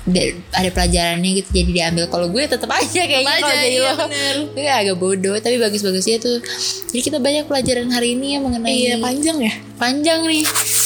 da- 0.04 0.32
ada 0.52 0.70
pelajarannya 0.70 1.32
gitu 1.38 1.50
jadi 1.54 1.72
diambil. 1.72 2.04
Kalau 2.08 2.28
gue 2.28 2.42
tetap 2.44 2.68
aja 2.68 3.02
kayaknya 3.04 3.30
Tetep 3.30 3.40
kalau 3.40 3.54
aja, 3.54 3.62
jadi 3.62 3.78
iya, 3.78 3.92
lo. 3.92 3.96
bener. 4.04 4.36
Gue 4.52 4.66
agak 4.66 4.96
bodoh 4.98 5.36
tapi 5.38 5.56
bagus-bagusnya 5.58 6.18
tuh. 6.18 6.42
Jadi 6.90 7.02
kita 7.04 7.18
banyak 7.20 7.46
pelajaran 7.46 7.88
hari 7.88 8.18
ini 8.18 8.34
ya 8.34 8.40
mengenai 8.40 8.74
iya 8.74 8.96
panjang 8.98 9.38
ya 9.40 9.54
panjang 9.76 10.26
nih. 10.26 10.44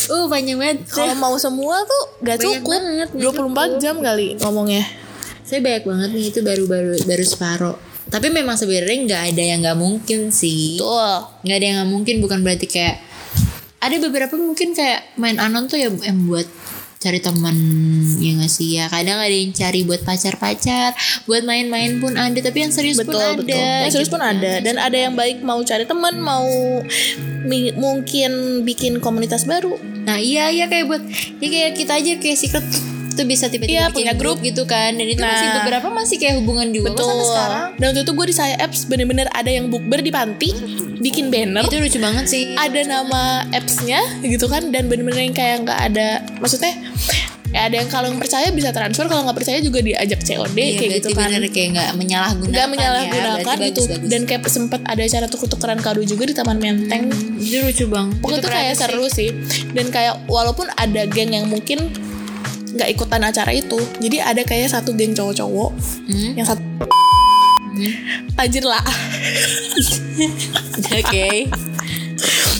Uh 0.07 0.25
panjang 0.31 0.57
banget. 0.59 0.77
kalau 0.87 1.15
mau 1.19 1.35
semua 1.35 1.83
tuh 1.83 2.03
gak 2.23 2.39
Banyak 2.39 2.63
cukup 2.63 2.79
banget, 2.79 3.09
nggak 3.11 3.77
24 3.79 3.83
jam 3.83 3.95
kali 3.99 4.27
ngomongnya 4.39 4.83
Saya 5.47 5.59
banyak 5.63 5.83
banget 5.87 6.09
nih 6.11 6.25
itu 6.27 6.39
baru-baru 6.43 6.93
baru 7.07 7.23
separuh. 7.23 7.77
Tapi 8.07 8.27
memang 8.31 8.59
sebenarnya 8.59 8.97
nggak 9.07 9.23
ada 9.31 9.43
yang 9.43 9.59
nggak 9.63 9.79
mungkin 9.79 10.31
sih. 10.31 10.75
tuh 10.75 11.23
nggak 11.43 11.57
ada 11.59 11.65
yang 11.65 11.77
nggak 11.83 11.91
mungkin 11.91 12.15
bukan 12.19 12.39
berarti 12.43 12.67
kayak 12.67 12.99
ada 13.77 13.95
beberapa 14.01 14.35
mungkin 14.35 14.73
kayak 14.73 15.15
main 15.15 15.37
anon 15.37 15.69
tuh 15.69 15.79
ya 15.79 15.87
yang 15.87 16.25
buat 16.27 16.47
cari 16.97 17.19
teman 17.21 17.55
ya 18.17 18.31
nggak 18.37 18.51
sih? 18.51 18.69
Ya 18.77 18.85
kadang 18.89 19.21
ada 19.21 19.29
yang 19.31 19.53
cari 19.53 19.85
buat 19.85 20.01
pacar-pacar 20.01 20.97
buat 21.29 21.45
main-main 21.45 22.01
pun 22.01 22.17
ada 22.17 22.37
tapi 22.41 22.65
yang 22.65 22.73
serius 22.73 22.97
pun 22.97 23.13
betul 23.13 23.21
ada 23.21 23.37
betul. 23.37 23.57
Yang 23.57 23.91
serius 23.93 24.09
gitu 24.09 24.15
pun 24.17 24.21
ada. 24.25 24.51
kan. 24.57 24.65
dan 24.65 24.75
ada 24.81 24.97
yang 24.97 25.13
baik 25.13 25.37
mau 25.45 25.61
cari 25.61 25.85
teman 25.85 26.17
mau 26.17 26.47
mi- 27.45 27.73
mungkin 27.73 28.63
bikin 28.65 28.97
komunitas 28.97 29.45
baru. 29.45 29.77
Nah 30.03 30.17
iya 30.17 30.49
iya 30.49 30.65
kayak 30.65 30.85
buat 30.87 31.03
ya 31.37 31.47
kayak 31.47 31.71
kita 31.77 31.93
aja 32.01 32.11
kayak 32.17 32.37
secret 32.39 32.65
tuh 33.17 33.25
bisa 33.25 33.45
tiba-tiba 33.47 33.73
Iya, 33.73 33.85
bikin 33.87 33.95
punya 33.97 34.13
grup. 34.13 34.37
gitu 34.39 34.63
kan. 34.63 34.93
Dan 34.93 35.07
itu 35.07 35.19
masih 35.19 35.47
Nah. 35.47 35.55
beberapa 35.59 35.87
masih 35.89 36.15
kayak 36.15 36.35
hubungan 36.37 36.69
juga 36.69 36.93
betul. 36.93 37.09
sampai 37.09 37.25
sekarang. 37.27 37.67
Dan 37.73 37.85
waktu 37.87 38.01
itu 38.01 38.13
gue 38.13 38.25
di 38.25 38.35
saya 38.35 38.55
apps 38.57 38.79
bener-bener 38.85 39.27
ada 39.29 39.49
yang 39.49 39.65
bukber 39.67 39.99
di 39.99 40.09
panti 40.09 40.49
bikin 40.97 41.27
banner. 41.27 41.63
Itu 41.63 41.77
lucu 41.77 41.97
banget 41.97 42.25
sih. 42.25 42.53
Ada 42.53 42.81
nama 42.85 43.21
appsnya 43.49 43.99
gitu 44.21 44.45
kan 44.45 44.69
dan 44.69 44.85
bener-bener 44.85 45.19
yang 45.23 45.33
kayak 45.33 45.57
nggak 45.63 45.79
ada 45.83 46.07
maksudnya 46.37 46.77
ya 47.47 47.63
ada 47.63 47.75
yang 47.75 47.87
kalau 47.87 48.05
yang 48.05 48.19
percaya 48.19 48.51
bisa 48.51 48.69
transfer 48.69 49.07
kalau 49.07 49.23
nggak 49.23 49.37
percaya 49.37 49.57
juga 49.59 49.79
diajak 49.79 50.19
COD 50.19 50.51
Iya, 50.53 50.77
kayak 50.77 50.91
gitu 50.99 51.09
kan. 51.11 51.31
bener 51.31 51.47
kayak 51.47 51.69
nggak 51.71 51.89
menyalahgunakan 51.95 52.51
nggak 52.51 52.59
ya. 52.61 52.69
menyalahgunakan 52.69 53.39
Berarti 53.39 53.63
gitu. 53.63 53.81
bagus, 53.81 53.95
bagus. 53.95 54.09
dan 54.09 54.21
kayak 54.23 54.41
sempat 54.47 54.81
ada 54.83 55.01
acara 55.01 55.25
tuker-tukeran 55.25 55.79
kado 55.79 56.01
juga 56.03 56.23
di 56.25 56.33
Taman 56.33 56.57
Menteng. 56.57 57.03
Itu 57.39 57.55
lucu 57.63 57.85
bang. 57.87 58.07
Pokoknya 58.19 58.41
tuh 58.41 58.51
kayak 58.51 58.73
seru 58.75 59.05
sih. 59.07 59.29
Dan 59.69 59.87
kayak 59.87 60.27
walaupun 60.27 60.67
ada 60.75 61.07
geng 61.07 61.31
yang 61.31 61.47
mungkin 61.47 61.87
nggak 62.77 62.89
ikutan 62.89 63.21
acara 63.21 63.51
itu. 63.51 63.75
Jadi 63.97 64.17
ada 64.19 64.41
kayak 64.41 64.69
satu 64.69 64.93
geng 64.93 65.11
cowok-cowok 65.11 65.71
Hmm? 66.07 66.31
yang 66.33 66.45
satu 66.45 66.61
tajir 68.33 68.63
lah. 68.63 68.81
Oke. 70.93 71.49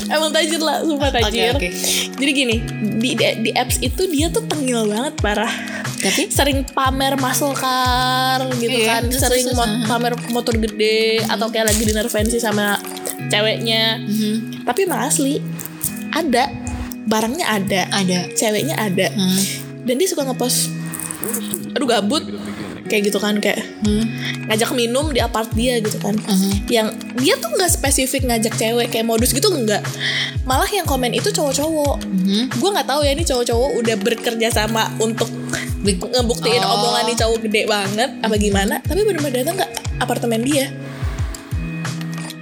Emang 0.07 0.31
tajir 0.31 0.57
lah 0.57 0.79
sumpah 0.81 1.09
tajir. 1.11 1.51
Oke, 1.51 1.67
oke. 1.67 1.69
jadi 2.15 2.31
gini 2.31 2.55
di, 2.95 3.09
di 3.11 3.25
di 3.41 3.51
apps 3.51 3.75
itu 3.77 4.07
dia 4.07 4.29
tuh 4.29 4.45
tengil 4.45 4.87
banget 4.87 5.13
parah. 5.17 5.51
Tapi? 5.97 6.29
Sering 6.29 6.63
pamer 6.63 7.17
muscle 7.17 7.51
car 7.51 8.39
gitu 8.55 8.71
Iya, 8.77 9.01
kan. 9.01 9.09
sering 9.09 9.51
mot- 9.51 9.67
terus. 9.67 9.89
pamer 9.89 10.13
motor 10.29 10.55
gede 10.55 11.19
atau 11.25 11.49
kayak 11.49 11.67
lagi 11.67 11.83
dinner 11.83 12.07
fancy 12.07 12.37
sama 12.37 12.79
ceweknya. 13.27 13.99
Mhm. 13.99 14.63
tapi 14.63 14.85
emang 14.85 15.03
asli 15.03 15.43
ada. 16.09 16.47
Barangnya 17.03 17.47
ada. 17.49 17.81
Ada. 17.89 18.31
Ceweknya 18.31 18.75
ada. 18.77 19.07
Hmm. 19.09 19.66
Dan 19.87 19.95
dia 19.95 20.05
suka 20.05 20.21
ngepost 20.21 20.69
aduh 21.71 21.87
gabut 21.87 22.23
kayak 22.87 23.11
gitu 23.11 23.19
kan 23.19 23.35
kayak 23.37 23.59
Hmm. 23.83 24.03
ngajak 24.47 24.71
minum 24.71 25.11
di 25.11 25.19
apart 25.19 25.51
dia 25.51 25.75
gitu 25.77 25.99
kan 25.99 26.15
Mhm. 26.15 26.51
yang 26.67 26.87
dia 27.15 27.35
tuh 27.35 27.51
nggak 27.51 27.67
spesifik 27.69 28.23
ngajak 28.25 28.55
cewek 28.55 28.87
kayak 28.87 29.03
modus 29.03 29.31
gitu 29.31 29.47
enggak 29.49 29.83
malah 30.43 30.67
yang 30.67 30.83
komen 30.83 31.11
itu 31.11 31.27
cowok-cowok 31.29 31.99
Mhm. 32.01 32.55
gue 32.55 32.69
nggak 32.71 32.87
tahu 32.87 33.01
ya 33.03 33.11
ini 33.11 33.23
cowok-cowok 33.23 33.69
udah 33.75 33.95
bekerja 33.97 34.47
sama 34.49 34.87
untuk 34.97 35.27
ngebuktiin 35.83 36.63
Oh. 36.63 36.75
omongan 36.75 37.03
nih 37.05 37.17
cowok 37.17 37.37
gede 37.43 37.61
banget 37.65 38.09
apa 38.19 38.35
gimana 38.35 38.75
tapi 38.81 39.03
bener-bener 39.03 39.43
datang 39.43 39.57
ke 39.57 39.65
apartemen 39.99 40.41
dia 40.41 40.71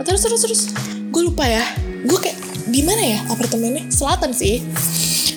terus 0.02 0.22
terus 0.22 0.42
terus 0.42 0.62
gue 1.10 1.22
lupa 1.24 1.44
ya 1.44 1.66
gue 2.06 2.20
kayak 2.20 2.38
di 2.66 2.82
mana 2.82 3.02
ya 3.02 3.20
apartemennya? 3.28 3.88
Selatan 3.88 4.32
sih. 4.32 4.62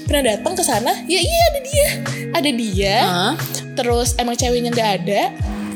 Pernah 0.04 0.34
datang 0.34 0.52
ke 0.52 0.62
sana? 0.62 0.92
Ya 1.04 1.18
iya 1.18 1.40
ada 1.46 1.60
dia. 1.60 1.88
Ada 2.32 2.50
dia. 2.50 2.96
Hah? 3.02 3.34
terus 3.74 4.18
emang 4.18 4.34
ceweknya 4.34 4.74
nggak 4.74 4.90
ada 4.98 5.22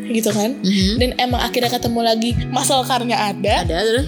gitu 0.05 0.29
kan? 0.29 0.59
Mhm. 0.59 0.99
dan 0.99 1.11
emang 1.17 1.39
akhirnya 1.39 1.71
ketemu 1.71 2.01
lagi 2.03 2.31
muscle 2.49 2.83
car-nya 2.83 3.15
ada. 3.15 3.63
Ada 3.63 3.79
terus? 3.81 4.07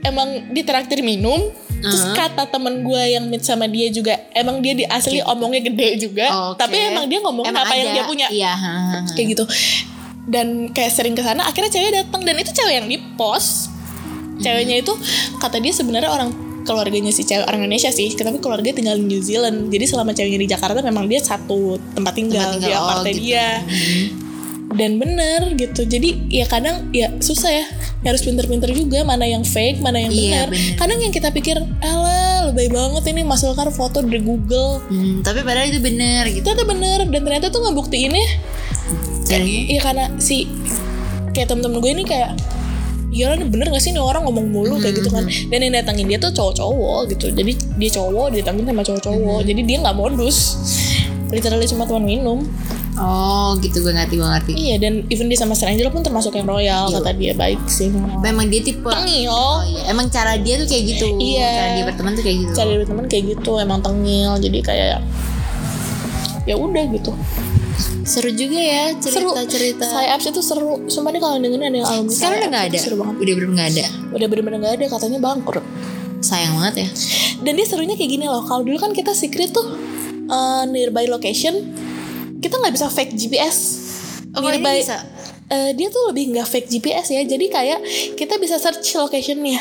Emang 0.00 0.28
ditraktir 0.50 1.00
minum 1.00 1.48
terus 1.78 2.02
Uh-huh. 2.02 2.12
kata 2.12 2.50
temen 2.50 2.82
gue 2.82 3.02
yang 3.08 3.24
meet 3.24 3.40
sama 3.40 3.64
dia 3.64 3.86
juga 3.88 4.10
emang 4.34 4.58
dia 4.58 4.74
di 4.74 4.82
asli 4.84 5.22
omongnya 5.22 5.62
gede 5.62 6.02
juga 6.02 6.26
Oke. 6.50 6.58
tapi 6.58 6.74
emang 6.74 7.06
dia 7.06 7.22
ngomongin 7.22 7.54
Emang 7.54 7.64
apa 7.64 7.74
yang 7.78 7.88
ada. 7.88 7.94
dia 7.94 8.04
punya. 8.04 8.26
Iya 8.28 8.50
ha, 8.50 8.72
ha, 8.74 8.96
ha. 8.98 9.10
kayak 9.14 9.26
gitu. 9.32 9.44
Dan 10.26 10.46
kayak 10.68 10.90
sering 10.90 11.14
ke 11.14 11.22
sana 11.22 11.46
akhirnya 11.46 11.70
cewek 11.70 11.92
datang. 11.94 12.20
Dan 12.20 12.34
itu 12.36 12.50
cewek 12.50 12.74
yang 12.76 12.86
di 12.86 12.98
pos. 13.14 13.70
Ceweknya 14.38 14.82
itu 14.82 14.90
kata 15.38 15.56
dia 15.58 15.70
sebenarnya 15.70 16.10
orang 16.10 16.34
keluarganya 16.68 17.08
si 17.08 17.24
cewek 17.24 17.48
orang 17.48 17.64
Indonesia 17.64 17.88
sih 17.88 18.12
tapi 18.12 18.36
keluarga 18.44 18.68
tinggal 18.76 19.00
di 19.00 19.08
New 19.08 19.22
Zealand. 19.24 19.72
Jadi 19.72 19.84
selama 19.88 20.12
ceweknya 20.12 20.40
di 20.44 20.48
Jakarta 20.52 20.84
memang 20.84 21.08
dia 21.08 21.24
satu 21.24 21.80
tempat 21.96 22.12
tinggal, 22.12 22.60
Tempat 22.60 22.60
tinggal, 22.60 22.68
di 22.68 22.72
oh, 22.76 22.84
apartemen 22.84 23.14
gitu. 23.16 23.24
dia. 23.24 23.48
Dan 24.68 25.00
bener 25.00 25.40
gitu. 25.56 25.88
Jadi 25.88 26.28
ya 26.28 26.44
kadang 26.44 26.92
ya 26.92 27.08
susah 27.24 27.48
ya. 27.48 27.64
Harus 28.04 28.20
pinter-pinter 28.22 28.68
juga 28.76 29.02
mana 29.02 29.24
yang 29.24 29.42
fake 29.42 29.80
mana 29.80 29.98
yang 29.98 30.12
Iya, 30.12 30.46
benar 30.46 30.76
kadang 30.78 30.98
yang 31.02 31.10
kita 31.10 31.34
pikir 31.34 31.56
alah 31.82 32.52
lebay 32.52 32.70
banget 32.70 33.10
ini 33.10 33.26
muscle 33.26 33.56
car 33.56 33.72
foto 33.72 34.04
dari 34.04 34.20
Google. 34.22 34.84
Hmm, 34.86 35.24
tapi 35.24 35.40
padahal 35.42 35.72
itu 35.72 35.80
bener 35.80 36.28
gitu. 36.30 36.44
Ternyata 36.44 36.64
bener 36.68 36.98
dan 37.08 37.20
ternyata 37.24 37.46
tuh 37.50 37.64
ngebuktiinnya 37.64 38.28
Jadi 39.26 39.72
Iya 39.72 39.80
karena 39.82 40.04
si 40.20 40.46
kayak 41.34 41.48
temen-temen 41.54 41.78
gue 41.82 41.92
ini 41.92 42.04
kayak 42.06 42.57
Iya 43.18 43.34
lah, 43.34 43.36
bener 43.50 43.66
gak 43.74 43.82
sih 43.82 43.90
nih 43.90 43.98
orang 43.98 44.22
ngomong 44.22 44.46
mulu 44.54 44.78
kayak 44.78 45.02
gitu 45.02 45.10
kan? 45.10 45.26
Dan 45.26 45.58
yang 45.66 45.74
datangin 45.74 46.06
dia 46.06 46.22
tuh 46.22 46.30
cowok-cowok 46.30 47.10
gitu. 47.10 47.34
Jadi 47.34 47.58
dia 47.74 47.90
cowok 47.90 48.30
ditangin 48.30 48.62
sama 48.62 48.86
cowok-cowok. 48.86 49.40
Jadi 49.42 49.60
dia 49.66 49.76
gak 49.82 49.96
modus. 49.98 50.38
Literally 51.34 51.66
cuma 51.66 51.82
teman 51.82 52.06
minum. 52.06 52.46
Oh 52.98 53.54
gitu 53.58 53.82
gue 53.82 53.90
ngerti 53.90 54.18
gue 54.18 54.26
ngerti. 54.26 54.52
Iya 54.54 54.76
dan 54.78 55.02
even 55.10 55.26
dia 55.26 55.38
sama 55.38 55.58
stranger 55.58 55.90
pun 55.90 56.02
termasuk 56.06 56.34
yang 56.34 56.46
royal 56.46 56.90
Iya. 56.90 56.98
Kata 56.98 57.10
dia 57.18 57.32
baik 57.34 57.62
sih. 57.66 57.90
Memang 57.94 58.50
dia 58.50 58.62
tipe 58.62 58.86
Tengil 58.86 59.30
Oh 59.30 59.62
iya. 59.66 59.90
Emang 59.90 60.06
cara 60.10 60.38
dia 60.38 60.58
tuh 60.62 60.66
kayak 60.70 60.84
gitu. 60.94 61.06
Iya. 61.18 61.46
Cara 61.46 61.68
dia 61.74 61.84
berteman 61.90 62.12
tuh 62.14 62.22
kayak 62.22 62.38
gitu. 62.46 62.52
Cari 62.54 62.70
dari 62.78 62.86
temen 62.86 63.04
kayak 63.10 63.24
gitu 63.34 63.52
Emang 63.58 63.82
tengil. 63.82 64.38
Jadi 64.38 64.58
kayak 64.62 65.02
ya 66.46 66.54
udah 66.56 66.84
gitu 66.94 67.12
Seru 68.02 68.30
juga 68.32 68.56
ya 68.56 68.92
seru. 68.98 69.30
cerita-cerita. 69.36 69.84
Saya 69.84 70.16
apps 70.16 70.26
itu 70.26 70.40
seru. 70.40 70.84
Sumpah 70.88 71.10
nih 71.12 71.20
kalau 71.20 71.36
dengerin 71.36 71.64
ada 71.64 71.76
yang 71.76 71.88
alumni 71.88 72.10
Sekarang 72.10 72.38
udah 72.38 72.48
Saya 72.48 72.50
gak 72.50 72.64
Apps 72.64 72.72
ada? 72.72 72.78
seru 72.80 72.96
banget. 72.96 73.14
Udah 73.18 73.32
bener 73.36 73.50
gak 73.52 73.68
ada? 73.68 73.84
Udah 74.10 74.26
bener-bener 74.26 74.58
gak 74.58 74.74
ada 74.74 74.84
katanya 74.88 75.18
bangkrut. 75.20 75.66
Sayang 76.18 76.52
banget 76.56 76.74
ya. 76.76 76.88
Dan 77.38 77.52
dia 77.54 77.66
serunya 77.66 77.94
kayak 77.94 78.10
gini 78.10 78.26
loh 78.26 78.42
kalau 78.42 78.66
dulu 78.66 78.76
kan 78.76 78.90
kita 78.90 79.12
secret 79.12 79.52
tuh 79.52 79.66
uh, 80.26 80.66
nearby 80.66 81.06
location 81.06 81.54
kita 82.38 82.54
nggak 82.54 82.74
bisa 82.74 82.86
fake 82.86 83.14
GPS 83.14 83.56
Oh 84.30 84.42
nearby 84.42 84.78
bisa? 84.78 84.98
Eh, 85.48 85.70
dia 85.72 85.88
tuh 85.88 86.12
lebih 86.12 86.34
nggak 86.34 86.44
fake 86.44 86.68
GPS 86.68 87.08
ya. 87.10 87.22
Jadi 87.24 87.46
kayak 87.48 87.80
kita 88.14 88.36
bisa 88.36 88.58
search 88.58 88.84
locationnya 88.94 89.58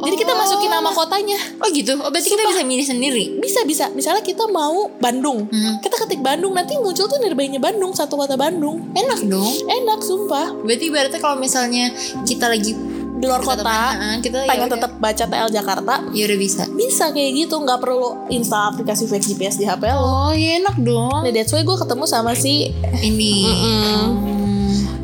jadi 0.00 0.16
kita 0.16 0.30
Oh. 0.30 0.38
masukin 0.38 0.70
nama 0.70 0.88
kotanya. 0.88 1.38
Oh 1.58 1.68
gitu? 1.68 1.92
Oh 1.96 2.08
berarti 2.08 2.28
kita 2.28 2.44
bisa 2.44 2.62
milih 2.62 2.84
sendiri? 2.84 3.24
Bisa 3.36 3.60
bisa. 3.62 3.90
Misalnya 3.90 4.20
kita 4.20 4.46
mau 4.46 4.86
Bandung. 4.96 5.46
Hmm. 5.46 5.78
kita 5.78 5.98
ketik 5.98 6.20
Bandung 6.20 6.52
nanti 6.52 6.76
muncul 6.76 7.04
tuh 7.04 7.18
nearby-nya 7.18 7.58
Bandung 7.58 7.90
satu 7.90 8.14
kota 8.14 8.34
Bandung. 8.34 8.90
Enak. 8.92 9.18
Dong 9.24 9.54
enak 9.64 10.00
sumpah. 10.00 10.54
Berarti 10.56 10.86
berarti 10.88 11.16
kalau 11.16 11.36
misalnya 11.36 11.90
kita 12.22 12.46
lagi 12.46 12.72
di 13.12 13.26
luar 13.26 13.38
Kita 13.38 13.50
kota 13.50 13.62
teman, 13.64 14.16
kita 14.20 14.36
ya 14.36 14.46
pengen 14.46 14.68
udah. 14.68 14.74
tetap 14.78 14.92
baca 14.96 15.24
TL 15.26 15.50
Jakarta 15.50 15.94
Ya 16.12 16.22
udah 16.24 16.38
bisa. 16.38 16.62
bisa 16.70 17.04
kayak 17.10 17.30
gitu. 17.36 17.58
Nggak 17.58 17.78
perlu 17.80 18.08
install 18.28 18.64
aplikasi 18.72 19.04
fake 19.04 19.26
GPS 19.26 19.56
di 19.56 19.66
HP 19.66 19.82
lo. 19.88 19.98
Oh 19.98 20.30
ya 20.30 20.58
enak 20.58 20.78
dong. 20.78 21.26
Nah 21.26 21.32
that's 21.32 21.50
why 21.50 21.60
gue 21.60 21.74
ketemu 21.76 22.04
sama 22.04 22.32
si 22.32 22.70
Ini. 22.96 23.34
Hmm. 23.42 24.06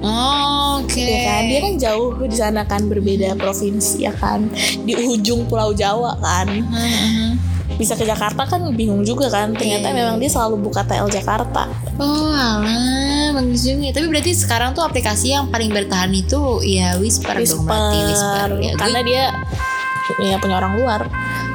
Oh 0.00 0.78
oke. 0.78 0.98
Ya 0.98 1.18
kan? 1.26 1.42
Dia 1.44 1.58
kan 1.60 1.74
jauh 1.76 2.10
di 2.20 2.34
sana 2.34 2.62
kan 2.62 2.84
berbeda 2.84 3.34
provinsi 3.34 4.02
ya 4.02 4.12
kan? 4.12 4.48
Di 4.80 4.92
ujung 4.94 5.44
Pulau 5.44 5.72
Jawa 5.72 6.16
kan. 6.16 6.48
Hmm, 6.48 7.36
bisa 7.74 7.92
ke 7.92 8.02
Jakarta 8.02 8.44
kan 8.44 8.60
bingung 8.70 9.02
juga 9.02 9.26
kan? 9.26 9.50
Ternyata 9.50 9.88
Iya. 9.88 9.96
memang 9.96 10.16
dia 10.16 10.28
selalu 10.28 10.60
buka 10.60 10.82
TL 10.82 11.08
Jakarta. 11.08 11.66
Oh 11.96 12.30
alah 12.30 13.32
Bagus 13.34 13.64
juga. 13.64 13.90
Tapi 13.90 14.06
berarti 14.06 14.30
sekarang 14.30 14.72
tuh 14.72 14.82
aplikasi 14.82 15.32
yang 15.32 15.48
paling 15.48 15.68
bertahan 15.68 16.10
itu 16.10 16.38
Ya 16.62 16.94
Whisper, 16.96 17.34
dong 17.36 17.64
berarti 17.64 17.98
Whisper. 18.04 18.48
Ya, 18.60 18.70
gue- 18.70 18.78
karena 18.78 19.00
dia 19.02 19.22
ya 20.20 20.36
punya 20.38 20.56
orang 20.56 20.76
luar. 20.76 21.00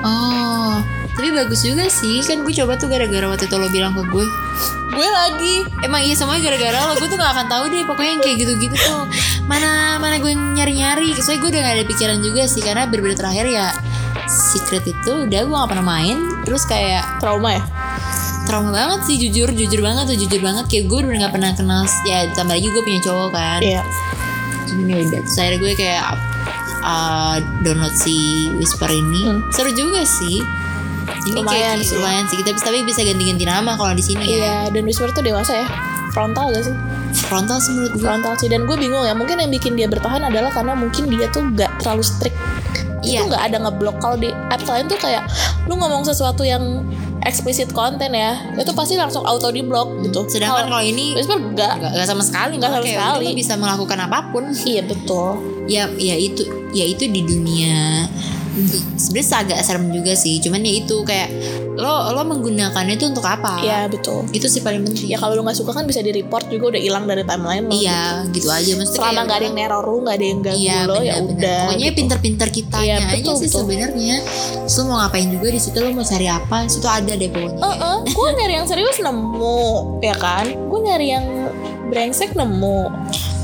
Oh 0.01 0.75
Tapi 1.19 1.35
bagus 1.35 1.67
juga 1.67 1.83
sih. 1.91 2.23
Kan 2.23 2.47
gue 2.47 2.53
coba 2.55 2.79
tuh 2.79 2.87
gara-gara 2.87 3.27
waktu 3.27 3.51
itu 3.51 3.55
lo 3.59 3.67
bilang 3.67 3.91
ke 3.91 4.07
gue. 4.07 4.23
Gue 4.95 5.07
lagi. 5.11 5.67
Emang 5.83 5.99
iya 5.99 6.15
semuanya 6.15 6.47
gara-gara 6.47 6.79
lo. 6.87 6.95
Gue 6.95 7.11
tuh 7.11 7.19
gak 7.19 7.35
akan 7.35 7.47
tahu 7.51 7.63
deh. 7.67 7.83
Pokoknya 7.83 8.11
yang 8.15 8.23
kayak 8.23 8.37
gitu-gitu 8.39 8.75
tuh. 8.79 9.03
Mana 9.43 9.99
mana 9.99 10.15
gue 10.23 10.31
nyari-nyari. 10.31 11.11
Soalnya 11.19 11.43
gue 11.43 11.49
udah 11.51 11.61
gak 11.67 11.75
ada 11.75 11.85
pikiran 11.91 12.17
juga 12.23 12.47
sih. 12.47 12.63
Karena 12.63 12.87
berbeda 12.87 13.19
terakhir 13.19 13.51
ya 13.51 13.67
Secret 14.31 14.87
itu 14.87 15.27
udah 15.27 15.39
gue 15.43 15.55
gak 15.59 15.69
pernah 15.75 15.85
main. 15.91 16.23
Terus 16.47 16.63
kayak 16.63 17.19
trauma 17.19 17.59
ya? 17.59 17.63
Trauma 18.47 18.71
banget 18.71 18.99
sih 19.11 19.15
jujur. 19.19 19.51
Jujur 19.51 19.83
banget 19.83 20.07
tuh 20.07 20.15
jujur 20.23 20.39
banget. 20.39 20.71
Kayak 20.71 20.87
gue 20.87 20.97
udah 21.03 21.19
gak 21.27 21.33
pernah 21.35 21.51
kenal 21.51 21.83
Ya 22.07 22.31
tambah 22.31 22.55
lagi 22.55 22.71
gue 22.71 22.83
punya 22.87 23.01
cowok 23.03 23.29
kan. 23.35 23.59
Iya. 23.59 23.83
Ini 24.71 25.03
udah. 25.03 25.19
Terus 25.27 25.35
akhirnya 25.35 25.59
gue 25.67 25.73
kayak 25.75 26.03
uh, 26.79 27.35
Download 27.59 27.91
si 27.91 28.47
Whisper 28.55 28.87
ini. 28.87 29.27
Hmm. 29.27 29.43
Seru 29.51 29.75
juga 29.75 30.07
sih 30.07 30.68
ini 31.27 31.39
Lumayan 31.43 31.77
kayak 31.79 31.87
sih. 31.87 31.95
lumayan 31.99 32.25
sih. 32.31 32.37
Kita 32.39 32.49
tapi 32.55 32.79
bisa 32.87 33.01
ganti-ganti 33.03 33.43
nama 33.43 33.75
kalau 33.75 33.93
di 33.95 34.03
sini 34.03 34.23
ya. 34.23 34.35
Iya 34.35 34.55
dan 34.71 34.81
Whisper 34.87 35.09
tuh 35.11 35.23
dewasa 35.23 35.51
ya. 35.63 35.67
Frontal 36.09 36.49
gak 36.51 36.63
sih? 36.65 36.75
Frontal 37.25 37.57
sih 37.61 37.71
menurut 37.73 37.93
gue 37.97 38.01
frontal 38.01 38.33
sih. 38.39 38.47
Dan 38.49 38.65
gue 38.65 38.77
bingung 38.77 39.03
ya 39.05 39.13
mungkin 39.13 39.37
yang 39.37 39.51
bikin 39.51 39.77
dia 39.77 39.85
bertahan 39.85 40.25
adalah 40.25 40.49
karena 40.49 40.73
mungkin 40.73 41.09
dia 41.11 41.29
tuh 41.29 41.45
gak 41.53 41.69
terlalu 41.83 42.03
strict. 42.05 42.37
Iya. 42.99 43.23
itu 43.23 43.31
nggak 43.31 43.43
ada 43.51 43.57
ngeblok. 43.63 43.95
Kalau 44.03 44.17
di 44.19 44.29
apps 44.51 44.67
lain 44.67 44.85
tuh 44.91 44.99
kayak 44.99 45.23
lu 45.71 45.79
ngomong 45.79 46.03
sesuatu 46.03 46.43
yang 46.43 46.83
explicit 47.27 47.71
konten 47.75 48.15
ya 48.15 48.39
itu 48.55 48.71
pasti 48.71 48.95
langsung 48.95 49.23
auto 49.23 49.51
di 49.51 49.63
blok 49.63 50.03
gitu. 50.03 50.27
Sedangkan 50.27 50.67
kalau 50.67 50.83
ini 50.83 51.15
Whisper 51.15 51.39
enggak 51.39 51.79
nggak 51.79 51.91
nggak 51.95 52.07
sama 52.07 52.23
sekali 52.23 52.55
malah 52.59 52.79
sama 52.79 52.87
sekali. 52.87 53.27
bisa 53.35 53.53
melakukan 53.55 53.99
apa 54.03 54.19
pun. 54.31 54.51
Iya 54.51 54.83
betul. 54.87 55.29
Ya 55.67 55.87
ya 55.95 56.15
itu 56.15 56.43
ya 56.75 56.85
itu 56.87 57.07
di 57.07 57.21
dunia 57.23 58.07
sebenarnya 58.95 59.35
agak 59.39 59.59
serem 59.61 59.85
juga 59.89 60.13
sih 60.13 60.39
cuman 60.39 60.61
ya 60.61 60.73
itu 60.77 60.95
kayak 61.03 61.29
lo 61.79 62.11
lo 62.11 62.27
menggunakannya 62.27 62.99
itu 62.99 63.07
untuk 63.07 63.23
apa 63.23 63.63
iya 63.63 63.87
betul 63.87 64.27
itu 64.35 64.45
sih 64.45 64.59
paling 64.59 64.83
penting 64.83 65.07
ya 65.07 65.17
kalau 65.17 65.37
lu 65.37 65.41
nggak 65.41 65.55
suka 65.55 65.71
kan 65.71 65.87
bisa 65.87 65.99
di 65.99 66.11
report 66.11 66.51
juga 66.51 66.75
udah 66.75 66.81
hilang 66.81 67.07
dari 67.07 67.23
timeline 67.23 67.65
lo 67.65 67.71
iya 67.71 68.27
gitu 68.29 68.51
aja 68.51 68.75
maksudnya 68.75 68.99
selama 68.99 69.19
nggak 69.23 69.37
ada 69.39 69.45
yang 69.47 69.57
neror 69.57 69.83
lu 69.85 69.97
nggak 70.03 70.15
ada 70.19 70.25
yang 70.25 70.39
ganggu 70.41 70.59
Iya 70.59 70.77
lo 70.83 70.97
ya 70.99 71.15
udah 71.17 71.61
Pokoknya 71.69 71.87
gitu. 71.87 71.97
pinter-pinter 72.03 72.47
kitanya 72.49 72.83
Iya, 72.83 72.95
aja 72.99 73.15
betul, 73.15 73.35
sih 73.35 73.47
betul. 73.47 73.59
sebenarnya. 73.63 74.15
Lo 74.67 74.81
mau 74.83 74.97
ngapain 74.99 75.27
juga 75.29 75.47
di 75.49 75.59
situ 75.59 75.77
lo 75.77 75.89
mau 75.91 76.03
cari 76.03 76.27
apa? 76.27 76.57
Di 76.65 76.71
Situ 76.71 76.87
ada 76.89 77.13
deh 77.13 77.29
pokoknya. 77.29 77.59
Eh, 77.59 77.75
eh, 77.79 77.97
gue 78.07 78.27
nyari 78.35 78.53
yang 78.55 78.67
serius 78.67 78.97
nemu 78.99 79.59
ya 79.99 80.15
kan 80.15 80.45
gue 80.47 80.79
nyari 80.81 81.07
yang 81.09 81.25
brengsek 81.87 82.33
nemu 82.33 82.79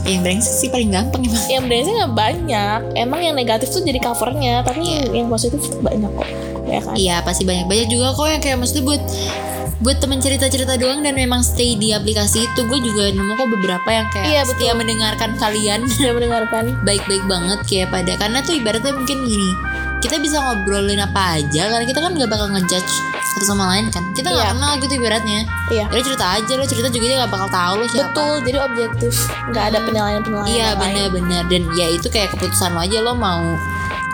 Yang 0.05 0.21
brengsek 0.21 0.53
sih 0.55 0.69
paling 0.69 0.89
gampang 0.89 1.21
emang. 1.21 1.43
yang 1.49 1.63
brengsek 1.65 1.93
nggak 1.95 2.13
banyak. 2.13 2.79
Emang 2.93 3.19
yang 3.19 3.33
negatif 3.33 3.67
tuh 3.67 3.81
jadi 3.81 3.97
covernya 3.97 4.61
tapi 4.61 4.81
Iya. 4.81 5.01
yang 5.11 5.27
positif 5.27 5.59
banyak 5.79 6.07
kok. 6.07 6.29
Ya 6.65 6.79
kan? 6.79 6.93
Iya 6.93 7.15
pasti 7.21 7.43
banyak-banyak 7.43 7.87
juga 7.87 8.13
kok 8.13 8.27
yang 8.27 8.39
kayak 8.39 8.57
maksudnya 8.57 8.85
buat 8.85 9.01
buat 9.75 9.99
temen 9.99 10.17
cerita-cerita 10.17 10.79
doang 10.79 11.03
dan 11.03 11.13
memang 11.13 11.41
stay 11.41 11.75
di 11.75 11.91
aplikasi 11.91 12.41
itu. 12.43 12.59
Gue 12.63 12.79
juga 12.79 13.11
nemu 13.11 13.33
kok 13.33 13.49
beberapa 13.51 13.89
yang 13.91 14.07
kayak 14.09 14.25
Iya, 14.27 14.41
setia 14.45 14.71
mendengarkan 14.71 15.35
kalian. 15.35 15.83
Sudah 15.91 16.13
mendengarkan. 16.13 16.79
Baik-baik 16.81 17.25
banget 17.25 17.59
kayak 17.65 17.87
pada. 17.91 18.13
Karena 18.15 18.39
tuh 18.39 18.55
ibaratnya 18.55 18.93
mungkin 18.93 19.17
gini 19.25 19.49
kita 20.05 20.21
bisa 20.21 20.37
ngobrolin 20.37 21.01
apa 21.01 21.41
aja 21.41 21.65
karena 21.65 21.81
kita 21.81 21.97
kan 21.97 22.13
gak 22.13 22.29
bakal 22.29 22.47
ngejudge 22.53 22.93
satu 23.33 23.45
sama 23.49 23.73
lain 23.73 23.89
kan. 23.89 24.05
Kita 24.13 24.29
nggak 24.29 24.47
Iya. 24.47 24.53
kenal 24.53 24.71
gitu 24.77 24.93
ibaratnya. 24.95 25.39
Iya. 25.67 25.85
Ya 25.89 25.99
cerita 26.05 26.25
aja 26.37 26.51
lo 26.53 26.63
cerita 26.63 26.87
juga 26.87 27.05
dia 27.09 27.17
gak 27.25 27.33
bakal 27.33 27.49
tahu 27.49 27.73
lo 27.81 27.85
siapa. 27.89 28.13
Betul 28.13 28.35
jadi 28.45 28.57
objektif. 28.61 29.13
Nggak 29.49 29.65
ada 29.73 29.77
penilaian 29.81 30.21
penilaian 30.21 30.53
Iya 30.53 30.67
benar-benar. 30.77 31.43
Dan 31.49 31.61
ya 31.73 31.87
itu 31.89 32.07
kayak 32.07 32.29
keputusan 32.31 32.77
lo 32.77 32.79
aja 32.79 32.97
lo 33.01 33.17
mau 33.17 33.57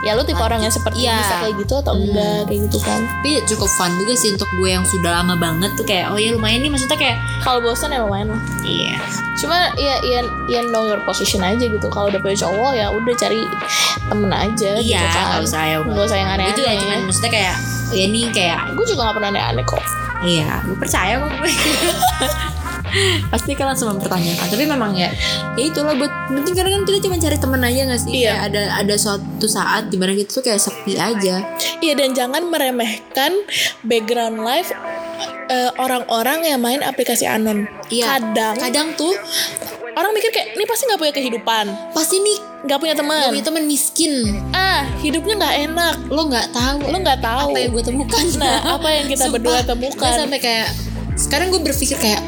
ya 0.01 0.17
lu 0.17 0.21
tipe 0.21 0.37
orang 0.37 0.59
yang 0.59 0.73
seperti 0.73 1.05
Iya. 1.05 1.17
bisa 1.17 1.35
kayak 1.39 1.55
gitu 1.61 1.73
atau 1.77 1.93
enggak 1.93 2.39
kayak 2.45 2.59
gitu 2.65 2.77
kan. 2.81 2.99
Tapi 2.99 3.29
ya 3.37 3.41
cukup 3.45 3.69
fun 3.71 3.91
juga 3.95 4.13
sih 4.13 4.29
untuk 4.33 4.49
gue 4.51 4.69
yang 4.69 4.81
sudah 4.83 5.11
lama 5.21 5.35
banget 5.35 5.69
tuh 5.73 5.85
kayak 5.85 6.09
oh 6.09 6.17
ya 6.17 6.33
lumayan 6.33 6.61
nih. 6.61 6.69
Maksudnya 6.69 6.97
kayak 6.97 7.17
kalau 7.39 7.61
bosan 7.61 7.93
ya 7.93 8.01
lumayan 8.01 8.33
lah. 8.33 8.41
Iya. 8.65 8.97
Cuma 9.37 9.57
ya 9.77 9.95
ya 10.01 10.19
ya 10.47 10.59
know 10.67 10.85
your 10.85 11.01
position 11.01 11.41
aja 11.41 11.61
gitu. 11.61 11.87
Kalau 11.87 12.09
udah 12.09 12.17
punya 12.17 12.37
cowok 12.37 12.71
ya 12.73 12.89
udah 12.89 13.13
cari 13.15 13.41
temen 14.09 14.27
aja 14.27 14.71
iya 14.75 14.99
gitu 14.99 15.07
kan. 15.07 15.23
nggak 15.31 15.43
usah 15.47 15.61
ya 15.63 15.77
nggak 15.79 16.03
usah 16.03 16.17
yang 16.19 16.29
aneh-aneh 16.29 16.51
itu 16.51 16.61
ya 16.61 16.73
cuman 16.75 16.99
maksudnya 17.07 17.31
kayak 17.31 17.55
ya 17.91 18.03
ini 18.03 18.21
kayak 18.29 18.59
gue 18.75 18.85
juga 18.85 19.07
gak 19.07 19.15
pernah 19.15 19.29
aneh-aneh 19.31 19.63
kok. 19.63 19.83
Iya 20.21 20.49
gue 20.65 20.75
percaya 20.75 21.13
kok 21.15 21.29
gue 21.31 21.47
pasti 23.27 23.51
kan 23.53 23.67
langsung 23.67 23.89
mempertanyakan 23.89 24.45
tapi 24.45 24.63
memang 24.63 24.91
ya 24.93 25.09
ya 25.53 25.63
itulah 25.63 25.93
buat 25.93 26.11
penting 26.27 26.53
karena 26.53 26.69
kan 26.71 26.81
kita 26.83 26.99
cuma 27.01 27.15
cari 27.17 27.37
teman 27.37 27.61
aja 27.61 27.81
gak 27.85 27.99
sih 27.99 28.11
Iya. 28.13 28.31
Kayak 28.31 28.41
ada 28.47 28.61
ada 28.77 28.95
suatu 28.95 29.45
saat 29.45 29.83
di 29.87 29.95
mana 29.95 30.11
kita 30.11 30.29
tuh 30.31 30.41
kayak 30.41 30.59
sepi 30.59 30.93
aja 30.95 31.35
Iya 31.77 31.93
dan 31.93 32.11
jangan 32.11 32.43
meremehkan 32.45 33.31
background 33.81 34.39
life 34.39 34.69
eh, 35.47 35.71
orang-orang 35.75 36.45
yang 36.45 36.59
main 36.59 36.79
aplikasi 36.79 37.25
anon. 37.25 37.67
Iya. 37.87 38.17
Kadang 38.17 38.55
kadang 38.57 38.87
tuh 38.93 39.11
orang 39.91 40.11
mikir 40.11 40.29
kayak 40.29 40.55
ini 40.55 40.63
pasti 40.63 40.87
nggak 40.87 40.97
punya 40.97 41.13
kehidupan, 41.13 41.65
pasti 41.91 42.15
nih 42.17 42.37
nggak 42.63 42.79
punya 42.79 42.95
teman. 42.95 43.27
punya 43.27 43.43
teman 43.43 43.63
miskin 43.65 44.13
Ah 44.49 44.87
hidupnya 44.97 45.35
nggak 45.35 45.55
enak, 45.65 45.95
lo 46.07 46.21
nggak 46.25 46.47
tahu 46.51 46.77
lo 46.85 46.97
nggak 46.97 47.19
tahu. 47.19 47.51
apa 47.51 47.59
yang 47.59 47.71
gue 47.71 47.83
temukan 47.83 48.25
Nah 48.37 48.55
apa 48.71 48.87
yang 48.87 49.05
kita 49.05 49.23
Sumpah, 49.27 49.33
berdua 49.35 49.57
gue 49.57 49.67
temukan? 49.67 50.11
sampai 50.15 50.39
kayak 50.39 50.67
sekarang 51.17 51.51
gue 51.51 51.59
berpikir 51.59 51.97
kayak 51.97 52.21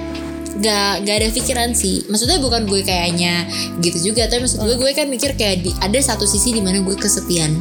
gak 0.55 1.01
gak 1.01 1.15
ada 1.17 1.27
pikiran 1.29 1.69
sih 1.73 2.05
maksudnya 2.05 2.37
bukan 2.37 2.65
gue 2.65 2.81
kayaknya 2.81 3.49
gitu 3.79 4.13
juga 4.13 4.29
tapi 4.29 4.45
maksud 4.45 4.61
gue 4.61 4.77
gue 4.77 4.91
kan 4.93 5.07
mikir 5.07 5.33
kayak 5.33 5.65
di, 5.65 5.71
ada 5.79 5.97
satu 5.97 6.23
sisi 6.23 6.53
di 6.53 6.61
mana 6.61 6.79
gue 6.79 6.93
kesepian 6.93 7.57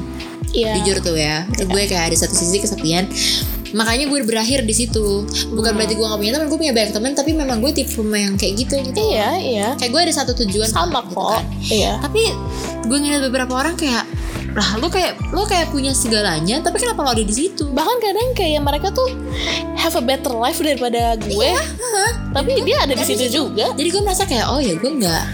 Iya. 0.52 0.76
jujur 0.76 1.00
tuh 1.00 1.16
ya 1.16 1.48
gue 1.48 1.82
kayak 1.88 2.12
ada 2.12 2.16
satu 2.18 2.36
sisi 2.36 2.60
kesepian 2.60 3.08
makanya 3.72 4.04
gue 4.04 4.20
berakhir 4.20 4.68
di 4.68 4.74
situ 4.76 5.24
bukan 5.48 5.72
berarti 5.72 5.96
gue 5.96 6.04
gak 6.04 6.20
punya 6.20 6.32
teman 6.36 6.46
gue 6.46 6.58
punya 6.60 6.74
banyak 6.76 6.92
teman 6.92 7.12
tapi 7.16 7.32
memang 7.32 7.64
gue 7.64 7.72
tipe 7.72 7.96
yang 8.04 8.36
kayak 8.36 8.60
gitu 8.60 8.76
gitu 8.84 9.00
Iya 9.00 9.30
iya. 9.40 9.68
kayak 9.80 9.88
gue 9.88 10.00
ada 10.04 10.12
satu 10.12 10.36
tujuan 10.36 10.68
Sama 10.68 11.00
gitu 11.00 11.16
kok. 11.16 11.40
kan. 11.40 11.44
Iya. 11.72 11.92
tapi 12.04 12.22
gue 12.84 12.98
ngeliat 13.00 13.24
beberapa 13.24 13.52
orang 13.56 13.80
kayak 13.80 14.04
lah 14.52 14.76
lo 14.76 14.86
kayak 14.86 15.16
lo 15.32 15.44
kayak 15.44 15.72
punya 15.72 15.92
segalanya 15.92 16.60
tapi 16.60 16.76
kenapa 16.76 17.00
lo 17.00 17.10
ada 17.10 17.24
di 17.24 17.32
situ 17.32 17.64
Bahkan 17.72 17.96
kadang 17.98 18.28
kayak 18.32 18.60
mereka 18.60 18.92
tuh 18.92 19.08
have 19.74 19.96
a 19.96 20.02
better 20.02 20.30
life 20.30 20.60
daripada 20.60 21.16
gue. 21.16 21.50
Tapi 22.32 22.60
dia 22.62 22.84
ada 22.84 22.92
di 22.92 23.00
situ 23.02 23.26
juga. 23.28 23.72
jadi 23.72 23.88
gue 23.88 24.02
merasa 24.02 24.24
kayak 24.24 24.46
oh 24.46 24.60
ya 24.60 24.76
gue 24.76 24.90
nggak 24.92 25.24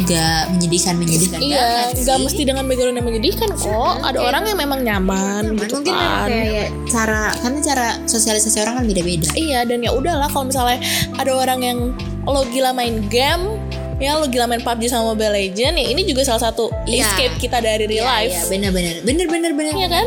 nggak 0.00 0.40
menyedihkan 0.56 0.94
menyedihkan 0.96 1.38
Iya, 1.42 1.92
nggak 1.92 2.18
mesti 2.24 2.42
dengan 2.46 2.64
background 2.64 2.96
yang 2.96 3.04
menyedihkan 3.04 3.50
kok. 3.52 3.94
Ada 4.00 4.18
orang 4.22 4.48
yang 4.48 4.58
memang 4.58 4.80
nyaman, 4.80 5.42
Cuman 5.50 5.60
gitu 5.60 5.74
mungkin 5.76 5.92
kan. 5.92 6.28
kayak 6.28 6.68
cara 6.88 7.22
karena 7.36 7.58
cara 7.60 7.86
sosialisasi 8.08 8.56
orang 8.64 8.74
kan 8.80 8.84
beda-beda 8.88 9.28
Iya, 9.34 9.68
dan 9.68 9.84
ya 9.84 9.90
udahlah 9.92 10.28
kalau 10.28 10.48
misalnya 10.48 10.80
ada 11.16 11.32
orang 11.32 11.60
yang 11.60 11.78
lo 12.24 12.44
gila 12.48 12.72
main 12.72 13.04
game, 13.12 13.60
ya 14.00 14.16
lo 14.16 14.26
gila 14.26 14.48
main 14.48 14.58
PUBG 14.58 14.88
sama 14.88 15.12
Mobile 15.12 15.30
Legend, 15.30 15.76
ya 15.76 15.86
ini 15.86 16.02
juga 16.02 16.24
salah 16.24 16.40
satu 16.42 16.72
Iya. 16.82 17.04
escape 17.04 17.36
kita 17.38 17.60
dari 17.60 17.84
real 17.84 18.02
Iya, 18.02 18.12
life. 18.16 18.32
iya, 18.32 18.42
bener-bener 18.48 18.94
bener-bener 19.02 19.52
bener 19.52 19.74
Iya 19.76 19.88
kan? 19.88 20.06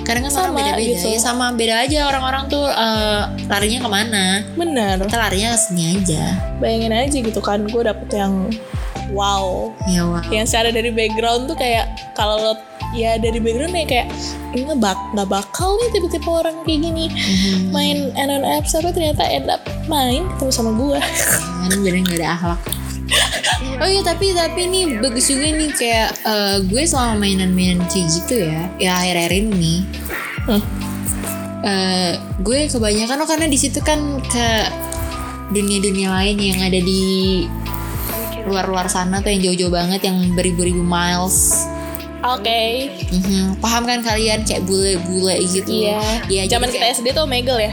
karena 0.00 0.24
kan 0.24 0.32
Sama, 0.32 0.56
beda-beda 0.56 0.88
gitu. 0.96 1.04
ya 1.06 1.20
sama 1.20 1.52
beda 1.52 1.84
aja 1.84 2.08
orang-orang 2.08 2.48
tuh 2.48 2.64
eh, 2.64 3.20
larinya 3.44 3.78
ke 3.78 3.88
mana 3.88 4.24
Bener. 4.54 4.96
kita 4.98 5.18
larinya 5.18 5.52
ke 5.52 5.58
sini 5.60 5.82
aja 5.94 6.22
Bayangin 6.56 6.90
aja 6.90 7.18
gitu 7.20 7.38
kan, 7.38 7.62
gue 7.62 7.82
dapet 7.82 8.08
yang 8.10 8.48
wow. 9.10 9.68
ya 9.84 10.02
wah 10.02 10.24
Yang 10.26 10.46
secara 10.48 10.68
dari 10.70 10.88
background 10.90 11.46
tuh 11.46 11.54
kayak 11.54 11.86
kalau 12.12 12.40
lo 12.40 12.52
ya 12.90 13.16
dari 13.16 13.36
background 13.36 13.70
ya 13.70 13.84
kayak 13.84 14.06
ini 14.50 14.64
nggak 14.64 14.80
bak 14.80 14.96
nggak 15.12 15.28
bakal 15.28 15.76
nih 15.76 15.88
tipe-tipe 15.92 16.24
orang 16.26 16.56
kayak 16.64 16.80
gini 16.82 17.04
Mhm. 17.12 17.68
main 17.68 17.98
anon 18.16 18.48
apps 18.48 18.72
tapi 18.72 18.88
ternyata 18.90 19.22
end 19.22 19.46
up 19.46 19.60
main 19.84 20.24
ketemu 20.34 20.50
sama 20.50 20.72
gue 20.72 20.96
kan 20.96 21.68
bener 21.76 22.00
gak 22.02 22.16
ada 22.16 22.28
akhlak 22.32 22.60
Oh 23.82 23.86
iya 23.86 24.02
tapi 24.02 24.34
tapi 24.34 24.66
ini 24.66 24.98
bagus 24.98 25.30
juga 25.30 25.46
nih 25.48 25.70
kayak 25.70 26.08
eh, 26.22 26.56
gue 26.62 26.82
selama 26.82 27.14
mainan-mainan 27.20 27.82
kayak 27.86 28.06
gitu 28.10 28.34
ya 28.42 28.66
ya 28.76 28.90
akhir-akhir 28.96 29.32
ini 29.34 29.50
nih. 29.54 29.80
Hmm. 30.46 30.62
eh, 31.60 32.12
gue 32.38 32.58
kebanyakan 32.66 33.18
oh 33.18 33.28
karena 33.28 33.46
di 33.46 33.58
situ 33.58 33.78
kan 33.80 33.98
ke 34.20 34.48
dunia-dunia 35.50 36.10
lain 36.10 36.36
yang 36.36 36.58
ada 36.60 36.76
di 36.76 37.44
luar-luar 38.44 38.88
sana 38.88 39.20
tuh 39.20 39.28
yang 39.28 39.42
jauh-jauh 39.44 39.70
banget 39.70 40.00
yang 40.02 40.16
beribu-ribu 40.32 40.80
miles. 40.80 41.66
Oke. 42.18 42.90
Mhm. 43.14 43.62
paham 43.62 43.86
kan 43.86 44.02
kalian 44.02 44.42
kayak 44.42 44.66
bule-bule 44.66 45.38
gitu? 45.44 45.70
Iya. 45.70 46.02
Iya, 46.26 46.42
jadi 46.44 46.50
zaman 46.50 46.68
kita 46.68 46.82
kayak- 46.82 46.96
SD 46.96 47.06
tuh 47.12 47.24
Omegle 47.24 47.60
ya? 47.62 47.72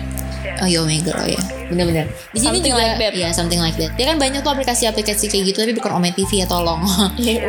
Oh 0.61 0.67
iya 0.69 0.79
Omega 0.81 1.11
oh 1.11 1.27
ya 1.27 1.41
bener-bener. 1.67 2.05
Di 2.31 2.39
sini 2.39 2.59
Something 2.59 2.73
juga 2.73 2.83
like 2.83 2.97
that. 2.99 3.13
ya 3.15 3.29
something 3.31 3.61
like 3.61 3.77
that. 3.77 3.91
Dia 3.95 4.05
kan 4.09 4.17
banyak 4.17 4.39
tuh 4.41 4.51
aplikasi-aplikasi 4.51 5.25
kayak 5.27 5.43
gitu 5.49 5.57
tapi 5.61 5.73
bukan 5.73 5.91
Ome 5.93 6.09
TV 6.11 6.43
ya 6.43 6.47
tolong. 6.47 6.81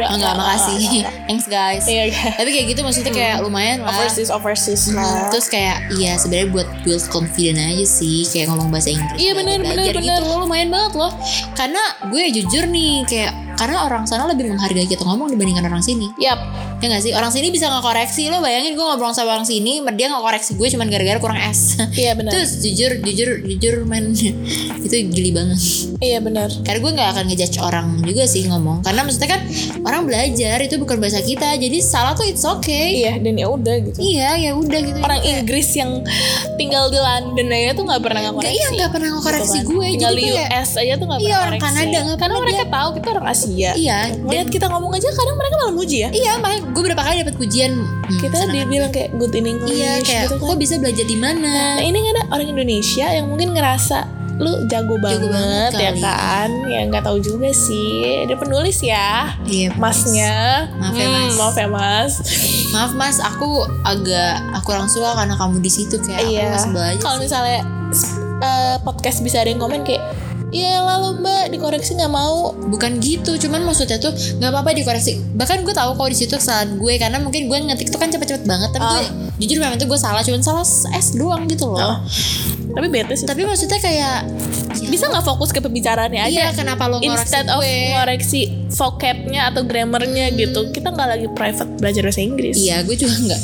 Oh, 0.07 0.15
enggak 0.15 0.35
makasih. 0.35 1.03
Thanks 1.29 1.47
guys. 1.47 1.85
Iya 1.85 2.11
iya. 2.11 2.23
tapi 2.35 2.51
kayak 2.51 2.67
gitu 2.75 2.81
maksudnya 2.83 3.13
kayak 3.13 3.37
lumayan 3.43 3.83
lah. 3.83 3.93
Overseas 3.93 4.31
overseas 4.31 4.83
Hmm, 4.87 4.99
lah. 4.99 5.29
Terus 5.31 5.47
kayak 5.49 5.77
iya 5.97 6.15
sebenarnya 6.17 6.49
buat 6.53 6.69
build 6.83 7.05
confident 7.09 7.59
aja 7.59 7.87
sih 7.87 8.23
kayak 8.27 8.49
ngomong 8.49 8.69
bahasa 8.71 8.93
Inggris 8.93 9.19
Iya, 9.19 9.33
bener, 9.35 9.59
belajar 9.61 9.95
bener, 9.99 10.05
gitu 10.05 10.21
loh 10.23 10.37
lumayan 10.45 10.69
banget 10.71 10.93
loh. 10.95 11.13
Karena 11.53 11.83
gue 12.07 12.23
jujur 12.33 12.65
nih 12.67 13.03
kayak 13.05 13.33
karena 13.57 13.89
orang 13.89 14.05
sana 14.05 14.29
lebih 14.29 14.53
menghargai 14.53 14.85
kita 14.85 15.01
ngomong 15.01 15.33
dibandingkan 15.33 15.65
orang 15.65 15.81
sini. 15.81 16.13
Yap. 16.21 16.37
Ya 16.77 16.93
gak 16.93 17.01
sih? 17.01 17.13
Orang 17.17 17.33
sini 17.33 17.49
bisa 17.49 17.73
ngekoreksi. 17.73 18.29
Lo 18.29 18.45
bayangin 18.45 18.77
gue 18.77 18.85
ngobrol 18.85 19.17
sama 19.17 19.33
orang 19.33 19.49
sini 19.49 19.81
dia 19.97 20.13
ngekoreksi 20.13 20.61
gue 20.61 20.69
cuman 20.77 20.87
gara-gara 20.93 21.17
kurang 21.17 21.41
S. 21.41 21.81
Iya 21.97 22.13
benar 22.13 22.37
terus 22.37 22.61
jujur 22.61 23.01
jujur 23.01 23.41
jujur 23.43 23.75
men 23.89 24.13
itu 24.81 24.95
gili 25.09 25.31
banget. 25.31 25.59
Iya 25.99 26.19
benar. 26.19 26.49
Karena 26.61 26.79
gue 26.79 26.93
nggak 26.93 27.09
akan 27.11 27.25
ngejudge 27.27 27.59
orang 27.59 27.87
juga 28.01 28.25
sih 28.25 28.45
ngomong. 28.45 28.81
Karena 28.81 29.01
maksudnya 29.03 29.31
kan 29.31 29.41
orang 29.83 30.03
belajar 30.05 30.57
itu 30.59 30.77
bukan 30.77 30.97
bahasa 30.97 31.21
kita. 31.21 31.55
Jadi 31.55 31.79
salah 31.79 32.13
tuh 32.13 32.25
it's 32.25 32.43
okay. 32.43 33.01
Iya 33.01 33.19
dan 33.19 33.35
ya 33.35 33.47
udah 33.47 33.77
gitu. 33.83 33.99
Iya 33.99 34.31
ya 34.39 34.51
udah 34.53 34.81
gitu. 34.83 34.99
Orang 34.99 35.21
Inggris 35.23 35.69
yang 35.73 36.03
tinggal 36.55 36.89
di 36.89 36.99
London 36.99 37.47
aja 37.49 37.71
tuh 37.73 37.85
nggak 37.85 38.01
pernah 38.01 38.21
ngakoreksi 38.23 38.53
iya 38.53 38.67
nggak 38.75 38.91
pernah 38.91 39.09
ngekoreksi 39.13 39.45
Gitu 39.47 39.63
kan. 39.63 39.65
gue. 39.69 39.87
Tinggal 39.89 40.13
jadi 40.13 40.19
di 40.19 40.27
kayak 40.27 40.51
US 40.51 40.71
aja 40.77 40.93
tuh 40.95 41.07
nggak 41.07 41.19
Iya, 41.19 41.27
pernah 41.27 41.39
orang 41.39 41.53
koreksi. 41.53 41.67
Kanada 41.77 41.99
nggak 41.99 42.19
karena 42.19 42.37
mereka 42.39 42.63
tahu 42.67 42.89
kita 42.93 43.07
orang 43.11 43.27
Asia. 43.27 43.71
Iya 43.75 43.99
Ngeliat 44.17 44.49
kita 44.51 44.67
ngomong 44.69 44.93
aja 44.93 45.09
kadang 45.09 45.37
mereka 45.37 45.55
malah 45.57 45.75
muji 45.75 45.97
ya. 45.99 46.09
Iya 46.11 46.33
makanya 46.39 46.63
gue 46.67 46.83
berapa 46.85 47.03
kali 47.03 47.17
dapat 47.23 47.37
pujian. 47.37 47.73
Hmm, 47.77 48.19
kita 48.19 48.37
dibilang 48.47 48.91
kayak 48.91 49.11
good 49.15 49.33
in 49.33 49.47
English 49.47 49.73
iya 49.73 49.93
kayak 50.01 50.23
gitu 50.27 50.37
kan. 50.37 50.47
Kok 50.47 50.59
bisa 50.59 50.75
belajar 50.77 51.05
di 51.05 51.17
mana? 51.17 51.53
Nah 51.77 51.83
ini 51.83 51.99
kan 51.99 52.13
ada 52.13 52.23
orang 52.31 52.49
Indonesia 52.49 53.07
yang 53.09 53.27
mungkin 53.27 53.49
ngerasa 53.53 53.99
lu 54.37 54.67
jago 54.67 54.99
banget, 54.99 55.29
banget 55.29 55.73
ya 55.75 55.91
kali. 55.91 56.03
kan? 56.03 56.49
Ya 56.69 56.81
nggak 56.85 57.03
tahu 57.03 57.19
juga 57.19 57.49
sih. 57.49 58.25
Dia 58.25 58.37
penulis 58.37 58.79
ya 58.81 59.33
iya 59.45 59.73
masnya. 59.75 60.69
Maaf 60.77 60.93
ya, 60.93 61.07
Hmm, 61.07 61.17
Mas. 61.17 61.35
maaf 61.35 61.57
ya 61.57 61.69
mas. 61.69 62.13
Maaf 62.71 62.93
mas. 62.93 63.17
Aku 63.19 63.49
agak 63.83 64.35
aku 64.53 64.65
kurang 64.67 64.87
suka 64.87 65.15
karena 65.15 65.35
kamu 65.35 65.59
di 65.59 65.71
situ 65.71 65.97
kayak 65.99 66.21
iya. 66.23 66.53
aku 66.53 66.77
kalau 66.99 67.17
misalnya 67.17 67.65
eh, 68.39 68.77
podcast 68.83 69.23
bisa 69.23 69.41
ada 69.41 69.49
yang 69.49 69.59
komen 69.59 69.81
kayak 69.83 70.05
Iya 70.55 70.79
lalu 70.79 71.27
mbak 71.27 71.51
dikoreksi 71.51 71.99
nggak 71.99 72.13
mau. 72.13 72.55
Bukan 72.55 73.03
gitu 73.03 73.35
cuman 73.37 73.67
maksudnya 73.67 73.99
tuh 73.99 74.15
nggak 74.15 74.51
apa-apa 74.55 74.79
dikoreksi. 74.79 75.19
Bahkan 75.35 75.67
gue 75.67 75.75
tahu 75.75 75.99
kalau 75.99 76.09
di 76.11 76.19
situ 76.19 76.35
kesalahan 76.39 76.79
gue 76.79 76.95
karena 76.97 77.19
mungkin 77.19 77.51
gue 77.51 77.59
ngetik 77.67 77.91
tuh 77.91 77.99
kan 77.99 78.09
cepet-cepet 78.09 78.47
banget. 78.47 78.71
Tapi 78.71 78.87
gue 78.87 79.03
jujur 79.43 79.59
memang 79.59 79.77
itu 79.77 79.87
gue 79.91 79.99
salah 79.99 80.23
cuman 80.23 80.43
salah 80.43 80.67
S 80.95 81.19
doang 81.19 81.51
gitu 81.51 81.67
loh. 81.67 81.79
Oh. 81.83 81.97
Tapi 82.77 82.87
bete 82.93 83.17
sih. 83.17 83.27
Tapi 83.27 83.43
maksudnya 83.43 83.81
kayak 83.81 84.29
ya, 84.77 84.87
Bisa 84.93 85.09
nggak 85.09 85.25
fokus 85.25 85.49
ke 85.51 85.65
pembicaraannya 85.65 86.29
iya 86.29 86.53
aja? 86.53 86.63
kenapa 86.63 86.87
lo 86.87 87.01
ngoreksi 87.01 87.09
Instead 87.09 87.47
of 87.49 87.65
gue? 87.65 87.97
ngoreksi 87.97 88.41
vocabnya 88.69 89.49
atau 89.49 89.65
grammarnya 89.65 90.29
gitu 90.37 90.69
Kita 90.69 90.93
nggak 90.93 91.09
lagi 91.09 91.27
private 91.33 91.81
belajar 91.81 92.03
bahasa 92.05 92.21
Inggris. 92.21 92.55
Iya 92.55 92.85
gue 92.85 92.95
juga 92.95 93.17
nggak 93.17 93.43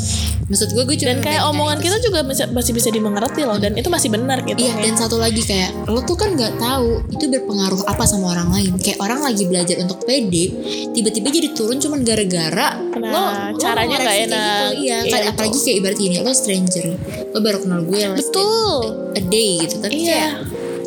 maksud 0.52 0.68
gue 0.70 0.84
gue 0.84 0.96
cuma 0.96 1.10
Dan 1.10 1.20
kayak 1.20 1.42
omongan 1.44 1.76
itu 1.76 1.84
kita 1.88 1.98
juga 2.02 2.20
bisa- 2.22 2.46
masih 2.46 2.72
bisa 2.72 2.88
dimengerti 2.88 3.40
loh 3.42 3.56
Dan 3.56 3.72
itu 3.72 3.88
masih 3.88 4.08
benar 4.08 4.44
gitu. 4.44 4.60
Iya 4.60 4.76
dan 4.78 4.94
satu 4.94 5.16
lagi 5.16 5.40
kayak 5.40 5.88
lo 5.88 6.00
tuh 6.02 6.14
kan 6.14 6.32
nggak 6.32 6.56
tahu 6.56 7.00
itu 7.08 7.24
berpengaruh 7.26 7.82
apa 7.86 8.04
sama 8.04 8.30
orang 8.30 8.48
lain. 8.50 8.72
Kayak 8.76 9.00
orang 9.00 9.20
lagi 9.22 9.44
belajar 9.44 9.80
untuk 9.80 10.04
pede 10.04 10.44
tiba-tiba 10.92 11.28
jadi 11.28 11.48
turun 11.50 11.78
cuman 11.78 12.00
gara-gara 12.02 12.76
Nah, 12.92 13.56
caranya 13.56 13.96
nggak 13.98 14.18
enak. 14.22 14.68
gitu. 14.70 14.82
iya 14.82 14.96
Iya, 14.98 15.08
kayak 15.08 15.26
apalagi 15.32 15.58
kayak 15.58 15.76
ibarat 15.80 15.98
ini 15.98 16.16
lo 16.18 16.32
stranger. 16.32 16.86
Lo 17.30 17.38
baru 17.40 17.58
kenal 17.58 17.80
gue 17.82 18.02
Betul. 18.12 18.80
a 19.10 19.20
day 19.22 19.56
gitu. 19.58 19.80
Tapi 19.80 19.96
Iya. 19.98 20.12
kayak 20.12 20.32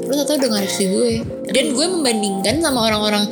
lo 0.05 0.21
tau 0.21 0.35
udah 0.35 0.49
ngoreksi 0.51 0.83
gue. 0.85 1.11
Dan 1.47 1.65
gue 1.71 1.85
membandingkan 1.87 2.61
sama 2.61 2.85
orang-orang 2.85 3.25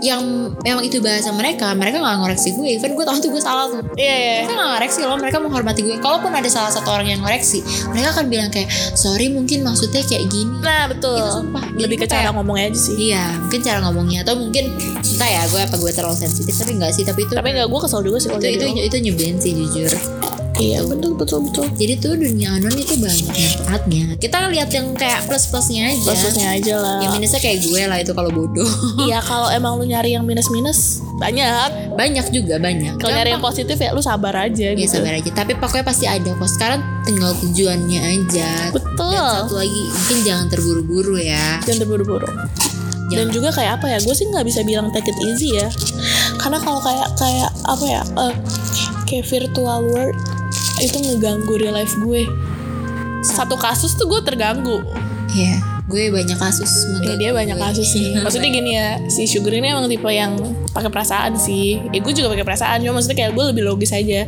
yang 0.00 0.20
memang 0.60 0.82
itu 0.82 0.98
bahasa 0.98 1.30
mereka 1.30 1.72
mereka 1.72 2.00
nggak 2.00 2.16
ngoreksi 2.20 2.52
gue. 2.52 2.76
Even 2.76 2.96
gue 2.96 3.04
tahu 3.04 3.20
tuh 3.20 3.30
gue 3.30 3.42
salah 3.42 3.68
tuh. 3.68 3.80
Iya 3.94 4.14
iya. 4.14 4.34
Mereka 4.42 4.52
nggak 4.56 4.70
ngoreksi 4.72 4.98
loh 5.04 5.18
mereka 5.20 5.38
menghormati 5.38 5.80
gue. 5.84 5.96
Kalaupun 6.00 6.32
ada 6.32 6.48
salah 6.48 6.72
satu 6.72 6.88
orang 6.88 7.06
yang 7.06 7.20
ngoreksi 7.20 7.60
mereka 7.88 8.16
akan 8.16 8.26
bilang 8.28 8.48
kayak 8.48 8.68
sorry 8.94 9.28
mungkin 9.28 9.60
maksudnya 9.62 10.00
kayak 10.02 10.26
gini. 10.28 10.50
Nah 10.60 10.88
betul. 10.88 11.16
Itu 11.16 11.30
sumpah. 11.44 11.64
Lebih 11.76 11.96
ke 12.00 12.06
cara 12.08 12.28
kayak- 12.28 12.34
ngomongnya 12.36 12.64
aja 12.72 12.80
sih. 12.80 12.94
Iya, 13.10 13.24
mungkin 13.38 13.60
cara 13.60 13.78
ngomongnya. 13.84 14.18
Atau 14.24 14.34
mungkin 14.36 14.64
entah 14.96 15.30
ya 15.30 15.42
gue 15.46 15.60
apa 15.60 15.76
gue 15.76 15.90
terlalu 15.92 16.16
sensitif 16.16 16.54
tapi 16.56 16.72
enggak 16.76 16.92
sih. 16.96 17.04
Tapi 17.04 17.28
itu 17.28 17.32
Tapi 17.36 17.48
nggak 17.52 17.68
gue 17.68 17.80
kesel 17.84 18.00
juga 18.00 18.18
sih 18.18 18.28
itu 18.30 18.46
itu, 18.48 18.64
lo. 18.66 18.80
itu 18.80 18.96
nyebelin 18.96 19.36
sih 19.36 19.52
jujur. 19.52 19.92
Iya 20.60 20.84
betul 20.84 21.16
betul 21.16 21.40
betul 21.48 21.64
Jadi 21.72 21.92
tuh 21.96 22.12
dunia 22.20 22.60
anon 22.60 22.76
itu 22.76 22.94
banyak 23.00 23.32
manfaatnya. 23.32 24.04
Kita 24.20 24.52
lihat 24.52 24.68
yang 24.76 24.92
kayak 24.92 25.24
plus 25.24 25.48
plusnya 25.48 25.88
aja. 25.88 26.04
Maksudnya 26.12 26.48
aja 26.52 26.74
lah 26.76 26.98
Yang 27.00 27.12
minusnya 27.16 27.40
kayak 27.40 27.58
gue 27.64 27.82
lah 27.88 27.98
itu 28.04 28.12
kalau 28.12 28.30
bodoh. 28.30 28.68
Iya 29.08 29.24
kalau 29.24 29.48
emang 29.48 29.80
lu 29.80 29.88
nyari 29.88 30.12
yang 30.12 30.28
minus-minus 30.28 31.00
Banyak 31.16 31.96
banyak 31.96 32.26
juga 32.28 32.60
banyak. 32.60 33.00
Kalau 33.00 33.12
nyari 33.16 33.32
yang 33.32 33.44
positif 33.44 33.80
ya 33.80 33.96
lu 33.96 34.04
sabar 34.04 34.36
aja 34.36 34.76
Ya 34.76 34.76
gitu 34.76 35.00
sabar 35.00 35.16
aja. 35.16 35.30
Tapi 35.32 35.56
pokoknya 35.56 35.84
pasti 35.88 36.04
ada 36.04 36.30
kok. 36.36 36.50
Sekarang 36.52 36.84
tinggal 37.08 37.32
tujuannya 37.40 38.00
aja. 38.20 38.50
Betul 38.76 39.16
Dan 39.16 39.48
satu 39.48 39.56
lagi 39.56 39.82
mungkin 39.88 40.18
jangan 40.28 40.46
terburu-buru 40.52 41.16
ya. 41.16 41.64
Jangan 41.64 41.78
terburu-buru 41.88 42.28
dan 43.10 43.26
juga 43.34 43.50
kayak 43.50 43.82
apa 43.82 43.90
ya 43.90 43.98
gue 43.98 44.14
sih 44.14 44.22
nggak 44.30 44.46
bisa 44.46 44.62
bilang 44.62 44.86
take 44.94 45.10
it 45.10 45.18
easy 45.26 45.58
ya 45.58 45.66
karena 46.38 46.62
kalau 46.62 46.78
kayak 46.78 47.10
kayak 47.18 47.50
apa 47.66 47.84
ya 47.90 48.02
eh, 48.06 48.34
kayak 49.10 49.26
virtual 49.26 49.82
world 49.90 50.14
itu 50.80 50.96
ngeganggu 50.98 51.52
real 51.54 51.72
life 51.72 51.94
gue 51.96 52.24
satu 53.22 53.54
kasus 53.54 53.94
tuh 53.94 54.06
gue 54.06 54.20
terganggu 54.20 54.80
Iya, 55.30 55.62
gue 55.86 56.10
banyak 56.10 56.34
kasus. 56.34 56.90
Ya 56.98 57.14
dia 57.14 57.30
banyak 57.30 57.54
gue. 57.54 57.62
kasus 57.62 57.86
sih. 57.88 58.18
Maksudnya 58.18 58.50
gini 58.50 58.74
ya, 58.74 58.98
si 59.06 59.30
Sugar 59.30 59.54
ini 59.54 59.70
emang 59.70 59.86
tipe 59.86 60.10
yang 60.10 60.34
pakai 60.68 60.90
perasaan 60.90 61.38
sih. 61.38 61.78
Ya 61.86 62.02
gue 62.02 62.10
juga 62.10 62.26
pakai 62.28 62.42
perasaan, 62.42 62.82
cuma 62.82 62.98
maksudnya 62.98 63.14
kayak 63.16 63.32
gue 63.32 63.44
lebih 63.46 63.62
logis 63.62 63.94
aja. 63.94 64.26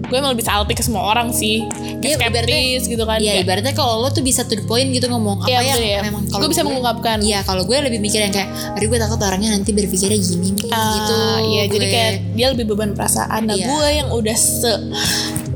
Gue 0.00 0.14
emang 0.14 0.30
lebih 0.30 0.46
salty 0.46 0.72
ke 0.72 0.80
semua 0.80 1.02
orang 1.04 1.34
sih. 1.34 1.66
Dia 1.98 2.14
Kayak 2.14 2.38
skeptis 2.38 2.86
gitu 2.86 3.02
kan. 3.02 3.18
Iya, 3.18 3.42
ibaratnya 3.42 3.74
kalau 3.74 3.98
lo 3.98 4.08
tuh 4.08 4.22
bisa 4.22 4.46
to 4.46 4.54
the 4.54 4.62
point 4.62 4.86
gitu 4.88 5.10
ngomong 5.10 5.42
apa 5.42 5.50
Iya, 5.50 5.60
yang 5.64 5.80
ya. 5.82 6.00
memang 6.06 6.22
kalau 6.24 6.38
Gue 6.38 6.50
bisa 6.50 6.62
gue- 6.62 6.70
mengungkapkan. 6.70 7.18
Iya, 7.18 7.42
kalau 7.42 7.66
gue 7.66 7.74
lebih 7.76 7.98
mikir 7.98 8.22
yang 8.22 8.30
kayak, 8.30 8.46
aduh 8.72 8.86
gue 8.86 8.98
takut 9.00 9.18
orangnya 9.18 9.50
nanti 9.50 9.74
berpikirnya 9.74 10.14
gini 10.16 10.54
nih, 10.54 10.70
Ah, 10.70 10.86
gitu. 10.94 11.14
Iya, 11.50 11.62
jadi 11.66 11.86
kayak 11.88 12.12
dia 12.32 12.46
lebih 12.48 12.64
beban 12.68 12.94
perasaan. 12.94 13.42
Nah, 13.42 13.52
Iya. 13.52 13.66
gue 13.66 13.86
yang 13.92 14.08
udah 14.12 14.36
se 14.38 14.70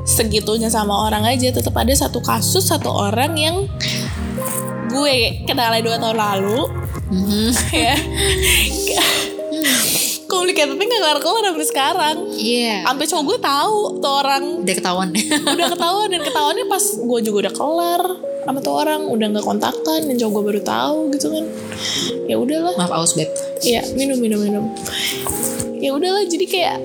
segitunya 0.03 0.66
sama 0.66 1.07
orang 1.07 1.23
aja 1.24 1.49
tetap 1.49 1.74
ada 1.74 1.91
satu 1.91 2.19
kasus 2.19 2.66
satu 2.66 2.91
orang 2.91 3.33
yang 3.35 3.57
gue 4.89 5.16
kenalnya 5.45 5.81
dua 5.81 5.97
tahun 5.97 6.19
lalu 6.19 6.61
Mhm. 7.12 7.49
ya 7.70 7.95
complicated 10.24 10.74
gak 10.74 10.89
kelar-kelar 10.91 11.43
sampai 11.47 11.66
sekarang 11.66 12.16
Iya. 12.33 12.83
sampai 12.83 13.05
cowok 13.05 13.24
gue 13.27 13.39
tahu 13.39 13.77
tuh 14.01 14.12
orang 14.16 14.45
Udah 14.61 14.74
ketahuan. 14.74 15.09
udah 15.45 15.69
ketahuan 15.70 16.09
dan 16.09 16.23
ketahuannya 16.23 16.66
pas 16.66 16.85
gue 16.97 17.19
juga 17.20 17.37
udah 17.47 17.55
kelar 17.55 18.03
sama 18.43 18.59
tuh 18.59 18.74
orang 18.74 19.07
udah 19.07 19.27
nggak 19.29 19.45
kontakkan 19.45 20.01
dan 20.03 20.15
cowok 20.16 20.33
gue 20.33 20.43
baru 20.51 20.61
tahu 20.62 20.99
gitu 21.12 21.27
kan 21.31 21.45
ya 22.27 22.35
udahlah 22.35 22.74
Maaf 22.74 22.93
aus 22.93 23.12
beb. 23.12 23.29
Iya 23.61 23.85
minum 23.93 24.19
minum 24.19 24.41
minum 24.41 24.65
ya 25.79 25.93
udahlah 25.93 26.24
jadi 26.24 26.47
kayak 26.49 26.79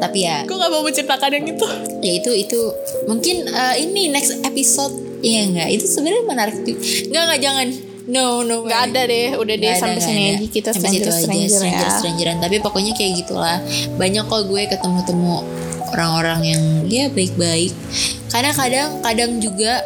Tapi 0.00 0.18
ya, 0.24 0.48
gue 0.48 0.56
nggak 0.56 0.72
mau 0.72 0.82
menceritakan 0.82 1.30
yang 1.36 1.46
itu? 1.52 1.66
Ya 2.00 2.12
itu 2.16 2.30
itu. 2.32 2.60
Mungkin 3.04 3.36
eh, 3.52 3.74
ini 3.84 4.08
next 4.08 4.40
episode. 4.40 4.96
Iya 5.20 5.52
enggak, 5.52 5.68
itu 5.76 5.84
sebenarnya 5.84 6.24
menarik 6.24 6.56
juga. 6.64 6.80
Enggak 6.80 7.22
enggak 7.28 7.40
jangan. 7.44 7.68
No, 8.10 8.42
no. 8.42 8.64
nggak 8.64 8.80
ada 8.90 9.00
deh. 9.06 9.36
Udah 9.36 9.54
deh 9.60 9.70
Nggak 9.70 9.78
sampai 9.78 10.00
nggak 10.00 10.08
sini 10.08 10.22
aja. 10.24 10.46
Kita 10.48 10.68
Sampai 10.72 10.88
stranger 10.88 11.04
situ 11.04 11.10
aja, 11.12 11.22
stranger, 11.22 11.50
stranger 11.52 11.84
ya 11.84 11.90
strangeran. 12.00 12.36
Tapi 12.40 12.56
pokoknya 12.64 12.92
kayak 12.96 13.12
gitulah. 13.22 13.58
Banyak 14.00 14.24
kok 14.26 14.42
gue 14.48 14.62
ketemu 14.66 15.00
temu 15.04 15.36
orang-orang 15.92 16.40
yang 16.42 16.62
ya 16.88 17.04
baik-baik. 17.12 17.72
Karena 18.32 18.50
kadang 18.56 18.88
kadang 19.04 19.30
juga 19.38 19.84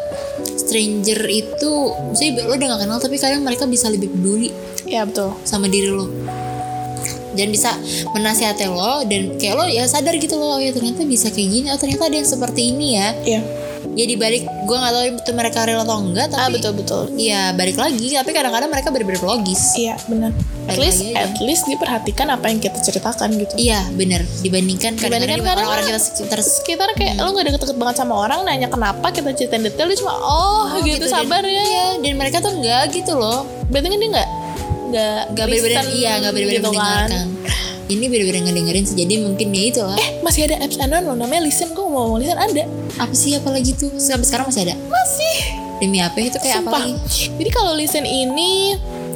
stranger 0.65 1.21
itu 1.29 1.71
misalnya 2.09 2.49
lo 2.49 2.53
udah 2.57 2.67
gak 2.73 2.81
kenal 2.83 2.97
tapi 2.97 3.15
kadang 3.21 3.41
mereka 3.45 3.69
bisa 3.69 3.87
lebih 3.87 4.09
peduli 4.09 4.49
ya 4.89 5.05
betul. 5.05 5.37
sama 5.45 5.69
diri 5.69 5.93
lo 5.93 6.09
dan 7.35 7.47
bisa 7.47 7.75
menasihati 8.11 8.65
lo 8.65 9.03
dan 9.03 9.35
kayak 9.35 9.53
lo 9.53 9.65
ya 9.65 9.85
sadar 9.85 10.15
gitu 10.15 10.35
loh 10.35 10.55
oh 10.55 10.59
ya 10.59 10.71
ternyata 10.71 11.03
bisa 11.03 11.27
kayak 11.29 11.49
gini 11.51 11.67
oh 11.67 11.77
ternyata 11.77 12.03
ada 12.05 12.15
yang 12.15 12.25
seperti 12.25 12.71
ini 12.71 12.95
ya. 12.95 13.07
Iya. 13.21 13.41
Ya 13.95 14.03
dibalik 14.03 14.43
gue 14.43 14.75
nggak 14.75 14.91
tahu 14.91 15.05
itu 15.07 15.31
mereka 15.31 15.63
real 15.63 15.79
atau 15.79 16.01
enggak 16.01 16.27
tapi 16.27 16.41
ah 16.41 16.49
betul 16.49 16.73
betul 16.73 17.01
Iya 17.13 17.53
balik 17.53 17.77
lagi 17.77 18.11
tapi 18.11 18.33
kadang-kadang 18.33 18.67
mereka 18.67 18.89
bener-bener 18.89 19.21
logis. 19.21 19.71
Iya 19.73 19.95
benar 20.05 20.35
at 20.65 20.73
Balik 20.73 20.81
least 20.81 20.99
aja. 21.05 21.15
at 21.21 21.35
least 21.39 21.63
diperhatikan 21.65 22.27
apa 22.27 22.45
yang 22.45 22.57
kita 22.57 22.75
ceritakan 22.77 23.29
gitu. 23.37 23.53
Iya 23.55 23.85
bener. 23.93 24.25
Dibandingkan 24.41 24.97
kadang-kadang 24.97 25.37
Dibandingkan 25.37 25.37
di 25.37 25.45
kadang- 25.45 25.59
orang-orang 25.63 25.85
kita 25.87 25.99
sekitar 26.01 26.39
sekitar 26.41 26.87
kayak 26.91 27.13
lo 27.15 27.29
gak 27.31 27.45
deket-deket 27.47 27.77
banget 27.77 27.95
sama 27.95 28.13
orang 28.17 28.39
nanya 28.43 28.67
kenapa 28.67 29.07
kita 29.09 29.29
ceritain 29.31 29.63
detail 29.63 29.87
dia 29.87 29.97
cuma 29.97 30.13
oh, 30.13 30.75
gitu, 30.81 31.05
dan- 31.05 31.13
sabar 31.15 31.43
ya. 31.45 31.63
Iya 31.63 31.85
dan 32.01 32.13
mereka 32.15 32.37
tuh 32.41 32.51
enggak 32.51 32.91
gitu 32.91 33.13
loh. 33.13 33.45
Berarti 33.69 33.87
kan 33.87 33.97
dia 33.97 34.09
nggak 34.11 34.29
nggak 34.89 35.19
Nggak 35.33 35.47
listen 35.49 35.85
iya 35.93 36.11
nggak 36.21 36.31
bener-bener 36.33 36.61
gitu 36.61 36.71
kan. 36.71 37.07
mendengarkan. 37.09 37.27
Ini 37.85 38.05
bener-bener 38.09 38.41
ngedengerin 38.49 38.83
sih 38.89 38.95
jadi 38.97 39.13
mungkin 39.21 39.47
ya 39.53 39.63
itu 39.69 39.81
lah. 39.85 39.97
Eh 40.01 40.09
masih 40.25 40.49
ada 40.49 40.57
apps 40.65 40.77
anon 40.81 41.05
loh 41.05 41.13
namanya 41.13 41.45
listen 41.45 41.69
gue 41.69 41.85
mau 41.85 42.09
ngomong 42.09 42.17
listen 42.17 42.37
ada? 42.37 42.63
Apa 42.97 43.13
sih 43.13 43.37
apalagi 43.37 43.77
tuh? 43.77 43.93
Sampai 44.01 44.25
sekarang 44.25 44.49
masih 44.49 44.65
ada? 44.65 44.75
Masih. 44.89 45.37
Demi 45.77 45.99
apa 46.01 46.17
itu 46.17 46.39
kayak 46.41 46.65
apa 46.65 46.71
lagi? 46.81 46.93
Jadi 47.37 47.49
kalau 47.53 47.77
listen 47.77 48.07
ini 48.07 48.73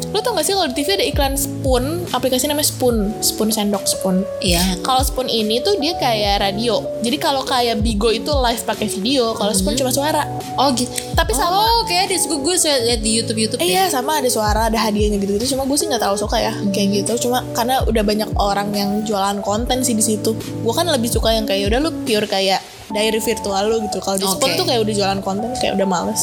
Lo 0.10 0.20
tau 0.24 0.34
gak 0.34 0.46
sih 0.48 0.56
kalau 0.58 0.68
di 0.72 0.76
TV 0.80 0.98
ada 0.98 1.06
iklan 1.06 1.34
Spoon? 1.36 2.08
Aplikasi 2.16 2.50
namanya 2.50 2.68
Spoon. 2.72 3.12
Spoon 3.22 3.50
sendok 3.54 3.86
Spoon. 3.86 4.26
Iya. 4.42 4.62
Kalau 4.82 5.04
Spoon 5.06 5.28
ini 5.30 5.62
tuh 5.62 5.78
dia 5.78 5.94
kayak 6.00 6.42
radio. 6.42 6.82
Jadi 7.06 7.18
kalau 7.22 7.46
kayak 7.46 7.84
Bigo 7.84 8.10
itu 8.10 8.32
live 8.32 8.64
pakai 8.66 8.88
video 8.90 9.38
Kalau 9.38 9.54
Spoon 9.54 9.78
cuma 9.78 9.92
suara. 9.94 10.26
Oh 10.58 10.72
gitu. 10.74 10.90
Tapi 11.14 11.32
sama. 11.36 11.62
Oh 11.62 11.84
kayak 11.86 12.10
ada 12.10 12.18
suka 12.18 12.36
gue 12.42 12.56
suka 12.58 12.76
liat 12.90 13.02
di 13.04 13.12
Youtube-Youtube 13.22 13.60
Eh, 13.62 13.70
ya 13.70 13.86
Iya 13.86 13.94
sama 13.94 14.20
ada 14.20 14.30
suara 14.32 14.68
ada 14.72 14.80
hadiahnya 14.80 15.22
gitu-gitu. 15.22 15.56
Cuma 15.56 15.64
gue 15.70 15.78
sih 15.78 15.86
nggak 15.88 16.02
terlalu 16.02 16.20
suka 16.20 16.38
ya 16.42 16.54
kayak 16.74 16.88
gitu. 17.04 17.30
Cuma 17.30 17.46
karena 17.54 17.84
udah 17.86 18.04
banyak 18.04 18.30
orang 18.40 18.70
yang 18.74 18.90
jualan 19.06 19.40
konten 19.46 19.86
sih 19.86 19.94
di 19.94 20.04
situ. 20.04 20.34
Gue 20.36 20.74
kan 20.74 20.90
lebih 20.90 21.12
suka 21.12 21.32
yang 21.36 21.46
kayak 21.46 21.70
udah 21.70 21.80
lu 21.84 21.92
pure 22.04 22.26
kayak 22.26 22.60
diary 22.90 23.22
virtual 23.22 23.64
lu 23.70 23.78
gitu. 23.86 24.02
Kalau 24.02 24.18
di 24.18 24.26
Spoon 24.26 24.52
Oke. 24.56 24.60
tuh 24.60 24.66
kayak 24.66 24.82
udah 24.82 24.94
jualan 24.98 25.20
konten 25.22 25.50
kayak 25.62 25.78
udah 25.78 25.88
males. 25.88 26.22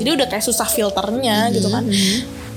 Jadi 0.00 0.08
udah 0.16 0.26
kayak 0.26 0.44
susah 0.44 0.66
filternya 0.66 1.52
gitu 1.52 1.68
kan 1.68 1.84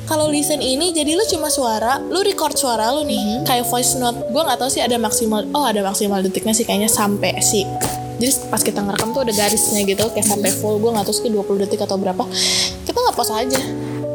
kalau 0.10 0.26
listen 0.26 0.58
ini 0.58 0.90
jadi 0.90 1.14
lu 1.14 1.22
cuma 1.30 1.54
suara 1.54 2.02
lu 2.02 2.26
record 2.26 2.58
suara 2.58 2.90
lu 2.98 3.06
nih. 3.06 3.46
Kayak 3.46 3.70
voice 3.70 3.94
note. 4.02 4.34
Gue 4.34 4.42
nggak 4.42 4.58
tahu 4.58 4.70
sih 4.74 4.82
ada 4.82 4.98
maksimal 4.98 5.46
oh 5.54 5.70
ada 5.70 5.86
maksimal 5.86 6.26
detiknya 6.26 6.58
sih 6.58 6.66
kayaknya 6.66 6.90
sampai 6.90 7.38
sih 7.46 7.62
jadi 8.20 8.36
pas 8.52 8.60
kita 8.60 8.84
ngerekam 8.84 9.16
tuh 9.16 9.24
ada 9.24 9.32
garisnya 9.32 9.80
gitu 9.88 10.04
kayak 10.12 10.28
sampai 10.28 10.52
full. 10.52 10.76
Gue 10.84 10.92
nggak 10.92 11.08
tahu 11.08 11.16
sih 11.16 11.32
20 11.32 11.64
detik 11.64 11.80
atau 11.80 11.96
berapa. 11.96 12.28
Kita 12.84 12.98
nggak 13.00 13.16
pause 13.16 13.32
aja. 13.32 13.62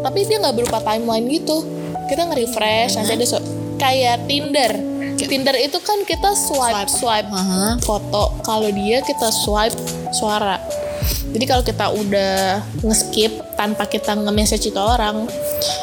Tapi 0.05 0.19
dia 0.29 0.37
nggak 0.45 0.55
berupa 0.61 0.79
timeline 0.85 1.25
gitu. 1.33 1.65
Kita 2.13 2.29
nge-refresh 2.29 3.01
nanti 3.01 3.17
ada 3.17 3.25
so- 3.25 3.47
kayak 3.81 4.29
Tinder. 4.29 4.77
Tinder 5.17 5.57
itu 5.57 5.81
kan 5.81 6.05
kita 6.05 6.37
swipe. 6.37 6.85
swipe 6.93 7.33
Aha. 7.33 7.81
foto. 7.81 8.37
Kalau 8.45 8.69
dia 8.69 9.01
kita 9.01 9.33
swipe 9.33 9.73
suara 10.13 10.61
jadi 11.35 11.45
kalau 11.45 11.63
kita 11.63 11.91
udah 11.91 12.35
nge-skip 12.81 13.29
tanpa 13.55 13.85
kita 13.85 14.15
nge-message 14.15 14.71
itu 14.71 14.79
orang 14.79 15.27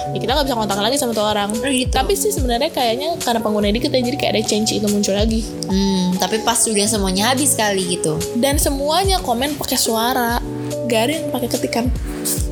ya 0.10 0.18
kita 0.18 0.32
nggak 0.32 0.48
bisa 0.48 0.56
kontak 0.56 0.80
lagi 0.80 0.96
sama 0.96 1.12
tuh 1.12 1.24
orang 1.26 1.52
gitu. 1.62 1.92
tapi 1.92 2.16
sih 2.16 2.32
sebenarnya 2.32 2.68
kayaknya 2.70 3.16
karena 3.18 3.40
pengguna 3.40 3.68
dikit 3.68 3.90
ya 3.90 4.00
jadi 4.02 4.18
kayak 4.18 4.32
ada 4.34 4.44
change 4.46 4.72
itu 4.72 4.88
muncul 4.88 5.14
lagi 5.14 5.44
Hmm, 5.68 6.16
tapi 6.16 6.40
pas 6.42 6.56
sudah 6.56 6.84
semuanya 6.84 7.32
habis 7.32 7.54
kali 7.54 7.96
gitu. 7.96 8.16
dan 8.36 8.56
semuanya 8.56 9.20
komen 9.20 9.56
pakai 9.56 9.76
suara 9.76 10.40
gak 10.86 11.02
ada 11.02 11.14
yang 11.14 11.28
pakai 11.30 11.50
ketikan 11.50 11.88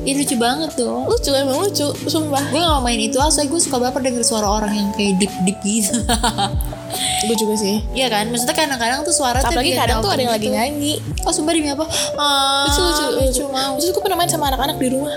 Ih 0.00 0.16
lucu 0.16 0.32
banget 0.34 0.72
tuh. 0.74 1.04
lucu 1.04 1.28
emang 1.30 1.60
lucu 1.60 1.84
sumpah 2.02 2.40
Gue 2.48 2.58
gak 2.58 2.72
mau 2.72 2.80
main 2.80 2.96
itu 2.98 3.20
asal 3.20 3.44
gue 3.44 3.60
suka 3.60 3.76
baper 3.78 4.00
denger 4.00 4.24
suara 4.24 4.48
orang 4.50 4.72
yang 4.72 4.88
kayak 4.90 5.20
deep 5.20 5.30
deep 5.44 5.58
gitu. 5.60 5.92
gue 7.28 7.36
juga 7.36 7.54
sih 7.54 7.84
Iya 7.92 8.08
kan? 8.08 8.32
Maksudnya 8.32 8.56
kadang-kadang 8.56 9.04
tuh 9.04 9.12
suara 9.12 9.38
tuh 9.38 9.52
apalagi 9.52 9.76
kadang 9.76 10.00
tuh 10.00 10.08
ada 10.08 10.18
yang 10.18 10.32
lagi 10.32 10.48
nyanyi 10.48 10.98
Oh 11.22 11.30
sumpah 11.30 11.52
demi 11.52 11.68
apa? 11.68 11.84
Ah, 12.16 12.64
lucu 12.66 12.80
lucu 12.90 13.04
lucu 13.16 13.44
mau. 13.46 13.74
terus 13.76 13.90
gue 13.90 14.02
pernah 14.02 14.18
main 14.18 14.28
sama 14.28 14.44
anak-anak 14.48 14.76
di 14.76 14.88
rumah 14.90 15.14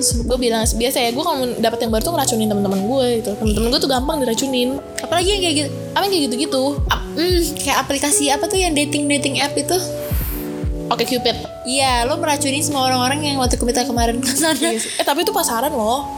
gue 0.00 0.38
bilang 0.38 0.64
biasa 0.64 0.96
ya 0.98 1.10
gue 1.10 1.20
kalau 1.20 1.38
dapat 1.58 1.78
yang 1.78 1.90
baru 1.90 2.02
tuh 2.02 2.12
ngeracunin 2.12 2.48
teman-teman 2.48 2.80
gue 2.82 3.06
gitu 3.20 3.30
teman-teman 3.34 3.68
gue 3.68 3.80
tuh 3.80 3.90
gampang 3.90 4.16
diracunin 4.18 4.70
Apalagi 4.98 5.28
yang 5.28 5.40
kayak 5.40 5.54
gitu. 5.58 5.68
apa 5.90 6.02
yang 6.02 6.10
kayak 6.10 6.24
gitu-gitu 6.26 6.64
Ap- 6.86 7.04
hmm, 7.10 7.38
kayak 7.58 7.78
aplikasi 7.78 8.24
apa 8.28 8.44
tuh 8.46 8.56
yang 8.56 8.72
dating 8.72 9.04
dating 9.06 9.36
app 9.38 9.52
itu? 9.54 9.76
oke 10.86 11.04
cupid 11.04 11.36
Iya, 11.62 12.02
lo 12.02 12.16
meracunin 12.16 12.64
semua 12.64 12.88
orang-orang 12.88 13.20
yang 13.22 13.36
waktu 13.36 13.54
kita 13.54 13.84
kemarin 13.84 14.16
ke 14.18 14.32
sana. 14.32 14.56
Iya 14.56 14.80
eh 14.80 15.04
tapi 15.04 15.22
itu 15.22 15.30
pasaran 15.30 15.70
loh 15.70 16.08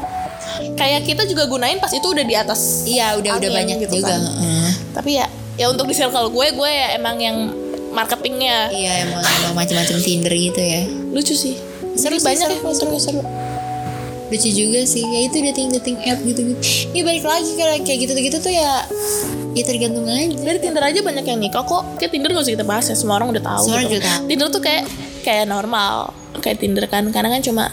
kayak 0.73 1.03
kita 1.03 1.27
juga 1.27 1.45
gunain 1.45 1.77
pas 1.77 1.91
itu 1.91 2.05
udah 2.05 2.23
di 2.23 2.33
atas 2.33 2.87
Iya, 2.87 3.19
udah 3.19 3.37
udah 3.37 3.51
banyak 3.53 3.77
gitu 3.81 3.99
juga. 3.99 4.15
kan. 4.15 4.23
heeh. 4.23 4.69
tapi 4.95 5.11
ya 5.19 5.27
ya 5.53 5.67
untuk 5.67 5.85
di 5.85 5.93
circle 5.93 6.31
gue 6.31 6.47
gue 6.53 6.71
ya 6.71 6.95
emang 6.95 7.19
yang 7.19 7.37
marketingnya. 7.93 8.69
Iya, 8.69 8.93
emang 9.07 9.21
emang 9.21 9.55
macam-macam 9.55 9.97
Tinder 10.01 10.33
gitu 10.33 10.59
ya. 10.59 10.83
lucu 11.13 11.33
sih. 11.33 11.55
Seru 11.93 12.17
Jadi 12.17 12.25
banyak 12.25 12.49
seru, 12.49 12.59
ya 12.59 12.73
seru 12.73 12.97
seru. 12.97 13.21
lucu 14.27 14.49
juga 14.49 14.81
sih. 14.83 15.05
Ya 15.05 15.21
itu 15.23 15.37
dating 15.39 15.69
dating 15.71 15.97
app 16.03 16.19
gitu 16.23 16.41
gitu 16.43 16.61
ya 16.91 17.05
balik 17.05 17.21
lagi 17.21 17.53
kalau 17.53 17.77
kayak 17.85 17.99
gitu 18.01 18.13
gitu 18.17 18.37
tuh 18.41 18.49
ya 18.49 18.81
ya 19.53 19.63
tergantung 19.63 20.09
aja. 20.09 20.33
Dari 20.33 20.59
Tinder 20.59 20.81
aja 20.81 21.01
banyak 21.01 21.21
yang 21.23 21.39
nikah 21.39 21.61
kok. 21.63 21.85
Kayak 21.97 22.11
Tinder 22.11 22.33
gak 22.33 22.43
usah 22.43 22.55
kita 22.57 22.65
bahas 22.65 22.89
ya 22.89 22.97
semua 22.97 23.21
orang 23.21 23.29
udah 23.31 23.45
tahu 23.45 23.65
Semua 23.69 23.85
gitu. 23.85 23.93
juga 23.93 24.09
tahu. 24.09 24.21
Tinder 24.27 24.49
tuh 24.49 24.63
kayak 24.65 24.85
kayak 25.21 25.45
normal. 25.45 26.17
Kayak 26.41 26.59
Tinder 26.59 26.85
kan 26.89 27.05
karena 27.13 27.29
kan 27.29 27.45
cuma 27.45 27.65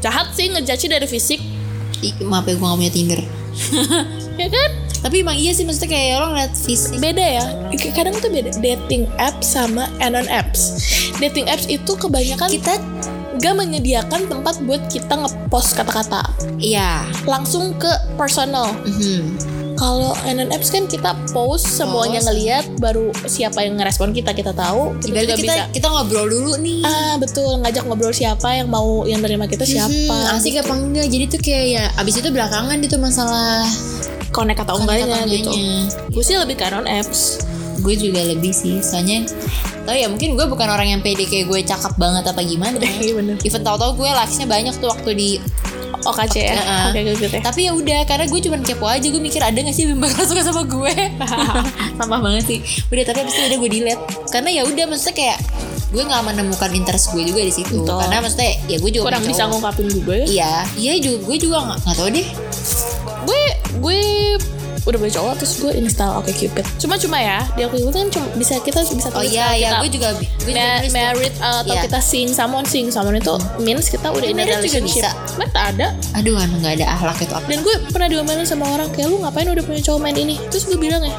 jahat 0.00 0.32
sih 0.32 0.48
ngejudge 0.48 0.88
dari 0.88 1.04
fisik. 1.04 1.40
Ih, 2.00 2.16
maaf 2.24 2.48
ya 2.48 2.56
gue 2.56 2.64
gak 2.64 2.78
punya 2.80 2.92
Tinder. 2.92 3.20
Ya 4.32 4.48
kan 4.48 4.70
tapi 5.02 5.26
emang 5.26 5.34
iya 5.34 5.50
sih 5.50 5.66
maksudnya 5.66 5.90
kayak 5.90 6.22
lo 6.22 6.26
ngeliat 6.30 6.54
fisik. 6.54 6.96
Beda 7.02 7.20
ya. 7.20 7.44
Kadang 7.92 8.14
tuh 8.22 8.30
beda. 8.30 8.54
Dating 8.62 9.10
apps 9.18 9.58
sama 9.58 9.90
anon 9.98 10.30
apps. 10.30 10.78
Dating 11.18 11.50
apps 11.50 11.66
itu 11.66 11.92
kebanyakan 11.98 12.48
kita 12.48 12.78
gak 13.42 13.54
menyediakan 13.58 14.30
tempat 14.30 14.62
buat 14.62 14.86
kita 14.86 15.18
ngepost 15.18 15.74
kata-kata. 15.74 16.22
Iya. 16.62 17.02
Langsung 17.26 17.74
ke 17.74 17.90
personal. 18.14 18.70
Mhm. 18.86 19.50
Kalau 19.72 20.14
NNFs 20.22 20.70
kan 20.70 20.86
kita 20.86 21.10
post 21.34 21.66
semuanya 21.66 22.22
Post. 22.22 22.28
ngeliat 22.30 22.64
baru 22.78 23.10
siapa 23.26 23.66
yang 23.66 23.74
ngerespon 23.82 24.14
kita 24.14 24.30
kita 24.30 24.54
tahu. 24.54 24.94
Kita 25.02 25.26
juga 25.26 25.34
kita 25.34 25.54
bisa. 25.58 25.64
kita 25.74 25.86
ngobrol 25.90 26.30
dulu 26.30 26.52
nih. 26.62 26.86
ah 26.86 27.18
betul. 27.18 27.58
Ngajak 27.58 27.90
ngobrol 27.90 28.14
siapa 28.14 28.54
yang 28.54 28.70
mau 28.70 29.02
yang 29.10 29.18
nerima 29.18 29.50
kita 29.50 29.66
siapa. 29.66 29.90
Hmm, 29.90 30.38
asik 30.38 30.62
apa 30.62 30.78
enggak? 30.78 31.10
Jadi 31.10 31.24
tuh 31.26 31.40
kayak 31.42 31.66
ya 31.66 31.84
abis 31.98 32.14
itu 32.22 32.30
belakangan 32.30 32.78
itu 32.78 32.94
masalah 32.94 33.66
connect 34.32 34.60
atau 34.64 34.80
enggaknya 34.80 35.28
gitu. 35.28 35.52
kontak-kontaknya. 35.52 36.08
gue 36.10 36.24
sih 36.24 36.36
lebih 36.40 36.56
ke 36.58 36.66
non 36.72 36.88
apps. 36.88 37.44
Gue 37.82 37.98
juga 37.98 38.22
lebih 38.22 38.54
sih, 38.54 38.78
soalnya 38.78 39.26
tau 39.82 39.98
ya 39.98 40.06
mungkin 40.06 40.38
gue 40.38 40.46
bukan 40.46 40.70
orang 40.70 40.86
yang 40.86 41.00
pede 41.02 41.26
kayak 41.26 41.50
gue 41.50 41.60
cakep 41.66 41.94
banget 41.98 42.24
apa 42.26 42.40
gimana. 42.42 42.78
Iya, 43.02 43.12
bener. 43.18 43.36
Even 43.42 43.62
tau-tau 43.66 43.92
gue 43.98 44.06
likesnya 44.06 44.46
banyak 44.46 44.74
tuh 44.78 44.88
waktu 44.94 45.10
di 45.12 45.30
OKC 46.02 46.34
ya? 46.42 46.54
Gitu 46.94 47.26
ya 47.30 47.40
tapi 47.42 47.70
ya 47.70 47.72
udah 47.74 48.00
karena 48.06 48.26
gue 48.26 48.40
cuma 48.42 48.56
kepo 48.58 48.86
aja 48.90 49.06
gue 49.06 49.22
mikir 49.22 49.38
ada 49.38 49.54
gak 49.54 49.74
sih 49.74 49.86
yang 49.86 50.02
bakal 50.02 50.26
suka 50.26 50.42
sama 50.42 50.62
gue? 50.66 50.94
Sampah 51.98 52.20
banget 52.22 52.44
sih. 52.46 52.58
Udah 52.90 53.04
tapi 53.06 53.18
abis 53.22 53.34
itu 53.38 53.42
udah 53.50 53.58
gue 53.58 53.70
delete. 53.70 54.02
Karena 54.30 54.48
ya 54.50 54.62
udah 54.66 54.84
maksudnya 54.90 55.14
kayak 55.14 55.38
gue 55.92 56.02
nggak 56.08 56.22
menemukan 56.24 56.70
interest 56.72 57.12
gue 57.12 57.22
juga 57.22 57.40
di 57.44 57.52
situ. 57.52 57.84
Betul. 57.84 58.00
karena 58.00 58.24
maksudnya 58.24 58.50
ya 58.64 58.76
gue 58.80 58.90
juga 58.90 59.04
kurang 59.12 59.24
bisa 59.28 59.42
ngungkapin 59.44 59.86
juga 59.92 60.14
ya? 60.16 60.26
Iya 60.26 60.52
iya 60.80 60.92
juga 61.04 61.18
gue 61.28 61.36
juga 61.36 61.56
nggak 61.60 61.78
nggak 61.84 61.96
tahu 62.00 62.08
deh 62.16 62.28
gue 63.78 64.00
udah 64.82 64.98
punya 64.98 65.14
cowok 65.14 65.34
terus 65.38 65.52
gue 65.56 65.72
install 65.72 66.18
Oke 66.18 66.34
Cupid. 66.34 66.66
Cuma 66.76 66.98
cuma 66.98 67.14
ya 67.16 67.46
di 67.52 67.62
Oke 67.62 67.78
Cupid 67.78 67.94
kan 67.94 68.08
cuma 68.10 68.26
bisa 68.34 68.58
kita 68.58 68.82
bisa 68.82 69.08
oh 69.08 69.14
tulis 69.14 69.30
iya 69.30 69.46
kalau 69.46 69.54
iya 69.54 69.62
kita. 69.64 69.78
gue 69.78 69.90
juga 69.92 70.08
gue 70.10 70.26
juga 70.42 70.58
ma- 70.58 70.82
tuh. 70.82 70.90
married 70.92 71.34
uh, 71.38 71.58
atau 71.62 71.72
Iya. 71.72 71.82
kita 71.86 71.98
seeing 72.02 72.30
someone 72.30 72.64
seeing 72.64 72.90
someone 72.90 73.14
itu 73.14 73.30
means 73.56 73.86
kita 73.86 74.10
udah 74.10 74.26
in 74.26 74.36
a 74.36 74.42
juga 74.42 74.58
relationship. 74.58 75.06
Mata 75.36 75.70
ada? 75.70 75.86
Aduh 76.12 76.34
kan 76.34 76.50
nggak 76.52 76.72
ada 76.76 76.86
akhlak 76.90 77.18
itu 77.20 77.30
apa? 77.32 77.46
Dan 77.46 77.58
gue 77.62 77.74
pernah 77.88 78.08
diomelin 78.08 78.42
sama 78.42 78.66
orang 78.68 78.90
kayak 78.90 79.06
lu 79.06 79.22
ngapain 79.22 79.46
udah 79.46 79.62
punya 79.62 79.80
cowok 79.80 80.00
main 80.02 80.16
ini? 80.16 80.34
Terus 80.50 80.66
gue 80.66 80.76
bilang 80.76 81.00
ya 81.00 81.14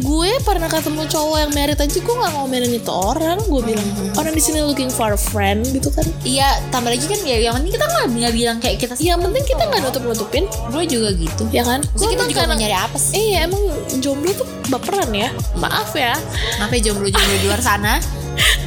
gue 0.00 0.30
pernah 0.42 0.66
ketemu 0.66 1.06
cowok 1.06 1.38
yang 1.46 1.52
married 1.54 1.78
aja 1.78 1.98
gue 2.00 2.14
gak 2.14 2.32
ngomelin 2.34 2.72
itu 2.74 2.90
orang. 2.90 3.38
Gue 3.46 3.62
bilang 3.62 3.88
orang 4.18 4.34
di 4.34 4.42
sini 4.42 4.64
looking 4.64 4.90
for 4.90 5.14
a 5.14 5.20
friend 5.20 5.62
gitu 5.70 5.92
kan. 5.94 6.06
Iya 6.26 6.58
tambah 6.74 6.90
lagi 6.90 7.06
kan 7.06 7.20
ya 7.22 7.50
yang 7.50 7.54
penting 7.60 7.78
kita 7.78 7.86
nggak 7.86 8.06
nggak 8.14 8.34
bilang 8.34 8.56
kayak 8.58 8.76
kita 8.82 8.94
yang 8.98 9.20
penting 9.22 9.44
kita 9.46 9.62
nggak 9.68 9.80
nutup 9.86 10.02
nutupin 10.02 10.44
gue 10.74 10.84
juga 10.88 11.10
gitu. 11.14 11.42
Ya 11.54 11.62
kan? 11.62 11.82
Maksudnya 11.94 12.10
kita 12.18 12.24
juga 12.30 12.40
mau 12.50 12.56
nyari 12.58 12.76
apa 12.76 12.96
sih? 12.98 13.14
Iya 13.14 13.46
emang 13.46 13.62
jomblo 14.02 14.30
tuh 14.34 14.48
baperan 14.72 15.10
ya. 15.14 15.30
Maaf 15.60 15.94
ya. 15.94 16.18
Kenapa 16.58 16.74
jomblo-jomblo 16.80 17.36
di 17.38 17.46
luar 17.46 17.62
sana? 17.62 18.02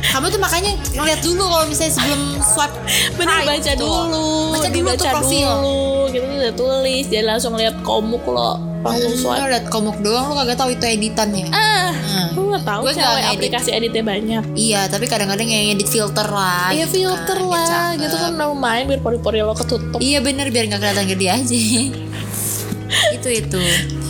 Kamu 0.08 0.28
tuh 0.28 0.40
makanya 0.40 0.72
ngeliat 0.90 1.22
dulu 1.22 1.44
kalau 1.46 1.66
misalnya 1.66 1.94
sebelum 1.94 2.22
swipe 2.42 2.76
bener 3.16 3.38
baca 3.44 3.72
tuh. 3.72 3.78
dulu 3.78 4.28
Baca 4.50 4.66
dulu 4.66 4.66
tuh 4.66 4.72
dibaca 4.72 5.10
profil. 5.14 5.50
dulu 5.52 5.80
gitu 6.10 6.26
udah 6.28 6.54
tulis 6.54 7.06
jangan 7.06 7.26
langsung 7.30 7.54
lihat 7.54 7.76
komuk 7.82 8.24
lo 8.26 8.58
langsung 8.80 9.30
Hmm, 9.30 9.46
liat 9.46 9.66
komuk 9.68 9.98
doang 10.00 10.26
lo 10.26 10.38
kagak 10.38 10.56
tahu 10.56 10.70
itu 10.72 10.86
editannya. 10.88 11.52
ah 11.52 11.92
Hmm. 12.08 12.30
gue 12.34 12.46
gak 12.52 12.64
tahu 12.64 12.82
Gue 12.82 12.94
cewek 12.96 13.24
aplikasi 13.28 13.70
editnya 13.72 14.02
banyak 14.02 14.44
Iya, 14.56 14.82
tapi 14.88 15.06
kadang-kadang 15.06 15.46
yang 15.46 15.76
edit 15.76 15.86
filter 15.86 16.24
lah. 16.26 16.72
Iya 16.72 16.86
gitu 16.86 17.04
filter 17.04 17.38
kan, 17.38 17.52
lah 17.52 17.88
gitu 17.94 18.16
kan 18.16 18.32
no 18.34 18.54
main 18.54 18.86
biar 18.86 19.00
pori-pori 19.00 19.40
lo 19.40 19.54
ketutup 19.54 20.00
Iya 20.00 20.18
bener 20.20 20.48
biar 20.48 20.66
nggak 20.66 20.80
kelihatan 20.80 21.06
gede 21.08 21.28
aja. 21.28 21.58
itu 23.18 23.30
itu. 23.30 23.60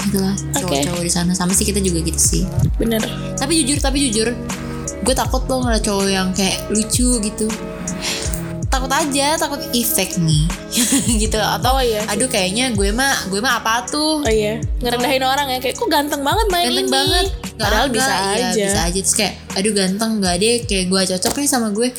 Itulah 0.07 0.35
cowok-cowok 0.53 1.01
di 1.01 1.11
sana 1.11 1.31
sama 1.33 1.51
sih 1.51 1.65
kita 1.65 1.79
juga 1.79 1.99
gitu 2.01 2.19
sih. 2.19 2.43
bener 2.77 3.01
Tapi 3.35 3.59
jujur, 3.59 3.81
tapi 3.81 3.97
jujur, 4.05 4.31
gue 5.07 5.15
takut 5.15 5.39
lo 5.47 5.63
ngeliat 5.63 5.83
cowok 5.87 6.07
yang 6.11 6.35
kayak 6.35 6.67
lucu 6.67 7.15
gitu. 7.23 7.47
Takut 8.67 8.91
aja, 8.91 9.39
takut 9.39 9.63
efek 9.71 10.19
nih, 10.19 10.43
gitu. 11.23 11.39
Atau 11.39 11.79
Oh, 11.79 11.83
iya. 11.83 12.03
Aduh 12.11 12.27
kayaknya 12.27 12.75
gue 12.75 12.91
mah, 12.91 13.15
gue 13.31 13.39
mah 13.39 13.63
apa 13.63 13.87
tuh? 13.87 14.19
oh 14.19 14.27
iya. 14.27 14.59
Ngerendahin 14.83 15.23
orang 15.23 15.47
ya 15.47 15.63
kayak 15.63 15.79
kok 15.79 15.87
ganteng 15.87 16.19
banget 16.27 16.51
main 16.51 16.67
ganteng 16.67 16.83
ini 16.83 16.91
banget. 16.91 17.25
Nggak 17.55 17.63
padahal 17.71 17.87
ada, 17.87 17.95
bisa 17.95 18.11
iya, 18.11 18.27
aja. 18.27 18.65
bisa 18.67 18.79
aja. 18.83 18.99
Terus 18.99 19.15
kayak 19.15 19.33
aduh 19.55 19.71
ganteng 19.71 20.11
nggak 20.19 20.35
deh. 20.43 20.55
Kayak 20.67 20.85
gue 20.91 21.01
cocok 21.15 21.33
nih 21.39 21.47
sama 21.47 21.67
gue. 21.71 21.89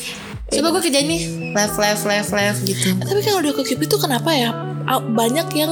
Coba 0.53 0.67
gue 0.77 0.81
kerjain 0.85 1.07
nih. 1.09 1.21
Left 1.57 1.77
left 1.81 2.03
left 2.05 2.31
left 2.37 2.59
gitu. 2.61 2.89
Tapi 2.93 3.19
kalau 3.25 3.41
udah 3.41 3.53
ke 3.57 3.61
Cupid 3.73 3.87
tuh 3.89 3.99
kenapa 4.05 4.29
ya? 4.37 4.53
Banyak 5.09 5.49
yang 5.57 5.71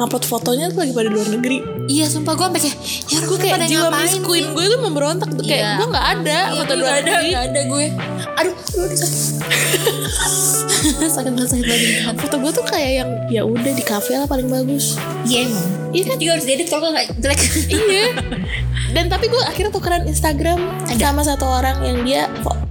ngupload 0.00 0.24
fotonya 0.24 0.72
tuh 0.72 0.88
lagi 0.88 0.96
pada 0.96 1.12
luar 1.12 1.28
negeri 1.28 1.77
iya 1.88 2.06
sumpah 2.06 2.36
gue 2.36 2.46
sampai 2.46 2.62
kayak 2.62 2.76
ya 3.08 3.18
gue 3.18 3.26
gue 3.26 3.38
kayak 3.40 3.58
jiwa 3.66 3.88
Miss 3.90 4.14
Queen 4.20 4.46
gue 4.52 4.64
tuh 4.68 4.78
memberontak 4.78 5.30
tuh 5.32 5.42
kayak 5.42 5.56
Iya. 5.58 5.72
gue 5.80 5.86
nggak 5.88 6.06
ada 6.20 6.38
foto 6.54 6.72
luar 6.76 6.94
ada 7.00 7.12
nggak 7.18 7.44
ada 7.48 7.60
gue. 7.64 7.86
Aduh 8.38 8.54
sakit. 11.08 11.32
Banget 11.34 11.50
sakit 11.50 11.64
banget. 11.64 12.16
Foto 12.20 12.36
gue 12.38 12.52
tuh 12.52 12.64
kayak 12.64 12.92
yang 13.02 13.10
ya 13.28 13.42
udah 13.42 13.72
di 13.72 13.82
kafe 13.82 14.14
lah 14.14 14.28
paling 14.28 14.46
bagus. 14.46 15.00
Iya 15.24 15.48
emang. 15.48 15.66
Iya 15.90 16.02
kan? 16.04 16.16
juga 16.20 16.30
harus 16.36 16.46
diedit 16.46 16.68
kalau 16.68 16.92
nggak 16.92 17.06
jelek. 17.18 17.40
Iya. 17.72 18.06
Dan 18.92 19.12
tapi 19.12 19.28
gue 19.28 19.42
akhirnya 19.44 19.72
tukeran 19.72 20.04
Instagram 20.08 20.58
sama 20.96 21.22
satu 21.24 21.44
orang 21.44 21.76
yang 21.84 21.98
dia 22.04 22.22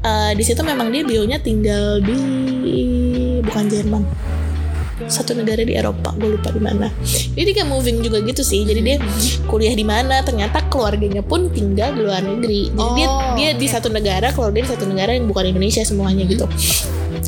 eh, 0.01 0.31
di 0.33 0.43
situ 0.45 0.61
memang 0.61 0.89
dia 0.89 1.05
bionya 1.05 1.37
tinggal 1.37 2.01
di 2.01 2.17
bukan 3.43 3.65
Jerman 3.69 4.03
satu 5.05 5.37
negara 5.37 5.61
di 5.61 5.77
Eropa 5.77 6.17
gue 6.17 6.33
lupa 6.33 6.49
di 6.49 6.61
mana. 6.61 6.89
Jadi 7.05 7.53
dia 7.53 7.55
kayak 7.61 7.69
moving 7.69 8.01
juga 8.01 8.17
gitu 8.25 8.41
sih. 8.41 8.65
Jadi 8.65 8.81
dia 8.81 8.97
kuliah 9.45 9.77
di 9.77 9.85
mana 9.85 10.25
ternyata 10.25 10.65
keluarganya 10.73 11.21
pun 11.21 11.53
tinggal 11.53 11.93
di 11.93 12.01
luar 12.01 12.25
negeri. 12.25 12.73
Jadi 12.73 12.91
dia 12.97 13.07
Oh, 13.07 13.33
dia 13.39 13.49
di 13.55 13.67
satu 13.69 13.87
negara 13.87 14.33
kalau 14.35 14.51
dia 14.51 14.65
di 14.65 14.69
satu 14.69 14.83
negara 14.83 15.15
yang 15.15 15.29
bukan 15.29 15.53
Indonesia 15.53 15.85
semuanya 15.85 16.27
gitu. 16.27 16.43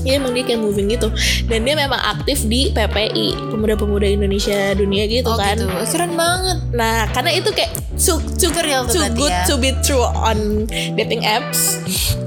Iya 0.04 0.20
emang 0.22 0.32
dia 0.36 0.44
kayak 0.48 0.62
moving 0.64 0.88
gitu. 0.92 1.12
Dan 1.48 1.64
dia 1.68 1.76
memang 1.76 2.00
aktif 2.00 2.46
di 2.48 2.72
PPI 2.72 3.52
Pemuda-pemuda 3.52 4.08
Indonesia 4.08 4.74
dunia 4.76 5.06
gitu 5.08 5.30
oh 5.30 5.38
kan. 5.40 5.60
gitu. 5.60 5.68
Keren 5.68 6.14
banget. 6.16 6.58
Nah, 6.72 7.08
karena 7.12 7.32
itu 7.36 7.50
kayak 7.52 7.72
too, 8.00 8.18
too, 8.40 8.52
real 8.64 8.88
tuh 8.88 9.04
too 9.04 9.08
good 9.14 9.30
ya. 9.34 9.44
to 9.44 9.60
be 9.60 9.76
true 9.84 10.02
on 10.02 10.66
dating 10.96 11.28
apps. 11.28 11.78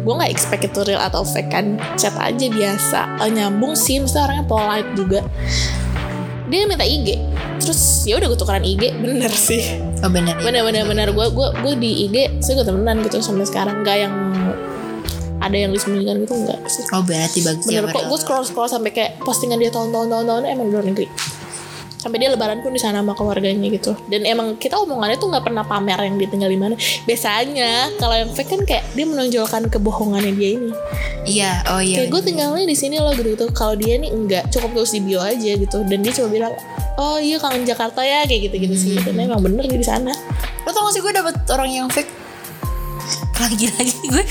Gue 0.04 0.12
nggak 0.12 0.30
expect 0.30 0.62
itu 0.68 0.80
real 0.84 1.00
atau 1.00 1.24
fake 1.24 1.48
kan. 1.48 1.80
Chat 1.96 2.12
aja 2.14 2.46
biasa, 2.46 3.00
Eh, 3.24 3.30
nyambung 3.32 3.72
sih, 3.72 3.98
mesti 3.98 4.18
orangnya 4.20 4.44
polite 4.44 4.90
juga. 4.92 5.20
Dia 6.52 6.68
minta 6.68 6.84
IG, 6.84 7.16
terus 7.64 8.04
ya 8.04 8.20
udah 8.20 8.28
gue 8.28 8.36
tukeran 8.36 8.60
IG, 8.60 8.92
bener 9.00 9.32
sih. 9.32 9.80
oh 10.04 10.10
bener 10.12 10.36
ya. 10.36 10.44
Bener 10.44 10.62
bener 10.68 10.84
bener 10.84 11.08
gue 11.08 11.26
gue 11.32 11.48
gue 11.64 11.74
di 11.80 11.90
IG, 12.04 12.44
saya 12.44 12.60
gue 12.60 12.66
temenan 12.68 13.00
gitu 13.00 13.24
sampai 13.24 13.48
sekarang, 13.48 13.80
nggak 13.80 13.96
yang 13.96 14.14
ada 15.42 15.56
yang 15.58 15.74
disembunyikan 15.74 16.22
gitu 16.22 16.38
enggak 16.38 16.60
sih. 16.70 16.86
oh 16.94 17.02
berarti 17.02 17.42
bagus 17.42 17.66
ya 17.66 17.82
Bener 17.82 17.90
kok, 17.90 18.04
gue 18.06 18.18
scroll 18.20 18.44
scroll 18.46 18.70
sampai 18.70 18.94
kayak 18.94 19.18
postingan 19.18 19.58
dia 19.58 19.74
tahun-tahun 19.74 20.06
tahun-tahun 20.06 20.42
emang 20.46 20.66
di 20.68 20.72
luar 20.76 20.86
negeri. 20.86 21.06
Sampai 22.02 22.18
dia 22.18 22.34
lebaran 22.34 22.58
pun 22.66 22.74
di 22.74 22.82
sana 22.82 22.98
sama 22.98 23.14
keluarganya 23.14 23.70
gitu. 23.70 23.94
Dan 24.10 24.26
emang 24.26 24.58
kita 24.58 24.74
omongannya 24.74 25.22
tuh 25.22 25.30
nggak 25.30 25.46
pernah 25.46 25.62
pamer 25.62 26.02
yang 26.02 26.18
dia 26.18 26.26
tinggal 26.26 26.50
di 26.50 26.58
mana. 26.58 26.74
Biasanya 27.06 27.94
kalau 28.02 28.18
yang 28.18 28.30
fake 28.34 28.50
kan 28.50 28.60
kayak 28.66 28.84
dia 28.98 29.06
menonjolkan 29.06 29.70
kebohongannya 29.70 30.34
dia 30.34 30.50
ini. 30.58 30.74
iya 31.22 31.62
oh 31.70 31.78
iya 31.78 32.02
kayak 32.02 32.18
gue 32.18 32.22
tinggalnya 32.26 32.66
di 32.66 32.74
sini 32.74 32.98
loh 32.98 33.14
gitu. 33.14 33.38
gitu. 33.38 33.46
Kalau 33.54 33.78
dia 33.78 33.94
nih 34.02 34.10
enggak, 34.10 34.50
cukup 34.50 34.82
tulis 34.82 34.90
di 34.90 35.00
bio 35.06 35.22
aja 35.22 35.52
gitu. 35.54 35.78
Dan 35.86 36.02
dia 36.02 36.10
cuma 36.10 36.26
bilang, 36.26 36.50
oh 36.98 37.22
iya 37.22 37.38
kangen 37.38 37.62
Jakarta 37.62 38.02
ya 38.02 38.26
kayak 38.26 38.50
gitu-gitu 38.50 38.74
sih. 38.74 38.98
Dan 38.98 39.22
emang 39.22 39.38
bener 39.38 39.62
dia 39.70 39.78
di 39.78 39.86
sana. 39.86 40.10
Lo 40.66 40.74
tau 40.74 40.90
gak 40.90 40.98
sih 40.98 41.02
gue 41.06 41.12
dapet 41.14 41.34
orang 41.54 41.70
yang 41.70 41.86
fake 41.86 42.10
Lagi-lagi 43.38 43.98
gue 44.06 44.24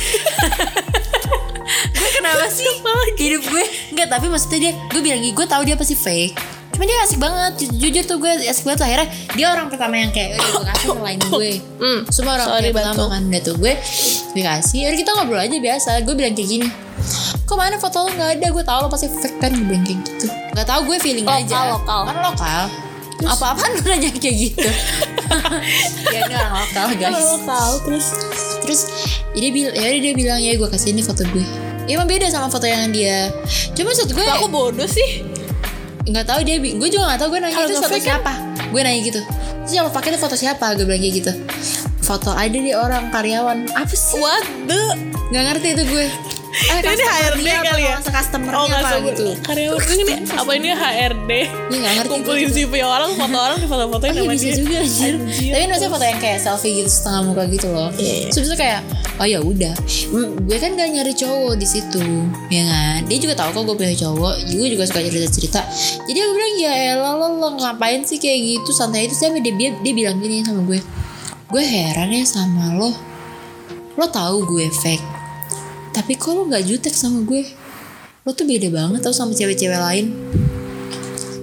Gue 1.96 2.10
kenapa 2.16 2.48
sih 2.48 2.68
Hidup 3.20 3.44
gue 3.52 3.66
Enggak 3.92 4.08
tapi 4.08 4.32
maksudnya 4.32 4.60
dia 4.64 4.74
Gue 4.88 5.02
bilang 5.04 5.20
gue 5.20 5.48
tahu 5.48 5.68
dia 5.68 5.76
pasti 5.76 5.96
fake 6.00 6.61
Cuma 6.82 6.90
dia 6.90 7.06
asik 7.06 7.22
banget. 7.22 7.52
Ju- 7.62 7.78
Jujur 7.78 8.04
tuh 8.10 8.18
gue 8.18 8.32
asik 8.42 8.66
banget. 8.66 8.82
Akhirnya 8.82 9.08
dia 9.38 9.54
orang 9.54 9.70
pertama 9.70 10.02
yang 10.02 10.10
kayak 10.10 10.34
Udah 10.34 10.50
gue 10.50 10.66
kasih 10.66 10.88
nelain 10.98 11.20
gue. 11.22 11.52
Hmm. 11.78 12.00
Semua 12.10 12.34
orang 12.34 12.48
Sorry, 12.50 12.62
kayak 12.66 12.74
pertama 12.74 13.04
kan 13.06 13.22
Udah 13.22 13.42
tuh 13.46 13.56
gue 13.56 13.74
Dikasih. 14.34 14.80
Akhirnya 14.82 14.98
kita 14.98 15.12
ngobrol 15.14 15.42
aja 15.46 15.58
biasa. 15.62 15.90
Gue 16.02 16.16
bilang 16.18 16.34
kayak 16.34 16.50
gini 16.50 16.68
Kok 17.46 17.54
mana 17.54 17.78
foto 17.78 18.02
lo 18.02 18.10
gak 18.10 18.34
ada? 18.34 18.48
Gue 18.50 18.64
tau 18.66 18.80
lo 18.82 18.90
pasti 18.90 19.14
fake 19.14 19.38
kan. 19.38 19.54
Gue 19.54 19.66
bilang 19.70 19.86
kayak 19.86 20.00
gitu. 20.02 20.26
Gak 20.58 20.66
tau 20.66 20.82
gue 20.82 20.98
feeling 20.98 21.22
Lokal, 21.22 21.46
aja. 21.46 21.58
lokal. 21.70 22.02
Kan 22.02 22.18
lokal? 22.18 22.64
Apa-apaan 23.22 23.72
lu 23.78 23.82
nanya 23.86 24.10
kayak 24.18 24.36
gitu? 24.42 24.66
Ya 26.10 26.26
ini 26.26 26.34
orang 26.34 26.54
lokal 26.58 26.86
guys. 26.98 27.14
Kalau 27.14 27.38
tahu 27.46 27.74
terus? 27.86 28.06
Terus 28.66 28.82
dia 29.32 29.50
bilang 29.54 29.72
ya 29.72 29.86
udah 29.86 30.02
dia 30.02 30.14
bilang 30.18 30.40
ya 30.42 30.58
gue 30.58 30.66
kasih 30.68 30.90
ini 30.92 31.06
foto 31.06 31.22
gue. 31.30 31.46
Ya 31.86 31.96
emang 31.96 32.10
beda 32.10 32.26
sama 32.28 32.50
foto 32.50 32.66
yang 32.66 32.90
dia. 32.90 33.30
Cuma 33.72 33.94
maksud 33.94 34.10
gue 34.10 34.26
aku 34.26 34.50
bodoh 34.50 34.90
sih. 34.90 35.22
Nggak 36.02 36.26
tahu 36.26 36.40
dia 36.42 36.58
gue 36.58 36.90
juga 36.90 37.04
nggak 37.08 37.20
tahu 37.20 37.30
gue 37.30 37.40
nanya 37.40 37.56
Kalau 37.56 37.68
itu 37.68 37.76
foto 37.76 37.86
nge-fake 37.88 38.02
kan- 38.02 38.10
siapa 38.18 38.34
gue 38.72 38.82
nanya 38.82 39.02
gitu 39.04 39.22
terus 39.62 39.74
yang 39.74 39.86
pakai 39.88 40.10
itu 40.10 40.20
foto 40.20 40.34
siapa? 40.34 40.66
Gue 40.74 40.86
bilang 40.86 40.98
kayak 41.00 41.16
gitu 41.16 41.32
foto 42.12 42.36
ada 42.36 42.52
di 42.52 42.76
orang 42.76 43.08
karyawan 43.08 43.72
apa 43.72 43.96
sih 43.96 44.20
What 44.20 44.44
the? 44.68 45.00
nggak 45.32 45.44
ngerti 45.48 45.68
itu 45.74 45.84
gue 45.88 46.08
Eh, 46.52 46.84
Ini 46.84 47.00
HRD 47.00 47.48
kali 47.64 47.84
ya? 47.88 47.96
apa, 47.96 48.12
customer-nya 48.12 48.60
Oh 48.60 48.68
apa 48.68 49.00
gitu. 49.08 49.24
Karyawan 49.40 49.88
ini 49.96 50.14
apa 50.36 50.52
ini 50.52 50.68
HRD 50.76 51.32
Iya 51.48 51.78
nggak 51.80 51.94
ngerti 51.96 52.12
Kumpulin 52.12 52.50
CV 52.52 52.74
orang, 52.84 53.16
foto 53.16 53.38
orang, 53.40 53.58
foto-fotoin 53.64 54.12
Oh, 54.12 54.28
iya 54.28 54.32
bisa 54.36 54.46
dia 54.52 54.56
juga 54.60 54.76
anjir. 54.84 55.16
Anjir. 55.16 55.52
Tapi 55.56 55.64
maksudnya 55.72 55.92
foto 55.96 56.04
yang 56.04 56.20
kayak 56.20 56.40
selfie 56.44 56.74
gitu 56.76 56.90
setengah 56.92 57.22
muka 57.24 57.44
gitu 57.48 57.68
loh. 57.72 57.88
Iya, 57.96 58.14
iya. 58.20 58.30
Terus 58.36 58.52
kayak 58.52 58.84
oh 59.16 59.28
ya 59.32 59.40
udah. 59.40 59.74
Hmm, 60.12 60.30
gue 60.44 60.58
kan 60.60 60.70
gak 60.76 60.90
nyari 60.92 61.14
cowok 61.16 61.54
di 61.56 61.68
situ, 61.72 62.04
ya 62.52 62.64
kan. 62.68 63.00
Dia 63.08 63.18
juga 63.24 63.34
tahu 63.40 63.50
kok 63.56 63.64
gue 63.72 63.76
punya 63.80 63.96
cowok. 63.96 64.34
Gue 64.52 64.68
juga 64.68 64.84
suka 64.84 65.00
cerita-cerita. 65.00 65.60
Jadi 66.04 66.20
aku 66.20 66.32
bilang 66.36 66.56
ya 66.60 66.72
elah 66.92 67.14
lo, 67.16 67.28
lo 67.32 67.48
ngapain 67.64 68.04
sih 68.04 68.20
kayak 68.20 68.60
gitu 68.60 68.76
santai 68.76 69.08
itu 69.08 69.16
sampai 69.16 69.40
dia, 69.40 69.56
dia 69.56 69.70
dia 69.80 69.94
bilang 69.96 70.20
gini 70.20 70.44
sama 70.44 70.68
gue. 70.68 70.84
Gue 71.52 71.68
heran 71.68 72.16
ya 72.16 72.24
sama 72.24 72.72
lo. 72.80 72.96
Lo 74.00 74.08
tahu 74.08 74.48
gue 74.48 74.72
fake. 74.72 75.04
Tapi 75.92 76.16
kok 76.16 76.32
lo 76.32 76.48
gak 76.48 76.64
jutek 76.64 76.96
sama 76.96 77.28
gue? 77.28 77.44
Lo 78.24 78.32
tuh 78.32 78.48
beda 78.48 78.72
banget 78.72 79.04
tau 79.04 79.12
sama 79.12 79.36
cewek-cewek 79.36 79.76
lain. 79.76 80.16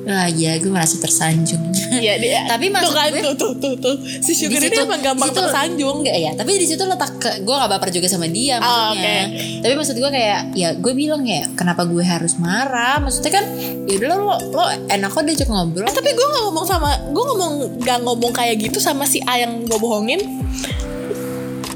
Wah 0.09 0.33
ya 0.33 0.57
gue 0.57 0.73
merasa 0.73 0.97
tersanjung. 0.97 1.68
Iya 1.99 2.15
dia 2.17 2.41
Tapi 2.47 2.67
maksud 2.69 2.87
tuh 2.87 2.95
kan, 2.95 3.09
gue- 3.11 3.23
tuh, 3.23 3.35
tuh, 3.35 3.53
tuh, 3.57 3.75
tuh. 3.77 3.95
Si 4.19 4.33
Sugar 4.33 4.57
Di 4.57 4.65
ini 4.65 4.73
situ- 4.73 4.85
emang 4.85 5.01
gampang 5.01 5.29
situ- 5.29 5.39
tersanjung 5.39 5.97
Enggak 5.99 6.17
ya, 6.17 6.31
tapi 6.33 6.51
di 6.55 6.65
situ 6.65 6.83
letak 6.83 7.13
ke 7.17 7.31
gue 7.41 7.55
gak 7.55 7.71
baper 7.71 7.89
juga 7.91 8.07
sama 8.07 8.27
dia 8.27 8.57
Oh, 8.57 8.65
maksudnya. 8.93 9.21
Tapi 9.61 9.73
maksud 9.75 9.95
gue 9.95 10.11
kayak 10.11 10.41
ya 10.53 10.69
gue 10.73 10.93
bilang 10.93 11.23
ya 11.23 11.43
kenapa 11.53 11.83
gue 11.83 12.01
harus 12.01 12.37
marah? 12.37 12.99
Maksudnya 12.99 13.33
kan 13.33 13.45
ya 13.85 13.95
udah 13.97 14.09
lo 14.09 14.17
lo 14.49 14.63
enak 14.87 15.09
kok 15.09 15.23
diajak 15.23 15.49
ngobrol. 15.49 15.89
Tapi 15.89 16.11
gue 16.11 16.27
gak 16.27 16.43
ngomong 16.45 16.65
sama 16.65 16.91
Gue 17.09 17.25
ngomong 17.25 17.53
Gak 17.81 17.99
ngomong 18.01 18.31
kayak 18.31 18.59
gitu 18.59 18.79
sama 18.79 19.05
si 19.05 19.19
A 19.23 19.39
yang 19.39 19.63
gue 19.63 19.77
bohongin 19.77 20.21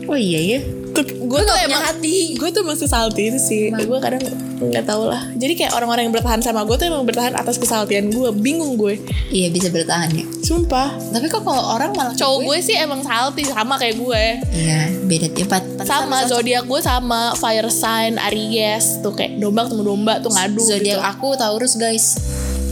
Oh 0.05 0.15
iya 0.15 0.39
ya. 0.39 0.61
Tuh, 0.93 1.05
Gue 1.27 1.41
tuh 1.43 1.57
emang 1.65 1.83
hati. 1.83 2.37
Gue 2.37 2.53
tuh 2.53 2.63
masih 2.65 2.89
salty 2.89 3.33
itu 3.33 3.39
sih 3.41 3.63
Gue 3.73 3.99
kadang 3.99 4.21
nggak 4.63 4.85
tau 4.87 5.11
lah. 5.11 5.27
Jadi 5.35 5.59
kayak 5.59 5.75
orang-orang 5.75 6.07
yang 6.07 6.15
bertahan 6.15 6.39
sama 6.39 6.63
gue 6.63 6.77
tuh 6.79 6.87
emang 6.87 7.03
bertahan 7.03 7.35
atas 7.35 7.59
kesaltian 7.59 8.13
gue 8.15 8.31
Bingung 8.31 8.79
gue. 8.79 9.01
Iya 9.33 9.51
bisa 9.51 9.69
bertahan 9.73 10.13
ya. 10.15 10.25
Sumpah. 10.43 10.95
Tapi 11.11 11.27
kok 11.27 11.43
kalau 11.43 11.75
orang 11.75 11.91
malah 11.97 12.15
Cowok 12.15 12.39
gue 12.47 12.59
sih 12.63 12.77
emang 12.79 13.03
salty 13.03 13.43
Sama 13.49 13.75
kayak 13.81 13.99
gue. 13.99 14.23
Iya 14.55 14.81
beda 15.03 15.27
tiap 15.35 15.51
sama 15.83 16.25
zodiak 16.25 16.65
gue 16.65 16.81
sama. 16.81 17.35
Fire 17.37 17.69
sign 17.73 18.17
Aries 18.31 19.03
tuh 19.03 19.13
kayak 19.13 19.41
domba 19.43 19.67
ketemu 19.67 19.83
domba 19.83 20.15
tuh 20.23 20.31
ngadu 20.31 20.63
Zodiak 20.63 20.99
gitu. 20.99 21.03
aku 21.03 21.29
Taurus 21.35 21.75
guys. 21.75 22.17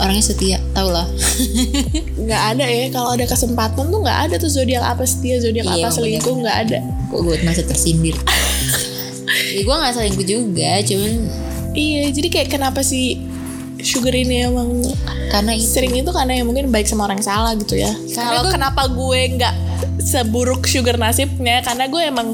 Orangnya 0.00 0.24
setia, 0.24 0.56
tau 0.80 0.88
lah. 0.90 1.06
nggak 2.18 2.42
ada 2.50 2.64
ya 2.64 2.86
kalau 2.88 3.12
ada 3.12 3.24
kesempatan 3.24 3.84
tuh 3.86 4.00
nggak 4.00 4.18
ada 4.24 4.34
tuh 4.36 4.48
zodiak 4.48 4.80
apa 4.82 5.04
setia 5.04 5.36
zodiak 5.38 5.64
Iya, 5.64 5.74
apa 5.78 5.88
selingkuh 5.90 6.34
nggak 6.36 6.56
ada 6.62 6.78
Kok 7.06 7.20
gue 7.20 7.36
masih 7.42 7.64
tersindir. 7.64 8.16
ya 9.54 9.60
gue 9.60 9.74
gak 9.76 9.92
selingkuh 9.92 10.24
juga, 10.24 10.78
cuman 10.80 11.12
iya 11.72 12.06
jadi 12.08 12.28
kayak 12.28 12.48
kenapa 12.50 12.80
sih 12.80 13.18
sugar 13.80 14.12
ini 14.12 14.44
emang 14.44 14.82
karena 15.28 15.52
itu 15.52 15.64
sering 15.66 15.94
itu 15.94 16.10
karena 16.10 16.34
ya 16.34 16.42
mungkin 16.42 16.68
baik 16.68 16.84
sama 16.84 17.04
orang 17.04 17.16
yang 17.16 17.28
salah 17.28 17.52
gitu 17.54 17.74
ya 17.74 17.88
kalau 18.12 18.44
gue- 18.44 18.52
kenapa 18.52 18.82
gue 18.86 19.20
nggak 19.32 19.54
seburuk 20.00 20.64
sugar 20.64 20.96
nasibnya 20.96 21.60
karena 21.60 21.86
gue 21.86 22.02
emang 22.04 22.28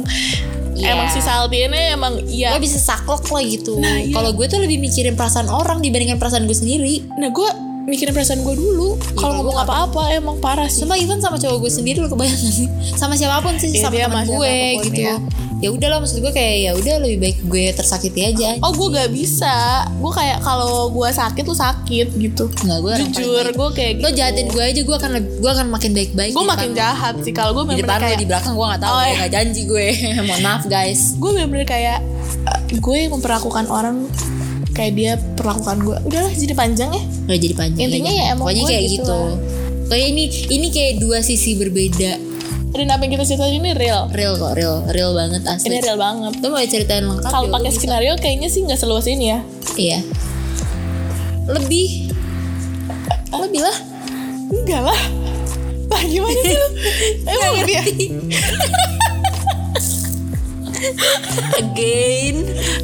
Iya. 0.73 0.93
emang 0.93 1.09
si 1.09 1.21
Salty 1.21 1.65
ini 1.65 1.81
emang 1.91 2.21
iya 2.27 2.53
gue 2.53 2.61
bisa 2.61 2.77
saklek 2.77 3.25
lah 3.25 3.41
gitu. 3.41 3.81
Nah, 3.81 3.97
iya. 3.97 4.13
Kalau 4.13 4.29
gue 4.31 4.45
tuh 4.45 4.61
lebih 4.61 4.77
mikirin 4.77 5.17
perasaan 5.17 5.49
orang 5.49 5.81
dibandingkan 5.81 6.21
perasaan 6.21 6.45
gue 6.45 6.53
sendiri. 6.53 7.01
nah 7.17 7.33
gue 7.33 7.49
mikirin 7.87 8.11
perasaan 8.11 8.41
gue 8.41 8.53
dulu 8.53 8.99
kalau 9.15 9.15
kalau 9.17 9.33
ngomong 9.41 9.55
gue 9.55 9.65
apa-apa 9.65 10.03
emang 10.13 10.37
parah 10.37 10.67
sih 10.67 10.83
Sama 10.83 10.95
even 10.95 11.19
sama 11.19 11.37
cowok 11.37 11.59
gue 11.61 11.71
sendiri 11.73 11.99
lo 11.99 12.07
kebayang 12.07 12.35
gak 12.35 12.53
sih? 12.53 12.69
Sama 12.93 13.15
siapa 13.15 13.39
pun 13.39 13.55
sih, 13.55 13.71
Iya, 13.73 13.83
sama 13.85 13.95
teman 13.97 14.27
gue 14.29 14.57
gitu. 14.85 15.01
ya. 15.01 15.17
Ya 15.57 15.69
udahlah 15.69 15.99
maksud 15.99 16.19
gue 16.19 16.29
kayak 16.31 16.57
ya 16.61 16.73
udah 16.75 16.95
lebih 17.01 17.19
baik 17.19 17.39
gue 17.43 17.73
tersakiti 17.73 18.21
aja. 18.23 18.61
Oh 18.61 18.71
gue 18.71 18.93
gak 18.93 19.09
bisa 19.09 19.55
Gue 19.97 20.13
kayak 20.13 20.39
kalau 20.41 20.91
gue 20.91 21.09
sakit 21.09 21.43
tuh 21.43 21.57
sakit 21.57 22.13
gitu 22.13 22.45
Enggak 22.61 22.79
gue 22.79 22.95
Jujur 23.09 23.41
baik. 23.43 23.55
gue 23.55 23.69
kayak 23.73 23.93
gitu 23.95 24.03
Lo 24.03 24.11
jahatin 24.13 24.47
gue 24.47 24.63
aja 24.63 24.81
gue 24.83 24.97
akan 24.97 25.11
gue 25.39 25.51
akan 25.51 25.67
makin 25.69 25.91
baik-baik. 25.93 26.33
Gue 26.33 26.43
di 26.43 26.51
makin 26.51 26.71
lo. 26.71 26.77
jahat 26.77 27.15
sih 27.21 27.33
Kalau 27.33 27.55
gue 27.55 27.65
Di 27.71 27.81
depan 27.81 27.97
lo 27.97 28.05
kayak 28.05 28.19
di 28.19 28.27
belakang 28.27 28.53
gue 28.53 28.67
gak 28.69 28.81
tahu 28.81 28.91
Oh, 28.91 28.99
gue 28.99 29.09
iya. 29.09 29.17
gak 29.19 29.33
janji 29.33 29.61
gue. 29.65 29.87
Mohon 30.29 30.43
maaf 30.43 30.63
guys. 30.67 31.01
Gue 31.17 31.31
bener-bener 31.33 31.65
kayak 31.65 31.99
eh, 32.45 32.61
Gue 32.77 32.99
memperlakukan 33.07 33.65
orang 33.67 33.97
Kayak 34.77 34.93
dia 34.93 35.13
perlakukan 35.35 35.81
gue 35.81 35.97
Udahlah 36.05 36.29
jadi 36.31 36.53
panjang 36.53 36.91
ya 36.91 37.03
Gak 37.27 37.41
jadi 37.41 37.55
panjang. 37.57 37.81
Intinya 37.83 38.13
ya 38.13 38.25
emang 38.31 38.45
Pokoknya 38.45 38.61
gue 38.61 38.71
kayak 38.71 38.85
gitu 38.85 39.01
gitu. 39.01 39.21
Kayak 39.87 40.07
ini 40.09 40.23
ini 40.51 40.67
kayak 40.69 40.93
dua 40.99 41.19
sisi 41.21 41.55
berbeda. 41.55 42.13
Dan 42.69 42.91
apa 42.91 43.01
yang 43.01 43.13
kita 43.15 43.25
ceritain 43.25 43.57
ini 43.57 43.73
real 43.73 44.11
Real 44.11 44.35
kok, 44.35 44.53
real, 44.53 44.85
real 44.89 45.11
banget 45.11 45.43
asli. 45.43 45.71
Ini 45.71 45.81
real 45.81 45.97
banget 45.97 46.33
Lo 46.37 46.51
mau 46.51 46.61
ceritain 46.61 47.01
lengkap 47.03 47.31
Kalau 47.31 47.47
juga 47.47 47.55
pakai 47.57 47.71
bisa. 47.71 47.79
skenario 47.81 48.13
kayaknya 48.17 48.49
sih 48.49 48.61
nggak 48.63 48.77
seluas 48.77 49.07
ini 49.07 49.27
ya 49.27 49.39
Iya. 49.75 49.99
Lebih. 51.49 51.89
Lebih 53.33 53.61
lah. 53.61 53.77
Enggak 54.47 54.83
lah 54.85 55.01
Lah 55.87 56.03
gimana 56.05 56.37
sih 56.37 56.53
lu 56.53 56.69
Emang 57.31 57.53
lebih 57.57 57.75
ya 57.75 57.85
Again. 61.57 62.37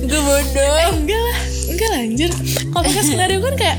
Gue 0.02 0.20
bodoh. 0.20 0.74
Eh, 0.74 0.88
Enggak 0.90 1.20
lah 1.20 1.38
Enggak 1.64 1.88
lah 1.88 2.00
anjir. 2.00 2.30
Kalau 2.64 2.82
pakai 2.82 3.02
skenario 3.02 3.38
kan 3.40 3.54
kayak 3.54 3.78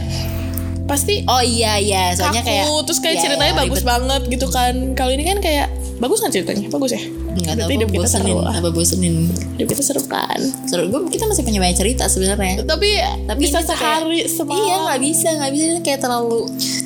Pasti 0.83 1.23
Oh 1.25 1.39
iya 1.39 1.79
iya, 1.79 2.11
soalnya 2.11 2.39
kaku 2.39 2.49
kayak 2.49 2.65
Terus 2.83 2.99
kayak 2.99 3.15
Iya, 3.15 3.23
ceritanya 3.23 3.49
iya, 3.49 3.61
bagus 3.61 3.79
ribet. 3.79 3.87
banget 3.89 4.21
gitu 4.29 4.47
kan. 4.47 4.73
Kalau 4.93 5.11
ini 5.11 5.23
kan 5.23 5.39
kayak 5.39 5.67
Bagus 5.93 6.19
kan 6.19 6.29
ceritanya? 6.29 6.67
Bagus 6.67 6.91
ya? 6.91 6.99
Enggak 7.33 7.55
tahu 7.55 7.69
hidup 7.71 7.87
kita 7.87 8.01
bosenin, 8.03 8.27
seru 8.27 8.43
lah. 8.43 8.53
apa 8.53 8.69
bosenin. 8.69 9.15
Hidup 9.55 9.67
kita 9.69 9.81
seru 9.81 10.01
kan? 10.03 10.39
Seru. 10.65 10.83
Gue 10.85 10.99
kita 11.07 11.23
masih 11.23 11.41
punya 11.41 11.57
banyak 11.57 11.77
cerita 11.77 12.05
sebenarnya. 12.05 12.59
Tapi, 12.61 12.89
Tapi 13.23 13.39
bisa 13.39 13.63
sehari 13.63 14.19
kayak- 14.19 14.27
semalam. 14.27 14.59
Iya 14.59 14.75
nggak 14.83 14.99
bisa 14.99 15.27
nggak 15.31 15.51
bisa. 15.51 15.63
Ini 15.65 15.81
kayak 15.81 15.99
terlalu 16.01 16.39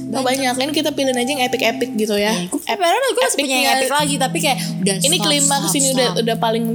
Gak 0.07 0.21
banyak. 0.23 0.53
kan 0.55 0.69
kita 0.71 0.89
pilihin 0.91 1.17
aja 1.17 1.29
yang 1.29 1.41
epic-epic 1.41 1.89
gitu 1.95 2.13
ya. 2.15 2.31
Gue 2.47 2.61
padahal 2.63 2.95
gue 3.09 3.23
masih 3.23 3.37
punya 3.37 3.49
yang 3.49 3.65
Epicnya- 3.65 3.81
epic 3.81 3.91
lagi 3.91 4.15
tapi 4.17 4.37
kayak 4.39 4.57
udah 4.77 4.95
Ini 4.99 5.15
stop, 5.15 5.25
klimaks 5.25 5.65
stop, 5.65 5.77
ini 5.77 5.87
udah 5.89 6.07
udah 6.21 6.35
paling 6.37 6.65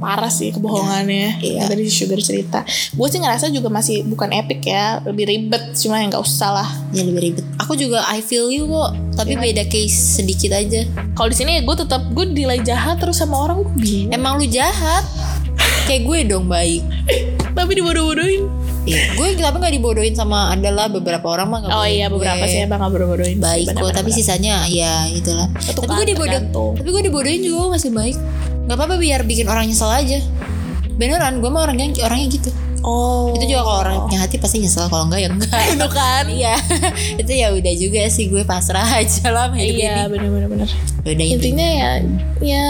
parah 0.00 0.26
sih 0.26 0.48
kebohongannya 0.50 1.38
Iya. 1.38 1.60
yang 1.60 1.68
tadi 1.68 1.84
si 1.84 1.92
Sugar 1.94 2.16
cerita 2.18 2.64
gue 2.64 3.06
sih 3.06 3.20
ngerasa 3.20 3.46
juga 3.48 3.68
masih 3.68 4.02
bukan 4.02 4.32
epic 4.32 4.64
ya 4.64 5.04
lebih 5.04 5.28
ribet 5.28 5.76
cuma 5.76 6.00
yang 6.00 6.08
nggak 6.08 6.20
usah 6.20 6.50
lah 6.54 6.68
ya 6.90 7.04
lebih 7.04 7.20
ribet. 7.22 7.44
Aku 7.60 7.76
juga 7.76 8.00
I 8.06 8.18
feel 8.18 8.48
you 8.48 8.64
kok 8.64 8.90
tapi 9.14 9.36
beda 9.36 9.62
case 9.64 9.92
sedikit 10.16 10.50
aja. 10.52 10.88
kalau 11.12 11.28
di 11.28 11.36
sini 11.36 11.60
gue 11.60 11.76
tetap 11.76 12.00
gue 12.10 12.24
nilai 12.26 12.58
jahat 12.60 12.96
terus 12.96 13.20
sama 13.20 13.36
orang 13.38 13.60
gue 13.60 13.70
bingung 13.76 14.10
Emang 14.10 14.36
lu 14.36 14.48
jahat? 14.48 15.04
kayak 15.86 16.02
gue 16.02 16.18
dong 16.26 16.48
baik. 16.48 16.80
tapi 17.52 17.76
dibodoh-bodohin 17.76 18.48
Iya, 18.90 19.14
gue 19.14 19.26
tapi 19.38 19.56
nggak 19.62 19.74
dibodohin 19.78 20.14
sama 20.18 20.50
adalah 20.50 20.90
beberapa 20.90 21.22
orang 21.30 21.46
mah 21.46 21.58
nggak 21.62 21.70
oh 21.70 21.78
bodohin 21.78 21.94
iya 21.94 22.06
beberapa 22.10 22.42
gue. 22.42 22.50
sih 22.50 22.58
emang 22.66 22.78
nggak 22.82 22.92
bodoh-bodohin 22.92 23.36
sih, 23.38 23.44
baik 23.46 23.66
kok 23.70 23.90
tapi 23.94 24.10
sisanya 24.10 24.66
ya 24.66 25.06
itulah. 25.14 25.46
Itu 25.62 25.78
tapi 25.78 25.92
gue 25.94 26.06
dibodoh 26.10 26.40
tergantung. 26.42 26.72
tapi 26.74 26.88
gue 26.90 27.02
dibodohin 27.06 27.40
juga 27.46 27.62
masih 27.78 27.90
baik. 27.94 28.16
Nggak 28.66 28.76
apa-apa 28.76 28.94
biar 28.98 29.20
bikin 29.22 29.46
orang 29.46 29.70
nyesel 29.70 29.90
aja. 29.90 30.18
Beneran 30.98 31.38
gue 31.38 31.50
mah 31.50 31.62
orangnya 31.70 31.86
orangnya 32.02 32.28
gitu. 32.34 32.50
Oh. 32.80 33.36
Itu 33.36 33.44
juga 33.44 33.60
kalau 33.60 33.78
orang 33.84 33.96
punya 34.08 34.18
hati 34.24 34.36
pasti 34.40 34.56
nyesel 34.58 34.88
kalau 34.88 35.04
enggak 35.08 35.20
ya 35.20 35.28
enggak 35.28 35.60
itu 35.76 35.88
kan? 35.92 36.24
Iya. 36.26 36.54
Itu 37.20 37.32
ya 37.36 37.48
udah 37.52 37.74
juga 37.76 38.00
sih 38.08 38.32
gue 38.32 38.42
pasrah 38.42 38.88
aja 39.00 39.28
lah 39.28 39.52
sama 39.52 39.60
hidup 39.60 39.76
iya 39.76 39.94
ini. 40.08 40.12
benar-benar 40.16 40.48
benar. 40.48 40.68
Udah 41.04 41.26
intinya 41.28 41.68
ya 41.68 41.90
ya 42.40 42.64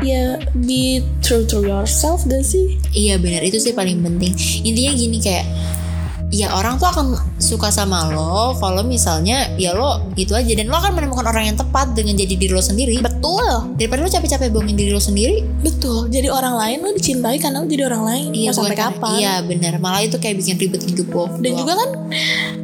ya 0.00 0.36
be 0.56 1.00
true 1.20 1.44
to 1.44 1.60
yourself 1.60 2.24
gak 2.24 2.42
sih 2.42 2.76
Iya 2.90 3.16
benar 3.16 3.40
itu 3.40 3.56
sih 3.56 3.70
paling 3.70 4.00
penting. 4.00 4.32
Intinya 4.62 4.92
gini 4.92 5.18
kayak 5.18 5.46
ya 6.30 6.46
orang 6.54 6.78
tuh 6.78 6.86
akan 6.86 7.06
suka 7.42 7.74
sama 7.74 8.06
lo 8.06 8.54
kalau 8.54 8.86
misalnya 8.86 9.50
ya 9.58 9.74
lo 9.74 9.98
gitu 10.14 10.38
aja 10.38 10.46
dan 10.54 10.70
lo 10.70 10.78
akan 10.78 10.94
menemukan 10.94 11.26
orang 11.26 11.50
yang 11.50 11.58
tepat 11.58 11.90
dengan 11.90 12.14
jadi 12.14 12.34
diri 12.34 12.54
lo 12.54 12.62
sendiri. 12.62 13.02
betul 13.02 13.74
Daripada 13.74 14.00
lo 14.00 14.08
capek-capek 14.08 14.48
bohongin 14.48 14.78
diri 14.78 14.94
lo 14.94 15.02
sendiri. 15.02 15.42
betul 15.58 16.06
jadi 16.06 16.30
orang 16.30 16.54
lain 16.54 16.78
lo 16.80 16.90
dicintai 16.94 17.36
karena 17.36 17.58
lo 17.58 17.66
jadi 17.66 17.82
orang 17.86 18.02
lain 18.06 18.24
Iya 18.30 18.50
Mau 18.50 18.58
sampai 18.62 18.78
kapan 18.78 19.12
Iya 19.18 19.34
benar. 19.42 19.72
Malah 19.78 20.02
itu 20.02 20.16
kayak 20.16 20.38
bikin 20.38 20.54
ribet 20.56 20.82
hidup 20.86 21.08
lo. 21.10 21.26
dan 21.42 21.52
juga 21.52 21.72
kan 21.74 21.90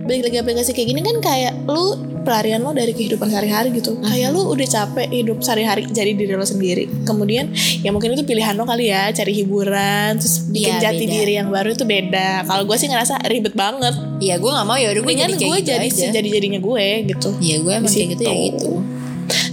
balik 0.06 0.22
lagi 0.30 0.36
aplikasi 0.38 0.70
kayak 0.70 0.88
gini 0.88 1.00
kan 1.02 1.16
kayak 1.18 1.52
lu 1.66 1.98
pelarian 2.26 2.58
lo 2.58 2.74
dari 2.74 2.90
kehidupan 2.90 3.30
sehari-hari 3.30 3.70
gitu. 3.70 3.94
Kayak 3.96 4.34
lu 4.34 4.50
udah 4.50 4.66
capek 4.66 5.06
hidup 5.08 5.38
sehari-hari 5.40 5.86
jadi 5.86 6.10
diri 6.10 6.34
lo 6.34 6.42
sendiri. 6.42 6.90
Kemudian 7.06 7.54
ya 7.80 7.94
mungkin 7.94 8.12
itu 8.12 8.26
pilihan 8.26 8.52
lo 8.52 8.66
kali 8.66 8.90
ya 8.90 9.08
cari 9.10 9.30
hiburan 9.32 10.18
terus 10.18 10.42
bikin 10.44 10.74
Iya, 10.74 10.90
jati 10.90 11.04
beda. 11.04 11.14
diri 11.14 11.32
yang 11.36 11.48
baru 11.48 11.70
itu 11.70 11.84
beda. 11.84 12.42
Kalau 12.42 12.62
gue 12.64 12.74
sih 12.74 12.90
ngerasa 12.90 13.22
ribet 13.24 13.54
banget. 13.54 13.94
Iya 14.18 14.36
gue 14.36 14.50
nggak 14.50 14.66
mau 14.66 14.74
ya 14.74 14.90
udah 14.90 15.00
gue 15.00 15.14
jadi 15.14 15.30
kayak 15.30 15.38
gue 15.46 15.58
gitu 15.58 15.70
jadi 15.70 15.86
aja. 15.86 16.06
jadi 16.12 16.28
jadinya 16.28 16.58
gue 16.58 16.86
gitu. 17.06 17.28
Iya 17.38 17.56
gue 17.62 17.72
emang 17.72 17.88
kayak 17.88 18.08
gitu 18.12 18.22
ya 18.22 18.34
gitu. 18.50 18.70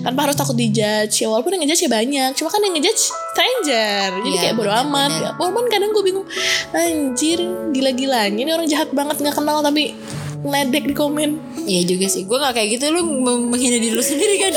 tanpa 0.04 0.28
harus 0.28 0.36
takut 0.36 0.54
dijudge 0.54 1.16
ya 1.16 1.28
walaupun 1.28 1.56
yang 1.56 1.64
ngejudge 1.64 1.84
ya 1.84 1.92
banyak. 1.92 2.30
Cuma 2.36 2.50
kan 2.50 2.60
yang 2.60 2.74
ngejudge 2.74 3.04
stranger. 3.34 4.06
Jadi 4.20 4.30
Iya, 4.30 4.40
kayak 4.44 4.56
bodo 4.56 4.70
amat. 4.70 5.12
ya, 5.12 5.30
walaupun 5.34 5.66
kadang 5.66 5.90
gue 5.90 6.04
bingung 6.04 6.28
anjir 6.72 7.40
gila-gilanya 7.72 8.38
ini 8.38 8.52
orang 8.52 8.68
jahat 8.68 8.92
banget 8.92 9.18
nggak 9.18 9.34
kenal. 9.34 9.62
Tapi 9.62 9.96
ledek 10.44 10.92
di 10.92 10.96
komen 10.96 11.54
Iya 11.64 11.96
juga 11.96 12.06
sih. 12.12 12.28
Gue 12.28 12.38
nggak 12.40 12.54
kayak 12.60 12.70
gitu 12.76 12.92
lu 12.92 13.02
menghina 13.24 13.80
diri 13.80 13.96
lu 13.96 14.04
sendiri 14.04 14.36
kan. 14.44 14.54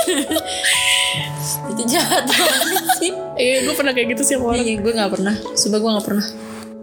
itu 1.73 1.83
jahat 1.87 2.27
banget 2.27 2.85
sih. 2.99 3.13
Iya 3.39 3.63
gue 3.63 3.75
pernah 3.79 3.93
kayak 3.95 4.17
gitu 4.17 4.23
sih 4.27 4.35
sama 4.35 4.55
orang 4.55 4.67
Iya 4.67 4.75
gue 4.83 4.93
nggak 4.93 5.11
pernah. 5.15 5.35
Sumpah 5.55 5.79
gue 5.79 5.91
nggak 5.95 6.07
pernah. 6.07 6.27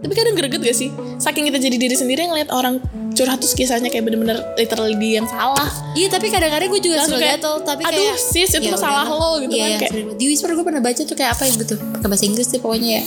Tapi 0.04 0.12
kadang 0.12 0.36
greget 0.36 0.60
gak 0.60 0.76
sih? 0.76 0.92
Saking 1.16 1.48
kita 1.48 1.56
jadi 1.56 1.76
diri 1.80 1.96
sendiri 1.96 2.28
ngeliat 2.28 2.52
orang 2.52 2.76
curhat 3.16 3.40
terus 3.40 3.56
kisahnya 3.56 3.88
kayak 3.88 4.04
bener-bener 4.04 4.36
literally 4.60 5.00
dia 5.00 5.24
yang 5.24 5.28
salah. 5.28 5.64
Iya 5.96 6.12
tapi 6.12 6.28
kadang-kadang 6.28 6.68
gue 6.68 6.82
juga 6.84 7.08
suka 7.08 7.24
gatel 7.24 7.64
Tapi 7.64 7.82
"Aduh, 7.88 7.96
kayak 7.96 8.16
sis, 8.20 8.52
itu 8.52 8.68
ya 8.68 8.76
udah. 8.76 9.08
lo," 9.08 9.40
gitu 9.40 9.56
iya, 9.56 9.64
kan, 9.64 9.70
iya, 9.72 9.78
kayak-. 9.80 10.20
Di 10.20 10.24
Whisper 10.28 10.52
gue 10.52 10.60
pernah 10.60 10.84
baca 10.84 11.00
tuh 11.00 11.16
kayak 11.16 11.32
apa 11.32 11.48
gitu 11.48 11.74
Pakai 11.80 12.08
bahasa 12.12 12.24
Inggris 12.28 12.46
sih 12.52 12.60
pokoknya 12.60 13.00
ya 13.00 13.02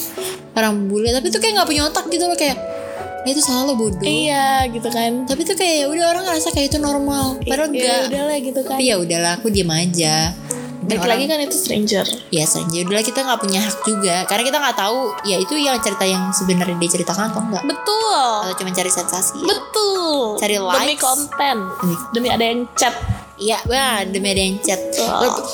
Orang 0.58 0.90
bule 0.90 1.14
Tapi 1.14 1.30
tuh 1.30 1.38
kayak 1.38 1.62
gak 1.62 1.70
punya 1.70 1.84
otak 1.86 2.06
gitu 2.10 2.26
loh 2.26 2.34
Kayak 2.34 2.58
"Ya 3.28 3.32
itu 3.36 3.44
salah 3.44 3.68
lo 3.68 3.76
bodoh 3.76 4.00
Iya 4.08 4.72
gitu 4.72 4.88
kan. 4.88 5.28
Tapi 5.28 5.42
tuh 5.44 5.60
kayak 5.60 5.76
ya 5.84 5.86
udah 5.92 6.06
orang 6.16 6.24
ngerasa 6.32 6.50
kayak 6.56 6.72
itu 6.72 6.80
normal 6.80 7.36
Padahal 7.44 7.68
ya, 7.76 7.76
enggak 7.76 8.00
udah 8.08 8.24
lah 8.24 8.38
gitu 8.40 8.60
kan. 8.64 8.78
Tapi 8.80 8.84
ya 8.88 8.96
udahlah 8.96 9.32
aku 9.36 9.48
diem 9.52 9.68
aja 9.68 10.16
Balik 10.88 11.00
orang- 11.00 11.12
lagi 11.14 11.26
kan 11.26 11.40
itu 11.42 11.58
stranger. 11.58 12.06
ya 12.30 12.44
saja 12.44 12.78
udahlah 12.80 13.02
kita 13.02 13.20
nggak 13.20 13.40
punya 13.40 13.60
hak 13.60 13.78
juga 13.84 14.16
karena 14.24 14.44
kita 14.46 14.58
nggak 14.58 14.78
tahu 14.78 15.00
ya 15.24 15.38
itu 15.38 15.54
yang 15.56 15.76
cerita 15.78 16.04
yang 16.04 16.32
sebenarnya 16.32 16.76
dia 16.78 16.90
ceritakan 16.90 17.30
atau 17.30 17.42
enggak 17.42 17.64
Betul. 17.66 18.32
atau 18.42 18.56
cuma 18.56 18.72
cari 18.72 18.88
sensasi 18.90 19.38
Betul. 19.38 20.38
Cari 20.38 20.56
Demi 20.56 20.68
likes. 20.90 21.02
konten. 21.02 21.58
Demi- 21.78 22.00
Demi 22.12 22.28
ada 22.30 22.44
yang 22.44 22.60
chat. 22.74 22.96
iya 23.38 23.60
wah 23.64 24.02
demi 24.02 24.26
ada 24.26 24.40
yang 24.40 24.58
chat 24.58 24.82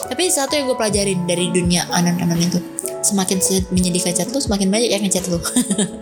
tapi 0.05 0.23
satu 0.25 0.53
yang 0.53 0.65
gue 0.65 0.77
pelajarin 0.77 1.19
dari 1.23 1.49
dunia 1.49 1.83
anon-anon 1.89 2.39
itu 2.39 2.55
semakin 3.01 3.37
se- 3.37 3.67
menyedihkan 3.69 4.13
chat 4.13 4.29
lu 4.29 4.37
semakin 4.37 4.69
banyak 4.69 4.87
yang 4.87 5.01
ngechat 5.01 5.27
lu 5.27 5.35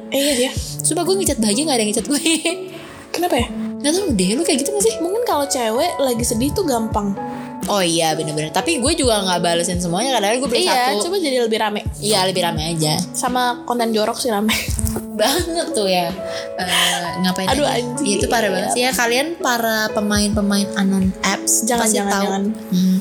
Eh, 0.07 0.19
iya 0.21 0.33
dia. 0.37 0.51
Sumpah 0.77 1.01
gue 1.01 1.15
ngechat 1.15 1.37
bahagia 1.37 1.63
gak 1.63 1.73
ada 1.73 1.81
yang 1.81 1.89
ngechat 1.89 2.05
gue 2.05 2.21
Kenapa 3.09 3.35
ya? 3.35 3.47
Gak 3.79 3.91
tau 3.91 4.07
deh 4.09 4.29
lu 4.31 4.41
kayak 4.41 4.61
gitu 4.61 4.69
gak 4.69 4.83
sih 4.83 4.95
Mungkin 4.99 5.23
kalau 5.23 5.43
cewek 5.43 5.97
lagi 5.97 6.21
sedih 6.21 6.51
tuh 6.51 6.61
gampang. 6.63 7.17
Oh 7.63 7.79
iya 7.79 8.13
bener-bener 8.13 8.49
Tapi 8.49 8.77
gue 8.77 8.93
juga 8.93 9.21
gak 9.21 9.39
balesin 9.39 9.77
semuanya 9.77 10.15
Kadang-kadang 10.15 10.39
gue 10.39 10.49
beli 10.49 10.61
Iya, 10.63 10.91
satu 10.91 11.05
coba 11.05 11.15
jadi 11.17 11.37
lebih 11.39 11.57
rame. 11.57 11.81
Iya 11.97 12.19
lebih 12.25 12.41
rame 12.41 12.61
aja 12.69 12.97
Sama 13.11 13.61
konten 13.63 13.91
jorok 13.91 14.15
sih 14.15 14.29
rame. 14.29 14.49
banget 15.11 15.67
tuh 15.71 15.85
ya 15.85 16.09
Eh, 16.55 17.07
ngapain 17.21 17.45
Aduh, 17.47 17.63
anjing. 17.63 18.01
Iya, 18.01 18.15
itu 18.17 18.25
parah 18.25 18.49
banget 18.49 18.69
sih 18.71 18.81
ya 18.81 18.91
kalian 18.91 19.37
para 19.37 19.91
pemain-pemain 19.91 20.65
anon 20.75 21.13
apps 21.21 21.63
Jangan, 21.63 21.85
pasti 21.85 21.97
jangan, 21.97 22.11
tahu 22.11 22.23
jangan. 22.23 22.43
Hmm, 22.71 22.97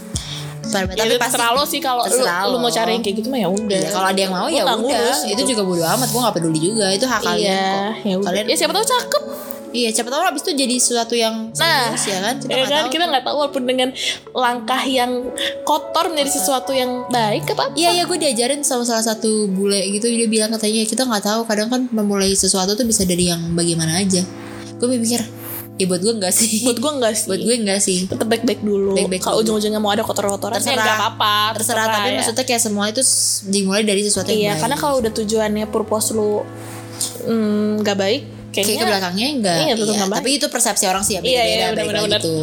parah. 0.67 0.89
Ya, 0.91 0.97
tapi 0.99 1.13
pasti 1.13 1.23
terserah 1.33 1.51
lo 1.51 1.63
sih 1.65 1.81
kalau 1.81 2.03
lu, 2.05 2.21
lu 2.51 2.59
mau 2.59 2.69
cari 2.69 2.91
yang 2.93 3.03
kayak 3.03 3.17
gitu 3.17 3.29
mah 3.29 3.39
ya 3.39 3.49
udah. 3.49 3.81
Iya, 3.81 3.91
kalau 3.91 4.07
ada 4.07 4.21
yang 4.21 4.33
mau 4.33 4.47
ya 4.47 4.63
udah 4.63 4.77
ngurus 4.77 5.19
itu 5.25 5.33
gitu. 5.35 5.43
juga 5.51 5.63
bodo 5.65 5.85
amat 5.89 6.09
gue 6.09 6.21
gak 6.21 6.35
peduli 6.37 6.59
juga 6.61 6.87
itu 6.91 7.07
hak 7.07 7.21
kalian 7.21 7.49
Iya, 7.49 7.65
kok 7.65 8.05
ya 8.05 8.15
kalian 8.21 8.45
Ya 8.47 8.57
siapa 8.59 8.73
tahu 8.73 8.85
cakep. 8.85 9.23
Iya 9.71 9.89
siapa 9.91 10.09
tahu 10.09 10.23
abis 10.27 10.43
itu 10.45 10.53
jadi 10.57 10.75
sesuatu 10.77 11.15
yang 11.15 11.55
Nah, 11.55 11.95
serius 11.95 12.05
ya 12.07 12.19
kan? 12.21 12.35
Kita 12.39 12.51
ya 12.51 12.65
kan? 12.65 12.71
tahu. 12.83 12.87
Kita 12.91 13.05
nggak 13.07 13.25
tahu 13.25 13.37
walaupun 13.39 13.63
dengan 13.65 13.89
langkah 14.33 14.83
yang 14.83 15.11
kotor 15.63 16.11
menjadi 16.11 16.31
sesuatu 16.35 16.71
yang 16.71 17.07
baik 17.09 17.47
apa 17.51 17.75
Iya 17.75 17.91
iya 17.93 18.05
gue 18.05 18.19
diajarin 18.19 18.61
sama 18.63 18.83
salah 18.83 19.03
satu 19.03 19.47
bule 19.47 19.79
gitu. 19.91 20.07
Dia 20.07 20.27
bilang 20.27 20.51
katanya 20.51 20.83
kita 20.83 21.03
nggak 21.05 21.25
tahu 21.25 21.41
kadang 21.45 21.69
kan 21.69 21.87
memulai 21.91 22.35
sesuatu 22.35 22.75
tuh 22.75 22.83
bisa 22.83 23.07
dari 23.07 23.29
yang 23.29 23.55
bagaimana 23.55 23.99
aja. 23.99 24.23
Gue 24.77 24.97
mikir 24.97 25.23
ya 25.77 25.89
buat 25.89 26.05
gue 26.05 26.13
enggak 26.13 26.35
sih? 26.35 26.61
Buat 26.69 26.77
gue 26.77 26.93
enggak 26.93 27.15
sih. 27.21 27.27
Buat 27.31 27.41
gue 27.41 27.55
enggak 27.57 27.81
sih. 27.81 27.99
Tetap 28.05 28.27
baik-baik 28.27 28.61
dulu. 28.61 29.01
Kalau 29.17 29.41
ujung-ujungnya 29.41 29.81
mau 29.81 29.91
ada 29.91 30.05
kotor-kotoran 30.05 30.57
ya 30.57 30.61
Terserah. 30.61 30.77
nggak 30.85 30.97
apa-apa 31.01 31.35
terserah 31.57 31.85
tapi 31.89 32.09
ya. 32.11 32.17
maksudnya 32.21 32.45
kayak 32.45 32.63
semua 32.63 32.85
itu 32.89 33.01
dimulai 33.47 33.81
dari 33.81 34.05
sesuatu 34.05 34.29
yang 34.29 34.41
iya 34.41 34.53
baik. 34.55 34.61
karena 34.61 34.77
kalau 34.77 34.95
udah 35.01 35.13
tujuannya 35.13 35.67
purpose 35.69 36.13
lu 36.13 36.45
mm, 37.25 37.81
nggak 37.81 37.97
kayak 38.51 38.67
ke 38.67 38.85
belakangnya 38.87 39.27
enggak. 39.31 39.59
Iya, 39.63 39.75
iya, 39.79 40.05
tapi 40.11 40.31
itu 40.37 40.47
persepsi 40.51 40.85
orang 40.91 41.03
sih 41.07 41.19
ya 41.19 41.21
Iya, 41.23 41.43
beda-beda 41.75 42.01
iya, 42.03 42.19
gitu 42.19 42.35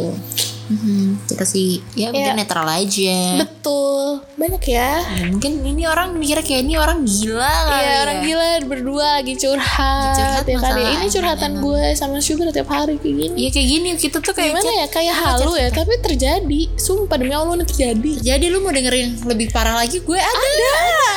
Mhm, 0.68 1.24
kita 1.26 1.44
sih 1.44 1.80
ya 1.92 2.08
mungkin 2.08 2.28
Iya. 2.28 2.38
netral 2.38 2.66
aja 2.66 3.18
betul 3.38 4.20
banyak 4.34 4.62
ya 4.66 4.90
Ya, 5.00 5.24
mungkin 5.26 5.52
ini 5.60 5.82
orang 5.82 6.14
mikirnya 6.14 6.40
kayak 6.40 6.62
ini 6.62 6.74
orang 6.74 7.02
gila 7.02 7.40
kali 7.64 7.72
Iya 7.74 7.88
ya. 7.88 7.96
orang 8.00 8.18
gila 8.20 8.46
berdua 8.64 9.06
lagi 9.16 9.34
curhat, 9.34 9.72
Lagi 10.06 10.12
curhat 10.18 10.44
ya 10.44 10.56
kan 10.58 10.72
ya. 10.74 10.88
Ini 10.92 11.06
curhatan 11.08 11.50
emang. 11.50 11.64
gue 11.64 11.82
sama 11.94 12.16
Sugar 12.18 12.48
tiap 12.48 12.68
hari 12.68 12.96
kayak 12.96 13.16
gini. 13.18 13.34
Iya 13.36 13.48
kayak 13.50 13.68
gini 13.68 13.88
kita 13.96 14.16
tuh 14.18 14.32
kayak 14.32 14.52
Gimana 14.54 14.70
ya 14.74 14.86
kayak 14.86 15.14
halu 15.16 15.52
ya 15.54 15.68
tapi 15.70 15.92
terjadi. 15.98 16.60
Sumpah 16.74 17.16
demi 17.16 17.32
Allah 17.32 17.54
ini 17.54 17.64
terjadi. 17.64 18.12
Jadi 18.20 18.46
lu 18.46 18.60
mau 18.60 18.70
denger 18.70 18.94
yang 18.94 19.12
lebih 19.24 19.48
parah 19.48 19.74
lagi 19.74 19.98
gue 19.98 20.14
ada 20.14 20.28
ada 20.28 20.68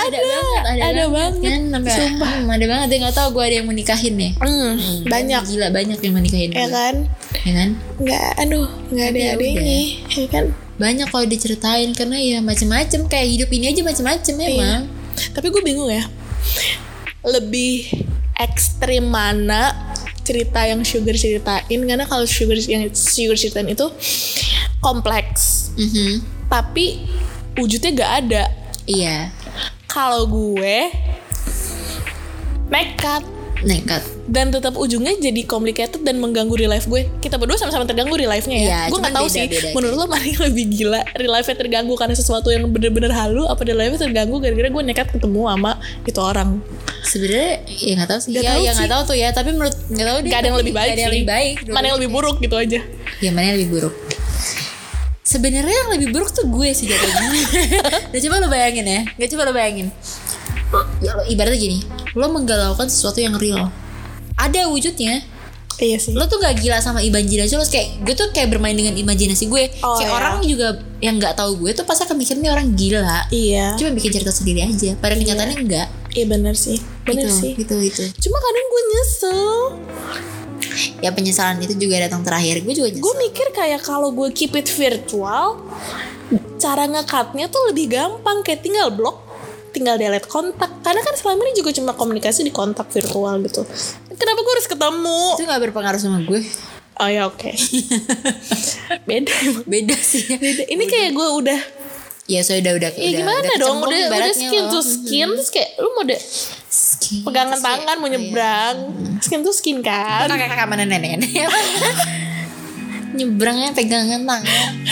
ada, 0.01 0.17
banget 0.19 0.61
ada, 0.63 0.81
Ada 0.81 1.03
banget. 1.07 1.41
kan 1.45 1.61
sampai 1.69 1.91
Sumpah. 1.93 2.29
hmm, 2.31 2.47
ada 2.55 2.65
banget 2.65 2.87
dia 2.87 2.97
nggak 2.99 3.15
tahu 3.15 3.27
gue 3.31 3.43
ada 3.43 3.55
yang 3.55 3.65
mau 3.65 3.75
nikahin 3.75 4.15
ya 4.17 4.31
Hmm, 4.39 4.73
banyak 5.05 5.41
gila 5.45 5.67
banyak 5.69 5.97
yang 5.99 6.11
mau 6.11 6.21
nikahin 6.21 6.49
ya 6.51 6.67
kan? 6.67 6.95
ya 7.41 7.53
kan 7.53 7.69
Nggak, 7.97 8.29
aduh, 8.35 8.65
nggak 8.89 9.07
ada 9.07 9.19
Tapi 9.41 9.49
ya 9.49 9.57
adanya, 9.57 9.81
ya 10.13 10.27
kan? 10.29 10.45
banyak 10.77 11.07
kalau 11.09 11.25
diceritain 11.25 11.89
karena 11.93 12.17
ya 12.17 12.37
macem-macem 12.39 13.05
kayak 13.05 13.27
hidup 13.27 13.49
ini 13.49 13.69
aja 13.69 13.81
macem-macem 13.81 14.33
Iya. 14.37 14.49
emang 14.51 14.81
Tapi 15.33 15.47
gue 15.49 15.61
bingung 15.61 15.89
ya. 15.89 16.05
Lebih 17.21 17.85
ekstrim 18.33 19.05
mana 19.05 19.93
cerita 20.21 20.65
yang 20.65 20.81
Sugar 20.81 21.13
ceritain 21.13 21.81
karena 21.81 22.05
kalau 22.05 22.25
Sugar 22.25 22.57
yang 22.57 22.89
Sugar 22.93 23.35
ceritain 23.35 23.67
itu 23.67 23.85
kompleks, 24.79 25.69
Mhm. 25.77 26.21
tapi 26.47 27.05
wujudnya 27.53 27.93
gak 27.93 28.11
ada. 28.25 28.43
iya 28.85 29.29
Kalau 29.85 30.25
gue 30.25 30.89
nekat 32.71 33.21
nekat 33.61 34.01
dan 34.25 34.47
tetap 34.47 34.73
ujungnya 34.73 35.13
jadi 35.17 35.43
complicated 35.43 36.01
dan 36.01 36.17
mengganggu 36.17 36.55
real 36.55 36.69
life 36.69 36.85
gue. 36.85 37.05
Kita 37.19 37.35
berdua 37.35 37.55
sama-sama 37.55 37.83
terganggu 37.83 38.15
real 38.15 38.29
life-nya 38.29 38.55
ya. 38.55 38.65
Iya, 38.65 38.79
gue 38.87 38.97
nggak 38.97 39.13
tahu 39.13 39.27
sih. 39.27 39.43
beda-beda 39.43 39.69
Menurut 39.73 39.95
lo 39.95 40.05
mana 40.07 40.23
yang 40.23 40.41
lebih 40.47 40.65
gila? 40.67 41.01
Real 41.13 41.31
life-nya 41.31 41.55
terganggu 41.55 41.93
karena 41.93 42.13
sesuatu 42.13 42.47
yang 42.47 42.63
bener-bener 42.65 43.11
halu, 43.11 43.43
apa 43.45 43.61
real 43.61 43.75
life-nya 43.75 44.01
terganggu 44.01 44.39
gara-gara 44.39 44.67
gue 44.67 44.83
nekat 44.83 45.07
ketemu 45.11 45.41
sama 45.45 45.71
itu 46.03 46.19
orang? 46.19 46.49
sebenarnya 47.01 47.51
ya 47.67 47.91
nggak 47.97 48.07
tahu 48.07 48.19
sih 48.19 48.29
Nggak 48.31 48.43
ya 48.43 48.49
tahu 48.49 48.61
ya 48.61 48.63
sih. 48.63 48.77
nggak 48.77 48.89
tahu 48.89 49.03
tuh 49.03 49.17
ya 49.17 49.29
tapi 49.31 49.49
menurut 49.51 49.75
nggak 49.89 50.05
tahu 50.05 50.17
Gak 50.23 50.37
ada 50.37 50.47
yang 50.47 50.57
lebih 50.61 50.73
baik 50.73 50.87
ada 50.87 50.95
yang 50.95 51.09
sih. 51.09 51.15
lebih 51.17 51.27
baik 51.27 51.55
Mana 51.67 51.85
yang 51.87 51.97
lebih 51.97 52.11
buruk 52.11 52.35
gitu 52.39 52.55
aja. 52.55 52.79
ya 53.19 53.29
mana 53.29 53.43
yang 53.43 53.57
lebih 53.57 53.69
buruk 53.73 53.93
sebenarnya 55.21 55.75
yang 55.75 55.89
lebih 55.91 56.09
buruk 56.11 56.29
tuh 56.29 56.45
gue 56.45 56.69
sih 56.71 56.85
jatuhnya 56.85 57.29
nah 58.11 58.19
coba 58.19 58.35
lo 58.37 58.47
bayangin 58.47 58.85
ya 58.85 59.01
nggak 59.15 59.29
coba 59.29 59.41
lo 59.47 59.51
bayangin 59.51 59.87
ya, 59.87 59.95
ibaratnya 61.27 61.59
gini 61.59 61.77
lo 62.13 62.27
menggalaukan 62.27 62.87
sesuatu 62.87 63.19
yang 63.19 63.35
real 63.35 63.67
ada 64.35 64.67
wujudnya 64.67 65.23
Iya 65.75 65.97
sih. 65.97 66.13
lo 66.13 66.29
tuh 66.29 66.37
gak 66.37 66.61
gila 66.61 66.77
sama 66.77 67.01
imajinasi 67.01 67.57
lo 67.57 67.65
kayak 67.65 68.05
gue 68.05 68.13
tuh 68.13 68.29
kayak 68.29 68.53
bermain 68.53 68.71
dengan 68.71 68.93
imajinasi 68.93 69.49
gue 69.49 69.81
Oh, 69.81 69.97
kayak 69.97 70.07
ya. 70.07 70.13
orang 70.13 70.35
juga 70.43 70.67
yang 70.99 71.17
nggak 71.17 71.33
tahu 71.33 71.57
gue 71.57 71.73
tuh 71.73 71.81
pasti 71.83 72.05
akan 72.05 72.15
mikir 72.15 72.37
ini 72.37 72.47
orang 72.47 72.69
gila 72.71 73.25
Iya. 73.27 73.73
cuma 73.75 73.89
bikin 73.91 74.13
cerita 74.13 74.29
sendiri 74.29 74.61
aja 74.61 74.93
pada 74.95 75.17
kenyataannya 75.17 75.57
enggak 75.57 75.87
Iya 76.11 76.25
bener 76.27 76.53
sih. 76.53 76.75
Bener 77.01 77.23
gitu, 77.23 77.33
sih. 77.33 77.51
gitu 77.55 77.75
itu 77.79 78.03
Cuma 78.19 78.37
kadang 78.37 78.65
gue 78.67 78.81
nyesel. 78.85 79.49
ya 80.99 81.09
penyesalan 81.09 81.57
itu 81.59 81.73
juga 81.73 81.97
datang 81.99 82.21
terakhir 82.21 82.61
gue 82.61 82.73
juga 82.75 82.87
nyesel 82.91 83.01
Gue 83.01 83.15
mikir 83.17 83.47
kayak 83.49 83.81
kalau 83.81 84.11
gue 84.11 84.29
keep 84.29 84.53
it 84.53 84.67
virtual, 84.67 85.65
cara 86.57 86.83
ngekatnya 86.85 87.47
tuh 87.47 87.63
lebih 87.65 87.89
gampang. 87.89 88.39
Kayak 88.41 88.61
tinggal 88.61 88.91
blok, 88.91 89.23
tinggal 89.71 89.95
delete 89.97 90.27
kontak. 90.27 90.69
Karena 90.83 91.01
kan 91.01 91.15
selama 91.15 91.47
ini 91.47 91.53
juga 91.57 91.71
cuma 91.75 91.91
komunikasi 91.95 92.45
di 92.45 92.53
kontak 92.53 92.91
virtual 92.91 93.41
gitu. 93.43 93.65
Kenapa 94.15 94.39
gue 94.43 94.53
harus 94.53 94.69
ketemu? 94.69 95.21
itu 95.39 95.43
gak 95.49 95.61
berpengaruh 95.65 95.97
sama 95.97 96.21
gue 96.21 96.43
Oh 97.01 97.09
ya 97.09 97.25
oke. 97.25 97.49
Beda 99.09 99.33
emang. 99.41 99.65
beda 99.65 99.97
sih 99.97 100.37
Beda. 100.37 100.69
Ini 100.69 100.83
kayak 100.85 101.17
gue 101.17 101.27
udah, 101.41 101.59
ya 102.29 102.45
so 102.45 102.53
udah 102.53 102.73
udah 102.77 102.89
ya 102.93 103.09
udah, 103.09 103.17
gimana 103.17 103.39
udah 103.41 103.57
dong? 103.57 103.77
Udah, 103.81 103.99
udah 104.13 104.33
skin 104.37 104.63
lo. 104.63 104.71
to 104.71 104.79
skin, 104.85 105.29
terus 105.33 105.49
kayak 105.49 105.69
lu 105.81 105.89
mau 105.97 106.03
deh 106.05 106.21
Skin, 106.71 107.25
pegangan 107.25 107.59
tangan 107.59 107.97
mau 107.97 108.07
iya. 108.07 108.21
nyebrang, 108.21 108.75
skin 109.19 109.41
to 109.41 109.51
skin 109.51 109.81
kan? 109.81 110.29
kakak 110.29 110.47
kakak 110.53 110.67
mana 110.69 110.85
nenek 110.85 111.19
nyebrangnya 113.13 113.71
pegangan 113.71 114.21
tangan 114.21 114.73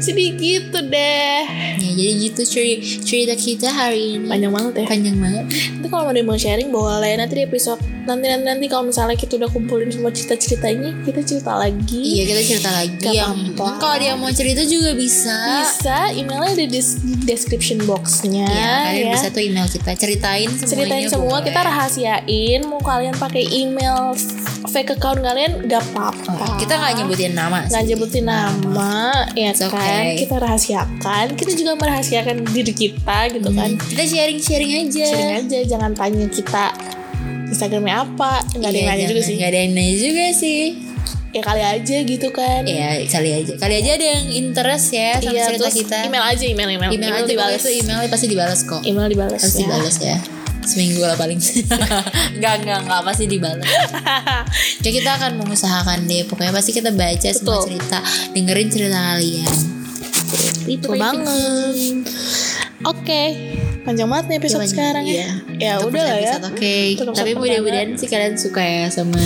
Jadi 0.00 0.32
gitu 0.32 0.80
deh. 0.82 1.44
ya 1.76 1.90
jadi 1.92 2.12
gitu 2.22 2.40
cerita 2.42 2.80
cerita 3.02 3.34
kita 3.34 3.68
hari 3.68 4.16
ini 4.16 4.24
Panjang 4.24 4.48
banget 4.50 4.72
ya. 4.74 4.86
panjang 4.86 5.16
banget 5.18 5.44
Nanti 5.76 5.86
kalau 5.90 6.08
yang 6.08 6.24
mau 6.24 6.38
sharing 6.38 6.70
boleh 6.70 7.12
nanti 7.14 7.34
di 7.34 7.42
episode 7.42 7.76
nanti 8.00 8.26
nanti, 8.26 8.46
nanti 8.46 8.64
kalau 8.64 8.88
misalnya 8.88 9.12
kita 9.12 9.36
udah 9.36 9.46
kumpulin 9.46 9.86
semua 9.86 10.08
cerita-ceritanya 10.08 11.04
kita 11.04 11.20
cerita 11.20 11.52
lagi. 11.54 12.00
iya 12.00 12.24
kita 12.24 12.42
cerita 12.42 12.70
lagi 12.72 12.96
Gak 12.98 13.12
apa-apa. 13.12 13.66
kalau 13.76 13.96
dia 13.98 14.12
mau 14.14 14.30
cerita 14.30 14.62
juga 14.62 14.90
bisa 14.94 15.36
Bisa 15.60 15.96
emailnya 16.10 16.50
ada 16.50 16.66
di 16.66 16.80
description 17.22 17.78
boxnya 17.82 18.48
ya 18.48 18.74
kalian 18.86 19.04
ya. 19.04 19.12
bisa 19.12 19.26
tuh 19.28 19.42
email 19.42 19.66
kita 19.66 19.90
ceritain 19.94 20.48
semuanya 20.48 20.70
Ceritain 20.70 21.06
semua 21.06 21.28
boleh. 21.34 21.44
kita 21.44 21.60
rahasiain 21.60 22.60
mau 22.64 22.80
kalian 22.80 23.14
pakai 23.14 23.44
email 23.44 24.16
fake 24.66 24.92
account 24.92 25.20
kalian 25.20 25.66
gak 25.66 25.82
apa-apa. 25.88 26.56
kita 26.56 26.72
nggak 26.74 26.92
nyebutin 26.96 27.32
nama. 27.40 27.58
Nggak 27.64 27.80
sih. 27.80 27.88
nyebutin 27.88 28.24
nama 28.24 28.92
ya 29.32 29.50
It's 29.50 29.62
kan? 29.62 29.72
okay. 29.72 30.20
kita 30.20 30.36
rahasiakan. 30.36 31.24
Kita 31.34 31.52
juga 31.54 31.72
merahasiakan 31.74 32.36
diri 32.46 32.72
kita 32.72 33.18
gitu 33.30 33.48
kan? 33.50 33.70
Kita 33.74 34.02
sharing 34.04 34.38
sharing 34.38 34.72
aja. 34.78 35.06
Sharing 35.06 35.32
aja 35.40 35.58
jangan 35.66 35.92
tanya 35.92 36.26
kita 36.26 36.64
Instagramnya 37.46 38.04
apa. 38.04 38.44
Nggak 38.52 38.68
ada 38.68 38.76
yang 38.76 38.86
Iya, 38.86 38.92
nanya 38.92 39.06
juga 39.08 39.22
sih. 39.22 39.34
Nggak 39.34 39.48
ada 39.48 39.58
yang 39.58 39.72
nanya 39.72 39.96
juga 39.96 40.24
sih. 40.32 40.62
Ya 41.30 41.42
kali 41.42 41.62
aja 41.62 41.96
gitu 42.02 42.28
kan. 42.30 42.62
Ya 42.66 42.88
kali 43.06 43.30
aja. 43.32 43.52
Kali 43.54 43.74
aja 43.76 43.90
ada 43.94 44.06
yang 44.08 44.24
interest 44.28 44.86
ya 44.90 45.10
sama 45.16 45.30
Iya, 45.30 45.44
cerita 45.46 45.70
kita. 45.70 45.98
email 46.04 46.24
aja 46.26 46.44
email 46.44 46.68
email. 46.68 46.90
Email 46.90 47.14
aja 47.16 47.24
dibalas. 47.24 47.62
email 47.64 47.98
pasti 48.06 48.26
dibalas 48.26 48.60
kok. 48.62 48.82
Email 48.82 49.08
dibalas 49.08 49.38
pasti 49.40 49.62
ya. 49.62 49.66
dibalas 49.66 49.96
ya 50.00 50.18
seminggu 50.70 51.02
lah 51.02 51.18
paling 51.18 51.42
nggak 52.38 52.54
nggak 52.62 52.78
nggak 52.86 53.02
pasti 53.02 53.26
dibalas 53.26 53.66
kayak 54.82 54.94
kita 55.02 55.10
akan 55.18 55.32
mengusahakan 55.42 56.06
deh 56.06 56.22
pokoknya 56.30 56.54
pasti 56.54 56.70
kita 56.70 56.94
baca 56.94 57.28
semua 57.34 57.58
Betul. 57.58 57.64
cerita 57.66 57.98
dengerin 58.30 58.68
cerita 58.70 58.98
kalian 58.98 59.80
itu 60.70 60.88
banget. 60.94 62.06
Oke, 62.86 63.49
panjang 63.80 64.06
banget 64.06 64.24
nih 64.26 64.36
episode 64.38 64.66
sekarang 64.66 65.04
ya. 65.04 65.12
iya. 65.14 65.28
Ya 65.58 65.72
Untuk 65.76 65.92
udah 65.92 66.04
lah 66.04 66.18
ya. 66.18 66.34
Oke, 66.42 66.76
Untuk 66.94 67.12
tapi 67.12 67.32
mudah-mudahan 67.32 67.92
sih 67.94 68.06
kalian 68.06 68.34
suka 68.34 68.60
ya 68.60 68.86
sama 68.88 69.20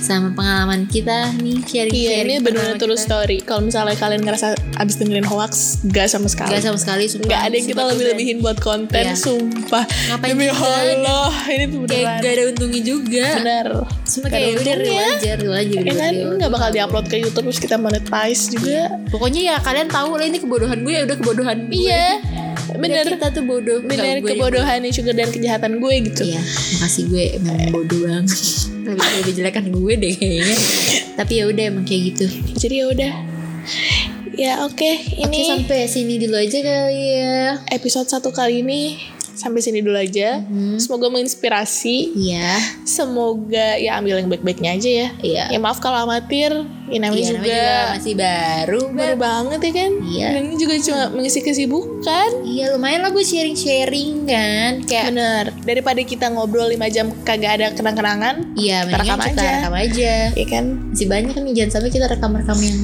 sama 0.00 0.32
pengalaman 0.32 0.84
kita 0.84 1.30
nih 1.36 1.62
sharing 1.62 1.92
Iya, 1.92 2.10
sharing. 2.12 2.26
ini 2.28 2.34
benar-benar 2.40 2.76
true 2.76 2.96
story. 2.96 3.38
Kalau 3.40 3.62
misalnya 3.62 3.94
kalian 3.94 4.20
ngerasa 4.20 4.46
abis 4.76 4.94
dengerin 4.96 5.22
hoax, 5.22 5.52
gak 5.86 6.06
sama 6.06 6.26
sekali. 6.26 6.50
Gak 6.50 6.62
sama 6.64 6.78
sekali 6.78 7.04
sumpah. 7.06 7.26
Nggak 7.26 7.42
ada 7.42 7.54
yang 7.54 7.68
kita 7.68 7.82
lebih-lebihin 7.84 8.36
buat 8.40 8.58
konten, 8.58 9.04
Iya. 9.04 9.14
sumpah. 9.14 9.84
Ngapain 9.86 10.30
Demi 10.32 10.46
juga? 10.46 10.66
Allah, 10.66 11.30
ini 11.48 11.64
tuh 11.64 11.80
Kayak 11.84 11.86
beneran. 11.86 12.18
gak 12.18 12.32
ada 12.32 12.42
untungnya 12.48 12.80
juga. 12.82 13.26
Bener. 13.36 13.66
Cuma 14.02 14.26
Gak 14.26 14.32
kayak 14.32 14.50
udah 14.56 14.74
real 14.74 15.06
aja. 15.06 15.78
Ya 15.78 15.94
kan, 15.94 16.12
gak 16.36 16.50
bakal 16.50 16.68
diupload 16.72 17.06
ke 17.06 17.16
Youtube 17.16 17.44
terus 17.44 17.60
kita 17.60 17.76
monetize 17.76 18.42
juga. 18.48 18.80
Pokoknya 19.08 19.40
ya 19.44 19.56
kalian 19.60 19.86
tahu 19.86 20.16
lah 20.16 20.26
ini 20.26 20.38
kebodohan 20.38 20.80
gue 20.80 20.92
ya 20.92 21.02
udah 21.06 21.16
kebodohan 21.16 21.58
gue. 21.66 21.78
Iya, 21.80 22.18
Bener. 22.76 23.04
kita 23.06 23.32
tuh 23.32 23.44
bodoh. 23.46 23.80
Bener 23.82 24.20
kebodohan 24.22 24.84
sugar 24.92 25.14
dan 25.16 25.30
kejahatan 25.32 25.80
gue 25.80 25.94
gitu. 26.12 26.22
Iya, 26.28 26.42
makasih 26.78 27.02
gue 27.10 27.24
memang 27.42 27.70
bodoh 27.74 28.00
banget. 28.06 28.26
Lebih 28.84 29.08
lebih 29.22 29.32
jelekan 29.34 29.64
gue 29.70 29.92
deh 29.96 30.12
kayaknya. 30.14 30.56
Tapi 31.18 31.32
ya 31.40 31.44
udah 31.48 31.64
emang 31.66 31.84
kayak 31.86 32.02
gitu. 32.14 32.24
Jadi 32.58 32.74
ya 32.74 32.86
udah. 32.90 33.12
Ya 34.40 34.52
oke, 34.64 34.88
Oke 35.20 35.20
ini 35.20 35.38
sampai 35.44 35.84
sini 35.84 36.16
dulu 36.16 36.38
aja 36.38 36.58
kali 36.64 37.04
ya. 37.20 37.60
episode 37.76 38.08
satu 38.08 38.32
kali 38.32 38.64
ini 38.64 38.96
sampai 39.40 39.60
sini 39.64 39.80
dulu 39.80 39.96
aja. 39.96 40.44
Semoga 40.76 41.08
menginspirasi. 41.08 42.12
Iya. 42.16 42.56
Semoga 42.84 43.76
ya 43.80 43.96
ambil 44.00 44.20
yang 44.20 44.28
baik-baiknya 44.28 44.70
aja 44.76 44.90
ya. 44.90 45.08
Iya. 45.20 45.44
Ya 45.52 45.58
maaf 45.60 45.80
kalau 45.80 46.04
amatir, 46.04 46.52
ya 46.90 46.98
namanya 47.00 47.16
Iya, 47.16 47.30
juga, 47.30 47.40
juga 47.40 47.70
masih 47.92 48.14
baru. 48.14 48.80
baru 48.90 49.16
banget 49.16 49.60
ya 49.60 49.72
kan. 49.72 49.90
Iya. 50.02 50.26
Dan 50.30 50.42
ini 50.44 50.56
juga 50.56 50.74
cuma 50.80 51.02
mengisi 51.10 51.40
kesibukan. 51.40 52.30
Iya 52.42 52.64
lumayan 52.70 53.00
lah 53.00 53.10
gue 53.10 53.22
sharing-sharing 53.22 54.24
kan 54.24 54.72
Kayak 54.82 55.04
Bener. 55.08 55.44
Daripada 55.62 56.00
kita 56.00 56.26
ngobrol 56.28 56.66
5 56.66 56.86
jam 56.88 57.06
kagak 57.20 57.52
ada 57.54 57.66
kenang-kenangan, 57.70 58.54
Iya 58.54 58.84
Kita 58.84 58.96
rekam 58.98 59.18
kita 59.20 59.30
aja. 59.32 59.50
rekam 59.56 59.74
aja 59.74 60.12
ya 60.30 60.46
kan? 60.46 60.64
Masih 60.90 61.06
banyak 61.06 61.30
kan 61.30 61.42
nih 61.42 61.54
Jangan 61.56 61.70
sampai 61.72 61.90
kita 61.90 62.06
rekam-rekam 62.06 62.58
yang 62.58 62.78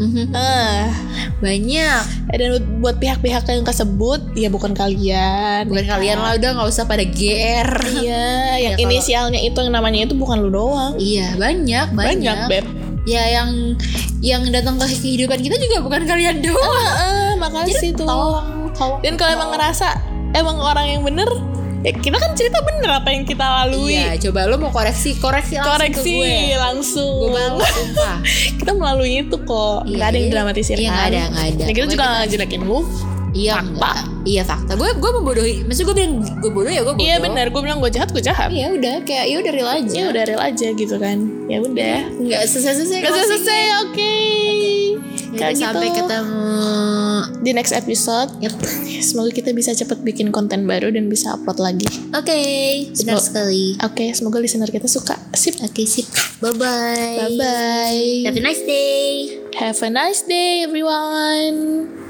Mhm. 0.00 0.24
Ah, 0.32 0.88
Banyak 1.38 2.02
dan 2.30 2.50
buat- 2.78 2.96
pihak-pihak 2.96 3.44
yang 3.46 3.62
kesebut, 3.62 4.20
ya 4.34 4.48
bukan 4.48 4.72
kalian. 4.72 5.64
Bukan 5.66 5.86
kalian 5.86 6.18
lah 6.18 6.32
udah 6.34 6.50
gak 6.54 6.68
usah 6.68 6.84
pada 6.84 7.00
GR 7.02 7.68
Iya, 7.98 8.28
yang 8.64 8.72
Ya, 8.72 8.76
kalau- 8.76 8.84
inisialnya 8.86 9.40
itu 9.40 9.58
yang 9.58 9.72
namanya 9.72 10.00
itu 10.02 10.14
bukan 10.14 10.36
lu 10.38 10.50
doang. 10.50 10.96
Iya 10.96 11.32
banyak 11.34 11.86
Banyak, 11.90 12.16
Banyak, 12.16 12.38
Beb. 12.46 12.66
Ya 13.02 13.24
yang 13.30 13.80
Yang 14.20 14.42
datang 14.52 14.76
ke 14.76 14.86
kehidupan 14.86 15.40
kita 15.40 15.56
juga 15.56 15.76
bukan 15.80 16.04
kalian 16.04 16.40
doang 16.40 16.60
Ah, 16.60 17.32
makasih 17.34 17.92
tuh. 17.92 18.04
Tolong 18.04 18.68
Tolong 18.70 19.00
Dan 19.00 19.16
kalau 19.16 19.32
emang 19.34 19.50
ngerasa 19.50 19.88
emang 20.30 20.56
orang 20.56 20.86
yang 20.86 21.02
bener, 21.02 21.26
ya 21.80 21.90
kita 21.92 22.14
kan 22.14 22.30
cerita 22.32 22.60
bener 22.60 22.86
apa 22.92 23.08
yang 23.08 23.24
kita 23.24 23.42
lalui. 23.42 23.98
Iya 23.98 24.14
coba 24.20 24.46
lo 24.46 24.56
mau 24.56 24.70
koreksi 24.70 25.16
Koreksi 25.16 25.56
langsung 25.56 25.74
Koreksi 25.74 26.12
ke 26.12 26.22
gue 26.22 26.54
langsung. 26.54 27.14
Gue 27.26 27.66
sumpah 27.66 28.16
kita 28.60 28.72
melalui 28.72 29.12
itu 29.18 29.36
kok. 29.36 29.82
Iya, 29.84 29.96
Gak 29.96 30.06
ada 30.06 30.14
yang 30.14 30.22
iya. 30.22 30.32
dramatisir 30.32 30.76
Iya, 30.76 30.84
kan. 30.84 30.94
nggak 30.94 31.06
ada, 31.08 31.20
nggak 31.26 31.44
ada. 31.44 31.50
Ya, 31.50 31.66
kita 31.66 31.66
Pokoknya 31.66 31.90
juga 31.90 32.06
kita- 32.06 32.28
jelekin 32.30 32.62
lu. 32.62 32.78
Iya 33.30 33.54
Fakta. 33.56 33.68
enggak. 33.70 33.98
Iya 34.20 34.42
fakta 34.42 34.72
Gue 34.74 34.90
gue 34.92 35.10
membodohi 35.12 35.64
Maksud 35.64 35.82
gue 35.82 35.94
bilang 35.94 36.18
Gue 36.36 36.50
bodoh 36.50 36.68
ya 36.68 36.82
gue 36.82 36.92
bodoh 36.92 37.00
Iya 37.00 37.16
bener, 37.18 37.46
gue 37.48 37.62
bilang 37.62 37.78
gue 37.78 37.88
jahat, 37.88 38.10
gue 38.10 38.20
jahat. 38.20 38.50
Iya 38.50 38.68
udah 38.70 38.94
Kayak 39.02 39.26
ya 39.26 39.36
udah 39.38 39.52
real 39.54 39.70
aja 39.72 39.94
Ya 39.94 40.04
udah 40.08 40.22
real 40.24 40.42
aja 40.42 40.68
gitu 40.70 40.96
kan. 40.96 41.18
Ya 41.46 41.58
udah. 41.58 41.96
Nggak 42.18 42.42
selesai-selesai 42.44 42.98
Gak 42.98 43.12
selesai, 43.12 43.28
selesai, 43.32 43.60
oke. 43.80 44.14
Yaudah, 45.30 45.38
Kayak 45.38 45.52
gitu. 45.52 45.62
sampai 45.62 45.88
ketemu 45.94 46.48
Di 47.40 47.50
next 47.52 47.72
episode, 47.72 48.30
Yep. 48.40 48.52
semoga 49.00 49.30
kita 49.30 49.50
bisa 49.50 49.70
cepet 49.72 49.98
bikin 50.00 50.28
konten 50.28 50.66
baru 50.66 50.90
dan 50.90 51.06
bisa 51.06 51.32
upload 51.32 51.56
lagi. 51.58 51.86
Oke 52.12 52.36
Benar 52.92 53.16
Semoga- 53.16 53.24
sekali 53.24 53.64
Oke, 53.80 54.04
semoga 54.12 54.36
listener 54.36 54.68
kita 54.68 54.84
suka. 54.86 55.14
Sip. 55.32 55.56
Oke 55.62 55.86
sip 55.86 56.10
Bye 56.38 56.52
bye 56.52 57.16
Bye 57.16 57.34
bye. 57.36 58.04
Have 58.26 58.36
a 58.36 58.42
nice 58.42 58.60
day 58.60 59.38
Have 59.54 59.78
a 59.78 59.88
nice 59.88 60.20
day, 60.22 60.66
everyone. 60.66 62.09